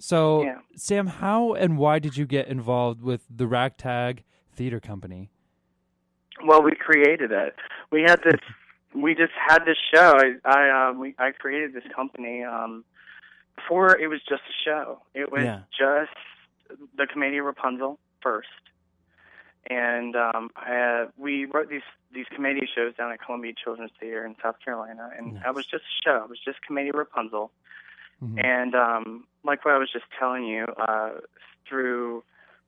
So, 0.00 0.42
Yeah. 0.44 0.58
Sam, 0.76 1.06
how 1.06 1.52
and 1.54 1.76
why 1.78 1.98
did 1.98 2.16
you 2.16 2.26
get 2.26 2.48
involved 2.48 3.02
with 3.02 3.26
the 3.30 3.46
Ragtag 3.46 4.24
Theater 4.52 4.80
Company? 4.80 5.30
Well, 6.44 6.62
we 6.62 6.72
created 6.74 7.32
it. 7.32 7.54
We 7.90 8.02
had 8.02 8.22
this. 8.22 8.40
We 8.94 9.14
just 9.14 9.32
had 9.34 9.64
this 9.66 9.76
show. 9.94 10.16
I 10.16 10.34
I 10.44 10.88
um, 10.88 10.98
we 10.98 11.14
I 11.18 11.30
created 11.32 11.74
this 11.74 11.84
company. 11.94 12.42
Um, 12.42 12.84
before 13.56 13.94
it 13.98 14.06
was 14.08 14.20
just 14.26 14.42
a 14.48 14.56
show. 14.64 15.02
It 15.14 15.30
was 15.30 15.44
Yeah. 15.44 15.60
just 15.78 16.16
the 16.96 17.06
Commedia 17.06 17.42
Rapunzel 17.42 17.98
first, 18.22 18.48
and 19.68 20.16
um, 20.16 20.48
I, 20.56 20.76
uh, 20.76 21.06
we 21.18 21.44
wrote 21.44 21.68
these 21.68 21.82
these 22.12 22.26
commedia 22.34 22.62
shows 22.74 22.94
down 22.96 23.12
at 23.12 23.20
Columbia 23.20 23.52
Children's 23.62 23.92
Theater 24.00 24.24
in 24.24 24.34
South 24.42 24.56
Carolina, 24.64 25.10
and 25.16 25.34
Nice. 25.34 25.42
that 25.44 25.54
was 25.54 25.66
just 25.66 25.84
a 25.84 25.96
show. 26.08 26.24
It 26.24 26.30
was 26.30 26.40
just 26.42 26.62
Commedia 26.66 26.92
Rapunzel. 26.92 27.52
Mhm. 28.22 28.42
And 28.44 28.74
um, 28.74 29.26
like 29.44 29.64
what 29.64 29.74
I 29.74 29.78
was 29.78 29.90
just 29.92 30.06
telling 30.18 30.44
you, 30.44 30.66
uh, 30.76 31.10
through 31.68 32.22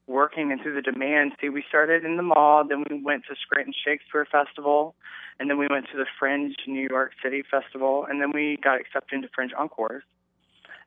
working 0.06 0.50
and 0.50 0.60
through 0.60 0.74
the 0.74 0.82
demand, 0.82 1.32
see, 1.40 1.48
we 1.48 1.64
started 1.68 2.04
in 2.04 2.16
the 2.16 2.22
mall, 2.22 2.64
then 2.66 2.84
we 2.88 3.00
went 3.00 3.24
to 3.28 3.36
Scranton 3.40 3.74
Shakespeare 3.84 4.26
Festival, 4.30 4.94
and 5.38 5.48
then 5.48 5.58
we 5.58 5.66
went 5.68 5.86
to 5.92 5.96
the 5.96 6.06
Fringe 6.18 6.56
New 6.66 6.86
York 6.90 7.12
City 7.22 7.42
Festival, 7.48 8.06
and 8.08 8.20
then 8.20 8.32
we 8.32 8.58
got 8.62 8.80
accepted 8.80 9.16
into 9.16 9.28
Fringe 9.34 9.52
Encores. 9.58 10.02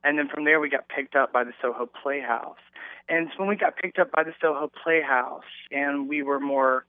And 0.03 0.19
then 0.19 0.27
from 0.27 0.45
there, 0.45 0.59
we 0.59 0.69
got 0.69 0.88
picked 0.88 1.15
up 1.15 1.33
by 1.33 1.43
the 1.43 1.53
Soho 1.61 1.89
Playhouse. 2.03 2.57
And 3.09 3.29
so 3.31 3.39
when 3.39 3.49
we 3.49 3.55
got 3.55 3.75
picked 3.75 3.99
up 3.99 4.11
by 4.11 4.23
the 4.23 4.33
Soho 4.39 4.71
Playhouse, 4.83 5.43
and 5.71 6.07
we 6.07 6.21
were 6.21 6.39
more, 6.39 6.86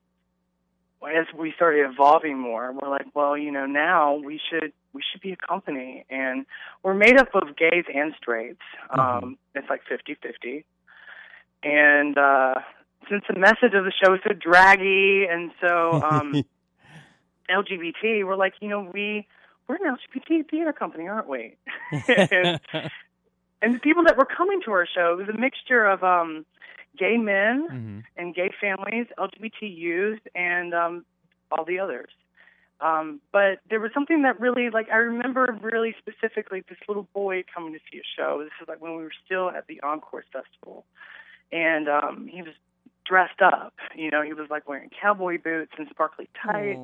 as 1.07 1.27
we 1.37 1.53
started 1.55 1.89
evolving 1.91 2.39
more, 2.39 2.73
we're 2.73 2.89
like, 2.89 3.07
well, 3.15 3.37
you 3.37 3.51
know, 3.51 3.67
now 3.67 4.17
we 4.17 4.41
should 4.51 4.73
we 4.93 5.03
should 5.11 5.21
be 5.21 5.33
a 5.33 5.37
company, 5.37 6.05
and 6.11 6.47
we're 6.83 6.95
made 6.95 7.19
up 7.19 7.29
of 7.35 7.57
gays 7.57 7.85
and 7.95 8.15
straights. 8.17 8.63
Um, 8.91 9.39
it's 9.55 9.69
like 9.69 9.83
fifty 9.89 10.17
fifty. 10.21 10.65
And 11.63 12.17
uh, 12.17 12.55
since 13.09 13.25
the 13.29 13.39
message 13.39 13.75
of 13.75 13.85
the 13.85 13.93
show 14.03 14.15
is 14.15 14.21
so 14.27 14.33
draggy 14.33 15.27
and 15.31 15.51
so 15.61 16.01
um, 16.03 16.45
LGBT, 17.51 18.25
we're 18.25 18.37
like, 18.37 18.55
you 18.61 18.69
know, 18.69 18.91
we 18.93 19.27
we're 19.69 19.77
an 19.77 19.97
LGBT 19.97 20.49
theater 20.51 20.73
company, 20.73 21.09
aren't 21.09 21.29
we? 21.29 21.57
and, 22.09 22.61
and 23.63 23.75
the 23.75 23.79
people 23.81 24.05
that 24.05 24.17
were 24.17 24.27
coming 24.27 24.61
to 24.65 24.73
our 24.73 24.87
show 24.87 25.13
it 25.13 25.27
was 25.27 25.29
a 25.29 25.39
mixture 25.39 25.85
of 25.85 26.03
um, 26.03 26.45
gay 26.97 27.17
men 27.17 27.69
Mhm. 27.69 28.05
and 28.17 28.35
gay 28.35 28.51
families, 28.61 29.07
LGBT 29.19 29.67
youth, 29.67 30.21
and 30.35 30.75
um, 30.75 31.05
all 31.51 31.65
the 31.65 31.79
others. 31.79 32.11
Um, 32.81 33.21
but 33.33 33.61
there 33.71 33.81
was 33.81 33.91
something 33.95 34.23
that 34.23 34.39
really, 34.39 34.69
like, 34.69 34.91
I 34.91 34.97
remember 34.97 35.59
really 35.63 35.95
specifically 35.99 36.63
this 36.69 36.79
little 36.89 37.09
boy 37.15 37.43
coming 37.53 37.73
to 37.73 37.79
see 37.91 37.99
a 37.99 38.03
show. 38.17 38.43
This 38.43 38.53
is 38.61 38.69
like 38.69 38.81
when 38.83 38.97
we 38.97 39.03
were 39.03 39.13
still 39.25 39.51
at 39.51 39.67
the 39.67 39.81
Encore 39.81 40.25
Festival, 40.31 40.85
and 41.53 41.89
um, 41.89 42.27
he 42.27 42.43
was 42.43 42.53
dressed 43.07 43.41
up. 43.41 43.73
You 43.95 44.11
know, 44.11 44.21
he 44.21 44.33
was 44.35 44.51
like 44.51 44.69
wearing 44.69 44.91
cowboy 44.91 45.39
boots 45.41 45.73
and 45.79 45.89
sparkly 45.89 46.29
tights. 46.45 46.81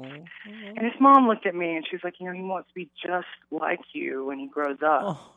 And 0.46 0.78
his 0.86 0.98
mom 1.00 1.26
looked 1.26 1.46
at 1.46 1.54
me 1.54 1.74
and 1.74 1.84
she 1.86 1.96
was 1.96 2.04
like, 2.04 2.20
you 2.20 2.26
know, 2.26 2.32
he 2.32 2.42
wants 2.42 2.68
to 2.68 2.74
be 2.74 2.88
just 3.04 3.26
like 3.50 3.80
you 3.92 4.24
when 4.26 4.38
he 4.38 4.46
grows 4.46 4.78
up. 4.82 5.02
Oh, 5.02 5.34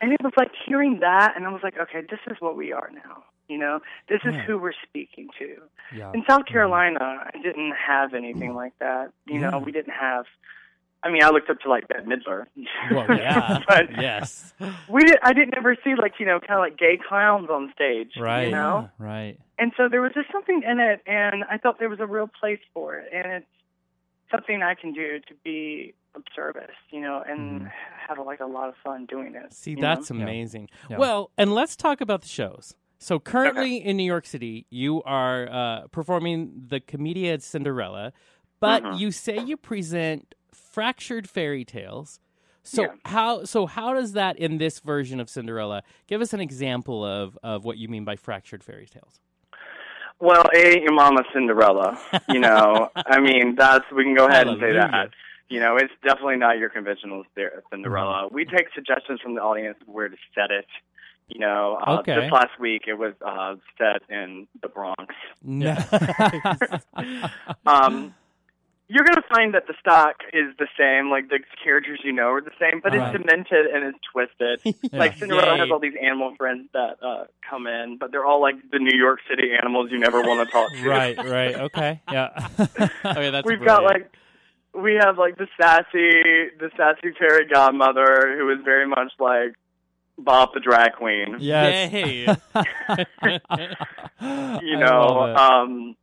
And 0.00 0.12
it 0.12 0.22
was 0.22 0.32
like 0.36 0.50
hearing 0.66 1.00
that, 1.00 1.34
and 1.36 1.46
I 1.46 1.50
was 1.52 1.62
like, 1.62 1.78
okay, 1.78 2.00
this 2.00 2.18
is 2.28 2.38
what 2.40 2.56
we 2.56 2.72
are 2.72 2.90
now. 2.92 3.22
You 3.52 3.58
know, 3.58 3.80
this 4.08 4.20
is 4.24 4.34
Yeah. 4.34 4.42
who 4.44 4.58
we're 4.58 4.72
speaking 4.88 5.28
to. 5.38 5.56
Yeah. 5.94 6.10
In 6.14 6.24
South 6.28 6.46
Carolina, 6.46 6.98
I 7.34 7.36
didn't 7.42 7.72
have 7.76 8.14
anything 8.14 8.54
like 8.54 8.72
that. 8.78 9.12
You 9.26 9.40
Yeah. 9.40 9.50
know, 9.50 9.58
we 9.58 9.72
didn't 9.72 9.92
have. 9.92 10.24
I 11.04 11.10
mean, 11.10 11.22
I 11.24 11.30
looked 11.30 11.50
up 11.50 11.58
to 11.60 11.68
like 11.68 11.86
Bette 11.88 12.04
Midler. 12.04 12.46
well, 12.92 13.06
yeah, 13.18 13.58
but 13.68 13.90
yes. 14.00 14.54
we 14.88 15.04
did. 15.04 15.18
I 15.22 15.32
didn't 15.32 15.56
ever 15.56 15.76
see 15.84 15.94
like 15.96 16.14
you 16.18 16.24
know, 16.26 16.38
kind 16.40 16.52
of 16.54 16.60
like 16.60 16.78
gay 16.78 16.96
clowns 17.08 17.50
on 17.50 17.72
stage. 17.74 18.12
Right. 18.18 18.44
You 18.46 18.52
know, 18.52 18.88
Right. 18.98 19.36
and 19.58 19.72
so 19.76 19.88
there 19.90 20.00
was 20.00 20.12
just 20.14 20.30
something 20.32 20.62
in 20.62 20.80
it, 20.80 21.02
and 21.06 21.44
I 21.50 21.58
thought 21.58 21.78
there 21.78 21.88
was 21.90 22.00
a 22.00 22.06
real 22.06 22.28
place 22.40 22.60
for 22.72 22.94
it, 22.96 23.08
and 23.12 23.26
it's 23.32 23.46
something 24.30 24.62
I 24.62 24.74
can 24.74 24.92
do 24.94 25.18
to 25.28 25.34
be 25.44 25.92
of 26.14 26.22
service, 26.36 26.76
you 26.90 27.00
know, 27.00 27.22
and 27.26 27.62
Mhm. 27.62 27.70
have 28.08 28.18
like 28.24 28.40
a 28.40 28.46
lot 28.46 28.68
of 28.68 28.76
fun 28.84 29.06
doing 29.06 29.34
it. 29.34 29.52
See, 29.52 29.74
that's 29.74 30.10
know? 30.10 30.22
Amazing. 30.22 30.68
Yeah. 30.88 30.98
Well, 30.98 31.30
and 31.36 31.52
let's 31.54 31.74
talk 31.74 32.00
about 32.00 32.22
the 32.22 32.28
shows. 32.28 32.76
So 33.02 33.18
currently 33.18 33.78
in 33.84 33.96
New 33.96 34.04
York 34.04 34.26
City, 34.26 34.64
you 34.70 35.02
are 35.02 35.48
uh, 35.50 35.86
performing 35.88 36.52
the 36.68 36.78
Commedia 36.78 37.40
Cinderella, 37.40 38.12
but 38.60 38.84
Mhm. 38.84 38.98
you 39.00 39.10
say 39.10 39.38
you 39.38 39.56
present 39.56 40.36
fractured 40.52 41.28
fairy 41.28 41.64
tales. 41.64 42.20
So 42.62 42.82
Yeah. 42.82 42.88
how 43.06 43.42
so 43.42 43.66
how 43.66 43.92
does 43.92 44.12
that 44.12 44.38
in 44.38 44.58
this 44.58 44.78
version 44.78 45.18
of 45.18 45.28
Cinderella? 45.28 45.82
Give 46.06 46.20
us 46.20 46.32
an 46.32 46.38
example 46.38 47.04
of 47.04 47.36
of 47.42 47.64
what 47.64 47.76
you 47.76 47.88
mean 47.88 48.04
by 48.04 48.14
fractured 48.14 48.62
fairy 48.62 48.86
tales. 48.86 49.20
Well, 50.20 50.44
ain't 50.54 50.84
your 50.84 50.92
mama 50.92 51.24
Cinderella. 51.32 51.98
You 52.28 52.38
know, 52.38 52.92
I 53.06 53.18
mean, 53.18 53.56
that's 53.56 53.84
we 53.90 54.04
can 54.04 54.14
go 54.14 54.26
ahead 54.26 54.46
and 54.46 54.60
say 54.60 54.72
that. 54.74 55.10
You 55.48 55.58
know, 55.58 55.76
it's 55.76 55.92
definitely 56.04 56.36
not 56.36 56.58
your 56.58 56.68
conventional 56.70 57.24
Cinderella. 57.68 58.26
Mm-hmm. 58.26 58.34
We 58.34 58.44
take 58.44 58.68
suggestions 58.72 59.20
from 59.20 59.34
the 59.34 59.42
audience 59.42 59.76
where 59.86 60.08
to 60.08 60.16
set 60.36 60.52
it. 60.52 60.66
You 61.32 61.40
know, 61.40 61.78
uh, 61.86 61.98
Okay. 62.00 62.14
this 62.20 62.30
last 62.32 62.58
week 62.60 62.82
it 62.86 62.94
was 62.94 63.14
uh, 63.24 63.54
set 63.78 64.02
in 64.10 64.46
the 64.62 64.68
Bronx. 64.68 65.14
Nice. 65.42 65.88
Um, 67.66 68.14
you're 68.88 69.04
going 69.04 69.16
to 69.16 69.28
find 69.34 69.54
that 69.54 69.66
the 69.66 69.74
stock 69.80 70.16
is 70.34 70.54
the 70.58 70.66
same, 70.78 71.08
like 71.10 71.28
the 71.30 71.38
characters 71.64 72.00
you 72.04 72.12
know 72.12 72.28
are 72.32 72.42
the 72.42 72.50
same, 72.60 72.80
but 72.82 72.92
Right. 72.92 73.14
it's 73.14 73.22
demented 73.22 73.66
and 73.72 73.84
it's 73.84 73.98
twisted. 74.12 74.60
Like 74.92 75.16
Cinderella 75.18 75.54
Yay. 75.54 75.60
has 75.60 75.68
all 75.72 75.78
these 75.80 75.94
animal 76.02 76.34
friends 76.36 76.68
that 76.74 76.96
uh, 77.02 77.24
come 77.48 77.66
in, 77.66 77.96
but 77.98 78.12
they're 78.12 78.26
all 78.26 78.42
like 78.42 78.56
the 78.70 78.78
New 78.78 78.96
York 78.98 79.20
City 79.30 79.52
animals 79.58 79.88
you 79.90 79.98
never 79.98 80.20
want 80.20 80.46
to 80.46 80.52
talk 80.52 80.72
to. 80.74 80.82
right. 80.86 81.16
Right. 81.24 81.54
Okay. 81.54 82.02
Yeah. 82.10 82.28
okay, 83.06 83.30
that's 83.30 83.46
We've 83.46 83.64
got 83.64 83.84
like 83.84 84.12
we 84.74 84.94
have 85.02 85.16
like 85.16 85.36
the 85.38 85.46
sassy 85.58 86.50
the 86.60 86.70
sassy 86.76 87.14
fairy 87.18 87.46
godmother 87.48 88.36
who 88.36 88.50
is 88.50 88.58
very 88.64 88.86
much 88.86 89.12
like 89.18 89.54
Bob 90.24 90.50
the 90.54 90.60
drag 90.60 90.92
queen. 90.94 91.36
yes. 91.40 91.92
Yay. 91.92 92.26
You 94.20 94.78
know, 94.78 95.34
um 95.36 95.96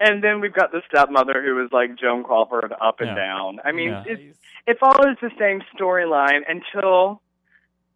and 0.00 0.22
then 0.22 0.40
we've 0.40 0.52
got 0.52 0.70
the 0.72 0.82
stepmother 0.88 1.42
who 1.44 1.64
is 1.64 1.70
like 1.72 1.96
Joan 1.98 2.24
Crawford 2.24 2.72
up 2.80 3.00
and 3.00 3.10
Yeah. 3.10 3.14
down. 3.14 3.60
I 3.64 3.72
mean, 3.72 3.88
Yeah. 3.90 4.04
it, 4.06 4.36
it 4.66 4.78
follows 4.78 5.16
the 5.22 5.30
same 5.38 5.62
storyline 5.76 6.42
until 6.48 7.20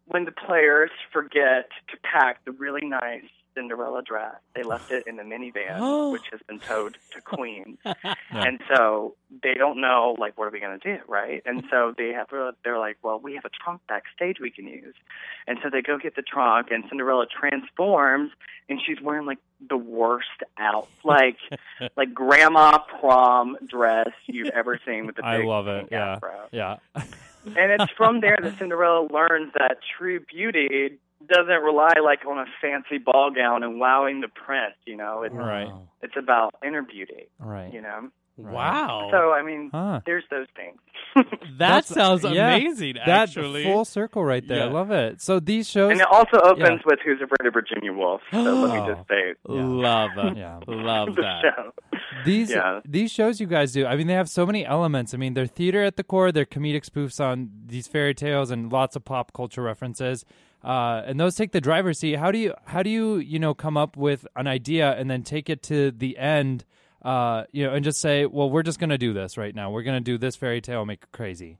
when 0.05 0.25
the 0.25 0.31
players 0.31 0.91
forget 1.13 1.69
to 1.91 1.97
pack 2.03 2.43
the 2.45 2.51
really 2.51 2.85
nice 2.87 3.29
Cinderella 3.55 4.01
dress. 4.01 4.35
They 4.55 4.63
left 4.63 4.91
it 4.91 5.05
in 5.07 5.17
the 5.17 5.23
minivan, 5.23 5.77
oh. 5.79 6.11
which 6.11 6.25
has 6.31 6.39
been 6.47 6.59
towed 6.59 6.97
to 7.11 7.21
Queens. 7.21 7.77
And 8.31 8.59
so 8.73 9.15
they 9.43 9.55
don't 9.55 9.81
know, 9.81 10.15
like, 10.19 10.37
what 10.37 10.47
are 10.47 10.51
we 10.51 10.59
going 10.59 10.79
to 10.79 10.97
do, 10.97 11.01
right? 11.07 11.41
And 11.45 11.63
so 11.69 11.93
they 11.97 12.09
have, 12.09 12.27
they're 12.63 12.77
like, 12.77 12.97
well, 13.01 13.19
we 13.19 13.33
have 13.35 13.43
a 13.43 13.49
trunk 13.49 13.81
backstage 13.87 14.39
we 14.39 14.51
can 14.51 14.67
use. 14.67 14.93
And 15.47 15.57
so 15.63 15.69
they 15.69 15.81
go 15.81 15.97
get 15.97 16.15
the 16.15 16.21
trunk, 16.21 16.67
and 16.71 16.83
Cinderella 16.87 17.25
transforms, 17.25 18.31
and 18.69 18.79
she's 18.85 19.01
wearing 19.01 19.25
like 19.25 19.39
the 19.67 19.77
worst 19.77 20.27
out, 20.57 20.87
like, 21.03 21.37
like 21.97 22.13
grandma 22.13 22.77
prom 22.99 23.57
dress 23.67 24.09
you've 24.27 24.49
ever 24.49 24.79
seen 24.85 25.07
with 25.07 25.15
the 25.15 25.25
I 25.25 25.43
love 25.43 25.67
it. 25.67 25.89
Yeah. 25.91 26.13
afro. 26.13 26.47
Yeah. 26.51 26.77
And 27.45 27.81
it's 27.81 27.91
from 27.93 28.21
there 28.21 28.37
that 28.41 28.57
Cinderella 28.59 29.07
learns 29.11 29.53
that 29.53 29.79
true 29.97 30.19
beauty 30.19 30.99
doesn't 31.27 31.61
rely 31.63 31.93
like 32.03 32.25
on 32.25 32.37
a 32.39 32.45
fancy 32.61 32.97
ball 32.97 33.31
gown 33.31 33.63
and 33.63 33.79
wowing 33.79 34.21
the 34.21 34.27
press. 34.29 34.73
You 34.85 34.97
know, 34.97 35.23
it's 35.23 35.33
Right. 35.35 35.69
It's 36.01 36.15
about 36.17 36.53
inner 36.65 36.81
beauty. 36.81 37.27
Right. 37.39 37.73
You 37.73 37.81
know, 37.81 38.09
Wow. 38.37 39.09
So 39.11 39.33
I 39.33 39.43
mean, 39.43 39.69
Huh. 39.73 39.99
there's 40.05 40.23
those 40.31 40.47
things. 40.55 40.79
that 41.15 41.57
That's- 41.57 41.87
sounds 41.87 42.23
yeah, 42.23 42.55
amazing, 42.55 42.95
That 42.95 43.27
actually. 43.29 43.63
full 43.65 43.83
circle 43.83 44.23
right 44.23 44.47
there. 44.47 44.63
I 44.63 44.65
Yeah. 44.67 44.71
love 44.71 44.91
it. 44.91 45.21
So 45.21 45.41
these 45.41 45.69
shows. 45.69 45.91
and 45.91 45.99
it 45.99 46.07
also 46.09 46.37
opens 46.39 46.59
Yeah. 46.69 46.77
with 46.85 46.99
"Who's 47.03 47.19
Afraid 47.21 47.45
of 47.47 47.53
Virginia 47.53 47.91
Woolf." 47.91 48.21
So 48.31 48.37
let 48.41 48.47
Oh. 48.79 48.85
me 48.87 48.93
just 48.95 49.07
say 49.09 49.33
Yeah. 49.49 49.61
Love. 49.65 50.11
Yeah. 50.37 50.59
Love 50.67 51.15
the 51.15 51.21
that. 51.23 51.41
show. 51.41 51.73
These 52.23 52.51
Yeah. 52.51 52.79
these 52.85 53.11
shows 53.11 53.41
you 53.41 53.47
guys 53.47 53.73
do, 53.73 53.85
I 53.85 53.97
mean, 53.97 54.07
they 54.07 54.13
have 54.13 54.29
so 54.29 54.45
many 54.45 54.65
elements. 54.65 55.13
I 55.13 55.17
mean, 55.17 55.33
they're 55.33 55.45
theater 55.45 55.83
at 55.83 55.97
the 55.97 56.03
core. 56.05 56.31
They're 56.31 56.45
comedic 56.45 56.85
spoofs 56.89 57.19
on 57.23 57.49
these 57.65 57.87
fairy 57.89 58.13
tales 58.13 58.51
and 58.51 58.71
lots 58.71 58.95
of 58.95 59.03
pop 59.03 59.33
culture 59.33 59.61
references. 59.63 60.23
Uh, 60.63 61.01
and 61.05 61.19
those 61.19 61.35
take 61.35 61.51
the 61.53 61.61
driver's 61.61 61.99
seat. 61.99 62.17
How 62.17 62.31
do 62.31 62.37
you 62.37 62.53
how 62.65 62.83
do 62.83 62.89
you 62.89 63.17
you 63.17 63.39
know 63.39 63.53
come 63.53 63.77
up 63.77 63.95
with 63.95 64.27
an 64.35 64.45
idea 64.47 64.91
and 64.97 65.09
then 65.09 65.23
take 65.23 65.49
it 65.49 65.63
to 65.63 65.91
the 65.91 66.17
end? 66.17 66.65
Uh, 67.01 67.45
you 67.53 67.65
know, 67.65 67.73
and 67.73 67.83
just 67.85 68.01
say, 68.01 68.25
well, 68.25 68.49
we're 68.49 68.61
just 68.63 68.77
going 68.77 68.89
to 68.89 68.97
do 68.97 69.13
this 69.13 69.37
right 69.37 69.55
now. 69.55 69.71
We're 69.71 69.83
going 69.83 69.95
to 70.03 70.03
do 70.03 70.17
this 70.17 70.35
fairy 70.35 70.59
tale, 70.59 70.85
make 70.85 71.03
it 71.03 71.11
crazy. 71.13 71.57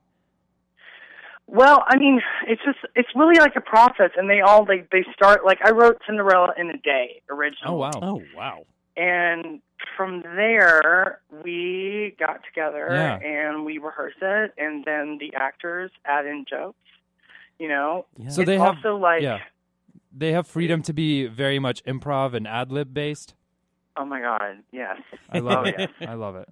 Well, 1.47 1.83
I 1.87 1.97
mean, 1.97 2.21
it's 2.47 2.61
just 2.63 2.77
it's 2.95 3.09
really 3.15 3.39
like 3.39 3.55
a 3.55 3.61
process, 3.61 4.11
and 4.17 4.29
they 4.29 4.41
all 4.41 4.65
they 4.65 4.83
they 4.91 5.03
start 5.13 5.43
like 5.45 5.59
I 5.65 5.71
wrote 5.71 5.97
Cinderella 6.05 6.53
in 6.57 6.69
a 6.69 6.77
day 6.77 7.21
originally. 7.29 7.73
Oh 7.73 7.77
wow, 7.77 7.91
Oh 8.01 8.21
wow. 8.35 8.65
And 8.95 9.61
from 9.97 10.21
there, 10.21 11.21
we 11.43 12.15
got 12.19 12.41
together 12.43 12.87
Yeah. 12.91 13.15
and 13.17 13.65
we 13.65 13.77
rehearsed 13.79 14.17
it, 14.21 14.51
and 14.57 14.83
then 14.85 15.17
the 15.19 15.33
actors 15.35 15.89
add 16.05 16.25
in 16.27 16.45
jokes. 16.47 16.77
You 17.59 17.67
know, 17.67 18.05
Yeah. 18.17 18.29
So 18.29 18.41
it's 18.41 18.47
they 18.47 18.57
have 18.57 18.77
also 18.77 18.95
like, 18.95 19.21
yeah, 19.21 19.39
they 20.15 20.31
have 20.31 20.47
freedom 20.47 20.81
to 20.83 20.93
be 20.93 21.27
very 21.27 21.59
much 21.59 21.83
improv 21.83 22.33
and 22.33 22.47
ad 22.47 22.71
lib 22.71 22.93
based. 22.93 23.35
oh 23.97 24.05
my 24.05 24.21
god, 24.21 24.59
yes. 24.71 24.97
I 25.29 25.39
love 25.39 25.65
Oh, 25.65 25.69
it. 25.69 25.91
yeah. 25.99 26.09
I 26.11 26.13
love 26.13 26.35
it. 26.37 26.47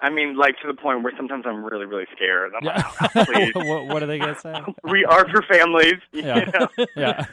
I 0.00 0.10
mean, 0.10 0.36
like 0.36 0.56
to 0.60 0.66
the 0.66 0.74
point 0.74 1.02
where 1.02 1.12
sometimes 1.16 1.44
I'm 1.46 1.64
really, 1.64 1.86
really 1.86 2.04
scared. 2.14 2.52
I'm 2.54 2.64
Yeah. 2.64 2.76
like, 3.00 3.16
"Oh, 3.16 3.24
please. 3.24 3.52
what, 3.54 3.86
what 3.86 4.02
are 4.02 4.06
they 4.06 4.18
gonna 4.18 4.34
say? 4.34 4.54
we 4.84 5.04
are 5.04 5.26
for 5.28 5.42
families. 5.42 6.00
You 6.12 6.22
Yeah. 6.22 6.44
know? 6.54 6.68
Yeah. 6.96 7.24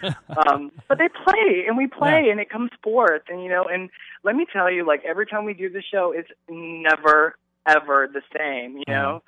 um, 0.46 0.72
but 0.90 0.98
they 0.98 1.08
play 1.10 1.64
and 1.68 1.78
we 1.78 1.88
play 1.88 2.30
and 2.30 2.40
it 2.42 2.50
comes 2.50 2.72
forth 2.84 3.22
and 3.30 3.42
you 3.44 3.50
know 3.50 3.64
and 3.64 3.90
let 4.24 4.36
me 4.36 4.46
tell 4.52 4.70
you 4.72 4.86
like 4.86 5.04
every 5.06 5.26
time 5.26 5.46
we 5.46 5.54
do 5.54 5.70
the 5.70 5.82
show 5.82 6.12
it's 6.16 6.30
never 6.50 7.36
ever 7.68 8.10
the 8.12 8.22
same 8.38 8.78
you 8.78 8.84
know 8.88 9.22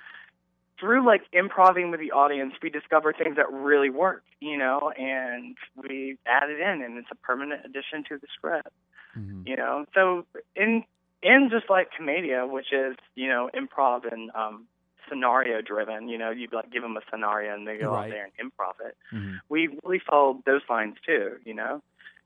through 0.79 1.05
like 1.05 1.21
improvising 1.33 1.91
with 1.91 1.99
the 1.99 2.11
audience 2.11 2.53
we 2.61 2.69
discover 2.69 3.13
things 3.13 3.35
that 3.37 3.51
really 3.51 3.89
work 3.89 4.23
you 4.39 4.57
know 4.57 4.91
and 4.97 5.55
we 5.81 6.17
add 6.27 6.49
it 6.49 6.59
in 6.59 6.81
and 6.83 6.97
it's 6.97 7.07
a 7.11 7.15
permanent 7.15 7.61
addition 7.65 8.03
to 8.07 8.17
the 8.17 8.27
script 8.35 8.69
Mhm. 9.17 9.47
you 9.47 9.55
know 9.55 9.85
so 9.93 10.25
in 10.55 10.83
in 11.23 11.49
just 11.49 11.69
like 11.69 11.91
commedia 11.91 12.45
which 12.45 12.71
is 12.73 12.95
you 13.15 13.27
know 13.27 13.49
improv 13.55 14.11
and 14.11 14.31
um 14.35 14.67
scenario 15.07 15.61
driven 15.61 16.09
you 16.09 16.17
know 16.17 16.31
you 16.31 16.47
like 16.51 16.69
give 16.71 16.81
them 16.81 16.97
a 16.97 17.01
scenario 17.11 17.53
and 17.53 17.67
they 17.67 17.77
go 17.77 17.91
Right. 17.93 18.05
out 18.05 18.09
there 18.09 18.25
and 18.37 18.51
improv 18.51 18.73
it 18.85 18.97
Mhm. 19.13 19.39
we 19.49 19.67
really 19.83 19.99
followed 19.99 20.43
those 20.45 20.61
lines 20.69 20.95
too, 21.05 21.37
you 21.45 21.53
know. 21.53 21.81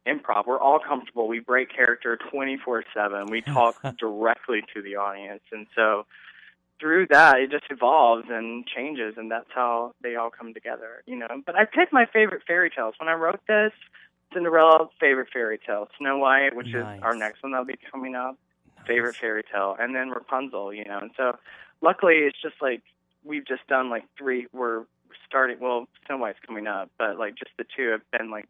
Improv, 0.07 0.47
we're 0.47 0.57
all 0.59 0.79
comfortable. 0.79 1.27
We 1.27 1.39
break 1.39 1.69
character 1.75 2.17
24 2.31 2.85
7. 2.93 3.25
We 3.29 3.41
talk 3.41 3.75
directly 3.99 4.63
to 4.73 4.81
the 4.81 4.95
audience. 4.95 5.43
And 5.51 5.67
so 5.75 6.05
through 6.79 7.07
that, 7.07 7.39
it 7.39 7.51
just 7.51 7.65
evolves 7.69 8.25
and 8.29 8.65
changes, 8.65 9.15
and 9.17 9.29
that's 9.31 9.49
how 9.53 9.93
they 10.01 10.15
all 10.15 10.29
come 10.29 10.53
together, 10.53 11.03
you 11.05 11.17
know. 11.17 11.27
But 11.45 11.55
I 11.55 11.65
picked 11.65 11.91
my 11.91 12.05
favorite 12.11 12.43
fairy 12.47 12.69
tales. 12.73 12.95
When 12.99 13.09
I 13.09 13.13
wrote 13.13 13.41
this, 13.47 13.71
Cinderella, 14.33 14.89
favorite 14.99 15.29
fairy 15.33 15.59
tale. 15.65 15.87
Snow 15.97 16.17
White, 16.17 16.55
which 16.55 16.67
Nice. 16.73 16.97
is 16.97 17.03
our 17.03 17.15
next 17.15 17.43
one 17.43 17.51
that'll 17.51 17.65
be 17.65 17.79
coming 17.91 18.15
up, 18.15 18.37
favorite 18.87 19.15
fairy 19.19 19.43
tale. 19.51 19.75
And 19.79 19.95
then 19.95 20.09
Rapunzel, 20.09 20.73
you 20.73 20.85
know. 20.85 20.99
And 21.01 21.11
so 21.17 21.37
luckily, 21.81 22.15
it's 22.19 22.41
just 22.41 22.55
like 22.61 22.81
we've 23.25 23.45
just 23.45 23.65
done 23.67 23.89
like 23.89 24.03
three, 24.17 24.47
we're 24.53 24.85
starting, 25.27 25.57
well, 25.59 25.87
Snow 26.05 26.17
White's 26.17 26.39
coming 26.45 26.67
up, 26.67 26.89
but 26.97 27.17
like 27.17 27.35
just 27.35 27.51
the 27.57 27.65
two 27.75 27.89
have 27.89 28.01
been 28.17 28.31
like 28.31 28.45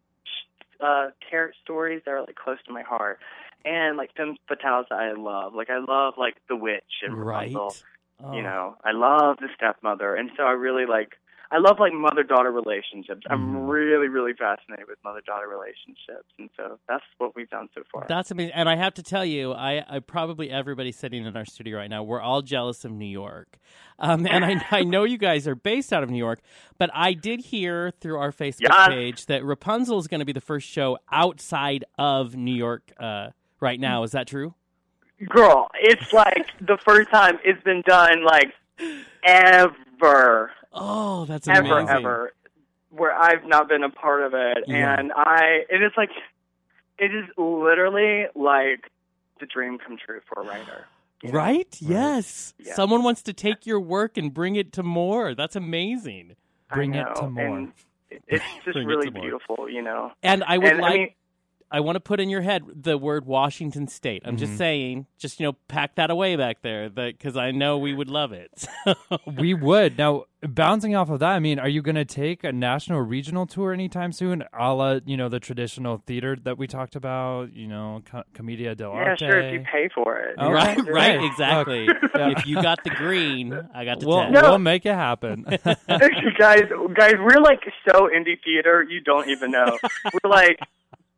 uh 0.81 1.09
character 1.29 1.57
stories 1.63 2.01
that 2.05 2.11
are 2.11 2.21
like 2.21 2.35
close 2.35 2.57
to 2.67 2.73
my 2.73 2.83
heart. 2.83 3.19
And 3.65 3.97
like 3.97 4.11
femme 4.15 4.37
fatales 4.49 4.85
that 4.89 4.99
I 4.99 5.11
love. 5.13 5.53
Like 5.53 5.69
I 5.69 5.79
love 5.79 6.13
like 6.17 6.35
The 6.47 6.55
Witch 6.55 7.03
and 7.03 7.13
Right. 7.13 7.53
Rapunzel. 7.53 7.75
Oh. 8.23 8.33
You 8.33 8.41
know, 8.41 8.75
I 8.83 8.91
love 8.91 9.37
the 9.39 9.47
stepmother, 9.55 10.15
and 10.15 10.29
so 10.35 10.43
I 10.43 10.51
really 10.51 10.85
like. 10.85 11.13
I 11.51 11.57
love 11.57 11.77
like 11.79 11.93
mother 11.93 12.21
daughter 12.21 12.51
relationships. 12.51 13.21
I'm 13.27 13.55
Mhm. 13.55 13.69
really 13.69 14.07
really 14.07 14.33
fascinated 14.33 14.85
with 14.87 14.99
mother 15.03 15.21
daughter 15.25 15.47
relationships, 15.47 16.29
and 16.37 16.47
so 16.55 16.77
that's 16.87 17.03
what 17.17 17.35
we've 17.35 17.49
done 17.49 17.69
so 17.73 17.81
far. 17.91 18.05
That's 18.07 18.29
amazing. 18.29 18.53
And 18.53 18.69
I 18.69 18.75
have 18.75 18.93
to 18.95 19.01
tell 19.03 19.25
you, 19.25 19.53
I, 19.53 19.83
I 19.89 19.97
probably 19.97 20.51
everybody 20.51 20.91
sitting 20.91 21.25
in 21.25 21.35
our 21.35 21.45
studio 21.45 21.77
right 21.77 21.89
now, 21.89 22.03
we're 22.03 22.21
all 22.21 22.43
jealous 22.43 22.85
of 22.85 22.91
New 22.91 23.07
York. 23.07 23.57
Um, 23.97 24.27
and 24.27 24.45
I, 24.45 24.63
I 24.69 24.83
know 24.83 25.05
you 25.05 25.17
guys 25.17 25.47
are 25.47 25.55
based 25.55 25.91
out 25.91 26.03
of 26.03 26.11
New 26.11 26.19
York, 26.19 26.39
but 26.77 26.91
I 26.93 27.13
did 27.13 27.39
hear 27.39 27.89
through 27.99 28.19
our 28.19 28.31
Facebook 28.31 28.67
Yes. 28.69 28.87
page 28.89 29.25
that 29.25 29.43
Rapunzel 29.43 29.97
is 29.97 30.07
going 30.07 30.19
to 30.19 30.25
be 30.27 30.33
the 30.33 30.41
first 30.41 30.67
show 30.67 30.99
outside 31.11 31.83
of 31.97 32.35
New 32.35 32.53
York 32.53 32.91
uh, 32.99 33.29
right 33.59 33.79
now. 33.79 34.03
Is 34.03 34.11
that 34.11 34.27
true? 34.27 34.53
Girl, 35.27 35.69
it's 35.75 36.13
like 36.13 36.47
the 36.61 36.77
first 36.77 37.09
time 37.11 37.39
it's 37.43 37.61
been 37.63 37.81
done 37.85 38.23
like 38.23 38.53
ever, 39.23 40.51
Oh, 40.73 41.25
that's 41.25 41.47
ever, 41.47 41.79
amazing. 41.79 41.95
ever, 41.95 42.33
where 42.91 43.13
I've 43.13 43.45
not 43.45 43.67
been 43.67 43.83
a 43.83 43.89
part 43.89 44.21
of 44.23 44.33
it, 44.33 44.63
Yeah. 44.67 44.95
and 44.97 45.11
I. 45.15 45.61
It 45.69 45.81
is 45.81 45.91
like, 45.97 46.11
it 46.97 47.13
is 47.13 47.25
literally 47.37 48.25
like 48.35 48.89
the 49.39 49.45
dream 49.45 49.77
come 49.79 49.97
true 49.97 50.21
for 50.27 50.41
a 50.43 50.45
writer. 50.45 50.85
you? 51.23 51.31
Right? 51.31 51.75
Yes. 51.81 52.53
Yeah. 52.59 52.73
Someone 52.75 53.03
wants 53.03 53.21
to 53.23 53.33
take 53.33 53.65
your 53.65 53.79
work 53.79 54.17
and 54.17 54.33
bring 54.33 54.55
it 54.55 54.71
to 54.73 54.83
more. 54.83 55.33
That's 55.35 55.55
amazing. 55.55 56.35
Bring 56.73 56.93
it 56.93 57.07
to 57.15 57.29
more. 57.29 57.57
and 57.57 57.73
It's 58.27 58.43
just 58.65 58.77
really 58.77 59.09
beautiful, 59.09 59.67
you 59.69 59.81
know. 59.81 60.11
And 60.23 60.43
I 60.45 60.57
would 60.57 60.67
and 60.67 60.79
like 60.81 60.91
I 60.91 60.97
mean, 60.97 61.09
I 61.71 61.81
want 61.81 61.95
to 61.97 61.99
put 61.99 62.19
in 62.19 62.29
your 62.29 62.41
head 62.41 62.63
the 62.75 62.97
word 62.97 63.25
Washington 63.25 63.87
State. 63.87 64.23
I'm 64.25 64.35
Mm-hmm. 64.35 64.45
just 64.45 64.57
saying, 64.57 65.05
just 65.17 65.39
you 65.39 65.45
know, 65.47 65.53
pack 65.67 65.95
that 65.95 66.09
away 66.09 66.35
back 66.35 66.61
there, 66.61 66.89
because 66.89 67.37
I 67.37 67.51
know 67.51 67.77
we 67.77 67.93
would 67.93 68.09
love 68.09 68.31
it. 68.31 68.67
We 69.37 69.53
would. 69.53 69.97
Now, 69.97 70.25
bouncing 70.41 70.95
off 70.95 71.09
of 71.09 71.19
that, 71.19 71.29
I 71.31 71.39
mean, 71.39 71.59
are 71.59 71.67
you 71.67 71.81
going 71.81 71.95
to 71.95 72.05
take 72.05 72.43
a 72.43 72.51
national 72.51 73.01
regional 73.01 73.45
tour 73.45 73.73
anytime 73.73 74.11
soon, 74.11 74.43
a 74.57 74.73
la, 74.73 74.99
you 75.05 75.15
know, 75.17 75.29
the 75.29 75.39
traditional 75.39 76.01
theater 76.05 76.35
that 76.43 76.57
we 76.57 76.67
talked 76.67 76.95
about, 76.95 77.53
you 77.53 77.67
know, 77.67 78.01
Co- 78.09 78.23
Commedia 78.33 78.75
yeah, 78.79 79.15
sure, 79.15 79.39
if 79.39 79.53
you 79.53 79.59
pay 79.71 79.89
for 79.93 80.17
it. 80.17 80.35
Oh, 80.37 80.51
right, 80.51 80.77
Okay. 80.79 80.91
right, 80.91 81.19
Hey, 81.19 81.25
exactly. 81.25 81.85
Yeah. 81.85 82.31
If 82.37 82.45
you 82.47 82.61
got 82.61 82.83
the 82.83 82.89
green, 82.91 83.53
I 83.73 83.85
got 83.85 83.99
the 83.99 84.07
We'll, 84.07 84.21
ten. 84.23 84.31
No. 84.33 84.41
we'll 84.41 84.59
make 84.59 84.85
it 84.85 84.93
happen. 84.95 85.43
guys, 85.87 86.63
guys, 86.95 87.13
we're 87.19 87.41
like 87.41 87.61
so 87.87 88.09
indie 88.09 88.37
theater, 88.43 88.85
you 88.89 89.01
don't 89.01 89.29
even 89.29 89.51
know. 89.51 89.77
we're 90.13 90.29
like 90.29 90.59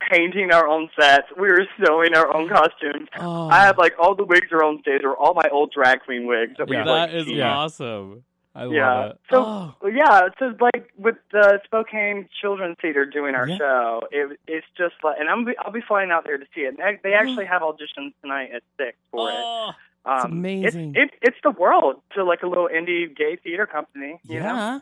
painting 0.09 0.51
our 0.51 0.67
own 0.67 0.89
sets. 0.99 1.27
We 1.37 1.47
were 1.49 1.65
sewing 1.83 2.15
our 2.15 2.33
own 2.35 2.49
costumes. 2.49 3.07
Oh, 3.19 3.47
I 3.49 3.59
have 3.65 3.77
like 3.77 3.93
all 3.99 4.15
the 4.15 4.23
wigs 4.25 4.47
are 4.51 4.63
on 4.63 4.79
stage, 4.81 5.01
or 5.03 5.15
all 5.15 5.33
my 5.33 5.49
old 5.51 5.71
drag 5.71 6.01
queen 6.01 6.25
wigs 6.27 6.53
that 6.57 6.67
we 6.69 6.75
Yeah. 6.77 6.83
like. 6.85 7.11
that 7.11 7.17
is 7.17 7.27
Yeah. 7.27 7.55
awesome. 7.57 8.23
I 8.53 8.63
love 8.65 8.73
yeah. 8.73 9.05
it. 9.07 9.19
So 9.31 9.43
Oh. 9.45 9.75
yeah, 9.87 10.27
so 10.37 10.53
like 10.59 10.89
with 10.97 11.15
the 11.31 11.61
Spokane 11.65 12.27
Children's 12.41 12.75
Theater 12.81 13.05
doing 13.05 13.33
our 13.33 13.47
Yeah. 13.47 13.57
show, 13.57 14.01
it, 14.11 14.37
it's 14.45 14.67
just 14.77 14.95
like, 15.03 15.15
and 15.19 15.29
I'm 15.29 15.47
I'll 15.59 15.71
be 15.71 15.79
flying 15.81 16.11
out 16.11 16.25
there 16.25 16.37
to 16.37 16.45
see 16.53 16.61
it. 16.61 16.77
And 16.77 16.77
they- 16.77 16.99
they 17.01 17.13
actually 17.13 17.45
have 17.45 17.61
auditions 17.61 18.13
tonight 18.21 18.49
at 18.53 18.63
six 18.77 18.97
for 19.11 19.29
it. 19.29 19.35
Oh, 19.37 19.71
Um, 20.03 20.31
amazing. 20.31 20.95
It's, 20.97 21.13
it, 21.13 21.19
it's 21.29 21.37
the 21.43 21.51
world 21.51 22.01
to 22.15 22.23
like 22.25 22.41
a 22.43 22.47
little 22.47 22.67
indie 22.67 23.15
gay 23.15 23.37
theater 23.37 23.65
company. 23.67 24.19
You 24.23 24.39
yeah. 24.39 24.41
Know? 24.53 24.81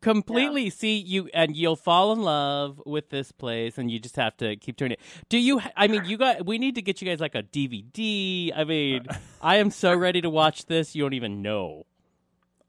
Completely 0.00 0.70
see 0.70 0.98
you, 0.98 1.28
and 1.34 1.56
you'll 1.56 1.76
fall 1.76 2.12
in 2.12 2.22
love 2.22 2.80
with 2.86 3.10
this 3.10 3.32
place, 3.32 3.78
and 3.78 3.90
you 3.90 3.98
just 3.98 4.16
have 4.16 4.36
to 4.36 4.56
keep 4.56 4.76
doing 4.76 4.92
it. 4.92 5.00
Do 5.28 5.38
you? 5.38 5.60
I 5.76 5.88
mean, 5.88 6.04
you 6.04 6.16
got. 6.16 6.46
We 6.46 6.58
need 6.58 6.74
to 6.76 6.82
get 6.82 7.00
you 7.00 7.08
guys 7.08 7.20
like 7.20 7.34
a 7.34 7.42
DVD. 7.42 8.52
I 8.54 8.64
mean, 8.64 9.06
I 9.40 9.56
am 9.56 9.70
so 9.70 9.94
ready 9.94 10.20
to 10.20 10.30
watch 10.30 10.66
this. 10.66 10.94
You 10.94 11.02
don't 11.02 11.14
even 11.14 11.42
know. 11.42 11.86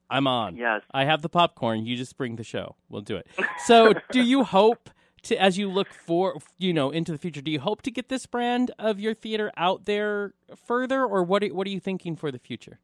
I'm 0.10 0.28
on. 0.28 0.56
Yes. 0.56 0.82
I 0.92 1.06
have 1.06 1.22
the 1.22 1.30
popcorn. 1.30 1.86
You 1.86 1.98
just 1.98 2.18
bring 2.18 2.38
the 2.38 2.44
show. 2.44 2.76
We'll 2.90 3.02
do 3.02 3.18
it. 3.18 3.28
So, 3.66 3.94
do 4.12 4.22
you 4.22 4.44
hope 4.44 4.90
to, 5.24 5.42
as 5.42 5.58
you 5.58 5.70
look 5.70 5.90
for, 5.90 6.38
you 6.58 6.74
know, 6.74 6.90
into 6.92 7.12
the 7.12 7.18
future, 7.18 7.42
do 7.42 7.52
you 7.52 7.60
hope 7.60 7.82
to 7.84 7.92
get 7.92 8.10
this 8.10 8.26
brand 8.26 8.72
of 8.80 9.00
your 9.00 9.14
theater 9.14 9.52
out 9.58 9.86
there 9.86 10.34
further, 10.66 11.04
or 11.04 11.24
what? 11.24 11.44
Are, 11.44 11.54
what 11.54 11.68
are 11.68 11.72
you 11.72 11.80
thinking 11.80 12.16
for 12.16 12.32
the 12.32 12.40
future? 12.40 12.80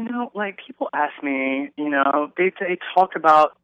You 0.00 0.08
know, 0.10 0.30
like 0.34 0.58
people 0.66 0.88
ask 0.94 1.22
me, 1.22 1.68
you 1.76 1.90
know, 1.90 2.32
they 2.38 2.50
they 2.58 2.78
talk 2.94 3.16
about 3.16 3.58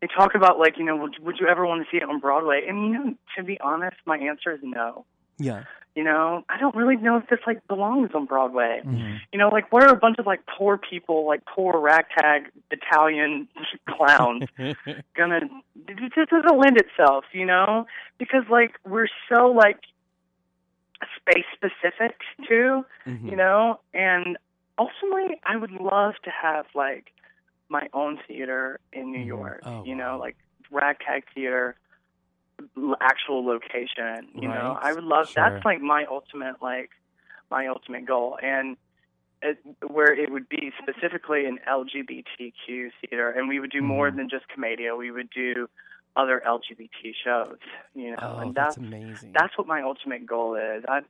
they 0.00 0.06
talk 0.06 0.36
about 0.36 0.56
like, 0.60 0.78
you 0.78 0.84
know, 0.84 0.94
would, 0.96 1.16
would 1.20 1.36
you 1.40 1.48
ever 1.48 1.66
want 1.66 1.82
to 1.84 1.90
see 1.90 1.96
it 1.96 2.08
on 2.08 2.20
Broadway? 2.20 2.64
And 2.68 2.84
you 2.84 2.92
know, 2.92 3.14
to 3.36 3.42
be 3.42 3.58
honest, 3.58 3.96
my 4.06 4.16
answer 4.16 4.52
is 4.52 4.60
no. 4.62 5.04
Yeah. 5.38 5.64
You 5.96 6.04
know, 6.04 6.44
I 6.48 6.58
don't 6.60 6.76
really 6.76 6.96
know 6.96 7.16
if 7.16 7.26
this 7.28 7.40
like 7.44 7.66
belongs 7.66 8.10
on 8.14 8.24
Broadway. 8.26 8.82
Mhm. 8.84 9.18
You 9.32 9.38
know, 9.40 9.48
like 9.48 9.72
what 9.72 9.82
are 9.82 9.92
a 9.92 9.96
bunch 9.98 10.20
of 10.20 10.26
like 10.26 10.42
poor 10.46 10.78
people, 10.78 11.26
like 11.26 11.44
poor 11.44 11.80
ragtag 11.80 12.52
Italian 12.70 13.48
clowns 13.88 14.44
gonna? 15.16 15.40
just 16.14 16.30
doesn't 16.30 16.56
lend 16.56 16.76
itself, 16.78 17.24
you 17.32 17.46
know, 17.46 17.86
because 18.18 18.44
like 18.48 18.76
we're 18.86 19.08
so 19.28 19.48
like 19.50 19.80
space 21.16 21.46
specific 21.52 22.16
too, 22.48 22.84
Mhm. 23.08 23.28
you 23.30 23.36
know, 23.36 23.80
and 23.92 24.38
ultimately, 24.78 25.40
I 25.46 25.56
would 25.56 25.70
love 25.72 26.14
to 26.24 26.30
have 26.30 26.66
like 26.74 27.12
my 27.68 27.88
own 27.92 28.18
theater 28.26 28.80
in 28.92 29.12
New 29.12 29.20
Mhm. 29.20 29.26
York. 29.26 29.64
Oh, 29.64 29.82
you 29.84 29.94
wow. 29.94 29.98
know, 29.98 30.18
like 30.20 30.36
ragtag 30.70 31.24
theater, 31.34 31.76
actual 33.00 33.44
location. 33.46 34.28
You 34.34 34.48
know, 34.48 34.76
I 34.80 34.92
would 34.92 35.04
love. 35.04 35.28
Sure. 35.28 35.34
That's 35.34 35.64
like 35.64 35.80
my 35.80 36.04
ultimate 36.10 36.62
like 36.62 36.90
my 37.50 37.66
ultimate 37.66 38.06
goal, 38.06 38.38
and 38.42 38.76
it, 39.42 39.58
where 39.88 40.12
it 40.12 40.30
would 40.30 40.48
be 40.48 40.72
specifically 40.82 41.46
an 41.46 41.58
LGBTQ 41.68 42.90
theater, 43.00 43.30
and 43.30 43.48
we 43.48 43.60
would 43.60 43.70
do 43.70 43.82
more 43.82 44.10
Mhm. 44.10 44.16
than 44.16 44.28
just 44.30 44.46
Commedia. 44.48 44.96
We 44.96 45.10
would 45.10 45.30
do 45.30 45.68
other 46.16 46.42
LGBT 46.46 47.12
shows. 47.24 47.58
You 47.94 48.12
know, 48.12 48.38
Oh, 48.38 48.38
and 48.40 48.54
that's 48.54 48.76
that's 48.76 48.76
amazing. 48.76 49.34
that's 49.34 49.56
what 49.58 49.66
my 49.66 49.82
ultimate 49.82 50.26
goal 50.26 50.56
is. 50.56 50.84
I, 50.88 51.00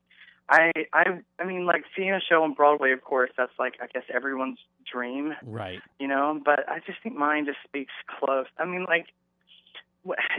I, 0.48 0.72
I, 0.92 1.04
I 1.38 1.44
mean, 1.44 1.64
like 1.64 1.84
seeing 1.96 2.12
a 2.12 2.20
show 2.20 2.42
on 2.42 2.52
Broadway, 2.52 2.92
of 2.92 3.02
course, 3.02 3.30
that's 3.36 3.52
like 3.58 3.74
I 3.80 3.86
guess 3.86 4.04
everyone's 4.12 4.58
dream, 4.90 5.32
right. 5.42 5.80
you 5.98 6.06
know. 6.06 6.40
But 6.44 6.68
I 6.68 6.80
just 6.86 6.98
think 7.02 7.16
mine 7.16 7.46
just 7.46 7.58
speaks 7.66 7.92
close. 8.18 8.46
I 8.58 8.64
mean, 8.66 8.84
like 8.86 9.06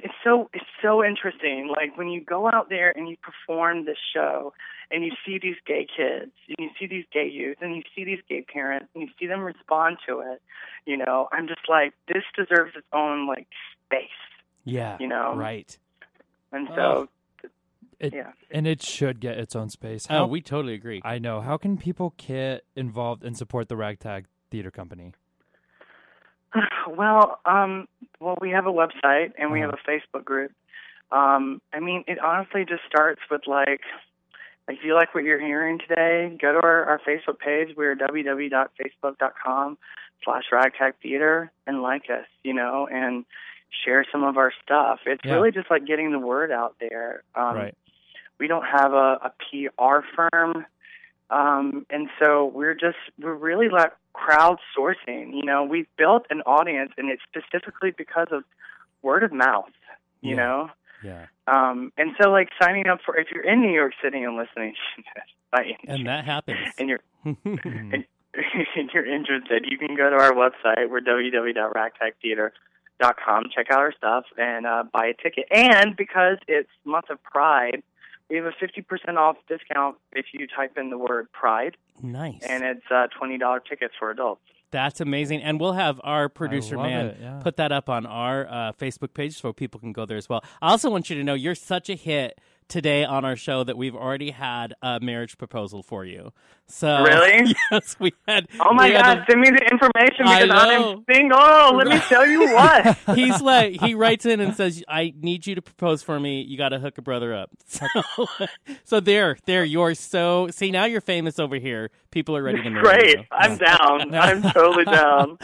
it's 0.04 0.14
so 0.24 0.50
it's 0.54 0.66
so 0.82 1.04
interesting. 1.04 1.68
Like 1.76 1.98
when 1.98 2.10
you 2.10 2.22
go 2.22 2.48
out 2.48 2.70
there 2.70 2.96
and 2.96 3.10
you 3.10 3.18
perform 3.18 3.86
this 3.86 3.98
show, 4.14 4.54
and 4.92 5.04
you 5.04 5.12
see 5.26 5.40
these 5.42 5.56
gay 5.66 5.88
kids, 5.88 6.32
and 6.48 6.58
you 6.60 6.70
see 6.80 6.86
these 6.86 7.06
gay 7.12 7.28
youth, 7.28 7.58
and 7.62 7.76
you 7.76 7.82
see 7.96 8.04
these 8.04 8.22
gay 8.30 8.42
parents, 8.44 8.88
and 8.94 9.02
you 9.04 9.10
see 9.20 9.26
them 9.26 9.42
respond 9.42 9.98
to 10.08 10.20
it. 10.20 10.42
You 10.86 10.98
know, 10.98 11.30
I'm 11.32 11.48
just 11.48 11.68
like 11.68 11.94
this 12.08 12.24
deserves 12.38 12.76
its 12.76 12.88
own 12.94 13.28
like 13.28 13.48
space. 13.88 14.10
Yeah. 14.66 14.98
You 15.00 15.08
know, 15.08 15.36
Right. 15.36 15.76
and 16.52 16.68
Oh. 16.70 17.08
So 18.00 18.08
It, 18.08 18.14
yeah. 18.14 18.32
And 18.52 18.66
it 18.68 18.82
should 18.82 19.20
get 19.20 19.38
its 19.38 19.56
own 19.56 19.70
space. 19.70 20.06
Oh, 20.10 20.26
we 20.26 20.42
totally 20.42 20.74
agree. 20.74 21.02
I 21.04 21.20
know. 21.20 21.42
How 21.42 21.58
can 21.58 21.78
people 21.78 22.14
get 22.18 22.64
involved 22.76 23.24
and 23.24 23.36
support 23.38 23.70
the 23.70 23.76
Ragtag 23.76 24.26
Theater 24.52 24.72
Company? 24.72 25.14
Well, 26.88 27.40
um, 27.46 27.88
well, 28.20 28.38
we 28.40 28.52
have 28.52 28.68
a 28.68 28.72
website 28.72 29.32
and 29.40 29.52
we 29.52 29.60
have 29.60 29.72
Uh-huh. 29.72 29.92
a 29.92 30.20
Facebook 30.20 30.24
group. 30.24 30.52
Um, 31.12 31.62
I 31.74 31.80
mean, 31.80 32.04
it 32.08 32.20
honestly 32.20 32.64
just 32.64 32.84
starts 32.88 33.22
with 33.30 33.42
like, 33.48 33.82
if 34.68 34.80
you 34.84 34.94
like 34.96 35.14
what 35.16 35.24
you're 35.24 35.40
hearing 35.40 35.80
today, 35.80 36.36
go 36.40 36.54
to 36.54 36.60
our, 36.60 36.86
our 36.86 37.00
Facebook 37.00 37.40
page. 37.40 37.76
We're 37.76 37.96
www.facebook.com 37.96 39.78
slash 40.24 40.44
ragtag 40.52 40.94
theater 41.02 41.52
and 41.68 41.82
like 41.82 42.04
us, 42.10 42.26
you 42.44 42.54
know, 42.54 42.88
and 42.92 43.26
share 43.84 44.06
some 44.12 44.24
of 44.24 44.38
our 44.38 44.52
stuff. 44.64 45.00
It's 45.06 45.22
Yeah. 45.26 45.34
really 45.34 45.52
just 45.52 45.70
like 45.70 45.86
getting 45.86 46.12
the 46.12 46.20
word 46.20 46.52
out 46.52 46.76
there. 46.80 47.24
Um, 47.36 47.56
right. 47.56 47.78
We 48.40 48.48
don't 48.48 48.66
have 48.66 48.94
a, 48.94 49.20
a 49.24 49.32
PR 49.50 50.02
firm. 50.16 50.66
Um, 51.30 51.86
and 51.90 52.10
so 52.20 52.46
we're 52.54 52.76
just, 52.76 52.98
we're 53.20 53.34
really 53.34 53.70
like 53.70 53.94
crowdsourcing. 54.14 55.34
You 55.34 55.44
know, 55.44 55.64
we've 55.64 55.88
built 55.98 56.26
an 56.30 56.42
audience 56.42 56.92
and 56.98 57.10
it's 57.10 57.22
specifically 57.24 57.92
because 57.92 58.28
of 58.32 58.44
word 59.02 59.24
of 59.24 59.32
mouth, 59.32 59.72
you 60.22 60.32
Yeah. 60.32 60.36
know? 60.36 60.70
yeah. 61.04 61.26
Um, 61.48 61.92
and 61.98 62.12
so 62.22 62.30
like 62.32 62.50
signing 62.62 62.88
up 62.88 63.00
for, 63.06 63.16
if 63.18 63.28
you're 63.32 63.44
in 63.44 63.62
New 63.62 63.72
York 63.74 63.94
City 64.04 64.22
and 64.24 64.36
listening, 64.38 64.76
by 65.52 65.72
And 65.88 66.06
that 66.08 66.26
happens. 66.26 66.58
and 66.78 66.90
you're, 66.90 67.00
and, 67.24 67.38
and 68.76 68.90
you're 68.94 69.06
interested, 69.06 69.66
you 69.70 69.78
can 69.78 69.96
go 69.96 70.10
to 70.10 70.16
our 70.16 70.34
website. 70.34 70.90
We're 70.90 71.02
www.ragtagtheater.com. 71.02 73.44
Check 73.56 73.68
out 73.72 73.80
our 73.80 73.92
stuff 73.94 74.26
and 74.38 74.66
uh, 74.66 74.84
buy 74.92 75.06
a 75.08 75.14
ticket. 75.14 75.46
And 75.52 75.96
because 75.96 76.38
it's 76.48 76.70
month 76.84 77.10
of 77.10 77.22
Pride, 77.24 77.84
we 78.30 78.38
have 78.38 78.46
a 78.46 78.52
50% 78.52 79.18
off 79.18 79.38
discount 79.48 79.98
if 80.12 80.28
you 80.34 80.48
type 80.48 80.78
in 80.78 80.90
the 80.90 80.98
word 80.98 81.32
Pride, 81.32 81.78
nice. 82.02 82.42
and 82.42 82.64
it's 82.64 82.86
uh, 82.90 83.08
$20 83.22 83.60
tickets 83.70 83.94
for 84.00 84.10
adults. 84.10 84.42
That's 84.72 85.00
amazing. 85.00 85.42
And 85.42 85.60
we'll 85.60 85.74
have 85.74 86.02
our 86.04 86.28
producer 86.28 86.76
man 86.76 87.06
it, 87.06 87.18
yeah. 87.22 87.40
put 87.42 87.56
that 87.58 87.72
up 87.72 87.90
on 87.90 88.06
our 88.06 88.48
uh, 88.48 88.72
Facebook 88.74 89.14
page 89.14 89.40
so 89.40 89.54
people 89.54 89.80
can 89.80 89.94
go 89.94 90.06
there 90.06 90.18
as 90.18 90.28
well. 90.28 90.44
I 90.62 90.72
also 90.72 90.90
want 90.90 91.10
you 91.10 91.16
to 91.16 91.24
know 91.24 91.34
you're 91.34 91.56
such 91.56 91.90
a 91.90 91.96
hit 91.96 92.40
today 92.68 93.04
on 93.06 93.24
our 93.26 93.36
show 93.36 93.64
that 93.64 93.78
we've 93.78 93.96
already 93.96 94.32
had 94.32 94.74
a 94.82 95.00
marriage 95.00 95.38
proposal 95.38 95.84
for 95.84 96.04
you. 96.06 96.32
So 96.68 97.04
Really? 97.04 97.54
yes, 97.72 97.96
we 98.00 98.14
had. 98.28 98.48
Oh 98.60 98.74
my 98.74 98.90
God! 98.90 99.24
Send 99.30 99.40
me 99.40 99.52
the 99.52 99.64
information 99.72 100.26
because. 100.26 100.50
I'm 100.52 101.04
single. 101.08 101.76
Let 101.78 101.88
me 101.88 102.00
tell 102.00 102.26
you 102.26 102.54
what. 102.56 102.98
he's 103.16 103.40
like 103.40 103.80
he 103.82 103.94
writes 103.94 104.26
in 104.26 104.40
and 104.40 104.56
says, 104.56 104.84
"I 104.88 105.14
need 105.16 105.46
you 105.46 105.54
to 105.54 105.62
propose 105.62 106.02
for 106.02 106.20
me. 106.20 106.42
You 106.42 106.58
got 106.58 106.70
to 106.70 106.80
hook 106.80 106.98
a 106.98 107.02
brother 107.04 107.34
up." 107.36 107.52
So, 107.68 107.86
so 108.84 109.00
there, 109.00 109.38
there. 109.46 109.64
You're 109.64 109.94
so 109.94 110.48
see 110.50 110.72
now 110.72 110.86
you're 110.86 111.02
famous 111.02 111.38
over 111.38 111.58
here. 111.58 111.92
People 112.10 112.36
are 112.36 112.42
ready 112.42 112.64
to 112.64 112.70
marry 112.70 112.84
Great. 112.84 113.18
you. 113.18 113.24
I'm 113.32 113.58
down. 113.58 114.16
I'm 114.16 114.42
totally 114.42 114.86
down. 114.86 115.38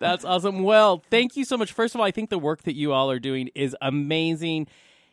That's 0.00 0.24
awesome. 0.24 0.62
Well, 0.62 1.02
thank 1.10 1.36
you 1.36 1.44
so 1.44 1.56
much. 1.56 1.72
First 1.72 1.94
of 1.94 2.00
all, 2.00 2.06
I 2.06 2.10
think 2.10 2.28
the 2.28 2.38
work 2.38 2.64
that 2.64 2.74
you 2.74 2.92
all 2.92 3.10
are 3.10 3.18
doing 3.20 3.48
is 3.54 3.74
amazing. 3.80 4.66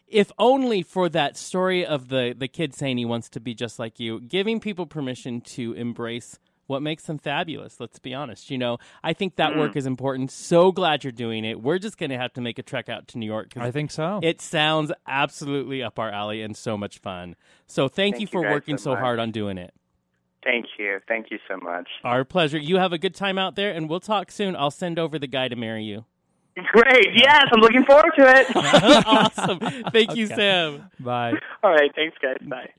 If 0.08 0.32
only 0.38 0.84
for 0.84 1.10
that 1.10 1.38
story 1.38 1.86
of 1.86 2.10
the 2.10 2.36
the 2.38 2.48
kid 2.48 2.74
saying 2.74 2.98
he 2.98 3.06
wants 3.06 3.30
to 3.30 3.40
be 3.40 3.54
just 3.54 3.80
like 3.80 4.00
you, 4.00 4.20
giving 4.22 4.60
people 4.60 4.86
permission 4.86 5.42
to 5.42 5.74
embrace 5.74 6.40
what 6.68 6.82
makes 6.82 7.04
them 7.04 7.18
fabulous. 7.18 7.80
Let's 7.80 8.00
be 8.00 8.14
honest. 8.14 8.50
You 8.50 8.58
know, 8.58 8.78
I 9.04 9.14
think 9.14 9.36
that 9.36 9.54
mm. 9.54 9.58
work 9.58 9.76
is 9.76 9.86
important. 9.86 10.32
So 10.32 10.72
glad 10.72 11.04
you're 11.04 11.12
doing 11.12 11.46
it. 11.46 11.62
We're 11.62 11.80
just 11.80 11.98
going 11.98 12.10
to 12.10 12.18
have 12.18 12.34
to 12.34 12.42
make 12.42 12.58
a 12.60 12.64
trek 12.64 12.90
out 12.90 13.08
to 13.10 13.18
New 13.18 13.26
York 13.26 13.54
I 13.58 13.72
think 13.72 13.92
so. 13.92 14.20
it 14.24 14.42
sounds 14.42 14.92
absolutely 15.08 15.84
up 15.84 16.00
our 16.00 16.10
alley 16.10 16.42
and 16.42 16.56
so 16.56 16.78
much 16.78 17.00
fun. 17.00 17.36
So 17.68 17.88
thank, 17.88 18.16
Thank 18.16 18.16
you 18.16 18.22
you 18.22 18.28
for 18.28 18.44
guys 18.44 18.52
working 18.52 18.78
so 18.78 18.94
so 18.94 18.96
hard 18.96 19.20
on 19.20 19.32
doing 19.32 19.58
it. 19.58 19.74
Thank 20.44 20.66
you. 20.78 21.00
Thank 21.08 21.32
you 21.32 21.40
so 21.48 21.58
much. 21.58 21.88
Our 22.04 22.26
pleasure. 22.26 22.58
You 22.58 22.78
have 22.78 22.92
a 22.92 22.98
good 22.98 23.16
time 23.16 23.38
out 23.38 23.56
there, 23.56 23.72
and 23.72 23.90
we'll 23.90 24.02
talk 24.02 24.30
soon. 24.30 24.56
I'll 24.56 24.72
send 24.72 25.00
over 25.00 25.18
the 25.18 25.28
guy 25.28 25.48
to 25.48 25.56
marry 25.56 25.86
you. 25.86 26.06
Great. 26.56 27.10
Yes, 27.16 27.46
I'm 27.52 27.62
looking 27.62 27.84
forward 27.84 28.12
to 28.18 28.24
it. 28.28 28.48
awesome. 29.08 29.60
Thank 29.92 30.16
you, 30.16 30.26
Okay. 30.26 30.36
Sam. 30.36 30.90
Bye. 31.00 31.34
All 31.64 31.72
right. 31.72 31.92
Thanks, 31.96 32.18
guys. 32.22 32.38
Bye. 32.48 32.70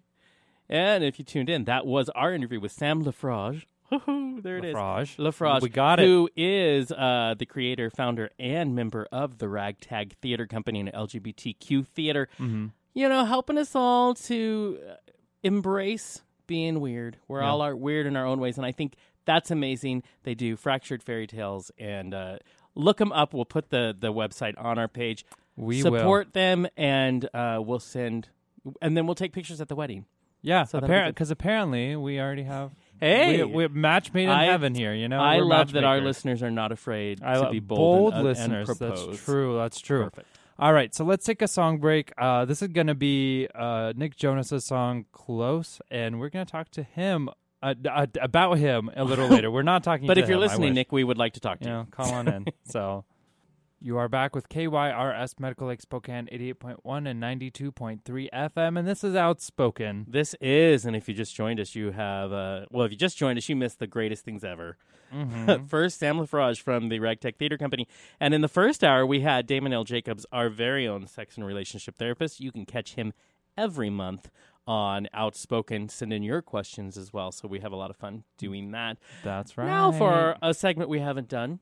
And 0.69 1.03
if 1.05 1.19
you 1.19 1.25
tuned 1.25 1.51
in, 1.51 1.65
that 1.65 1.85
was 1.87 2.09
our 2.11 2.33
interview 2.33 2.61
with 2.61 2.73
Sam 2.73 3.05
LaFrage. 3.05 3.65
There 3.91 4.57
it 4.59 4.65
is. 4.65 4.75
LaFrage. 4.75 5.17
LaFrage. 5.19 5.61
We 5.63 5.69
got 5.69 6.01
it. 6.01 6.07
Who 6.07 6.29
is 6.37 6.91
uh, 6.91 7.35
the 7.39 7.47
creator, 7.47 7.91
founder, 7.91 8.31
and 8.39 8.75
member 8.75 9.07
of 9.13 9.39
the 9.39 9.49
Ragtag 9.49 10.15
Theater 10.23 10.47
Company 10.47 10.81
and 10.81 10.93
LGBTQ 10.93 11.87
theater. 11.87 12.29
Mm-hmm. 12.41 12.67
You 12.95 13.09
know, 13.09 13.25
helping 13.25 13.59
us 13.59 13.75
all 13.75 14.15
to 14.15 14.79
uh, 14.89 14.95
embrace 15.43 16.23
being 16.47 16.81
weird. 16.81 17.19
We're 17.29 17.41
Yeah. 17.43 17.51
all 17.51 17.61
are 17.63 17.77
weird 17.77 18.07
in 18.07 18.17
our 18.17 18.27
own 18.27 18.41
ways, 18.41 18.57
and 18.57 18.67
I 18.67 18.73
think 18.73 18.95
that's 19.27 19.51
amazing. 19.51 20.03
They 20.23 20.35
do 20.35 20.57
fractured 20.57 21.03
fairy 21.03 21.27
tales, 21.27 21.71
and 21.79 22.15
uh, 22.15 22.39
look 22.75 22.99
them 22.99 23.13
up. 23.13 23.35
We'll 23.35 23.45
put 23.45 23.71
the 23.71 23.95
the 23.99 24.13
website 24.13 24.55
on 24.57 24.79
our 24.79 24.89
page. 24.89 25.25
We 25.57 25.83
will. 25.83 25.99
support 25.99 26.33
them, 26.33 26.67
and 26.77 27.29
uh, 27.33 27.61
we'll 27.65 27.79
send, 27.79 28.29
and 28.83 28.97
then 28.97 29.07
we'll 29.07 29.15
take 29.15 29.33
pictures 29.33 29.61
at 29.61 29.69
the 29.69 29.77
wedding. 29.77 30.07
Yeah, 30.43 30.65
So 30.65 30.79
because 30.81 31.31
apparently 31.31 31.97
we 31.97 32.21
already 32.21 32.43
have. 32.43 32.73
Hey, 33.01 33.43
we, 33.43 33.67
we 33.67 33.69
match 33.69 34.13
made 34.13 34.25
in 34.25 34.29
I- 34.31 34.45
heaven 34.45 34.75
here. 34.75 34.93
You 34.93 35.09
know, 35.09 35.19
I 35.19 35.39
We're 35.39 35.45
love 35.45 35.73
that 35.73 35.85
our 35.85 36.03
listeners 36.03 36.43
are 36.43 36.51
not 36.51 36.71
afraid 36.71 37.23
I 37.23 37.35
to 37.35 37.41
love 37.41 37.53
be 37.53 37.61
bold, 37.61 38.13
and, 38.13 38.21
uh, 38.23 38.29
listeners. 38.29 38.69
and. 38.69 38.79
That's 38.79 39.25
true. 39.25 39.57
That's 39.57 39.81
true. 39.81 40.05
Perfect. 40.05 40.29
All 40.59 40.73
right, 40.73 40.95
so 40.95 41.05
let's 41.05 41.25
take 41.25 41.41
a 41.43 41.49
song 41.49 41.79
break. 41.79 42.13
Uh, 42.19 42.45
this 42.45 42.61
is 42.63 42.69
going 42.69 42.87
to 42.89 42.95
be 42.95 43.49
uh, 43.55 43.93
Nick 43.97 44.17
Jonas's 44.17 44.67
song 44.67 45.07
"Close," 45.13 45.81
and 45.91 46.21
we're 46.21 46.29
going 46.29 46.45
to 46.45 46.53
talk 46.53 46.69
to 46.73 46.83
him 46.83 47.29
uh, 47.65 47.75
uh, 47.89 48.07
about 48.21 48.59
him 48.59 48.91
a 48.95 49.05
little 49.05 49.29
later. 49.29 49.51
We're 49.51 49.63
not 49.63 49.83
talking. 49.83 50.07
But 50.15 50.19
if 50.19 50.29
you're 50.29 50.37
him, 50.37 50.43
listening. 50.43 50.75
Nick, 50.75 50.93
we 50.93 51.03
would 51.03 51.19
like 51.19 51.35
to 51.35 51.41
talk 51.41 51.61
to 51.61 51.65
you 51.65 51.71
you. 51.71 51.77
know, 51.79 51.87
call 51.91 52.13
on 52.13 52.29
in. 52.29 52.47
so 52.65 53.05
you 53.81 53.99
are 53.99 54.09
back 54.09 54.35
with 54.35 54.49
KYRS 54.49 55.39
Medical 55.39 55.69
Lake 55.69 55.81
Spokane 55.81 56.27
88.1 56.33 57.09
and 57.09 57.23
92.3 57.23 58.29
FM, 58.33 58.79
and 58.79 58.89
this 58.89 59.05
is 59.05 59.15
Outspoken. 59.15 60.07
This 60.09 60.35
is, 60.41 60.85
and 60.85 60.97
if 60.97 61.09
you 61.09 61.15
just 61.15 61.35
joined 61.35 61.61
us, 61.61 61.75
you 61.75 61.91
have, 61.91 62.33
uh, 62.33 62.67
well, 62.71 62.87
if 62.87 62.93
you 62.93 62.97
just 62.97 63.19
joined 63.19 63.37
us, 63.37 63.49
you 63.49 63.57
missed 63.57 63.79
the 63.79 63.87
greatest 63.87 64.25
things 64.25 64.43
ever. 64.43 64.79
Mm-hmm. 65.15 65.67
first, 65.67 65.99
Sam 65.99 66.17
LaFrage 66.17 66.61
from 66.61 66.89
the 66.89 66.99
Ragtag 66.99 67.37
Theater 67.37 67.59
Company. 67.59 67.87
And 68.19 68.33
in 68.33 68.41
the 68.41 68.49
first 68.49 68.83
hour, 68.83 69.05
we 69.05 69.21
had 69.21 69.47
Damon 69.47 69.73
L. 69.73 69.85
Jacobs, 69.85 70.25
our 70.33 70.49
very 70.49 70.89
own 70.89 71.07
sex 71.07 71.37
and 71.37 71.47
relationship 71.47 71.97
therapist. 71.97 72.41
You 72.41 72.53
can 72.53 72.65
catch 72.65 72.95
him 72.95 73.13
every 73.57 73.91
month 73.91 74.31
on 74.67 75.09
Outspoken. 75.13 75.89
Send 75.89 76.13
in 76.13 76.23
your 76.23 76.43
questions 76.43 76.97
as 76.97 77.13
well. 77.13 77.33
So 77.33 77.49
we 77.49 77.61
have 77.61 77.73
a 77.73 77.77
lot 77.77 77.91
of 77.91 77.97
fun 77.97 78.25
doing 78.39 78.71
that. 78.73 78.99
That's 79.23 79.57
right. 79.59 79.67
Now 79.67 79.93
for 79.93 80.37
a 80.43 80.55
segment 80.55 80.89
we 80.91 81.01
haven't 81.01 81.29
done 81.29 81.59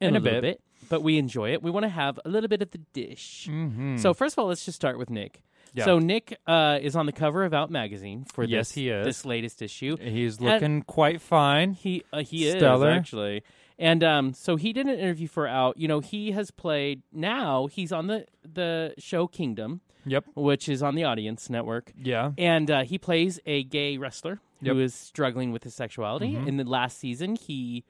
in, 0.00 0.08
In 0.10 0.16
a, 0.16 0.18
a 0.18 0.22
bit. 0.22 0.42
bit, 0.42 0.60
but 0.88 1.02
we 1.02 1.18
enjoy 1.18 1.52
it. 1.52 1.62
We 1.62 1.70
want 1.70 1.84
to 1.84 1.90
have 1.90 2.18
a 2.24 2.28
little 2.28 2.48
bit 2.48 2.62
of 2.62 2.70
the 2.70 2.78
dish. 2.92 3.48
Mhm. 3.50 3.98
So 3.98 4.14
first 4.14 4.34
of 4.34 4.38
all, 4.38 4.46
let's 4.48 4.64
just 4.64 4.76
start 4.76 4.98
with 4.98 5.10
Nick. 5.10 5.42
Yeah. 5.74 5.84
So 5.84 5.98
Nick 5.98 6.36
uh, 6.46 6.78
is 6.80 6.96
on 6.96 7.04
the 7.06 7.12
cover 7.12 7.44
of 7.44 7.52
Out 7.52 7.70
magazine 7.70 8.24
for 8.32 8.42
Yes, 8.44 8.68
this, 8.68 8.74
he 8.74 8.88
is. 8.88 9.04
this 9.04 9.24
latest 9.26 9.60
issue. 9.60 9.96
he's 9.98 10.40
looking 10.40 10.82
quite 10.82 11.20
fine. 11.20 11.74
He 11.74 12.04
uh, 12.12 12.22
he 12.22 12.48
Stellar. 12.50 12.90
is 12.92 12.96
actually, 12.96 13.42
And 13.78 14.02
um, 14.02 14.32
so 14.34 14.56
he 14.56 14.72
did 14.72 14.86
an 14.86 14.98
interview 14.98 15.28
for 15.28 15.46
Out. 15.46 15.76
You 15.76 15.86
know, 15.88 16.00
he 16.00 16.32
has 16.32 16.50
played. 16.50 17.02
Now 17.12 17.66
he's 17.66 17.92
on 17.92 18.06
the 18.08 18.26
the 18.42 18.94
show 18.98 19.26
Kingdom, 19.28 19.82
Yep. 20.06 20.24
which 20.34 20.68
is 20.68 20.82
on 20.82 20.94
the 20.96 21.04
Audience 21.04 21.48
Network, 21.50 21.92
Yeah. 21.96 22.32
and 22.38 22.70
uh, 22.70 22.82
he 22.84 22.98
plays 22.98 23.38
a 23.46 23.62
gay 23.64 23.96
wrestler 23.98 24.40
Yep. 24.62 24.74
who 24.74 24.80
is 24.80 24.94
struggling 24.94 25.52
with 25.52 25.62
his 25.64 25.74
sexuality. 25.74 26.32
Mhm. 26.32 26.46
In 26.48 26.56
the 26.56 26.64
last 26.64 26.98
season, 26.98 27.36
he 27.36 27.84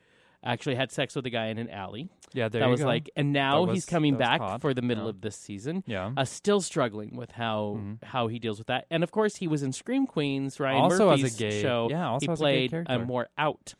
actually 0.44 0.74
had 0.74 0.92
sex 0.92 1.16
with 1.16 1.24
a 1.26 1.30
guy 1.30 1.46
in 1.46 1.58
an 1.58 1.70
alley. 1.70 2.10
Yeah. 2.34 2.48
There 2.48 2.60
that 2.60 2.66
you 2.66 2.70
was 2.72 2.80
go. 2.80 2.86
like, 2.86 3.08
and 3.16 3.32
now 3.32 3.64
That 3.64 3.72
he's 3.74 3.86
coming 3.86 4.16
back 4.16 4.40
hot. 4.40 4.60
for 4.60 4.74
the 4.74 4.82
middle 4.82 5.04
Yeah. 5.04 5.10
of 5.10 5.20
this 5.22 5.36
season. 5.36 5.82
Yeah. 5.86 6.12
Uh, 6.16 6.24
still 6.24 6.60
struggling 6.60 7.16
with 7.16 7.32
how 7.32 7.78
Mhm. 7.78 8.04
how 8.04 8.26
he 8.28 8.38
deals 8.38 8.58
with 8.58 8.66
that, 8.66 8.84
and 8.90 9.02
of 9.02 9.10
course 9.10 9.36
he 9.36 9.48
was 9.48 9.62
in 9.62 9.72
Scream 9.72 10.06
Queens, 10.06 10.60
Ryan 10.60 10.82
Also 10.82 11.08
as 11.10 11.20
a 11.20 11.22
Murphy's 11.22 11.36
gay- 11.36 11.62
show. 11.62 11.88
yeah, 11.90 12.08
also 12.10 12.26
he 12.26 12.32
as 12.32 12.40
a 12.40 12.44
gay 12.44 12.68
played 12.68 12.70
character. 12.70 13.04
more 13.06 13.28
out 13.38 13.74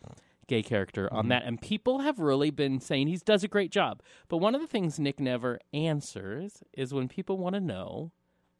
gay 0.49 0.63
character 0.63 1.09
on 1.13 1.27
Mhm. 1.27 1.29
that, 1.29 1.45
and 1.45 1.61
people 1.61 2.01
have 2.01 2.19
really 2.19 2.51
been 2.51 2.81
saying 2.81 3.07
he 3.07 3.17
does 3.19 3.45
a 3.45 3.49
great 3.49 3.71
job. 3.71 4.03
But 4.29 4.39
one 4.39 4.55
of 4.57 4.61
the 4.61 4.67
things 4.67 4.99
Nick 4.99 5.21
never 5.21 5.61
answers 5.73 6.63
is 6.73 6.93
when 6.93 7.07
people 7.09 7.39
want 7.39 7.55
to 7.55 7.61
know, 7.61 8.11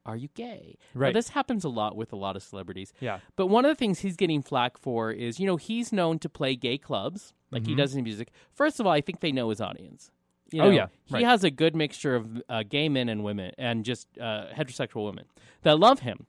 "Are 0.07 0.17
you 0.17 0.29
gay?" 0.35 0.77
Now, 0.95 1.01
Right. 1.01 1.15
this 1.15 1.31
happens 1.31 1.65
a 1.65 1.69
lot 1.69 1.97
with 1.97 2.13
a 2.13 2.17
lot 2.17 2.37
of 2.37 2.43
celebrities. 2.43 2.93
Yeah. 3.01 3.21
But 3.37 3.47
one 3.49 3.65
of 3.65 3.71
the 3.71 3.75
things 3.75 4.01
he's 4.01 4.17
getting 4.17 4.43
flack 4.43 4.79
for 4.79 5.11
is, 5.11 5.41
you 5.41 5.47
know, 5.47 5.57
he's 5.57 5.93
known 5.93 6.19
to 6.21 6.29
play 6.29 6.55
gay 6.55 6.79
clubs 6.79 7.35
like 7.51 7.67
he 7.67 7.73
Mhm. 7.75 7.79
does 7.79 7.95
in 7.97 8.05
music. 8.05 8.31
First 8.53 8.79
of 8.79 8.87
all, 8.87 8.93
I 8.93 9.01
think 9.01 9.21
they 9.21 9.33
know 9.33 9.49
his 9.51 9.61
audience. 9.61 10.11
You 10.51 10.63
Oh, 10.63 10.65
know, 10.67 10.71
yeah, 10.71 10.87
he 11.05 11.25
has 11.25 11.45
a 11.45 11.51
good 11.51 11.77
mixture 11.77 12.15
of 12.15 12.43
uh, 12.49 12.63
gay 12.63 12.89
men 12.89 13.09
and 13.11 13.23
women, 13.23 13.53
and 13.59 13.85
just 13.85 14.09
uh, 14.19 14.47
heterosexual 14.53 15.05
women 15.05 15.27
that 15.63 15.79
love 15.79 16.01
him. 16.01 16.27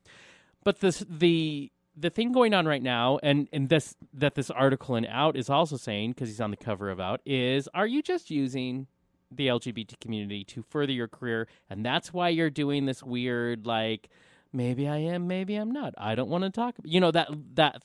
But 0.65 0.80
this 0.81 1.06
the 1.10 1.72
the 1.99 2.09
thing 2.09 2.31
going 2.31 2.53
on 2.53 2.65
right 2.65 2.81
now, 2.81 3.19
and 3.21 3.47
and 3.51 3.67
this 3.69 3.95
that 4.13 4.35
this 4.35 4.49
article 4.49 4.95
in 4.95 5.05
Out 5.05 5.35
is 5.35 5.49
also 5.49 5.76
saying 5.77 6.11
because 6.11 6.30
he's 6.30 6.41
on 6.41 6.51
the 6.51 6.57
cover 6.57 6.89
of 6.89 6.99
Out 6.99 7.21
is, 7.26 7.67
are 7.73 7.88
you 7.88 8.01
just 8.01 8.30
using 8.31 8.88
the 9.31 9.47
LGBT 9.47 9.99
community 9.99 10.43
to 10.45 10.61
further 10.63 10.91
your 10.93 11.07
career, 11.07 11.47
and 11.69 11.85
that's 11.85 12.13
why 12.13 12.30
you're 12.30 12.49
doing 12.49 12.85
this 12.85 13.03
weird 13.03 13.65
like 13.65 14.09
maybe 14.53 14.88
I 14.88 14.97
am, 14.97 15.27
maybe 15.27 15.55
I'm 15.55 15.71
not. 15.71 15.93
I 15.97 16.15
don't 16.15 16.30
want 16.30 16.43
to 16.45 16.49
talk. 16.49 16.76
You 16.84 16.99
know 16.99 17.11
that 17.11 17.30
that 17.55 17.84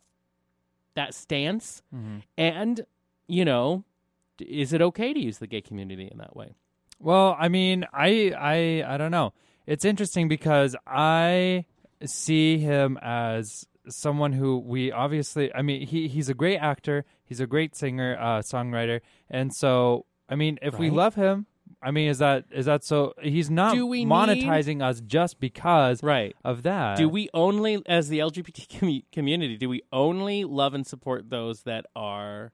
that 0.95 1.15
stance, 1.15 1.83
Mhm. 1.95 2.23
and 2.39 2.87
you 3.27 3.45
know, 3.45 3.85
is 4.39 4.73
it 4.73 4.81
okay 4.81 5.13
to 5.13 5.21
use 5.21 5.39
the 5.39 5.47
gay 5.47 5.61
community 5.61 6.09
in 6.11 6.19
that 6.19 6.37
way? 6.37 6.55
Well, 7.01 7.37
I 7.39 7.49
mean, 7.49 7.85
I 7.93 8.33
I 8.39 8.95
I 8.95 8.97
don't 8.97 9.11
know. 9.11 9.33
It's 9.67 9.85
interesting 9.85 10.29
because 10.29 10.77
I 10.87 11.65
see 12.05 12.59
him 12.59 12.99
as 13.03 13.67
someone 13.89 14.33
who 14.33 14.59
we 14.59 14.91
obviously 14.93 15.55
I 15.55 15.63
mean, 15.63 15.87
he 15.87 16.09
he's 16.09 16.29
a 16.29 16.35
great 16.35 16.59
actor, 16.59 17.05
he's 17.25 17.41
a 17.41 17.47
great 17.47 17.77
singer, 17.77 18.17
uh 18.19 18.41
songwriter. 18.41 19.01
And 19.31 19.53
so, 19.55 20.07
I 20.29 20.35
mean, 20.37 20.59
if 20.63 20.79
we 20.79 20.91
love 20.91 21.15
him, 21.15 21.47
I 21.83 21.91
mean, 21.91 22.09
is 22.09 22.19
that 22.19 22.45
is 22.51 22.67
that 22.67 22.83
so 22.85 23.13
he's 23.23 23.51
not 23.51 23.75
Do 23.75 23.87
we 23.87 24.05
monetizing 24.07 24.83
us 24.83 25.01
just 25.01 25.39
because 25.39 26.03
Right. 26.03 26.35
of 26.45 26.63
that. 26.63 26.97
Do 26.97 27.09
we 27.09 27.29
only, 27.35 27.83
as 27.87 28.09
the 28.09 28.21
LGBT 28.21 28.67
commu- 28.79 29.05
community, 29.13 29.57
do 29.59 29.69
we 29.69 29.83
only 29.93 30.45
love 30.45 30.73
and 30.75 30.87
support 30.87 31.29
those 31.31 31.63
that 31.63 31.85
are 31.95 32.53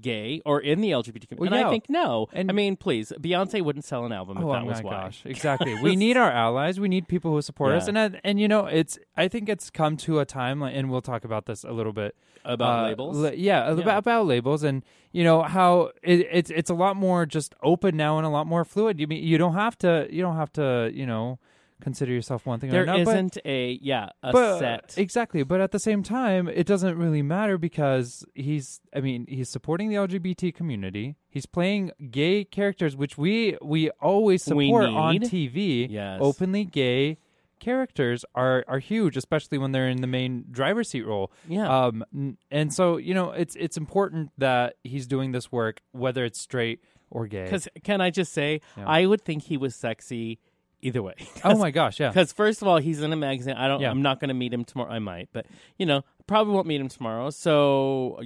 gay 0.00 0.40
or 0.44 0.60
in 0.60 0.80
the 0.80 0.90
LGBT 0.90 1.28
community? 1.28 1.36
Well, 1.38 1.46
and 1.52 1.60
yeah. 1.60 1.66
I 1.66 1.70
think 1.70 1.88
no. 1.88 2.28
And- 2.32 2.50
I 2.50 2.54
mean, 2.54 2.76
please, 2.76 3.12
Beyonce 3.20 3.62
wouldn't 3.62 3.84
sell 3.84 4.04
an 4.04 4.12
album 4.12 4.38
if 4.38 4.44
Oh, 4.44 4.52
that 4.52 4.62
my 4.62 4.68
was 4.68 4.82
why. 4.82 4.90
gosh! 4.92 5.22
Exactly. 5.26 5.74
we 5.82 5.96
need 5.96 6.16
our 6.16 6.30
allies. 6.30 6.78
We 6.80 6.88
need 6.88 7.08
people 7.08 7.32
who 7.32 7.42
support 7.42 7.72
us. 7.72 7.88
And 7.88 7.96
uh, 7.98 8.10
and 8.24 8.40
you 8.40 8.48
know, 8.48 8.66
it's. 8.66 8.98
I 9.16 9.28
think 9.28 9.48
it's 9.48 9.70
come 9.70 9.96
to 9.98 10.20
a 10.20 10.24
time, 10.24 10.60
like, 10.60 10.74
and 10.76 10.90
we'll 10.90 11.02
talk 11.02 11.24
about 11.24 11.46
this 11.46 11.64
a 11.64 11.72
little 11.72 11.92
bit 11.92 12.14
About 12.44 12.84
uh, 12.84 12.88
labels? 12.88 13.16
li- 13.16 13.34
yeah, 13.36 13.66
Yeah. 13.72 13.80
About, 13.82 13.98
about 13.98 14.26
labels, 14.26 14.62
and 14.62 14.82
you 15.12 15.24
know 15.24 15.42
how 15.42 15.90
it, 16.02 16.26
it's 16.30 16.50
it's 16.50 16.70
a 16.70 16.74
lot 16.74 16.96
more 16.96 17.26
just 17.26 17.54
open 17.62 17.96
now 17.96 18.18
and 18.18 18.26
a 18.26 18.30
lot 18.30 18.46
more 18.46 18.64
fluid. 18.64 18.98
You 19.00 19.06
mean 19.06 19.22
you 19.24 19.38
don't 19.38 19.54
have 19.54 19.76
to 19.78 20.06
you 20.10 20.22
don't 20.22 20.36
have 20.36 20.52
to 20.54 20.90
you 20.92 21.06
know 21.06 21.38
consider 21.80 22.12
yourself 22.12 22.46
one 22.46 22.60
thing 22.60 22.70
There 22.70 22.80
or 22.80 22.84
another. 22.84 23.04
but- 23.04 23.22
not 23.22 23.36
a 23.44 23.78
yeah 23.82 24.10
a 24.22 24.32
but, 24.32 24.58
set. 24.58 24.94
exactly 24.96 25.42
but 25.42 25.60
at 25.60 25.70
the 25.72 25.78
same 25.78 26.02
time 26.02 26.48
it 26.48 26.66
doesn't 26.66 26.96
really 26.96 27.20
matter 27.22 27.58
because 27.58 28.24
he's 28.34 28.80
i 28.94 29.00
mean 29.00 29.26
he's 29.28 29.48
supporting 29.50 29.88
the 29.90 29.96
lgbt 29.96 30.54
community 30.54 31.16
he's 31.28 31.46
playing 31.46 31.90
gay 32.10 32.44
characters 32.44 32.96
which 32.96 33.18
we 33.18 33.58
we 33.60 33.90
always 34.00 34.46
We 34.48 34.66
support 34.68 34.86
on 34.86 35.12
need. 35.18 35.22
tv 35.24 35.86
Yes. 35.90 36.18
openly 36.22 36.64
gay 36.64 37.18
characters 37.60 38.24
are 38.34 38.64
are 38.68 38.78
huge 38.78 39.16
especially 39.16 39.58
when 39.58 39.72
they're 39.72 39.88
in 39.88 40.00
the 40.00 40.06
main 40.06 40.44
driver's 40.50 40.88
seat 40.90 41.06
role 41.06 41.32
Yeah. 41.48 41.86
um 41.86 42.04
n- 42.14 42.36
and 42.50 42.72
so 42.72 42.96
you 42.98 43.14
know 43.14 43.30
it's 43.32 43.56
it's 43.56 43.76
important 43.76 44.30
that 44.38 44.74
he's 44.84 45.06
doing 45.06 45.32
this 45.32 45.50
work 45.50 45.80
whether 45.92 46.24
it's 46.24 46.40
straight 46.40 46.80
or 47.10 47.26
gay 47.26 47.44
Because 47.44 47.68
can 47.84 48.00
I 48.00 48.10
just 48.10 48.32
say, 48.32 48.60
Yeah. 48.76 48.84
I 48.88 49.06
would 49.06 49.22
think 49.22 49.44
he 49.44 49.56
was 49.56 49.76
sexy 49.76 50.40
either 50.84 51.02
way. 51.02 51.14
oh 51.44 51.56
my 51.58 51.70
gosh 51.70 51.98
yeah 51.98 52.08
Because 52.10 52.32
first 52.32 52.62
of 52.62 52.68
all, 52.68 52.78
he's 52.78 53.00
in 53.02 53.12
a 53.12 53.16
magazine. 53.16 53.54
I 53.56 53.66
don't. 53.68 53.80
Yeah. 53.80 53.90
I'm 53.90 54.02
not 54.02 54.20
going 54.20 54.28
to 54.28 54.34
meet 54.34 54.52
him 54.52 54.64
tomorrow. 54.64 54.92
I 54.92 54.98
might, 54.98 55.28
but 55.32 55.46
you 55.78 55.86
know, 55.86 56.02
probably 56.26 56.54
won't 56.54 56.66
meet 56.66 56.80
him 56.80 56.88
tomorrow. 56.88 57.30
So 57.30 58.18
uh, 58.20 58.24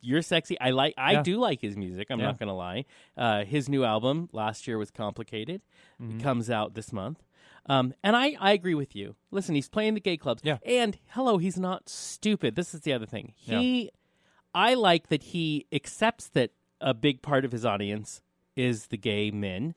you're 0.00 0.22
sexy. 0.22 0.58
I 0.60 0.70
like. 0.70 0.94
I 0.96 1.12
Yeah. 1.12 1.22
do 1.22 1.38
like 1.38 1.60
his 1.60 1.76
music. 1.76 2.06
I'm 2.10 2.18
Yeah. 2.20 2.26
not 2.26 2.38
going 2.38 2.48
to 2.48 2.54
lie. 2.54 2.84
Uh, 3.16 3.44
his 3.44 3.68
new 3.68 3.84
album 3.84 4.28
last 4.32 4.66
year 4.66 4.78
was 4.78 4.90
complicated. 4.90 5.60
Mm-hmm. 6.00 6.18
It 6.18 6.22
comes 6.22 6.48
out 6.50 6.74
this 6.74 6.92
month. 6.92 7.22
Um, 7.66 7.92
and 8.02 8.16
I, 8.16 8.36
I 8.40 8.52
agree 8.52 8.74
with 8.74 8.96
you. 8.96 9.16
Listen, 9.30 9.54
he's 9.54 9.68
playing 9.68 9.94
the 9.94 10.00
gay 10.00 10.16
clubs. 10.16 10.40
Yeah. 10.42 10.56
And 10.64 10.98
hello, 11.08 11.36
he's 11.38 11.58
not 11.58 11.88
stupid. 11.88 12.56
This 12.56 12.74
is 12.74 12.80
the 12.80 12.92
other 12.94 13.04
thing. 13.06 13.34
He, 13.36 13.90
I 14.54 14.74
like 14.74 15.08
that 15.08 15.22
he 15.22 15.66
accepts 15.70 16.28
that 16.30 16.50
a 16.80 16.94
big 16.94 17.20
part 17.20 17.44
of 17.44 17.52
his 17.52 17.64
audience 17.66 18.22
is 18.60 18.86
the 18.88 18.96
gay 18.96 19.30
men, 19.30 19.74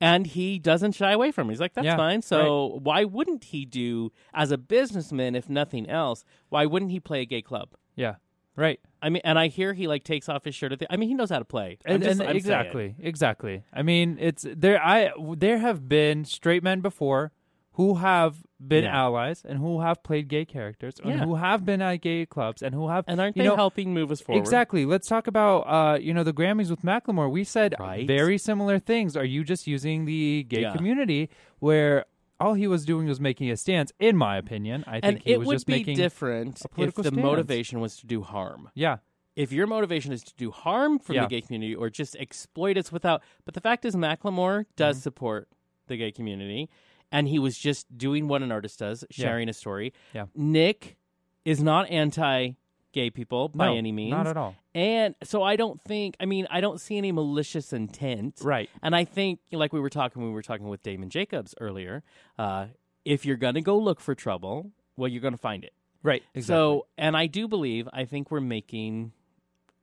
and 0.00 0.26
he 0.26 0.58
doesn't 0.58 0.92
shy 0.92 1.12
away 1.12 1.30
from 1.32 1.48
it. 1.48 1.52
He's 1.52 1.60
like, 1.60 1.74
that's 1.74 1.86
Mm-hmm. 1.86 1.98
Yeah, 2.00 2.08
fine. 2.10 2.22
So 2.22 2.80
why 2.82 3.04
wouldn't 3.04 3.44
he 3.44 3.64
do 3.64 4.10
as 4.32 4.50
a 4.50 4.58
businessman, 4.58 5.34
if 5.34 5.48
nothing 5.48 5.88
else? 5.88 6.24
Why 6.48 6.66
wouldn't 6.66 6.90
he 6.90 7.00
play 7.00 7.20
a 7.22 7.26
gay 7.26 7.42
club? 7.42 7.68
yeah 7.94 8.14
right 8.56 8.80
I 9.02 9.08
mean, 9.10 9.22
and 9.24 9.38
I 9.38 9.48
hear 9.48 9.72
he 9.74 9.86
like 9.88 10.04
takes 10.04 10.28
off 10.28 10.44
his 10.44 10.54
shirt. 10.54 10.72
At 10.72 10.78
the, 10.78 10.92
I 10.92 10.96
mean, 10.96 11.08
he 11.08 11.14
knows 11.14 11.30
how 11.30 11.38
to 11.38 11.44
play. 11.44 11.78
And, 11.84 12.02
just- 12.02 12.12
and 12.12 12.20
I'm 12.22 12.26
saying. 12.28 12.36
exactly, 12.36 12.94
exactly. 13.00 13.64
I 13.72 13.82
mean, 13.82 14.16
it's 14.20 14.46
there. 14.48 14.78
I 14.82 15.10
there 15.36 15.58
have 15.58 15.88
been 15.88 16.24
straight 16.24 16.62
men 16.62 16.80
before 16.80 17.32
who 17.72 17.94
have 17.96 18.44
been 18.60 18.84
Yeah. 18.84 18.96
allies 19.04 19.42
and 19.44 19.58
who 19.58 19.80
have 19.80 20.02
played 20.02 20.28
gay 20.28 20.44
characters 20.44 20.94
and 21.02 21.14
Yeah. 21.14 21.24
who 21.24 21.34
have 21.36 21.64
been 21.64 21.80
at 21.82 21.96
gay 22.02 22.26
clubs 22.26 22.62
and 22.62 22.74
who 22.74 22.88
have 22.88 23.04
And 23.08 23.20
aren't 23.20 23.36
you 23.36 23.42
they 23.42 23.48
know, 23.48 23.56
helping 23.56 23.92
move 23.94 24.10
us 24.10 24.20
forward? 24.20 24.40
Exactly. 24.40 24.84
Let's 24.84 25.08
talk 25.08 25.26
about 25.26 25.60
uh, 25.62 25.98
you 25.98 26.12
know 26.14 26.22
the 26.22 26.32
Grammys 26.34 26.70
with 26.70 26.82
Macklemore. 26.82 27.30
We 27.30 27.44
said 27.44 27.74
Right. 27.80 28.06
very 28.06 28.38
similar 28.38 28.78
things. 28.78 29.16
Are 29.16 29.24
you 29.24 29.42
just 29.42 29.66
using 29.66 30.04
the 30.04 30.44
gay 30.48 30.62
Yeah. 30.62 30.76
community 30.76 31.28
where 31.60 32.04
all 32.38 32.54
he 32.54 32.66
was 32.66 32.84
doing 32.84 33.06
was 33.06 33.20
making 33.20 33.50
a 33.50 33.56
stance? 33.56 33.92
In 33.98 34.16
my 34.16 34.36
opinion, 34.36 34.84
I 34.86 35.00
think 35.00 35.04
And 35.04 35.18
he 35.22 35.32
it 35.32 35.38
was 35.38 35.46
would 35.46 35.54
just 35.54 35.66
be 35.66 35.72
making 35.74 35.96
different 35.96 36.60
a 36.60 36.64
if 36.66 36.70
political 36.72 37.02
the 37.04 37.08
stance. 37.08 37.22
motivation 37.22 37.80
was 37.80 37.96
to 37.98 38.06
do 38.06 38.22
harm. 38.22 38.68
yeah. 38.74 38.98
If 39.34 39.50
your 39.50 39.66
motivation 39.66 40.12
is 40.12 40.22
to 40.24 40.34
do 40.36 40.50
harm 40.50 40.98
from 40.98 41.14
Yeah. 41.16 41.22
the 41.22 41.28
gay 41.28 41.40
community 41.40 41.74
or 41.74 41.88
just 41.88 42.14
exploit 42.16 42.76
us 42.76 42.92
without, 42.92 43.22
but 43.46 43.54
the 43.54 43.62
fact 43.62 43.86
is, 43.86 43.96
Macklemore 43.96 44.66
does 44.76 44.96
Mm-hmm. 44.98 45.02
support 45.04 45.48
the 45.86 45.96
gay 45.96 46.12
community, 46.12 46.68
and 47.12 47.28
he 47.28 47.38
was 47.38 47.56
just 47.56 47.96
doing 47.96 48.26
what 48.26 48.42
an 48.42 48.50
artist 48.50 48.80
does, 48.80 49.04
sharing 49.10 49.48
a 49.48 49.52
story. 49.52 49.92
Yeah. 50.12 50.26
Nick 50.34 50.96
is 51.44 51.62
not 51.62 51.90
anti-gay 51.90 53.10
people 53.10 53.48
by 53.50 53.66
No, 53.66 53.76
any 53.76 53.92
means, 53.92 54.10
not 54.10 54.26
at 54.26 54.36
all. 54.36 54.56
And 54.74 55.14
so 55.22 55.42
I 55.42 55.56
don't 55.56 55.80
think, 55.84 56.16
I 56.18 56.24
mean, 56.24 56.46
I 56.50 56.60
don't 56.60 56.80
see 56.80 56.96
any 56.96 57.12
malicious 57.12 57.72
intent. 57.72 58.40
Right. 58.42 58.70
And 58.82 58.96
I 58.96 59.04
think, 59.04 59.40
like 59.52 59.72
we 59.72 59.80
were 59.80 59.90
talking, 59.90 60.22
when 60.22 60.30
we 60.30 60.34
were 60.34 60.42
talking 60.42 60.68
with 60.68 60.82
Damon 60.82 61.10
Jacobs 61.10 61.54
earlier, 61.60 62.02
uh, 62.38 62.66
if 63.04 63.26
you're 63.26 63.36
going 63.36 63.54
to 63.54 63.60
go 63.60 63.76
look 63.78 64.00
for 64.00 64.14
trouble, 64.14 64.70
well, 64.96 65.08
you're 65.08 65.20
going 65.20 65.34
to 65.34 65.38
find 65.38 65.62
it. 65.62 65.74
Right. 66.02 66.22
So, 66.40 66.86
and 66.96 67.16
I 67.16 67.26
do 67.26 67.46
believe, 67.46 67.88
I 67.92 68.06
think 68.06 68.30
we're 68.30 68.40
making 68.40 69.12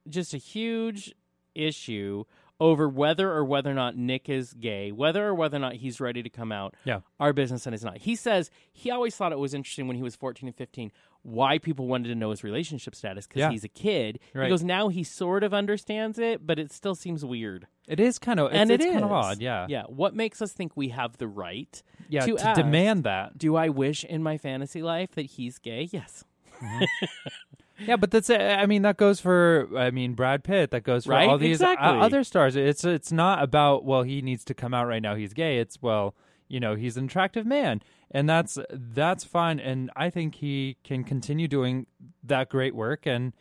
just 0.07 0.33
a 0.33 0.37
huge 0.37 1.13
issue 1.53 2.23
over 2.59 2.89
whether 2.89 3.31
or 3.31 3.43
whether 3.45 3.71
or 3.71 3.73
not 3.73 3.95
Nick 3.95 4.27
is 4.29 4.53
gay, 4.53 4.91
whether 4.91 5.25
or 5.27 5.33
whether 5.33 5.57
or 5.57 5.61
not 5.61 5.73
he's 5.75 5.99
ready 6.01 6.21
to 6.23 6.29
come 6.29 6.51
out. 6.51 6.75
Yeah. 6.83 6.99
Our 7.19 7.31
business 7.33 7.65
and 7.65 7.73
is 7.73 7.83
not. 7.83 7.99
He 7.99 8.15
says 8.15 8.49
he 8.71 8.91
always 8.91 9.15
thought 9.15 9.31
it 9.31 9.39
was 9.39 9.53
interesting 9.53 9.87
when 9.87 9.95
he 9.97 10.03
was 10.03 10.15
14 10.15 10.47
and 10.47 10.55
15 10.55 10.91
why 11.21 11.57
people 11.57 11.85
wanted 11.87 12.07
to 12.07 12.15
know 12.15 12.29
his 12.29 12.43
relationship 12.45 12.95
status 12.95 13.27
because 13.27 13.39
Yeah. 13.41 13.49
he's 13.51 13.65
a 13.65 13.69
kid. 13.69 14.19
Right. 14.33 14.45
He 14.45 14.49
goes, 14.49 14.63
now 14.63 14.87
he 14.87 15.03
sort 15.03 15.43
of 15.43 15.53
understands 15.53 16.17
it, 16.17 16.47
but 16.47 16.57
it 16.59 16.71
still 16.71 16.95
seems 16.95 17.25
weird. 17.25 17.67
it 17.89 17.99
is 17.99 18.19
kind 18.19 18.39
of 18.39 18.47
it's, 18.51 18.55
and 18.55 18.71
it's 18.71 18.85
it 18.85 18.91
kind 18.93 19.03
of 19.03 19.11
odd. 19.11 19.41
Yeah. 19.41 19.65
Yeah. 19.69 19.83
What 19.87 20.15
makes 20.15 20.41
us 20.41 20.53
think 20.53 20.77
we 20.77 20.89
have 20.89 21.17
the 21.17 21.27
right 21.27 21.81
Yeah. 22.07 22.21
to 22.25 22.37
To, 22.37 22.47
ask, 22.47 22.55
demand 22.61 23.03
that. 23.03 23.37
Do 23.37 23.55
I 23.57 23.67
wish 23.69 24.03
in 24.05 24.21
my 24.23 24.37
fantasy 24.37 24.81
life 24.81 25.11
that 25.15 25.25
he's 25.25 25.57
gay? 25.59 25.89
Yes. 25.91 26.23
Mm-hmm. 26.61 26.83
Yeah, 27.85 27.95
but 27.95 28.11
that's 28.11 28.29
I 28.29 28.65
mean 28.65 28.81
that 28.83 28.97
goes 28.97 29.19
for 29.19 29.67
I 29.77 29.91
mean 29.91 30.13
Brad 30.13 30.43
Pitt. 30.43 30.71
That 30.71 30.83
goes 30.83 31.05
for 31.05 31.11
Right? 31.11 31.29
all 31.29 31.37
these 31.37 31.61
uh, 31.61 31.75
other 31.79 32.23
stars. 32.23 32.55
It's 32.55 32.83
it's 32.83 33.11
not 33.11 33.41
about 33.43 33.85
well 33.85 34.03
he 34.03 34.21
needs 34.21 34.43
to 34.45 34.53
come 34.53 34.73
out 34.73 34.87
right 34.87 35.01
now. 35.01 35.15
He's 35.15 35.33
gay. 35.33 35.59
It's 35.59 35.81
well 35.81 36.15
you 36.47 36.59
know 36.59 36.75
he's 36.75 36.97
an 36.97 37.05
attractive 37.05 37.45
man, 37.45 37.81
and 38.11 38.27
that's 38.29 38.57
that's 38.71 39.23
fine. 39.23 39.59
And 39.59 39.89
I 39.95 40.09
think 40.09 40.35
he 40.35 40.77
can 40.83 41.03
continue 41.03 41.47
doing 41.47 41.85
that 42.23 42.49
great 42.49 42.75
work. 42.75 43.05
And 43.05 43.33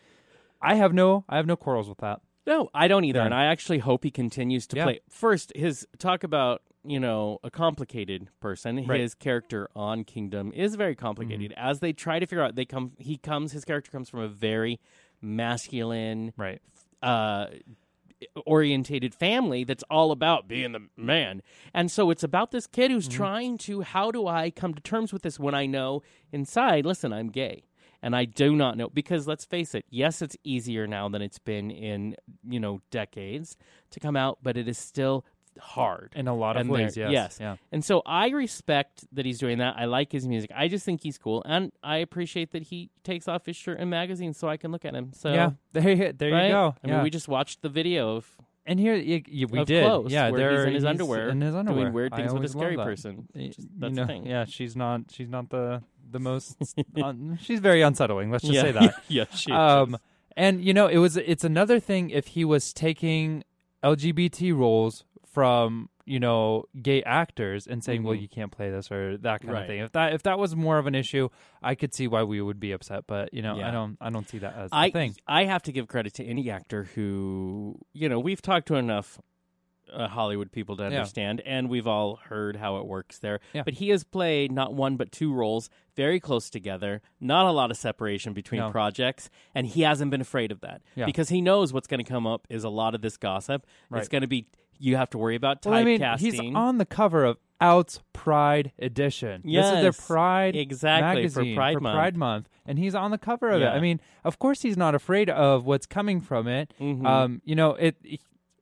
I 0.62 0.74
have 0.74 0.92
no 0.92 1.24
I 1.28 1.36
have 1.36 1.46
no 1.46 1.56
quarrels 1.56 1.88
with 1.88 1.98
that. 1.98 2.20
No, 2.46 2.70
I 2.72 2.88
don't 2.88 3.04
either, 3.04 3.18
Yeah. 3.18 3.24
and 3.26 3.34
I 3.34 3.44
actually 3.46 3.78
hope 3.78 4.04
he 4.04 4.10
continues 4.10 4.66
to 4.68 4.76
Yeah. 4.76 4.84
play. 4.84 5.00
First, 5.10 5.52
his 5.54 5.86
talk 5.98 6.24
about 6.24 6.62
you 6.84 7.00
know 7.00 7.38
a 7.42 7.50
complicated 7.50 8.28
person. 8.40 8.76
Right. 8.76 8.84
Mm-hmm. 8.86 8.94
His 8.94 9.14
character 9.14 9.68
on 9.74 10.04
Kingdom 10.04 10.52
is 10.54 10.74
very 10.74 10.94
complicated. 10.94 11.52
As 11.56 11.80
they 11.80 11.92
try 11.92 12.18
to 12.18 12.26
figure 12.26 12.42
out, 12.42 12.54
they 12.54 12.64
come. 12.64 12.92
He 12.98 13.16
comes. 13.16 13.52
His 13.52 13.64
character 13.64 13.90
comes 13.90 14.08
from 14.08 14.20
a 14.20 14.28
very 14.28 14.80
masculine, 15.20 16.32
Right. 16.36 16.60
uh, 17.02 17.46
orientated 18.46 19.14
family 19.14 19.62
that's 19.64 19.84
all 19.90 20.10
about 20.10 20.48
being 20.48 20.72
the 20.72 20.80
man. 20.96 21.40
And 21.72 21.90
so 21.90 22.10
it's 22.10 22.24
about 22.24 22.50
this 22.50 22.66
kid 22.66 22.90
who's 22.90 23.06
trying 23.08 23.58
to 23.58 23.82
how 23.82 24.10
do 24.10 24.26
I 24.26 24.50
come 24.50 24.74
to 24.74 24.80
terms 24.80 25.12
with 25.12 25.22
this 25.22 25.38
when 25.38 25.54
I 25.54 25.66
know 25.66 26.02
inside, 26.32 26.84
listen, 26.84 27.12
I'm 27.12 27.28
gay. 27.28 27.64
And 28.02 28.14
I 28.14 28.24
do 28.26 28.54
not 28.54 28.76
know 28.76 28.88
because 28.88 29.26
let's 29.26 29.44
face 29.44 29.74
it, 29.74 29.84
yes, 29.90 30.22
it's 30.22 30.36
easier 30.44 30.86
now 30.86 31.08
than 31.08 31.20
it's 31.22 31.38
been 31.40 31.70
in, 31.70 32.14
you 32.48 32.60
know, 32.60 32.80
decades 32.90 33.56
to 33.90 33.98
come 34.00 34.16
out, 34.16 34.38
but 34.42 34.56
it 34.56 34.68
is 34.68 34.78
still 34.78 35.24
hard. 35.58 36.12
In 36.16 36.28
a 36.28 36.34
lot 36.34 36.56
of 36.56 36.62
And 36.62 36.70
ways, 36.70 36.96
yes. 36.96 37.10
yes. 37.10 37.38
Yeah. 37.40 37.56
And 37.72 37.84
so 37.84 38.02
I 38.06 38.28
respect 38.30 39.04
that 39.12 39.24
he's 39.26 39.38
doing 39.38 39.58
that. 39.58 39.76
I 39.78 39.84
like 39.84 40.12
his 40.12 40.26
music. 40.26 40.50
I 40.54 40.68
just 40.68 40.84
think 40.84 41.02
he's 41.02 41.18
cool, 41.18 41.42
and 41.46 41.72
I 41.82 41.98
appreciate 41.98 42.52
that 42.52 42.64
he 42.64 42.90
takes 43.04 43.28
off 43.28 43.46
his 43.46 43.56
shirt 43.56 43.78
in 43.80 43.88
magazines 43.90 44.38
so 44.38 44.48
I 44.48 44.56
can 44.56 44.72
look 44.72 44.84
at 44.84 44.94
him. 44.94 45.12
So 45.14 45.32
yeah. 45.32 45.50
There, 45.72 45.90
you- 45.90 46.12
there 46.12 46.32
right? 46.32 46.46
you 46.46 46.52
go. 46.52 46.74
I 46.82 46.86
mean, 46.86 46.96
yeah. 46.96 47.02
we 47.02 47.10
just 47.10 47.28
watched 47.28 47.62
the 47.62 47.68
video 47.68 48.16
of 48.16 48.36
and 48.68 48.78
here 48.78 48.94
you, 48.94 49.22
you, 49.26 49.46
we 49.46 49.64
did. 49.64 49.84
close, 49.84 50.12
yeah, 50.12 50.28
where 50.28 50.38
there 50.38 50.58
he's 50.58 50.66
in 50.66 50.74
his 50.74 50.84
underwear, 50.84 51.30
In 51.30 51.40
his 51.40 51.54
underwear, 51.54 51.84
doing 51.84 51.94
weird 51.94 52.14
things 52.14 52.34
with 52.34 52.44
a 52.44 52.48
scary 52.48 52.76
that. 52.76 52.84
person. 52.84 53.26
Just- 53.34 53.60
you 53.60 53.68
that's 53.78 53.94
know, 53.94 54.02
the 54.02 54.06
thing. 54.06 54.26
Yeah, 54.26 54.44
she's 54.44 54.76
not. 54.76 55.02
She's 55.10 55.28
not 55.30 55.48
the 55.48 55.82
the 56.10 56.18
most. 56.18 56.56
un, 57.02 57.38
she's 57.40 57.60
very 57.60 57.80
unsettling. 57.80 58.30
Let's 58.30 58.44
just 58.44 58.54
yeah, 58.54 58.62
say 58.62 58.72
that. 58.72 58.94
yeah, 59.08 59.24
she 59.34 59.52
um, 59.52 59.96
and 60.36 60.62
you 60.62 60.74
know, 60.74 60.86
it 60.86 60.98
was. 60.98 61.16
It's 61.16 61.44
another 61.44 61.80
thing 61.80 62.10
if 62.10 62.28
he 62.28 62.44
was 62.44 62.74
taking 62.74 63.42
LGBT 63.82 64.54
roles 64.54 65.04
from 65.38 65.88
you 66.04 66.18
know 66.18 66.64
gay 66.82 67.02
actors 67.04 67.66
and 67.66 67.84
saying, 67.84 68.02
"Well, 68.02 68.16
Mhm. 68.16 68.22
you 68.22 68.28
can't 68.28 68.50
play 68.50 68.70
this" 68.70 68.90
or 68.90 69.16
that 69.18 69.42
kind 69.42 69.56
of 69.56 69.66
thing. 69.66 69.80
If 69.80 69.92
that 69.92 70.12
if 70.14 70.22
that 70.24 70.38
was 70.38 70.56
more 70.56 70.78
of 70.78 70.86
an 70.86 70.94
issue, 70.96 71.28
I 71.62 71.74
could 71.76 71.94
see 71.94 72.08
why 72.08 72.22
we 72.24 72.40
would 72.40 72.58
be 72.58 72.72
upset. 72.72 73.04
But 73.06 73.32
you 73.32 73.42
know, 73.42 73.60
I 73.60 73.70
don't. 73.70 73.96
I 74.00 74.10
don't 74.10 74.28
see 74.28 74.38
that 74.38 74.54
as 74.56 74.70
I 74.72 74.86
a 74.86 74.90
thing. 74.90 75.14
I 75.26 75.44
have 75.44 75.62
to 75.64 75.72
give 75.72 75.86
credit 75.86 76.14
to 76.14 76.24
any 76.24 76.50
actor 76.50 76.84
who 76.94 77.78
you 77.92 78.08
know 78.08 78.18
we've 78.18 78.42
talked 78.42 78.66
to 78.68 78.74
enough 78.76 79.20
uh, 79.90 80.06
Hollywood 80.06 80.52
people 80.52 80.76
to 80.76 80.82
Yeah. 80.82 80.88
understand, 80.98 81.40
and 81.46 81.70
we've 81.70 81.86
all 81.86 82.16
heard 82.16 82.56
how 82.56 82.76
it 82.76 82.86
works 82.86 83.18
there. 83.20 83.40
Yeah. 83.54 83.62
But 83.62 83.72
he 83.74 83.88
has 83.88 84.04
played 84.04 84.52
not 84.52 84.74
one 84.74 84.96
but 84.98 85.10
two 85.12 85.32
roles 85.32 85.70
very 85.96 86.20
close 86.20 86.50
together, 86.50 87.00
not 87.20 87.46
a 87.46 87.52
lot 87.52 87.70
of 87.70 87.78
separation 87.78 88.34
between 88.34 88.60
No. 88.60 88.70
projects, 88.70 89.30
and 89.54 89.66
he 89.66 89.80
hasn't 89.82 90.10
been 90.10 90.20
afraid 90.20 90.52
of 90.52 90.60
that 90.60 90.82
Yeah. 90.94 91.06
because 91.06 91.30
he 91.30 91.40
knows 91.40 91.72
what's 91.72 91.86
going 91.86 92.04
to 92.04 92.10
come 92.10 92.26
up 92.26 92.46
is 92.50 92.64
a 92.64 92.68
lot 92.68 92.94
of 92.94 93.00
this 93.00 93.16
gossip. 93.16 93.66
Right. 93.88 94.00
It's 94.00 94.10
going 94.10 94.20
to 94.20 94.28
be 94.28 94.46
you 94.78 94.96
have 94.96 95.10
to 95.10 95.18
worry 95.18 95.36
about 95.36 95.62
typecasting. 95.62 95.70
Well, 95.70 95.80
I 95.80 95.84
mean, 95.84 96.18
he's 96.18 96.54
on 96.54 96.78
the 96.78 96.86
cover 96.86 97.24
of 97.24 97.36
Out's 97.60 98.00
Pride 98.12 98.72
Edition. 98.78 99.42
this 99.44 99.64
is 99.66 99.70
their 99.72 99.82
Yes, 99.84 100.06
Pride 100.06 100.54
exactly, 100.56 101.28
for 101.28 101.40
magazine 101.40 101.56
Pride 101.56 101.80
Month. 101.82 101.94
Pride 101.94 102.16
Month, 102.16 102.48
and 102.66 102.78
he's 102.78 102.94
on 102.94 103.10
the 103.10 103.18
cover 103.18 103.50
of 103.50 103.60
it. 103.62 103.66
I 103.66 103.80
mean, 103.80 104.00
of 104.24 104.38
course, 104.38 104.62
he's 104.62 104.76
not 104.76 104.94
afraid 104.94 105.28
of 105.28 105.66
what's 105.66 105.86
coming 105.86 106.20
from 106.20 106.46
it. 106.46 106.72
Mhm. 106.80 107.06
Um, 107.06 107.42
you 107.44 107.54
know, 107.54 107.74
it. 107.74 107.96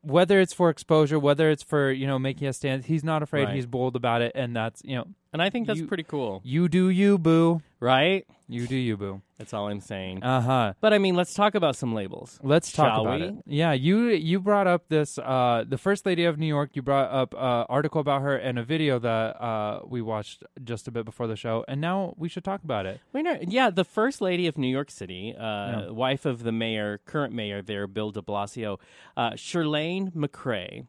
Whether 0.02 0.40
it's 0.40 0.52
for 0.52 0.70
exposure, 0.70 1.18
whether 1.18 1.50
it's 1.50 1.64
for 1.64 1.90
you 1.90 2.06
know 2.06 2.16
making 2.18 2.46
a 2.46 2.52
stand, 2.52 2.84
he's 2.84 3.02
not 3.02 3.22
afraid. 3.24 3.46
Right. 3.46 3.54
He's 3.56 3.66
bold 3.66 3.96
about 3.96 4.22
it, 4.22 4.32
and 4.36 4.54
that's 4.54 4.80
you 4.84 4.94
know, 4.96 5.06
and 5.32 5.42
I 5.42 5.50
think 5.50 5.66
that's 5.66 5.80
you- 5.80 5.86
pretty 5.86 6.04
cool, 6.04 6.40
you 6.44 6.68
do 6.68 6.88
you, 6.88 7.18
boo. 7.18 7.62
right? 7.80 8.26
You 8.48 8.68
do 8.68 8.76
you, 8.76 8.96
boo. 8.96 9.22
That's 9.38 9.52
all 9.52 9.68
I'm 9.68 9.80
saying. 9.80 10.22
Uh 10.22 10.40
huh. 10.40 10.72
but 10.80 10.92
I 10.94 10.98
mean, 10.98 11.16
let's 11.16 11.34
talk 11.34 11.56
about 11.56 11.74
some 11.74 11.92
labels. 11.94 12.38
Let's 12.44 12.70
talk 12.70 12.92
Shall 12.94 13.00
about 13.02 13.20
we? 13.20 13.26
it. 13.26 13.34
Yeah, 13.44 13.72
you 13.72 14.06
you 14.10 14.38
brought 14.38 14.68
up 14.68 14.88
this 14.88 15.18
uh 15.18 15.64
the 15.68 15.76
first 15.76 16.06
lady 16.06 16.24
of 16.24 16.38
New 16.38 16.46
York. 16.46 16.70
You 16.74 16.82
brought 16.82 17.10
up 17.10 17.34
uh 17.34 17.66
article 17.68 18.00
about 18.00 18.22
her 18.22 18.36
and 18.36 18.56
a 18.56 18.62
video 18.62 19.00
that 19.00 19.42
uh 19.42 19.80
we 19.84 20.00
watched 20.00 20.44
just 20.62 20.86
a 20.86 20.92
bit 20.92 21.04
before 21.04 21.26
the 21.26 21.34
show, 21.34 21.64
and 21.66 21.80
now 21.80 22.14
we 22.16 22.28
should 22.28 22.44
talk 22.44 22.62
about 22.62 22.86
it. 22.86 23.00
We 23.12 23.22
know, 23.24 23.36
yeah, 23.42 23.68
the 23.70 23.84
first 23.84 24.20
lady 24.20 24.46
of 24.46 24.56
New 24.56 24.68
York 24.68 24.92
City, 24.92 25.34
uh, 25.36 25.92
wife 25.92 26.24
of 26.24 26.44
the 26.44 26.52
mayor, 26.52 27.00
current 27.04 27.34
mayor 27.34 27.62
there, 27.62 27.88
Bill 27.88 28.12
De 28.12 28.22
Blasio, 28.22 28.78
uh, 29.16 29.30
Chirlane 29.32 30.12
McCray. 30.14 30.86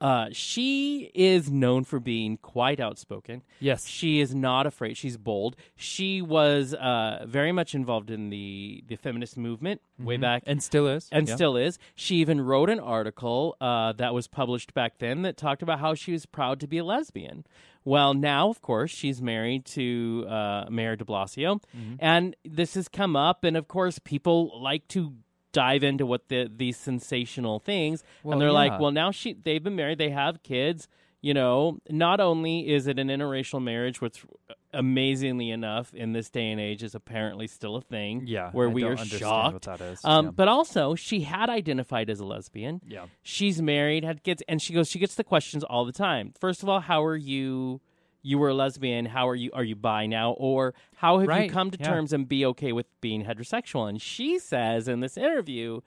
Uh, 0.00 0.26
she 0.30 1.10
is 1.14 1.50
known 1.50 1.82
for 1.84 1.98
being 1.98 2.36
quite 2.36 2.78
outspoken. 2.78 3.42
Yes. 3.58 3.86
She 3.86 4.20
is 4.20 4.34
not 4.34 4.66
afraid. 4.66 4.96
She's 4.96 5.16
bold. 5.16 5.56
She 5.74 6.22
was 6.22 6.72
uh, 6.74 7.24
very 7.26 7.50
much 7.50 7.74
involved 7.74 8.10
in 8.10 8.30
the, 8.30 8.84
the 8.86 8.94
feminist 8.96 9.36
movement 9.36 9.80
way 9.98 10.16
back 10.16 10.44
and 10.46 10.62
still 10.62 10.86
is. 10.86 11.08
and 11.10 11.24
Mm-hmm. 11.24 11.30
Yeah. 11.30 11.34
still 11.34 11.56
is. 11.56 11.78
She 11.96 12.16
even 12.16 12.40
wrote 12.40 12.70
an 12.70 12.78
article 12.78 13.56
uh, 13.60 13.92
that 13.94 14.14
was 14.14 14.28
published 14.28 14.72
back 14.72 14.98
then 14.98 15.22
that 15.22 15.36
talked 15.36 15.62
about 15.62 15.80
how 15.80 15.94
she 15.94 16.12
was 16.12 16.26
proud 16.26 16.60
to 16.60 16.68
be 16.68 16.78
a 16.78 16.84
lesbian. 16.84 17.44
Well, 17.84 18.12
now, 18.14 18.50
of 18.50 18.60
course, 18.62 18.90
she's 18.90 19.20
married 19.22 19.64
to 19.66 20.26
uh, 20.28 20.66
Mayor 20.70 20.94
de 20.94 21.04
Blasio, 21.04 21.60
Mm-hmm. 21.76 21.94
and 21.98 22.36
this 22.44 22.74
has 22.74 22.86
come 22.88 23.16
up. 23.16 23.44
And 23.44 23.56
of 23.56 23.66
course, 23.66 23.98
people 23.98 24.60
like 24.62 24.86
to 24.88 25.14
dive 25.52 25.82
into 25.82 26.04
what 26.06 26.28
the 26.28 26.50
these 26.54 26.76
sensational 26.76 27.58
things, 27.58 28.02
Well, 28.22 28.32
and 28.32 28.40
they're 28.40 28.48
yeah. 28.48 28.54
like, 28.54 28.80
"Well, 28.80 28.90
now 28.92 29.10
she 29.10 29.32
they've 29.34 29.62
been 29.62 29.76
married, 29.76 29.98
they 29.98 30.10
have 30.10 30.42
kids." 30.42 30.88
You 31.20 31.34
know, 31.34 31.78
not 31.90 32.20
only 32.20 32.68
is 32.68 32.86
it 32.86 32.98
an 33.00 33.08
interracial 33.08 33.60
marriage, 33.60 34.00
which 34.00 34.24
amazingly 34.72 35.50
enough 35.50 35.92
in 35.94 36.12
this 36.12 36.30
day 36.30 36.50
and 36.50 36.60
age 36.60 36.82
is 36.82 36.94
apparently 36.94 37.46
still 37.46 37.74
a 37.76 37.80
thing. 37.80 38.22
Yeah, 38.26 38.50
where 38.52 38.68
I 38.68 38.72
we 38.72 38.84
are 38.84 38.90
understand 38.90 39.20
shocked. 39.20 39.52
what 39.54 39.62
that 39.62 39.80
is. 39.80 40.00
Um, 40.04 40.26
Yeah. 40.26 40.30
But 40.32 40.48
also, 40.48 40.94
she 40.94 41.22
had 41.22 41.48
identified 41.50 42.08
as 42.10 42.20
a 42.20 42.24
lesbian. 42.24 42.80
Yeah. 42.86 43.06
She's 43.22 43.60
married, 43.60 44.04
had 44.04 44.22
kids, 44.22 44.42
and 44.48 44.62
she 44.62 44.72
goes. 44.72 44.88
She 44.88 44.98
gets 44.98 45.14
the 45.16 45.24
questions 45.24 45.64
all 45.64 45.84
the 45.84 45.92
time. 45.92 46.34
First 46.38 46.62
of 46.62 46.68
all, 46.68 46.80
how 46.80 47.02
are 47.04 47.16
you? 47.16 47.80
You 48.28 48.36
were 48.36 48.50
a 48.50 48.54
lesbian. 48.54 49.06
How 49.06 49.26
are 49.26 49.34
you? 49.34 49.50
Are 49.54 49.64
you 49.64 49.74
bi 49.74 50.04
now, 50.04 50.32
or 50.32 50.74
how 50.96 51.18
have 51.20 51.28
Right, 51.28 51.44
you 51.44 51.50
come 51.50 51.70
to 51.70 51.78
yeah. 51.80 51.86
terms 51.86 52.12
and 52.12 52.28
be 52.28 52.44
okay 52.44 52.72
with 52.72 52.84
being 53.00 53.24
heterosexual? 53.24 53.88
And 53.88 54.02
she 54.02 54.38
says 54.38 54.86
in 54.86 55.00
this 55.00 55.16
interview 55.16 55.80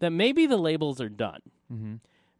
that 0.00 0.10
maybe 0.10 0.46
the 0.46 0.56
labels 0.56 1.00
are 1.00 1.08
done. 1.08 1.42
Mm-hmm. 1.72 1.94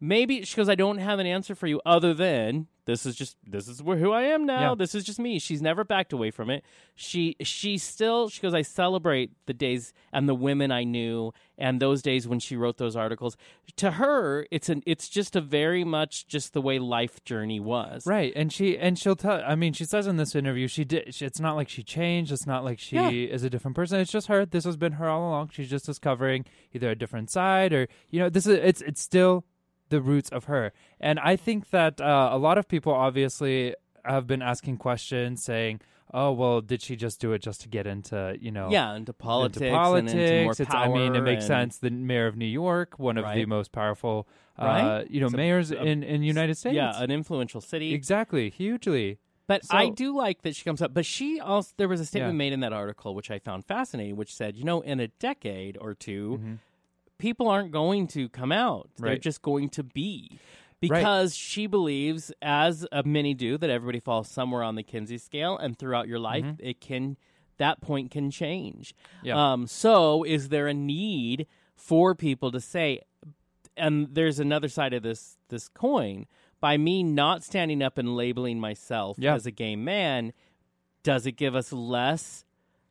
Maybe 0.05 0.45
she 0.45 0.57
goes. 0.57 0.69
I 0.69 0.75
don't 0.75 0.99
have 0.99 1.19
an 1.19 1.27
answer 1.27 1.55
for 1.55 1.67
you 1.67 1.81
other 1.87 2.13
than 2.13 2.67
this 2.85 3.07
is 3.07 3.17
just 3.17 3.39
this 3.47 3.69
is 3.69 3.81
who 3.81 4.13
I 4.13 4.25
am 4.25 4.45
now. 4.45 4.71
Yeah. 4.71 4.75
This 4.75 4.95
is 4.95 5.03
just 5.05 5.19
me. 5.19 5.39
She's 5.39 5.63
never 5.63 5.83
backed 5.85 6.13
away 6.13 6.31
from 6.31 6.51
it. 6.51 6.63
She 6.95 7.37
she 7.41 7.79
still 7.79 8.29
she 8.29 8.43
goes. 8.43 8.53
I 8.53 8.61
celebrate 8.61 9.31
the 9.47 9.55
days 9.55 9.95
and 10.13 10.29
the 10.29 10.35
women 10.35 10.71
I 10.71 10.85
knew 10.85 11.33
and 11.57 11.81
those 11.81 12.03
days 12.03 12.29
when 12.29 12.39
she 12.39 12.55
wrote 12.55 12.77
those 12.77 12.97
articles. 12.97 13.39
To 13.77 13.93
her, 13.93 14.47
it's 14.51 14.69
an 14.69 14.83
it's 14.85 15.09
just 15.09 15.35
a 15.37 15.41
very 15.41 15.85
much 15.85 16.27
just 16.27 16.53
the 16.53 16.61
way 16.61 16.79
life 16.79 17.25
journey 17.25 17.59
was. 17.59 18.07
Right, 18.07 18.33
and 18.37 18.53
she 18.53 18.77
and 18.77 18.99
she'll 18.99 19.17
tell. 19.17 19.43
I 19.47 19.55
mean, 19.55 19.73
she 19.73 19.87
says 19.87 20.07
in 20.07 20.19
this 20.19 20.35
interview, 20.35 20.69
she 20.69 20.85
did. 20.85 21.15
She, 21.15 21.25
it's 21.25 21.41
not 21.41 21.57
like 21.57 21.71
she 21.71 21.83
changed. 21.83 22.31
It's 22.31 22.47
not 22.47 22.63
like 22.63 22.79
she 22.79 22.97
Yeah. 22.97 23.09
is 23.09 23.43
a 23.43 23.49
different 23.49 23.75
person. 23.75 23.99
It's 24.01 24.13
just 24.13 24.27
her. 24.27 24.45
This 24.45 24.65
has 24.65 24.77
been 24.77 24.93
her 24.93 25.09
all 25.09 25.27
along. 25.31 25.49
She's 25.55 25.71
just 25.71 25.87
discovering 25.87 26.45
either 26.75 26.91
a 26.91 26.95
different 26.95 27.31
side 27.31 27.73
or 27.73 27.89
you 28.11 28.21
know, 28.21 28.29
this 28.29 28.47
is 28.47 28.59
it's 28.63 28.83
it's 28.83 29.01
still 29.01 29.47
the 29.95 30.01
roots 30.13 30.31
of 30.39 30.43
her. 30.53 30.65
And 31.01 31.17
I 31.33 31.35
think 31.37 31.61
that 31.71 32.01
uh, 32.01 32.29
a 32.33 32.39
lot 32.47 32.57
of 32.59 32.65
people 32.75 32.93
obviously 32.93 33.75
have 34.05 34.27
been 34.27 34.43
asking 34.43 34.77
questions, 34.89 35.43
saying, 35.51 35.81
"Oh, 36.13 36.31
well, 36.41 36.61
did 36.71 36.81
she 36.87 36.95
just 36.97 37.17
do 37.25 37.33
it 37.35 37.41
just 37.49 37.61
to 37.63 37.69
get 37.77 37.87
into 37.87 38.37
you 38.41 38.51
know?" 38.51 38.69
Yeah, 38.71 38.95
into 38.99 39.13
politics, 39.13 39.61
into 39.63 39.71
politics. 39.77 40.13
and 40.13 40.21
into 40.49 40.63
it's, 40.63 40.75
I 40.75 40.89
mean, 40.89 41.15
it 41.15 41.23
makes 41.23 41.47
sense. 41.47 41.79
The 41.79 41.91
mayor 41.91 42.27
of 42.27 42.37
New 42.37 42.53
York, 42.65 42.99
one 42.99 43.17
of 43.19 43.25
the 43.35 43.47
most 43.47 43.71
powerful, 43.73 44.17
uh, 44.59 44.65
Right? 44.65 45.11
you 45.11 45.21
know, 45.21 45.27
It's 45.27 45.37
mayors 45.45 45.71
a- 45.71 45.83
in 45.83 46.03
in 46.03 46.23
United 46.23 46.57
States. 46.59 46.75
Yeah, 46.77 47.03
an 47.03 47.11
influential 47.11 47.61
city. 47.61 47.95
exactly, 47.95 48.51
hugely. 48.51 49.19
But 49.47 49.65
So- 49.67 49.77
I 49.77 49.91
do 49.91 50.09
like 50.25 50.41
that 50.43 50.57
she 50.57 50.65
comes 50.65 50.81
up. 50.85 50.95
But 50.99 51.05
she 51.07 51.29
also 51.41 51.71
there 51.79 51.89
was 51.95 52.01
a 52.01 52.07
statement 52.07 52.35
Yeah. 52.35 52.45
made 52.45 52.53
in 52.57 52.61
that 52.61 52.73
article 52.73 53.15
which 53.19 53.31
I 53.31 53.39
found 53.39 53.65
fascinating, 53.67 54.17
which 54.17 54.33
said, 54.35 54.57
you 54.57 54.65
know, 54.65 54.81
in 54.93 55.01
a 55.01 55.09
decade 55.09 55.77
or 55.81 55.93
2 55.95 56.41
Mhm. 56.43 56.59
People 57.19 57.49
aren't 57.49 57.71
going 57.73 58.07
to 58.09 58.29
come 58.29 58.53
out; 58.53 58.91
they're 58.99 59.19
just 59.19 59.43
going 59.43 59.69
to 59.71 59.83
be. 59.83 60.39
Because 60.81 61.35
she 61.35 61.67
believes, 61.67 62.31
as 62.43 62.87
many 63.07 63.33
do, 63.33 63.57
that 63.57 63.71
everybody 63.71 64.01
falls 64.01 64.29
somewhere 64.29 64.63
on 64.63 64.75
the 64.75 64.83
Kinsey 64.83 65.17
scale, 65.17 65.57
and 65.57 65.79
throughout 65.79 66.09
your 66.09 66.19
life, 66.19 66.45
it 66.59 66.81
can 66.81 67.17
that 67.57 67.81
point 67.81 68.11
can 68.11 68.31
change. 68.31 68.95
Mm-hmm. 69.19 69.27
Yeah. 69.29 69.53
Um, 69.53 69.67
so, 69.67 70.25
is 70.25 70.51
there 70.51 70.67
a 70.67 70.75
need 70.75 71.47
for 71.75 72.15
people 72.15 72.51
to 72.53 72.61
say, 72.61 73.01
and 73.77 74.09
there's 74.13 74.39
another 74.39 74.69
side 74.69 74.93
of 74.93 75.03
this 75.03 75.39
this 75.49 75.69
coin 75.69 76.27
by 76.61 76.77
me 76.77 77.03
not 77.03 77.43
standing 77.43 77.83
up 77.83 77.97
and 77.97 78.15
labeling 78.17 78.61
myself 78.61 79.17
Yeah. 79.19 79.35
as 79.35 79.47
a 79.47 79.51
gay 79.51 79.77
man 79.77 80.33
does 81.03 81.27
it 81.27 81.33
give 81.33 81.55
us 81.55 81.73
less 81.73 82.45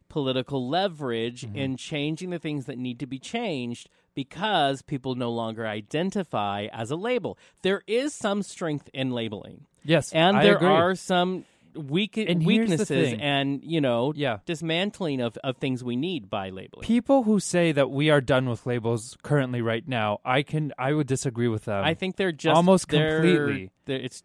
political 0.09 0.67
leverage 0.69 1.41
Mm-hmm. 1.45 1.55
in 1.55 1.77
changing 1.77 2.29
the 2.29 2.39
things 2.39 2.65
that 2.65 2.77
need 2.77 2.99
to 2.99 3.07
be 3.07 3.17
changed 3.19 3.89
because 4.15 4.81
people 4.81 5.15
no 5.15 5.31
longer 5.31 5.65
identify 5.67 6.67
as 6.71 6.91
a 6.91 6.95
label 6.95 7.37
there 7.61 7.81
is 7.87 8.13
some 8.13 8.43
strength 8.43 8.89
in 8.93 9.11
labeling 9.11 9.65
Yes, 9.85 10.13
and 10.13 10.37
I 10.37 10.43
there 10.43 10.55
agree. 10.55 10.67
are 10.69 10.95
some 10.95 11.43
weak 11.75 12.17
And 12.17 12.45
weaknesses 12.45 13.15
and 13.19 13.61
you 13.63 13.81
know 13.81 14.13
Yeah. 14.15 14.37
dismantling 14.45 15.19
of, 15.21 15.37
of 15.43 15.57
things 15.57 15.83
we 15.83 15.95
need 15.95 16.29
by 16.29 16.51
labeling. 16.51 16.83
People 16.85 17.23
who 17.23 17.39
say 17.39 17.71
that 17.71 17.89
we 17.89 18.09
are 18.11 18.21
done 18.21 18.47
with 18.47 18.65
labels 18.67 19.17
currently 19.23 19.61
right 19.61 19.85
now, 19.87 20.19
I 20.23 20.43
can 20.43 20.71
I 20.77 20.93
would 20.93 21.07
disagree 21.07 21.47
with 21.47 21.65
them. 21.65 21.83
I 21.83 21.95
think 21.95 22.15
they're 22.15 22.31
just 22.31 22.55
almost 22.55 22.87
they're- 22.89 23.21
completely. 23.21 23.71
they're- 23.85 23.99
it's 24.01 24.23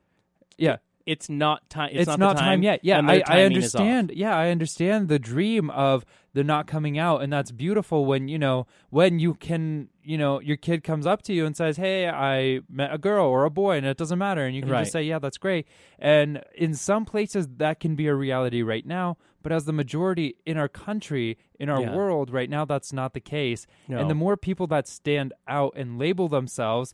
yeah. 0.59 0.77
It's 1.09 1.29
not 1.29 1.69
time. 1.71 1.91
It's, 1.93 2.09
it's, 2.09 2.19
not, 2.19 2.37
the 2.37 2.43
time, 2.43 2.63
yet. 2.63 2.81
Yeah, 2.83 3.01
I, 3.05 3.15
I 3.15 3.21
timing 3.21 3.57
is 3.59 3.75
off. 3.75 3.81
understand. 3.81 4.13
Yeah, 4.15 4.37
I 4.37 4.51
understand 4.51 5.09
the 5.09 5.19
dream 5.19 5.71
of 5.71 6.05
the 6.35 6.45
not 6.45 6.67
coming 6.67 6.99
out, 6.99 7.23
and 7.23 7.33
that's 7.33 7.51
beautiful. 7.51 8.05
When 8.05 8.29
you 8.29 8.39
know, 8.39 8.67
when 8.91 9.19
you 9.19 9.35
can, 9.35 9.89
you 10.03 10.19
know, 10.19 10.41
your 10.41 10.57
kid 10.57 10.85
comes 10.85 11.07
up 11.07 11.23
to 11.23 11.33
you 11.33 11.47
and 11.47 11.57
says, 11.57 11.77
"Hey, 11.79 12.09
I 12.09 12.61
met 12.71 12.93
a 12.93 12.99
girl 12.99 13.27
or 13.27 13.45
a 13.45 13.51
boy," 13.51 13.77
and 13.79 13.87
it 13.87 13.97
doesn't 13.97 14.19
matter, 14.19 14.45
and 14.45 14.55
you 14.55 14.63
can 14.63 14.71
Right. 14.71 14.81
just 14.83 14.93
say, 14.93 15.03
"Yeah, 15.03 15.19
that's 15.19 15.39
great." 15.39 15.67
And 15.99 16.43
in 16.55 16.75
some 16.75 17.05
places, 17.05 17.49
that 17.57 17.81
can 17.81 17.95
be 17.97 18.07
a 18.07 18.15
reality 18.15 18.63
right 18.63 18.85
now. 18.87 19.17
But 19.43 19.53
as 19.53 19.65
the 19.65 19.73
majority 19.73 20.37
in 20.45 20.57
our 20.59 20.69
country, 20.69 21.39
in 21.59 21.69
our 21.71 21.81
Yeah. 21.81 21.95
world 21.95 22.31
right 22.31 22.51
now, 22.51 22.65
that's 22.65 22.93
not 22.93 23.15
the 23.15 23.21
case. 23.21 23.67
No. 23.87 23.99
And 23.99 24.11
the 24.11 24.15
more 24.15 24.37
people 24.37 24.67
that 24.67 24.87
stand 24.89 25.33
out 25.47 25.73
and 25.77 25.99
label 25.99 26.29
themselves 26.29 26.93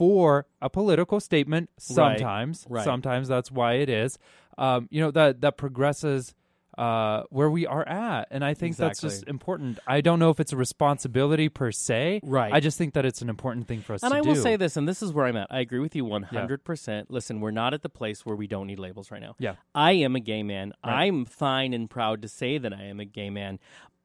for 0.00 0.46
a 0.62 0.70
political 0.70 1.20
statement, 1.20 1.68
sometimes, 1.78 2.66
Right. 2.70 2.84
sometimes 2.84 3.28
that's 3.28 3.50
why 3.50 3.74
it 3.74 3.90
is. 3.90 4.18
Um, 4.56 4.88
you 4.90 5.00
know 5.02 5.10
that 5.10 5.42
that 5.42 5.56
progresses 5.58 6.34
uh, 6.78 7.24
where 7.28 7.50
we 7.50 7.66
are 7.66 7.86
at, 7.86 8.28
and 8.30 8.42
I 8.42 8.54
think 8.54 8.76
that's 8.76 9.00
just 9.02 9.24
important. 9.28 9.78
I 9.86 10.00
don't 10.00 10.18
know 10.18 10.30
if 10.30 10.40
it's 10.40 10.52
a 10.52 10.56
responsibility 10.56 11.48
per 11.50 11.70
se. 11.70 12.20
Right. 12.22 12.50
I 12.52 12.60
just 12.60 12.78
think 12.78 12.94
that 12.94 13.04
it's 13.04 13.20
an 13.20 13.28
important 13.28 13.66
thing 13.68 13.80
for 13.82 13.92
us 13.94 14.00
to 14.00 14.06
do. 14.08 14.14
And 14.14 14.18
I 14.18 14.22
do. 14.22 14.28
will 14.30 14.42
say 14.42 14.56
this, 14.56 14.78
and 14.78 14.88
this 14.88 15.02
is 15.02 15.12
where 15.12 15.26
I'm 15.26 15.36
at. 15.36 15.48
I 15.50 15.60
agree 15.60 15.80
with 15.80 15.94
you 15.94 16.04
100%. 16.06 17.06
Listen, 17.10 17.40
we're 17.40 17.50
not 17.50 17.74
at 17.74 17.82
the 17.82 17.88
place 17.90 18.24
where 18.24 18.36
we 18.36 18.46
don't 18.46 18.66
need 18.66 18.78
labels 18.78 19.10
right 19.10 19.20
now. 19.20 19.34
Yeah. 19.38 19.56
I 19.74 19.92
am 19.92 20.16
a 20.16 20.20
gay 20.20 20.42
man. 20.42 20.72
Right. 20.84 21.04
I'm 21.06 21.26
fine 21.26 21.74
and 21.74 21.90
proud 21.90 22.22
to 22.22 22.28
say 22.28 22.56
that 22.56 22.72
I 22.72 22.84
am 22.84 22.98
a 23.00 23.04
gay 23.04 23.28
man. 23.28 23.58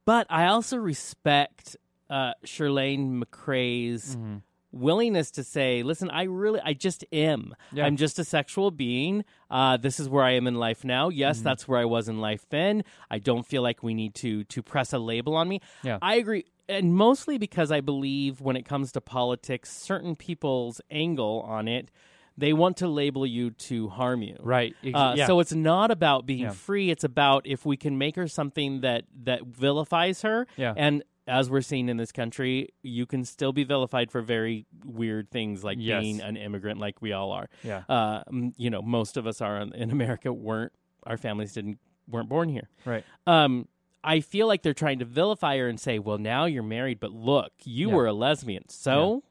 But 0.03 0.27
I 0.29 0.47
also 0.47 0.75
respect 0.77 1.77
uh, 2.09 2.33
Chirlane 2.45 3.23
McCray's 3.23 4.15
Mm-hmm. 4.17 4.37
Willingness 4.75 5.31
to 5.31 5.43
say, 5.43 5.81
listen, 5.81 6.09
I 6.11 6.23
really, 6.23 6.59
I 6.63 6.73
just 6.73 7.03
am. 7.11 7.55
Yeah. 7.71 7.85
I'm 7.85 7.95
just 7.95 8.19
a 8.19 8.23
sexual 8.23 8.69
being. 8.71 9.25
Uh, 9.49 9.77
this 9.77 9.99
is 9.99 10.07
where 10.09 10.23
I 10.23 10.31
am 10.31 10.45
in 10.47 10.55
life 10.55 10.83
now. 10.83 11.09
Yes, 11.09 11.37
Mm-hmm. 11.37 11.43
that's 11.45 11.67
where 11.67 11.79
I 11.79 11.85
was 11.85 12.07
in 12.09 12.19
life 12.19 12.45
then. 12.49 12.83
I 13.09 13.19
don't 13.19 13.45
feel 13.47 13.61
like 13.63 13.81
we 13.81 13.93
need 13.93 14.13
to 14.15 14.43
to 14.43 14.61
press 14.61 14.93
a 14.93 14.99
label 14.99 15.35
on 15.35 15.47
me. 15.47 15.61
Yeah. 15.83 15.97
I 16.01 16.15
agree. 16.15 16.45
And 16.67 16.93
mostly 16.95 17.37
because 17.37 17.71
I 17.71 17.81
believe 17.81 18.41
when 18.41 18.55
it 18.55 18.63
comes 18.65 18.91
to 18.93 19.01
politics, 19.01 19.71
certain 19.71 20.15
people's 20.15 20.81
angle 20.91 21.41
on 21.47 21.67
it, 21.67 21.89
they 22.37 22.51
want 22.51 22.75
to 22.77 22.87
label 22.87 23.25
you 23.25 23.51
to 23.51 23.87
harm 23.89 24.21
you. 24.21 24.35
Right. 24.41 24.75
Uh, 24.83 25.13
yeah. 25.15 25.25
So 25.27 25.39
it's 25.39 25.53
not 25.53 25.89
about 25.91 26.25
being 26.25 26.41
Yeah. 26.41 26.51
free. 26.51 26.89
It's 26.89 27.03
about 27.05 27.47
if 27.47 27.65
we 27.65 27.77
can 27.77 27.97
make 27.97 28.15
her 28.17 28.27
something 28.27 28.81
that 28.81 29.05
that 29.23 29.43
vilifies 29.45 30.23
her. 30.23 30.47
Yeah. 30.57 30.73
And 30.75 31.03
as 31.27 31.49
we're 31.49 31.61
seeing 31.61 31.89
in 31.89 31.97
this 31.97 32.11
country, 32.11 32.69
you 32.83 33.05
can 33.05 33.25
still 33.25 33.51
be 33.53 33.63
vilified 33.63 34.11
for 34.11 34.21
very 34.21 34.65
weird 34.85 35.29
things 35.31 35.63
like 35.63 35.77
Yes. 35.79 36.01
being 36.01 36.21
an 36.21 36.37
immigrant, 36.37 36.79
like 36.79 37.01
we 37.01 37.13
all 37.13 37.31
are. 37.31 37.47
Yeah. 37.63 37.83
Uh, 37.89 38.23
you 38.57 38.69
know, 38.69 38.81
most 38.81 39.17
of 39.17 39.25
us 39.25 39.41
are 39.41 39.57
in- 39.61 39.89
America. 39.91 40.31
weren't 40.31 40.71
Our 41.03 41.17
families 41.17 41.53
didn't 41.53 41.79
weren't 42.07 42.29
born 42.29 42.49
here. 42.49 42.69
right. 42.85 43.03
Um, 43.27 43.67
I 44.03 44.19
feel 44.19 44.45
like 44.45 44.61
they're 44.61 44.73
trying 44.75 44.99
to 44.99 45.05
vilify 45.05 45.57
her 45.57 45.67
and 45.67 45.79
say, 45.79 45.97
"Well, 45.97 46.19
now 46.19 46.45
you're 46.45 46.61
married, 46.61 46.99
but 46.99 47.11
look, 47.11 47.51
you 47.63 47.89
Yeah. 47.89 47.95
were 47.95 48.05
a 48.05 48.13
lesbian." 48.13 48.69
So. 48.69 49.23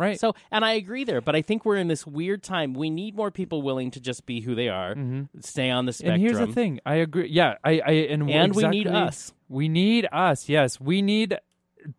Right. 0.00 0.18
So, 0.18 0.34
and 0.50 0.64
I 0.64 0.72
agree 0.72 1.04
there, 1.04 1.20
but 1.20 1.36
I 1.36 1.42
think 1.42 1.66
we're 1.66 1.76
in 1.76 1.88
this 1.88 2.06
weird 2.06 2.42
time. 2.42 2.72
We 2.72 2.88
need 2.88 3.14
more 3.14 3.30
people 3.30 3.60
willing 3.60 3.90
to 3.90 4.00
just 4.00 4.24
be 4.24 4.40
who 4.40 4.54
they 4.54 4.68
are, 4.68 4.96
stay 5.40 5.68
on 5.68 5.84
the 5.84 5.92
spectrum. 5.92 6.16
Mm-hmm. 6.16 6.26
and 6.26 6.36
here's 6.38 6.48
the 6.48 6.54
thing. 6.54 6.80
I 6.86 6.94
agree. 6.96 7.28
Yeah. 7.28 7.56
I. 7.62 7.80
I 7.84 7.90
and, 8.10 8.30
And 8.30 8.54
we 8.54 8.64
need 8.64 8.86
us. 8.86 9.32
We 9.48 9.68
need 9.68 10.08
us. 10.10 10.48
Yes. 10.48 10.80
We 10.80 11.02
need 11.02 11.38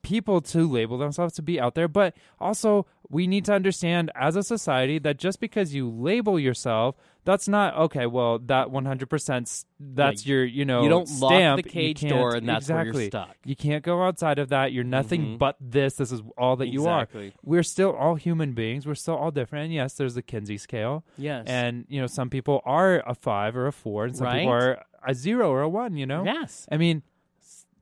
people 0.02 0.42
to 0.42 0.70
label 0.70 0.98
themselves 0.98 1.34
to 1.36 1.42
be 1.42 1.60
out 1.60 1.76
there, 1.76 1.88
but 1.88 2.16
also 2.40 2.86
we 3.10 3.28
need 3.28 3.46
to 3.46 3.54
understand 3.54 4.10
as 4.16 4.36
a 4.36 4.44
society 4.44 4.98
that 5.00 5.18
just 5.18 5.40
because 5.40 5.74
you 5.76 5.90
label 5.90 6.40
yourself, 6.40 6.96
that's 7.26 7.48
not 7.48 7.76
okay. 7.78 8.06
Well, 8.06 8.40
that 8.40 8.68
100%. 8.70 9.66
That's 9.80 10.26
your, 10.26 10.44
you 10.46 10.66
know, 10.66 10.84
you 10.84 10.90
don't 10.90 11.10
lock 11.20 11.58
the 11.58 11.64
cage 11.64 12.02
door 12.02 12.36
and 12.36 12.48
that's 12.48 12.70
where 12.70 12.80
you're 12.80 12.88
exactly. 12.88 13.08
stuck. 13.08 13.36
You 13.46 13.56
can't 13.56 13.84
go 13.84 14.04
outside 14.04 14.40
of 14.40 14.50
that. 14.50 14.72
You're 14.72 14.84
nothing 14.84 15.22
Mhm. 15.36 15.38
but 15.38 15.58
this. 15.60 15.96
This 15.96 16.12
is 16.12 16.22
all 16.38 16.56
that 16.58 16.70
you 16.70 16.88
are. 16.88 17.08
We're 17.44 17.64
still 17.64 17.92
all 17.92 18.16
human 18.16 18.54
beings. 18.54 18.86
We're 18.88 18.96
still 18.96 19.16
all 19.16 19.32
different. 19.32 19.66
And 19.66 19.74
yes, 19.74 19.94
there's 19.96 20.16
the 20.16 20.22
Kinsey 20.22 20.58
scale. 20.58 21.04
Yes. 21.18 21.46
And, 21.48 21.86
you 21.90 22.00
know, 22.02 22.08
some 22.08 22.30
people 22.30 22.62
are 22.66 23.04
a 23.06 23.14
five 23.14 23.56
or 23.56 23.68
a 23.68 23.72
four, 23.74 24.06
and 24.06 24.16
some 24.16 24.32
people 24.32 24.52
are 24.54 24.84
a 25.06 25.14
zero 25.14 25.50
or 25.52 25.62
a 25.62 25.70
one, 25.70 25.98
you 25.98 26.06
know? 26.06 26.24
yes, 26.24 26.68
I 26.72 26.78
mean, 26.78 27.02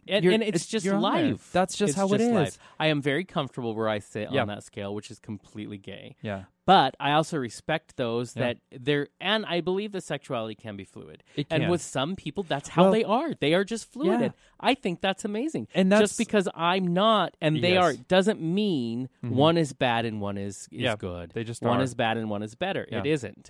and, 0.07 0.23
you're- 0.23 0.33
and 0.33 0.43
it's, 0.43 0.49
it's- 0.49 0.67
just 0.67 0.85
you're 0.85 0.95
on 0.95 1.01
there. 1.01 1.31
life. 1.31 1.49
That's 1.51 1.75
just 1.77 1.91
It's 1.91 1.97
how 1.97 2.07
it 2.13 2.21
is. 2.21 2.57
I 2.79 2.87
am 2.87 3.01
very 3.01 3.23
comfortable 3.25 3.75
where 3.75 3.89
I 3.89 3.99
sit 3.99 4.31
Yeah. 4.31 4.41
on 4.41 4.47
that 4.47 4.63
scale, 4.63 4.93
which 4.95 5.11
is 5.11 5.19
completely 5.19 5.77
gay. 5.77 6.15
yeah. 6.21 6.43
But 6.65 6.95
I 6.99 7.13
also 7.13 7.39
respect 7.39 7.95
those 7.97 8.35
Yeah. 8.35 8.53
that 8.53 8.57
they're, 8.85 9.07
and 9.19 9.43
I 9.47 9.59
believe 9.61 9.91
the 9.91 10.01
sexuality 10.01 10.53
can 10.53 10.77
be 10.77 10.83
fluid. 10.83 11.23
It 11.35 11.47
And 11.49 11.63
can. 11.63 11.71
with 11.71 11.81
some 11.81 12.15
people, 12.15 12.43
that's 12.43 12.69
how 12.69 12.83
Well, 12.83 12.91
they 12.91 13.03
are. 13.03 13.33
They 13.33 13.55
are 13.55 13.63
just 13.63 13.91
fluid. 13.91 14.19
yeah. 14.19 14.25
And 14.27 14.33
I 14.59 14.75
think 14.75 15.01
that's 15.01 15.25
amazing. 15.25 15.67
And 15.73 15.91
that's- 15.91 16.09
just 16.11 16.19
because 16.19 16.47
I'm 16.53 16.93
not 16.93 17.35
and 17.41 17.63
they 17.63 17.73
Yes. 17.73 17.83
are 17.83 17.93
doesn't 18.07 18.39
mean 18.39 19.09
mm-hmm. 19.25 19.35
one 19.35 19.57
is 19.57 19.73
bad 19.73 20.05
and 20.05 20.21
one 20.21 20.37
is, 20.37 20.67
is 20.71 20.81
Yeah, 20.81 20.95
good. 20.95 21.31
they 21.33 21.43
just 21.43 21.63
one 21.63 21.79
are. 21.79 21.83
is 21.83 21.95
bad 21.95 22.17
and 22.17 22.29
one 22.29 22.43
is 22.43 22.53
better. 22.53 22.87
Yeah. 22.91 22.99
It 22.99 23.07
isn't. 23.07 23.49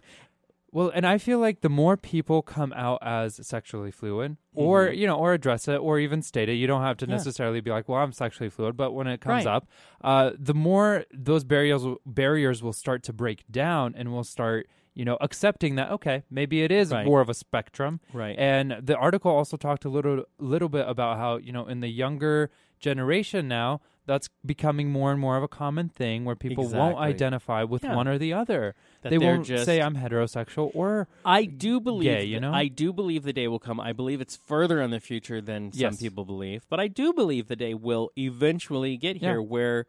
Well, 0.71 0.91
and 0.93 1.05
I 1.05 1.17
feel 1.17 1.39
like 1.39 1.61
the 1.61 1.69
more 1.69 1.97
people 1.97 2.41
come 2.41 2.73
out 2.73 2.99
as 3.01 3.45
sexually 3.47 3.91
fluid, 3.91 4.37
or 4.53 4.89
you 4.89 5.07
know, 5.07 5.17
or 5.17 5.33
address 5.33 5.67
it, 5.67 5.77
or 5.77 5.97
even 5.99 6.21
state 6.21 6.47
it, 6.49 6.53
you 6.53 6.67
don't 6.67 6.81
have 6.83 6.97
to 6.97 7.05
Mm-hmm. 7.05 7.11
Yeah. 7.11 7.17
necessarily 7.17 7.59
be 7.61 7.71
like, 7.71 7.89
"Well, 7.89 7.99
I'm 7.99 8.11
sexually 8.11 8.49
fluid," 8.49 8.77
but 8.77 8.91
when 8.91 9.07
it 9.07 9.19
comes 9.21 9.45
Right. 9.45 9.55
up, 9.55 9.67
uh, 10.03 10.31
the 10.37 10.53
more 10.53 11.05
those 11.13 11.43
barriers 11.43 11.83
barriers 12.05 12.61
will 12.61 12.73
start 12.73 13.01
to 13.03 13.13
break 13.13 13.43
down, 13.49 13.95
and 13.97 14.11
we'll 14.13 14.23
start, 14.23 14.67
you 14.93 15.05
know, 15.05 15.17
accepting 15.21 15.73
that 15.75 15.89
okay, 15.91 16.23
maybe 16.29 16.61
it 16.61 16.71
is 16.71 16.91
Right. 16.91 17.05
more 17.05 17.21
of 17.21 17.29
a 17.29 17.33
spectrum, 17.33 17.99
Right. 18.13 18.37
And 18.37 18.77
the 18.81 18.95
article 18.95 19.31
also 19.31 19.57
talked 19.57 19.85
a 19.85 19.89
little 19.89 20.23
little 20.37 20.69
bit 20.69 20.87
about 20.87 21.17
how 21.17 21.37
you 21.37 21.51
know 21.51 21.65
in 21.65 21.79
the 21.79 21.89
younger 21.89 22.51
generation 22.79 23.47
now. 23.47 23.81
That's 24.09 24.27
becoming 24.45 24.89
more 24.91 25.11
and 25.11 25.19
more 25.21 25.37
of 25.37 25.43
a 25.43 25.47
common 25.47 25.87
thing 25.89 26.25
where 26.25 26.35
people 26.35 26.63
won't 26.63 26.93
Exactly. 26.93 27.05
identify 27.07 27.63
with 27.63 27.83
Yeah. 27.83 27.95
one 27.95 28.07
or 28.07 28.17
the 28.17 28.33
other. 28.33 28.73
That 29.03 29.09
they 29.11 29.17
they're 29.17 29.35
won't 29.35 29.45
just- 29.45 29.65
say 29.65 29.81
I'm 29.81 29.95
heterosexual 29.95 30.71
or 30.73 31.07
I 31.23 31.45
do 31.45 31.79
believe 31.79 32.03
gay, 32.05 32.25
you 32.25 32.39
know? 32.39 32.51
I 32.51 32.67
do 32.69 32.91
believe 32.91 33.21
the 33.23 33.33
day 33.33 33.47
will 33.47 33.59
come. 33.59 33.79
I 33.79 33.93
believe 33.93 34.19
it's 34.19 34.35
further 34.35 34.81
in 34.81 34.89
the 34.89 34.99
future 34.99 35.39
than 35.41 35.71
some 35.71 35.79
Yes. 35.79 36.01
people 36.01 36.25
believe, 36.25 36.65
but 36.69 36.79
I 36.79 36.87
do 36.87 37.13
believe 37.13 37.47
the 37.47 37.55
day 37.55 37.73
will 37.75 38.09
eventually 38.17 38.97
get 38.97 39.17
Yeah. 39.21 39.29
here 39.33 39.41
where 39.41 39.85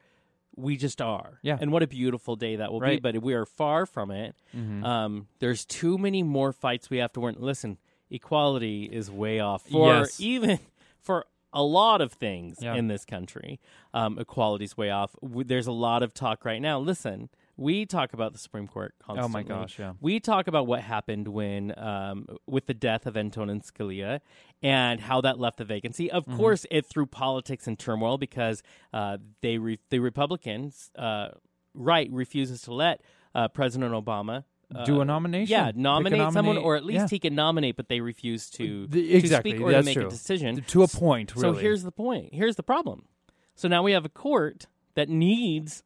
we 0.57 0.77
just 0.77 1.01
are. 1.01 1.39
Yeah. 1.43 1.57
And 1.59 1.73
what 1.73 1.83
a 1.83 1.87
beautiful 1.87 2.37
day 2.37 2.57
that 2.57 2.71
will 2.73 2.81
be, 2.81 2.99
but 3.01 3.23
we 3.23 3.33
are 3.35 3.47
far 3.47 3.87
from 3.87 4.11
it. 4.11 4.35
Mhm. 4.55 4.85
Um, 4.85 5.29
there's 5.39 5.65
too 5.65 5.97
many 5.97 6.23
more 6.23 6.53
fights 6.53 6.91
we 6.91 6.99
have 6.99 7.13
to 7.15 7.21
win. 7.21 7.37
Listen, 7.39 7.79
equality 8.11 8.85
is 8.85 9.11
way 9.11 9.41
off 9.41 9.63
for 9.63 9.95
Yes. 9.95 10.21
even 10.21 10.59
for 11.01 11.25
a 11.53 11.63
lot 11.63 12.01
of 12.01 12.13
things 12.13 12.59
Yeah. 12.61 12.75
in 12.75 12.89
this 12.89 13.05
country. 13.05 13.59
Um, 13.93 14.19
equality's 14.19 14.77
way 14.77 14.91
off. 14.91 15.15
There's 15.23 15.67
a 15.67 15.73
lot 15.73 16.03
of 16.03 16.15
talk 16.15 16.45
right 16.45 16.61
now. 16.63 16.79
Listen, 16.79 17.29
we 17.57 17.85
talk 17.85 18.13
about 18.15 18.33
the 18.33 18.39
Supreme 18.39 18.67
Court 18.67 18.95
constantly. 18.99 19.29
Oh 19.29 19.33
my 19.33 19.43
gosh, 19.43 19.79
yeah. 19.79 19.93
We 20.01 20.19
talk 20.21 20.47
about 20.47 20.67
what 20.67 20.81
happened 20.81 21.29
when, 21.29 21.79
um, 21.79 22.27
with 22.47 22.67
the 22.67 22.73
death 22.75 23.05
of 23.05 23.17
Antonin 23.17 23.61
Scalia, 23.61 24.21
and 24.63 25.01
how 25.01 25.21
that 25.21 25.39
left 25.39 25.59
the 25.59 25.65
vacancy. 25.65 26.11
Of 26.11 26.25
Mm-hmm. 26.25 26.37
course, 26.39 26.65
it 26.71 26.87
threw 26.87 27.05
politics 27.07 27.67
in 27.67 27.77
turmoil 27.77 28.17
because 28.17 28.63
uh, 28.93 29.19
they 29.43 29.59
re- 29.59 29.79
the 29.91 29.99
Republicans, 29.99 30.91
uh, 30.97 31.31
right, 31.75 32.09
refuses 32.13 32.63
to 32.63 32.73
let 32.75 33.03
uh, 33.35 33.49
President 33.49 33.93
Obama. 33.93 34.45
Uh, 34.75 34.85
Do 34.85 35.01
a 35.01 35.05
nomination. 35.05 35.51
yeah, 35.51 35.69
a 35.69 35.73
nominate 35.73 36.33
someone, 36.33 36.57
or 36.59 36.77
at 36.77 36.85
least 36.85 37.01
yeah. 37.01 37.09
he 37.09 37.19
can 37.19 37.35
nominate, 37.35 37.77
but 37.77 37.89
they 37.89 38.01
refuse 38.01 38.49
to, 38.51 38.87
The- 38.87 39.03
to 39.03 39.13
exactly, 39.19 39.53
speak 39.53 39.61
or 39.63 39.73
to 39.73 39.83
make 39.83 39.97
true. 39.97 40.07
a 40.07 40.11
decision. 40.11 40.63
to 40.63 40.83
a 40.83 40.89
point. 40.89 41.35
Really. 41.35 41.55
So 41.55 41.61
here's 41.61 41.83
the 41.83 41.93
point. 41.93 42.33
Here's 42.35 42.57
the 42.57 42.63
problem. 42.63 43.07
So 43.55 43.67
now 43.69 43.83
we 43.83 43.93
have 43.93 44.05
a 44.05 44.09
court 44.11 44.67
that 44.95 45.09
needs 45.09 45.83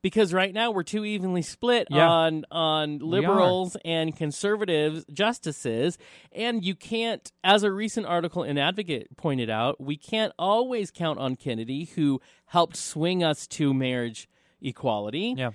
because 0.00 0.32
right 0.32 0.54
now 0.54 0.70
we're 0.70 0.84
too 0.84 1.04
evenly 1.04 1.42
split 1.42 1.88
Yeah. 1.90 2.08
on 2.08 2.44
on 2.52 2.98
liberals 3.00 3.76
and 3.84 4.16
conservatives 4.16 5.04
justices 5.12 5.98
and 6.32 6.64
you 6.64 6.74
can't 6.76 7.32
as 7.42 7.64
a 7.64 7.72
recent 7.72 8.06
article 8.06 8.44
in 8.44 8.56
Advocate 8.58 9.16
pointed 9.16 9.50
out, 9.50 9.80
we 9.80 9.96
can't 9.96 10.32
always 10.38 10.90
count 10.92 11.18
on 11.18 11.34
Kennedy 11.34 11.86
who 11.96 12.20
helped 12.46 12.76
swing 12.76 13.24
us 13.24 13.46
to 13.48 13.74
marriage 13.74 14.28
equality 14.62 15.34
yeah, 15.36 15.50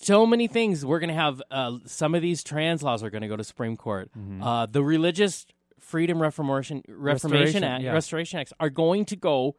so 0.00 0.26
many 0.26 0.46
things. 0.48 0.84
We're 0.84 0.98
going 0.98 1.08
to 1.08 1.14
have 1.14 1.42
uh, 1.50 1.78
some 1.86 2.14
of 2.14 2.22
these 2.22 2.42
trans 2.44 2.82
laws 2.82 3.02
are 3.02 3.10
going 3.10 3.22
to 3.22 3.28
go 3.28 3.36
to 3.36 3.44
Supreme 3.44 3.76
Court. 3.76 4.10
Uh, 4.42 4.66
the 4.66 4.82
religious 4.82 5.46
freedom 5.80 6.20
reformation 6.20 6.82
reformation 6.88 7.40
Restoration, 7.40 7.64
act, 7.64 7.82
yeah. 7.84 7.92
restoration 7.92 8.38
acts 8.40 8.52
are 8.58 8.70
going 8.70 9.04
to 9.06 9.16
go 9.16 9.56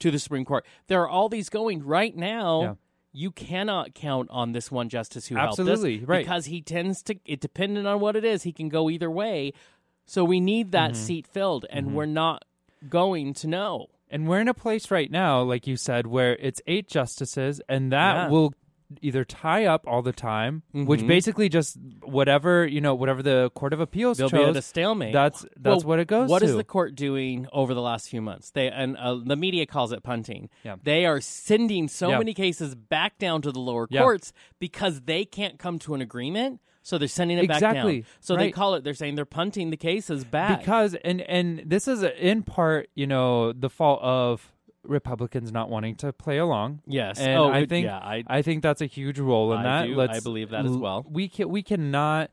to 0.00 0.10
the 0.10 0.18
Supreme 0.18 0.44
Court. 0.44 0.64
There 0.88 1.00
are 1.02 1.08
all 1.08 1.28
these 1.28 1.48
going 1.48 1.84
right 1.84 2.16
now. 2.16 2.62
Yeah. 2.62 2.74
you 3.12 3.30
cannot 3.30 3.94
count 3.94 4.28
on 4.30 4.52
this 4.52 4.70
one 4.70 4.88
justice 4.88 5.26
who 5.26 5.36
Absolutely, 5.36 5.98
helped 5.98 6.04
us 6.04 6.08
right. 6.08 6.24
because 6.24 6.46
he 6.46 6.62
tends 6.62 7.02
to. 7.04 7.16
It 7.24 7.40
depending 7.40 7.86
on 7.86 8.00
what 8.00 8.16
it 8.16 8.24
is, 8.24 8.42
he 8.44 8.52
can 8.52 8.68
go 8.68 8.88
either 8.90 9.10
way. 9.10 9.52
So 10.06 10.24
we 10.24 10.40
need 10.40 10.72
that 10.72 10.92
Mm-hmm. 10.92 11.02
seat 11.02 11.26
filled, 11.26 11.66
and 11.70 11.94
we're 11.94 12.06
not 12.06 12.44
going 12.88 13.34
to 13.34 13.46
know. 13.46 13.86
And 14.12 14.26
we're 14.26 14.40
in 14.40 14.48
a 14.48 14.54
place 14.54 14.90
right 14.90 15.08
now, 15.10 15.42
like 15.42 15.66
you 15.68 15.76
said, 15.76 16.06
where 16.06 16.34
it's 16.36 16.60
eight 16.66 16.88
justices, 16.88 17.60
and 17.68 17.92
that 17.92 18.14
Yeah. 18.14 18.28
will 18.28 18.54
either 19.02 19.24
tie 19.24 19.64
up 19.66 19.86
all 19.86 20.02
the 20.02 20.12
time, 20.12 20.62
which 20.72 21.00
Mhm. 21.00 21.06
basically 21.08 21.48
just 21.48 21.78
whatever 22.02 22.66
you 22.66 22.80
know, 22.80 22.94
whatever 22.94 23.22
the 23.22 23.50
Court 23.54 23.72
of 23.72 23.80
Appeals 23.80 24.18
They'll 24.18 24.28
chose. 24.30 24.44
be 24.44 24.50
at 24.50 24.56
a 24.56 24.62
stalemate. 24.62 25.12
That's 25.12 25.42
that's 25.56 25.84
Well, 25.84 25.90
what 25.90 25.98
it 26.00 26.08
goes 26.08 26.28
What 26.28 26.40
to. 26.40 26.44
is 26.46 26.56
the 26.56 26.64
court 26.64 26.94
doing 26.94 27.46
over 27.52 27.74
the 27.74 27.82
last 27.82 28.08
few 28.08 28.20
months? 28.20 28.50
They 28.50 28.68
and 28.70 28.96
uh, 28.96 29.14
the 29.24 29.36
media 29.36 29.66
calls 29.66 29.92
it 29.92 30.02
punting. 30.02 30.48
Yeah. 30.64 30.76
They 30.82 31.06
are 31.06 31.20
sending 31.20 31.88
so 31.88 32.10
Yeah. 32.10 32.18
many 32.18 32.34
cases 32.34 32.74
back 32.74 33.18
down 33.18 33.42
to 33.42 33.52
the 33.52 33.60
lower 33.60 33.86
Yeah. 33.90 34.02
courts 34.02 34.32
because 34.58 35.02
they 35.02 35.24
can't 35.24 35.58
come 35.58 35.78
to 35.80 35.94
an 35.94 36.00
agreement. 36.00 36.60
So 36.82 36.96
they're 36.96 37.08
sending 37.08 37.36
it 37.38 37.46
back 37.46 37.58
Exactly. 37.58 38.00
down. 38.00 38.06
So 38.20 38.36
they 38.36 38.50
call 38.50 38.74
it. 38.74 38.84
They're 38.84 38.94
saying 38.94 39.14
they're 39.14 39.26
punting 39.26 39.68
the 39.70 39.76
cases 39.76 40.24
back. 40.24 40.60
because 40.60 40.94
and 41.04 41.20
and 41.22 41.62
this 41.66 41.86
is 41.86 42.02
in 42.02 42.42
part, 42.42 42.88
you 42.94 43.06
know, 43.06 43.52
the 43.52 43.68
fault 43.68 44.00
of 44.02 44.50
Republicans 44.82 45.52
not 45.52 45.68
wanting 45.70 45.94
to 45.96 46.12
play 46.12 46.38
along. 46.38 46.80
yes. 46.86 47.18
And 47.18 47.38
oh, 47.38 47.50
I 47.50 47.66
think 47.66 47.86
yeah. 47.86 47.98
I 47.98 48.24
I 48.26 48.42
think 48.42 48.62
that's 48.62 48.80
a 48.80 48.86
huge 48.86 49.18
role 49.18 49.52
in 49.52 49.58
I 49.58 49.62
that. 49.62 49.86
do. 49.86 49.94
Let's, 49.94 50.18
I 50.18 50.20
believe 50.20 50.50
that 50.50 50.64
as 50.64 50.72
well. 50.72 51.04
We 51.08 51.28
can 51.28 51.48
we 51.48 51.62
cannot 51.62 52.30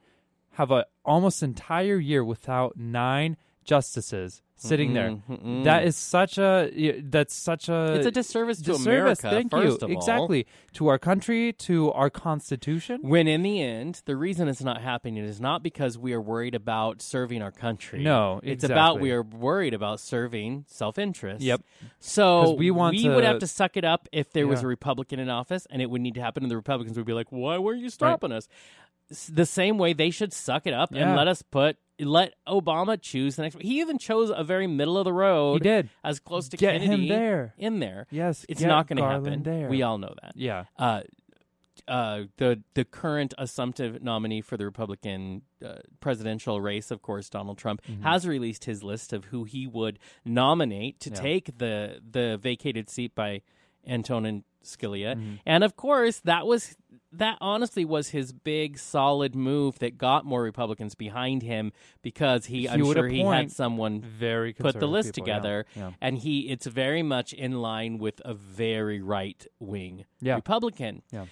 have 0.52 0.72
a 0.72 0.86
almost 1.06 1.44
entire 1.44 1.98
year 1.98 2.24
without 2.24 2.78
nine 2.78 3.38
justices 3.64 4.42
sitting 4.58 4.94
there. 4.94 5.10
Mm-mm, 5.12 5.24
mm-mm. 5.30 5.64
That 5.64 5.86
is 5.86 5.96
such 5.96 6.38
a 6.38 7.02
that's 7.04 7.34
such 7.34 7.70
a 7.70 7.94
it's 7.96 8.06
a 8.06 8.12
disservice 8.12 8.58
to 8.58 8.74
disservice. 8.74 9.24
America. 9.24 9.30
Thank 9.30 9.52
first 9.52 9.64
you. 9.64 9.74
of 9.76 9.84
all. 9.84 9.98
exactly 9.98 10.48
to 10.74 10.88
our 10.88 11.00
country, 11.00 11.54
to 11.54 11.92
our 11.94 12.10
constitution. 12.10 13.00
When 13.04 13.28
in 13.28 13.44
the 13.44 13.62
end, 13.62 14.02
the 14.06 14.16
reason 14.16 14.48
it's 14.48 14.64
not 14.64 14.82
happening 14.82 15.18
is 15.18 15.40
not 15.40 15.64
because 15.64 15.98
we 15.98 16.14
are 16.14 16.22
worried 16.22 16.56
about 16.56 17.02
serving 17.02 17.42
our 17.42 17.52
country. 17.52 18.04
No, 18.04 18.40
it's 18.44 18.64
about 18.64 19.00
we 19.00 19.12
are 19.12 19.24
worried 19.24 19.74
about 19.74 20.00
serving 20.00 20.66
self-interest. 20.68 21.42
Yep. 21.42 21.62
So 22.00 22.54
we 22.54 22.72
want 22.72 22.96
would 22.96 23.22
to- 23.22 23.28
have 23.28 23.40
to 23.40 23.48
suck 23.48 23.78
it 23.78 23.86
up 23.86 24.08
if 24.12 24.32
there 24.34 24.48
was 24.48 24.64
a 24.64 24.68
Republican 24.68 25.20
in 25.20 25.30
office, 25.30 25.68
and 25.70 25.82
it 25.82 25.90
would 25.90 26.02
need 26.02 26.16
to 26.16 26.22
happen, 26.22 26.44
and 26.44 26.52
the 26.52 26.58
Republicans 26.58 26.98
would 26.98 27.06
be 27.06 27.14
like, 27.14 27.32
"Why 27.32 27.58
weren't 27.58 27.82
you 27.82 27.90
stopping 27.90 28.32
us?" 28.32 28.48
The 29.30 29.46
same 29.46 29.78
way 29.78 29.94
they 29.94 30.10
should 30.10 30.34
suck 30.34 30.68
it 30.68 30.74
up 30.74 30.92
and 30.92 31.16
let 31.16 31.28
us 31.28 31.42
put 31.42 31.78
let 32.00 32.34
Obama 32.48 33.02
choose 33.02 33.36
the 33.38 33.42
next. 33.44 33.62
He 33.62 33.80
even 33.80 33.98
chose 33.98 34.32
a 34.36 34.44
very 34.44 34.68
middle 34.68 34.98
of 34.98 35.06
the 35.06 35.14
road. 35.14 35.56
He 35.56 35.60
did. 35.70 35.90
as 36.04 36.20
close 36.20 36.48
to 36.50 36.58
Get 36.58 36.82
him 36.82 37.08
there. 37.08 37.54
in 37.58 37.80
there. 37.80 38.08
Yes, 38.12 38.46
It's 38.50 38.62
not 38.62 38.88
going 38.88 38.98
to 38.98 39.04
happen. 39.04 39.44
There. 39.44 39.68
We 39.70 39.82
all 39.82 39.98
know 39.98 40.14
that 40.22 40.34
Yeah. 40.36 40.66
uh, 40.78 41.02
uh, 41.88 42.24
the 42.38 42.62
the 42.74 42.84
current 42.84 43.34
assumptive 43.38 44.02
nominee 44.04 44.42
for 44.42 44.58
the 44.58 44.66
Republican 44.66 45.44
uh, 45.66 45.76
presidential 46.02 46.60
race, 46.60 46.92
of 46.92 47.02
course, 47.02 47.30
Donald 47.30 47.58
Trump, 47.58 47.82
has 48.02 48.28
released 48.28 48.66
his 48.66 48.84
list 48.84 49.14
of 49.14 49.26
who 49.26 49.44
he 49.46 49.68
would 49.68 49.98
nominate 50.26 51.00
to 51.02 51.10
Yeah. 51.12 51.16
take 51.22 51.58
the 51.58 52.02
the 52.12 52.38
vacated 52.38 52.90
seat 52.90 53.16
by 53.16 53.42
Antonin 53.88 54.44
Scalia, 54.64 55.16
Mm-hmm. 55.16 55.36
and 55.46 55.64
of 55.64 55.76
course, 55.76 56.20
that 56.26 56.46
was 56.46 56.76
that 57.14 57.38
honestly 57.40 57.86
was 57.86 58.10
his 58.10 58.34
big 58.34 58.78
solid 58.78 59.34
move 59.34 59.80
that 59.80 59.98
got 59.98 60.26
more 60.26 60.44
Republicans 60.44 60.94
behind 60.94 61.42
him 61.42 61.72
because 62.02 62.48
he, 62.48 62.62
He 62.62 62.70
I'm 62.70 62.84
sure 62.84 63.08
he 63.08 63.22
had 63.22 63.50
someone 63.52 64.02
Very 64.02 64.52
put 64.54 64.78
the 64.80 64.88
list 64.88 65.16
people, 65.16 65.26
together 65.26 65.66
Yeah. 65.74 65.92
and 66.02 66.18
he 66.18 66.50
it's 66.50 66.66
very 66.68 67.04
much 67.04 67.32
in 67.32 67.62
line 67.62 67.98
with 67.98 68.22
a 68.26 68.34
very 68.34 69.02
right 69.02 69.46
wing 69.60 70.04
Yeah. 70.20 70.36
republican 70.36 71.02
Yeah. 71.14 71.26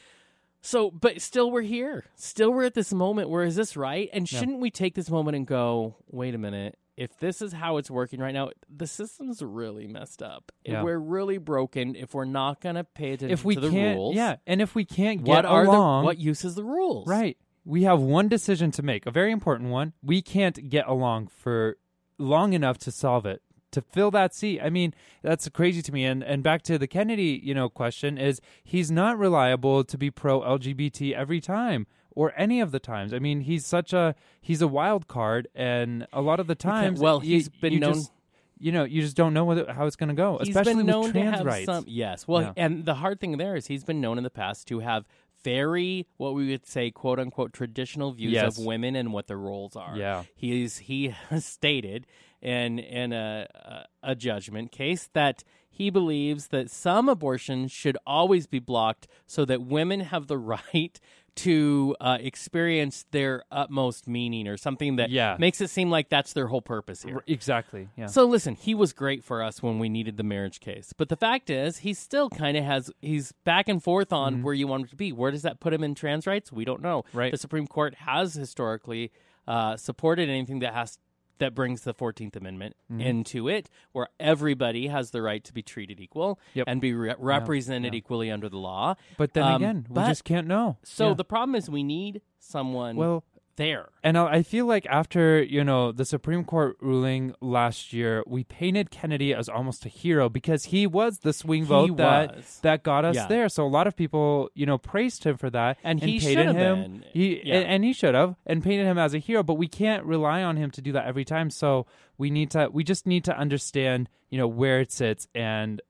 so 0.61 0.89
but 0.91 1.21
still 1.21 1.51
we're 1.51 1.61
here 1.61 2.05
still 2.15 2.51
we're 2.53 2.63
at 2.65 2.73
this 2.73 2.93
moment 2.93 3.29
where 3.29 3.43
is 3.43 3.55
this 3.57 3.75
right 3.75 4.09
and 4.13 4.27
shouldn't 4.29 4.59
we 4.59 4.71
take 4.71 4.95
this 4.95 5.09
moment 5.09 5.35
and 5.35 5.45
go 5.45 5.95
wait 6.09 6.33
a 6.33 6.37
minute 6.39 6.77
if 6.97 7.17
this 7.19 7.41
is 7.41 7.53
how 7.53 7.77
it's 7.77 7.91
working 7.91 8.19
right 8.19 8.33
now 8.33 8.49
the 8.69 8.87
system's 8.87 9.41
really 9.41 9.87
messed 9.87 10.21
up 10.21 10.51
Yeah. 10.63 10.83
we're 10.83 10.97
really 10.99 11.37
broken 11.37 11.95
if 11.95 12.13
we're 12.13 12.25
not 12.25 12.61
going 12.61 12.75
to 12.75 12.83
pay 12.83 13.13
attention 13.13 13.31
If 13.31 13.43
we 13.43 13.55
to 13.55 13.61
the 13.61 13.69
can't, 13.69 13.97
rules 13.97 14.15
yeah, 14.15 14.37
and 14.47 14.61
if 14.61 14.75
we 14.75 14.85
can't 14.85 15.23
get 15.23 15.31
what 15.31 15.45
are 15.45 15.65
along, 15.65 16.03
the 16.03 16.05
what 16.05 16.17
use 16.19 16.45
is 16.45 16.55
the 16.55 16.63
rules 16.63 17.07
Right. 17.07 17.37
We 17.67 17.81
have 17.83 17.99
one 17.99 18.27
decision 18.27 18.69
to 18.71 18.83
make, 18.83 19.07
a 19.07 19.11
very 19.11 19.31
important 19.31 19.71
one. 19.71 19.93
We 20.03 20.21
can't 20.21 20.69
get 20.69 20.85
along 20.87 21.27
for 21.27 21.77
long 22.19 22.53
enough 22.53 22.77
to 22.79 22.91
solve 22.91 23.25
it. 23.25 23.41
To 23.71 23.81
fill 23.81 24.11
that 24.11 24.33
seat. 24.35 24.61
I 24.61 24.69
mean, 24.69 24.93
that's 25.23 25.49
crazy 25.49 25.81
to 25.81 25.91
me. 25.91 26.05
And 26.05 26.23
and 26.23 26.43
back 26.43 26.61
to 26.61 26.77
the 26.77 26.87
Kennedy, 26.87 27.41
you 27.43 27.53
know, 27.55 27.67
question 27.67 28.17
is 28.19 28.39
he's 28.63 28.89
not 28.91 29.17
reliable 29.17 29.83
to 29.83 29.97
be 29.97 30.11
pro 30.11 30.41
LGBT 30.41 31.13
every 31.13 31.41
time 31.41 31.87
or 32.15 32.33
any 32.37 32.59
of 32.61 32.71
the 32.71 32.79
times. 32.79 33.13
I 33.13 33.19
mean, 33.19 33.41
he's 33.41 33.65
such 33.65 33.93
a 33.93 34.15
he's 34.41 34.61
a 34.61 34.67
wild 34.67 35.07
card 35.07 35.47
and 35.53 36.07
a 36.13 36.21
lot 36.21 36.39
of 36.39 36.47
the 36.47 36.55
times 36.55 36.99
well, 36.99 37.23
you- 37.23 37.35
he's 37.35 37.49
been 37.49 37.73
you 37.73 37.79
known- 37.79 37.93
just- 37.93 38.11
you 38.57 38.71
know, 38.71 38.85
you 38.85 39.01
just 39.01 39.17
don't 39.17 39.33
know 39.33 39.43
what, 39.43 39.69
how 39.69 39.85
it's 39.85 39.97
going 39.97 40.07
to 40.07 40.15
go, 40.15 40.37
He's 40.37 40.55
especially 40.55 40.75
with 40.81 40.87
to 40.87 41.11
trans 41.11 41.37
have 41.37 41.45
rights. 41.45 41.65
some 41.65 41.83
yes 41.87 42.25
well 42.25 42.41
Yeah. 42.41 42.53
and 42.55 42.85
the 42.85 42.95
hard 42.95 43.19
thing 43.19 43.35
there 43.37 43.57
is 43.57 43.67
he's 43.67 43.83
been 43.83 43.99
known 43.99 44.17
in 44.17 44.23
the 44.23 44.29
past 44.29 44.65
to 44.69 44.79
have 44.79 45.05
very 45.43 46.07
what 46.17 46.33
we 46.33 46.49
would 46.49 46.65
say 46.65 46.89
quote 46.89 47.19
unquote 47.19 47.51
traditional 47.53 48.13
views 48.13 48.31
Yes. 48.31 48.57
of 48.57 48.65
women 48.65 48.95
and 48.95 49.11
what 49.13 49.27
their 49.27 49.37
roles 49.37 49.75
are 49.75 49.95
Yeah. 49.97 50.23
he's 50.35 50.77
he 50.79 51.09
has 51.29 51.45
stated 51.57 52.07
in 52.41 52.79
in 52.79 53.11
a 53.11 53.47
a 53.53 54.11
a 54.11 54.15
judgment 54.15 54.71
case 54.71 55.09
that 55.13 55.43
he 55.69 55.89
believes 55.89 56.47
that 56.47 56.69
some 56.71 57.09
abortions 57.09 57.71
should 57.71 57.97
always 58.07 58.47
be 58.47 58.59
blocked 58.59 59.07
so 59.27 59.43
that 59.45 59.61
women 59.61 59.99
have 59.99 60.27
the 60.27 60.37
right 60.55 60.99
to 61.35 61.95
uh, 61.99 62.17
experience 62.21 63.05
their 63.11 63.43
utmost 63.51 64.07
meaning 64.07 64.47
or 64.47 64.55
something 64.57 64.95
that 64.95 65.09
Yeah. 65.09 65.35
makes 65.39 65.59
it 65.61 65.69
seem 65.69 65.89
like 65.89 66.09
that's 66.09 66.33
their 66.33 66.47
whole 66.47 66.61
purpose 66.61 67.03
here. 67.03 67.21
Exactly. 67.27 67.89
Yeah. 67.97 68.05
So 68.07 68.25
listen, 68.25 68.55
he 68.55 68.73
was 68.73 68.93
great 68.93 69.23
for 69.23 69.43
us 69.43 69.61
when 69.61 69.77
we 69.79 69.89
needed 69.89 70.17
the 70.17 70.23
marriage 70.23 70.59
case. 70.59 70.93
But 70.97 71.09
the 71.09 71.17
fact 71.17 71.49
is, 71.49 71.79
he 71.79 71.93
still 71.93 72.29
kind 72.29 72.55
of 72.55 72.63
has 72.63 72.89
he's 73.01 73.33
back 73.43 73.67
and 73.67 73.83
forth 73.83 74.13
on 74.13 74.43
where 74.43 74.53
you 74.53 74.67
want 74.67 74.83
him 74.83 74.89
to 74.89 74.95
be. 74.95 75.11
Where 75.11 75.31
does 75.31 75.41
that 75.41 75.59
put 75.59 75.73
him 75.73 75.83
in 75.83 75.93
trans 75.95 76.25
rights? 76.25 76.51
We 76.51 76.63
don't 76.65 76.81
know. 76.81 77.03
Right. 77.13 77.31
The 77.31 77.37
Supreme 77.37 77.67
Court 77.67 77.95
has 77.95 78.33
historically 78.35 79.11
uh, 79.47 79.77
supported 79.77 80.29
anything 80.29 80.59
that 80.59 80.73
has 80.73 80.97
that 81.39 81.53
brings 81.55 81.81
the 81.81 81.93
14th 81.93 82.35
amendment 82.35 82.75
into 82.99 83.47
it 83.47 83.69
where 83.91 84.07
everybody 84.19 84.87
has 84.87 85.11
the 85.11 85.21
right 85.21 85.43
to 85.43 85.53
be 85.53 85.61
treated 85.61 85.99
equal 85.99 86.39
Yep. 86.53 86.65
and 86.67 86.79
be 86.81 86.93
re- 86.93 87.15
represented 87.17 87.93
equally 87.93 88.29
under 88.31 88.49
the 88.49 88.57
law 88.57 88.95
but 89.17 89.33
then 89.33 89.43
Um, 89.43 89.55
again, 89.55 89.85
we 89.89 90.01
just 90.03 90.23
can't 90.23 90.47
know. 90.47 90.77
so 90.83 91.09
Yeah. 91.09 91.13
the 91.15 91.25
problem 91.25 91.55
is 91.55 91.69
we 91.69 91.83
need 91.83 92.21
someone 92.39 92.95
well, 92.95 93.23
there 93.57 93.89
And 94.03 94.17
I 94.17 94.25
I 94.37 94.43
feel 94.43 94.65
like 94.65 94.85
after 94.87 95.41
you 95.41 95.63
know 95.63 95.91
the 95.91 96.05
Supreme 96.05 96.43
Court 96.43 96.75
ruling 96.81 97.33
last 97.41 97.93
year, 97.93 98.23
we 98.27 98.43
painted 98.43 98.91
Kennedy 98.91 99.33
as 99.33 99.47
almost 99.49 99.85
a 99.85 99.89
hero 99.89 100.29
because 100.29 100.65
he 100.65 100.85
was 100.85 101.19
the 101.19 101.33
swing 101.33 101.63
He 101.63 101.67
vote 101.69 101.97
that 101.97 102.35
was. 102.35 102.59
that 102.63 102.83
got 102.83 103.05
us 103.05 103.15
Yeah. 103.15 103.27
there. 103.27 103.49
So 103.49 103.65
a 103.65 103.69
lot 103.77 103.87
of 103.87 103.95
people 103.95 104.49
you 104.55 104.65
know 104.65 104.77
praised 104.77 105.23
him 105.23 105.37
for 105.37 105.49
that, 105.51 105.77
And 105.83 105.99
he 106.01 106.19
should 106.19 106.35
painted 106.35 106.45
have 106.47 106.55
him. 106.55 106.81
been. 106.81 107.05
He 107.13 107.41
Yeah. 107.43 107.55
and, 107.55 107.65
and 107.67 107.83
he 107.83 107.93
should 107.93 108.15
have 108.15 108.35
and 108.45 108.63
painted 108.63 108.85
him 108.85 108.97
as 108.97 109.13
a 109.13 109.19
hero. 109.19 109.41
But 109.43 109.55
we 109.55 109.67
can't 109.67 110.03
rely 110.05 110.43
on 110.43 110.57
him 110.57 110.69
to 110.71 110.81
do 110.81 110.91
that 110.93 111.05
every 111.07 111.25
time. 111.25 111.49
So 111.49 111.85
we 112.17 112.29
need 112.29 112.51
to 112.51 112.69
we 112.71 112.83
just 112.83 113.05
need 113.07 113.23
to 113.25 113.37
understand 113.37 114.09
you 114.29 114.37
know 114.37 114.47
where 114.47 114.79
it 114.81 114.91
sits 114.91 115.27
and 115.33 115.81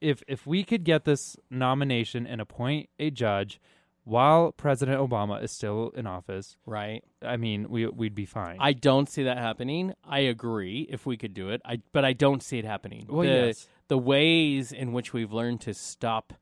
if 0.00 0.22
if 0.26 0.46
we 0.46 0.64
could 0.64 0.82
get 0.82 1.04
this 1.04 1.36
nomination 1.50 2.26
and 2.26 2.40
appoint 2.40 2.88
a 2.98 3.10
judge 3.10 3.60
while 4.04 4.52
President 4.52 4.98
Obama 4.98 5.42
is 5.42 5.52
still 5.52 5.90
in 5.96 6.06
office. 6.06 6.56
right 6.66 7.04
I 7.22 7.36
mean, 7.36 7.68
we 7.68 7.86
we'd 7.86 8.14
be 8.14 8.26
fine. 8.26 8.56
I 8.60 8.72
don't 8.72 9.08
see 9.08 9.22
that 9.24 9.38
happening. 9.38 9.94
I 10.04 10.20
agree 10.20 10.86
if 10.90 11.06
we 11.06 11.16
could 11.16 11.34
do 11.34 11.50
it. 11.50 11.60
I 11.64 11.80
but 11.92 12.04
I 12.04 12.12
don't 12.12 12.42
see 12.42 12.58
it 12.58 12.64
happening. 12.64 13.06
Well, 13.08 13.26
the, 13.26 13.46
yes. 13.46 13.68
the 13.88 13.98
ways 13.98 14.72
in 14.72 14.92
which 14.92 15.12
we've 15.12 15.32
learned 15.32 15.60
to 15.62 15.74
stop 15.74 16.32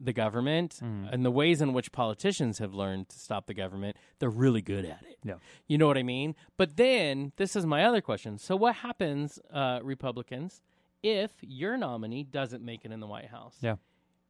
the 0.00 0.12
government 0.12 0.80
Mm. 0.82 1.08
and 1.12 1.24
the 1.24 1.30
ways 1.30 1.60
in 1.62 1.72
which 1.72 1.92
politicians 1.92 2.58
have 2.58 2.74
learned 2.74 3.08
to 3.10 3.18
stop 3.18 3.46
the 3.46 3.54
government, 3.54 3.96
they're 4.18 4.28
really 4.28 4.60
good 4.60 4.84
at 4.84 5.02
it. 5.08 5.18
Yeah. 5.24 5.34
You 5.68 5.78
know 5.78 5.86
what 5.86 5.96
I 5.96 6.02
mean? 6.02 6.34
But 6.56 6.76
then 6.76 7.32
this 7.36 7.54
is 7.54 7.64
my 7.64 7.84
other 7.84 8.00
question. 8.00 8.38
So 8.38 8.56
what 8.56 8.74
happens, 8.76 9.38
uh, 9.52 9.78
Republicans, 9.84 10.62
if 11.02 11.30
your 11.42 11.76
nominee 11.76 12.24
doesn't 12.24 12.64
make 12.64 12.84
it 12.84 12.90
in 12.90 12.98
the 12.98 13.06
White 13.06 13.28
House? 13.30 13.56
Yeah. 13.60 13.76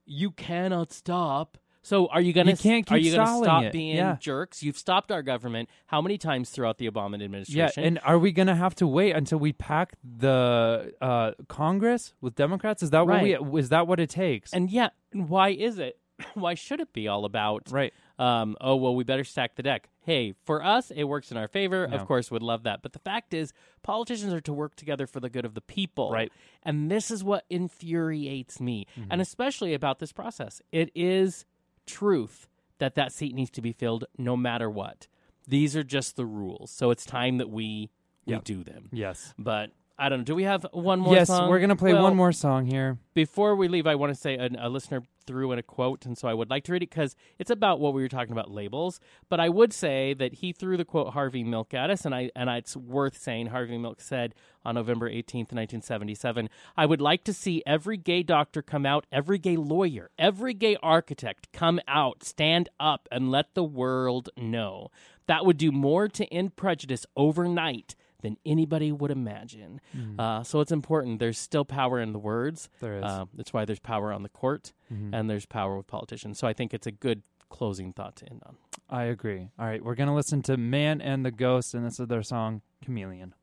You 0.04 0.30
cannot 0.32 0.92
stop. 0.92 1.56
So 1.84 2.06
are 2.06 2.20
you 2.20 2.32
gonna 2.32 2.56
can't 2.56 2.90
are 2.90 2.98
you 2.98 3.12
stop 3.12 3.64
it. 3.64 3.72
being 3.72 3.96
Yeah. 3.96 4.16
jerks? 4.18 4.62
You've 4.62 4.78
stopped 4.78 5.12
our 5.12 5.22
government 5.22 5.68
how 5.86 6.00
many 6.00 6.16
times 6.16 6.50
throughout 6.50 6.78
the 6.78 6.90
Obama 6.90 7.22
administration? 7.22 7.82
Yeah, 7.82 7.86
and 7.86 8.00
are 8.04 8.18
we 8.18 8.32
gonna 8.32 8.56
have 8.56 8.74
to 8.76 8.86
wait 8.86 9.12
until 9.12 9.38
we 9.38 9.52
pack 9.52 9.92
the 10.02 10.94
uh, 11.00 11.32
Congress 11.48 12.14
with 12.20 12.34
Democrats? 12.34 12.82
Is 12.82 12.90
that 12.90 13.06
what 13.06 13.22
we? 13.22 13.36
Is 13.60 13.68
that 13.68 13.86
what 13.86 14.00
it 14.00 14.08
takes? 14.10 14.52
And 14.52 14.70
yeah, 14.70 14.88
why 15.12 15.50
is 15.50 15.78
it? 15.78 15.98
Why 16.34 16.54
should 16.54 16.78
it 16.78 16.92
be 16.92 17.08
all 17.08 17.24
about 17.24 17.72
right. 17.72 17.92
um, 18.20 18.56
oh 18.60 18.76
well 18.76 18.94
we 18.94 19.02
better 19.02 19.24
stack 19.24 19.56
the 19.56 19.64
deck. 19.64 19.90
Hey, 20.00 20.34
for 20.44 20.62
us 20.62 20.92
it 20.92 21.04
works 21.04 21.32
in 21.32 21.36
our 21.36 21.48
favor. 21.48 21.88
Yeah. 21.90 21.96
Of 21.96 22.06
course 22.06 22.30
would 22.30 22.42
love 22.42 22.62
that. 22.62 22.82
But 22.82 22.92
the 22.92 23.00
fact 23.00 23.34
is 23.34 23.52
politicians 23.82 24.32
are 24.32 24.40
to 24.42 24.52
work 24.52 24.76
together 24.76 25.08
for 25.08 25.18
the 25.18 25.28
good 25.28 25.44
of 25.44 25.54
the 25.54 25.60
people. 25.60 26.12
Right. 26.12 26.30
And 26.62 26.88
this 26.88 27.10
is 27.10 27.24
what 27.24 27.44
infuriates 27.50 28.60
me. 28.60 28.86
Mm-hmm. 28.96 29.08
And 29.10 29.20
especially 29.20 29.74
about 29.74 29.98
this 29.98 30.12
process. 30.12 30.62
It 30.70 30.92
is 30.94 31.46
truth 31.86 32.48
that 32.78 32.94
that 32.94 33.12
seat 33.12 33.34
needs 33.34 33.50
to 33.52 33.62
be 33.62 33.72
filled 33.72 34.04
no 34.18 34.36
matter 34.36 34.68
what. 34.70 35.06
These 35.46 35.76
are 35.76 35.84
just 35.84 36.16
the 36.16 36.26
rules. 36.26 36.70
So 36.70 36.90
it's 36.90 37.04
time 37.04 37.38
that 37.38 37.50
we 37.50 37.90
we 38.26 38.32
Yep. 38.32 38.44
do 38.44 38.64
them. 38.64 38.88
Yes. 38.90 39.34
But 39.38 39.70
I 39.96 40.08
don't 40.08 40.20
know. 40.20 40.24
Do 40.24 40.34
we 40.34 40.42
have 40.44 40.66
one 40.72 40.98
more 40.98 41.14
yes, 41.14 41.28
song? 41.28 41.48
we're 41.48 41.60
gonna 41.60 41.76
play 41.76 41.92
Well, 41.94 42.02
one 42.02 42.16
more 42.16 42.32
song 42.32 42.66
here. 42.66 42.98
before 43.14 43.54
we 43.54 43.68
leave, 43.68 43.86
I 43.86 43.94
want 43.94 44.12
to 44.12 44.20
say 44.20 44.34
a, 44.36 44.48
a 44.58 44.68
listener 44.68 45.02
threw 45.24 45.52
in 45.52 45.58
a 45.58 45.62
quote, 45.62 46.04
and 46.04 46.18
so 46.18 46.26
I 46.26 46.34
would 46.34 46.50
like 46.50 46.64
to 46.64 46.72
read 46.72 46.82
it 46.82 46.90
because 46.90 47.14
it's 47.38 47.50
about 47.50 47.78
what 47.78 47.94
we 47.94 48.02
were 48.02 48.08
talking 48.08 48.32
about 48.32 48.50
labels. 48.50 48.98
But 49.28 49.38
I 49.38 49.48
would 49.48 49.72
say 49.72 50.12
that 50.14 50.34
he 50.34 50.52
threw 50.52 50.76
the 50.76 50.84
quote 50.84 51.12
Harvey 51.12 51.44
Milk 51.44 51.72
at 51.74 51.90
us, 51.90 52.04
and 52.04 52.12
I 52.12 52.30
and 52.34 52.50
it's 52.50 52.76
worth 52.76 53.16
saying 53.16 53.46
Harvey 53.46 53.78
Milk 53.78 54.00
said 54.00 54.34
on 54.64 54.74
November 54.74 55.08
eighteenth, 55.08 55.52
nineteen 55.52 55.80
seventy 55.80 56.14
seven, 56.16 56.50
"I 56.76 56.86
would 56.86 57.00
like 57.00 57.22
to 57.24 57.32
see 57.32 57.62
every 57.64 57.96
gay 57.96 58.24
doctor 58.24 58.62
come 58.62 58.84
out, 58.84 59.06
every 59.12 59.38
gay 59.38 59.56
lawyer, 59.56 60.10
every 60.18 60.54
gay 60.54 60.76
architect 60.82 61.52
come 61.52 61.80
out, 61.86 62.24
stand 62.24 62.68
up, 62.80 63.08
and 63.12 63.30
let 63.30 63.54
the 63.54 63.64
world 63.64 64.28
know. 64.36 64.90
That 65.26 65.46
would 65.46 65.56
do 65.56 65.70
more 65.70 66.08
to 66.08 66.26
end 66.34 66.56
prejudice 66.56 67.06
overnight." 67.16 67.94
Than 68.24 68.38
anybody 68.46 68.90
would 68.90 69.10
imagine. 69.10 69.80
Uh, 70.18 70.42
so 70.42 70.60
it's 70.60 70.72
important. 70.72 71.18
There's 71.20 71.38
still 71.38 71.64
power 71.66 72.00
in 72.00 72.12
the 72.12 72.18
words. 72.18 72.70
There 72.80 72.96
is. 72.96 73.04
Uh, 73.04 73.26
that's 73.34 73.52
why 73.52 73.64
there's 73.66 73.78
power 73.80 74.12
on 74.12 74.22
the 74.22 74.30
court 74.30 74.72
Mhm. 74.92 75.10
and 75.12 75.28
there's 75.28 75.44
power 75.46 75.76
with 75.76 75.86
politicians. 75.86 76.38
So 76.38 76.46
I 76.48 76.54
think 76.54 76.72
it's 76.72 76.86
a 76.86 76.90
good 76.92 77.22
closing 77.50 77.92
thought 77.92 78.16
to 78.16 78.28
end 78.30 78.42
on. 78.46 78.56
I 78.88 79.04
agree. 79.04 79.48
All 79.58 79.66
right, 79.66 79.84
we're 79.84 79.94
gonna 79.94 80.14
listen 80.14 80.40
to 80.44 80.56
Man 80.56 81.00
and 81.02 81.24
the 81.24 81.30
Ghost, 81.30 81.74
and 81.74 81.84
this 81.84 82.00
is 82.00 82.08
their 82.08 82.22
song 82.22 82.62
"Chameleon." 82.82 83.34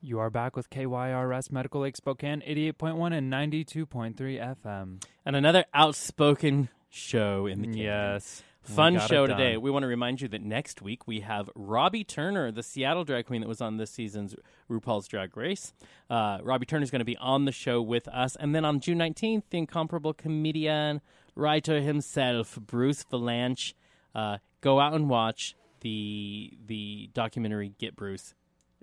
You 0.00 0.18
are 0.18 0.30
back 0.30 0.56
with 0.56 0.68
KYRS 0.68 1.52
Medical 1.52 1.82
Lake 1.82 1.96
Spokane, 1.96 2.42
eighty-eight 2.44 2.76
point 2.78 2.96
one 2.96 3.12
and 3.12 3.30
ninety-two 3.30 3.86
point 3.86 4.16
three 4.16 4.36
FM. 4.36 4.98
And 5.24 5.36
another 5.36 5.64
outspoken 5.72 6.68
show 6.90 7.46
in 7.46 7.60
the 7.60 7.66
kingdom. 7.68 7.82
Yes, 7.82 8.42
Fun 8.62 8.98
show 9.08 9.26
today. 9.26 9.56
We 9.56 9.70
want 9.70 9.82
to 9.82 9.88
remind 9.88 10.20
you 10.20 10.28
that 10.28 10.42
next 10.42 10.80
week 10.82 11.06
we 11.06 11.20
have 11.20 11.50
Robbie 11.56 12.04
Turner, 12.04 12.52
the 12.52 12.62
Seattle 12.62 13.04
drag 13.04 13.26
queen 13.26 13.40
that 13.40 13.48
was 13.48 13.60
on 13.60 13.76
this 13.76 13.90
season's 13.90 14.36
RuPaul's 14.70 15.08
Drag 15.08 15.36
Race. 15.36 15.72
Uh, 16.08 16.38
Robbie 16.42 16.66
Turner 16.66 16.84
is 16.84 16.90
going 16.90 17.00
to 17.00 17.04
be 17.04 17.16
on 17.16 17.44
the 17.44 17.52
show 17.52 17.82
with 17.82 18.06
us. 18.08 18.36
And 18.36 18.54
then 18.54 18.64
on 18.64 18.78
June 18.78 18.98
19th, 18.98 19.42
the 19.50 19.58
incomparable 19.58 20.14
comedian, 20.14 21.00
writer 21.34 21.80
himself, 21.80 22.56
Bruce 22.60 23.04
Vilanch. 23.04 23.74
Uh, 24.14 24.38
go 24.60 24.78
out 24.78 24.94
and 24.94 25.08
watch 25.08 25.56
the 25.80 26.52
the 26.66 27.10
documentary 27.14 27.72
Get 27.78 27.96
Bruce. 27.96 28.34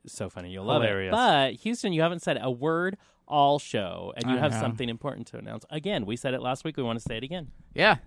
So 0.07 0.29
funny. 0.29 0.49
You'll 0.51 0.65
love 0.65 0.81
Hilarious. 0.81 1.09
it. 1.09 1.15
But 1.15 1.53
Houston, 1.61 1.93
you 1.93 2.01
haven't 2.01 2.21
said 2.21 2.37
a 2.41 2.51
word 2.51 2.97
all 3.27 3.59
show, 3.59 4.11
and 4.17 4.29
you 4.29 4.37
I 4.37 4.39
have 4.39 4.51
know. 4.51 4.59
something 4.59 4.89
important 4.89 5.27
to 5.27 5.37
announce. 5.37 5.65
Again, 5.69 6.05
we 6.05 6.15
said 6.15 6.33
it 6.33 6.41
last 6.41 6.63
week. 6.63 6.77
We 6.77 6.83
want 6.83 6.99
to 6.99 7.03
say 7.07 7.17
it 7.17 7.23
again. 7.23 7.51
Yeah. 7.73 7.97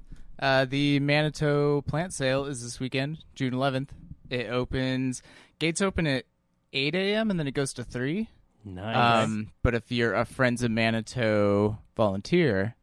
Uh, 0.42 0.64
the 0.64 0.98
Manito 1.00 1.82
plant 1.82 2.12
sale 2.12 2.44
is 2.46 2.62
this 2.64 2.80
weekend, 2.80 3.24
June 3.36 3.52
11th. 3.54 3.90
It 4.28 4.48
opens, 4.50 5.22
gates 5.60 5.80
open 5.80 6.06
at 6.06 6.24
8 6.72 6.94
a.m. 6.96 7.30
and 7.30 7.38
then 7.38 7.46
it 7.46 7.54
goes 7.54 7.72
to 7.74 7.84
3. 7.84 8.28
Nice. 8.64 9.24
Um, 9.24 9.52
but 9.62 9.74
if 9.74 9.92
you're 9.92 10.14
a 10.14 10.24
Friends 10.24 10.62
of 10.64 10.70
Manito 10.72 11.78
volunteer, 11.96 12.74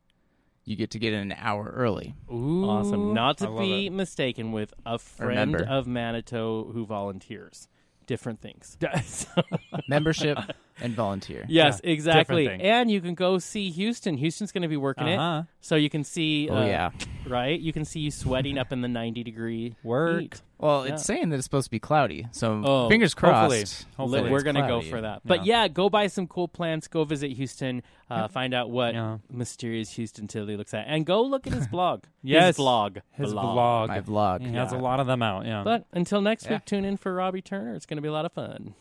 you 0.63 0.75
get 0.77 0.91
to 0.91 0.99
get 0.99 1.11
in 1.13 1.31
an 1.31 1.37
hour 1.37 1.71
early. 1.75 2.15
Ooh, 2.31 2.63
Awesome. 2.65 3.13
Not 3.13 3.39
to 3.39 3.57
be 3.57 3.87
it. 3.87 3.91
mistaken 3.91 4.51
with 4.53 4.73
a 4.85 4.97
friend 4.97 5.51
member. 5.51 5.65
of 5.67 5.85
Manito 5.85 6.71
who 6.71 6.85
volunteers. 6.85 7.67
Different 8.07 8.39
things. 8.41 8.77
Membership 9.87 10.37
and 10.81 10.93
volunteer. 10.93 11.45
yes, 11.47 11.81
Yeah, 11.83 11.91
exactly. 11.91 12.43
different 12.43 12.61
thing. 12.61 12.69
And 12.71 12.91
you 12.91 13.01
can 13.01 13.15
go 13.15 13.37
see 13.39 13.69
Houston. 13.71 14.17
Houston's 14.17 14.51
going 14.51 14.61
to 14.63 14.67
be 14.67 14.77
working 14.77 15.07
Uh-huh. 15.07 15.41
it. 15.41 15.45
So 15.61 15.75
you 15.75 15.89
can 15.89 16.03
see, 16.03 16.47
Oh, 16.49 16.57
uh, 16.57 16.65
yeah. 16.65 16.89
right? 17.27 17.59
You 17.59 17.73
can 17.73 17.83
see 17.85 17.99
you 17.99 18.11
sweating 18.11 18.57
up 18.57 18.71
in 18.71 18.81
the 18.81 18.87
90 18.87 19.23
degree 19.23 19.75
Work. 19.83 20.21
heat. 20.21 20.41
Well, 20.57 20.85
Yeah. 20.85 20.93
it's 20.93 21.05
saying 21.05 21.29
that 21.29 21.37
it's 21.37 21.45
supposed 21.45 21.65
to 21.67 21.71
be 21.71 21.79
cloudy. 21.79 22.27
So 22.31 22.61
Oh, 22.65 22.89
fingers 22.89 23.13
hopefully. 23.13 23.59
crossed. 23.59 23.85
Hopefully 23.97 24.29
We're 24.29 24.37
it's 24.37 24.43
going 24.43 24.55
to 24.57 24.67
go 24.67 24.81
for 24.81 24.99
that. 25.01 25.21
But 25.25 25.45
yeah, 25.45 25.67
go 25.69 25.89
buy 25.89 26.07
some 26.07 26.27
cool 26.27 26.47
plants. 26.49 26.87
Go 26.87 27.03
visit 27.05 27.31
Houston. 27.31 27.81
Uh, 28.09 28.27
Find 28.27 28.53
out 28.53 28.69
what 28.69 28.93
Yeah. 28.93 29.17
mysterious 29.29 29.91
Houston 29.91 30.27
Tilly 30.27 30.57
looks 30.57 30.73
at. 30.73 30.85
And 30.87 31.05
go 31.05 31.21
look 31.21 31.45
at 31.47 31.53
his 31.53 31.67
blog. 31.67 32.03
Yes. 32.21 32.47
His 32.47 32.55
blog. 32.57 32.97
His 33.13 33.31
Blog. 33.31 33.55
vlog. 33.55 33.87
My 33.87 34.01
vlog. 34.01 34.45
He 34.45 34.53
has 34.53 34.73
a 34.73 34.77
lot 34.77 34.99
of 34.99 35.07
them 35.07 35.21
out. 35.21 35.45
Yeah. 35.45 35.63
But 35.63 35.85
until 35.93 36.19
next 36.21 36.45
Yeah. 36.45 36.53
week, 36.55 36.65
tune 36.65 36.83
in 36.83 36.97
for 36.97 37.13
Robbie 37.13 37.41
Turner. 37.41 37.73
It's 37.75 37.85
going 37.85 37.95
to 37.95 38.01
be 38.01 38.09
a 38.09 38.11
lot 38.11 38.25
of 38.25 38.33
fun. 38.33 38.73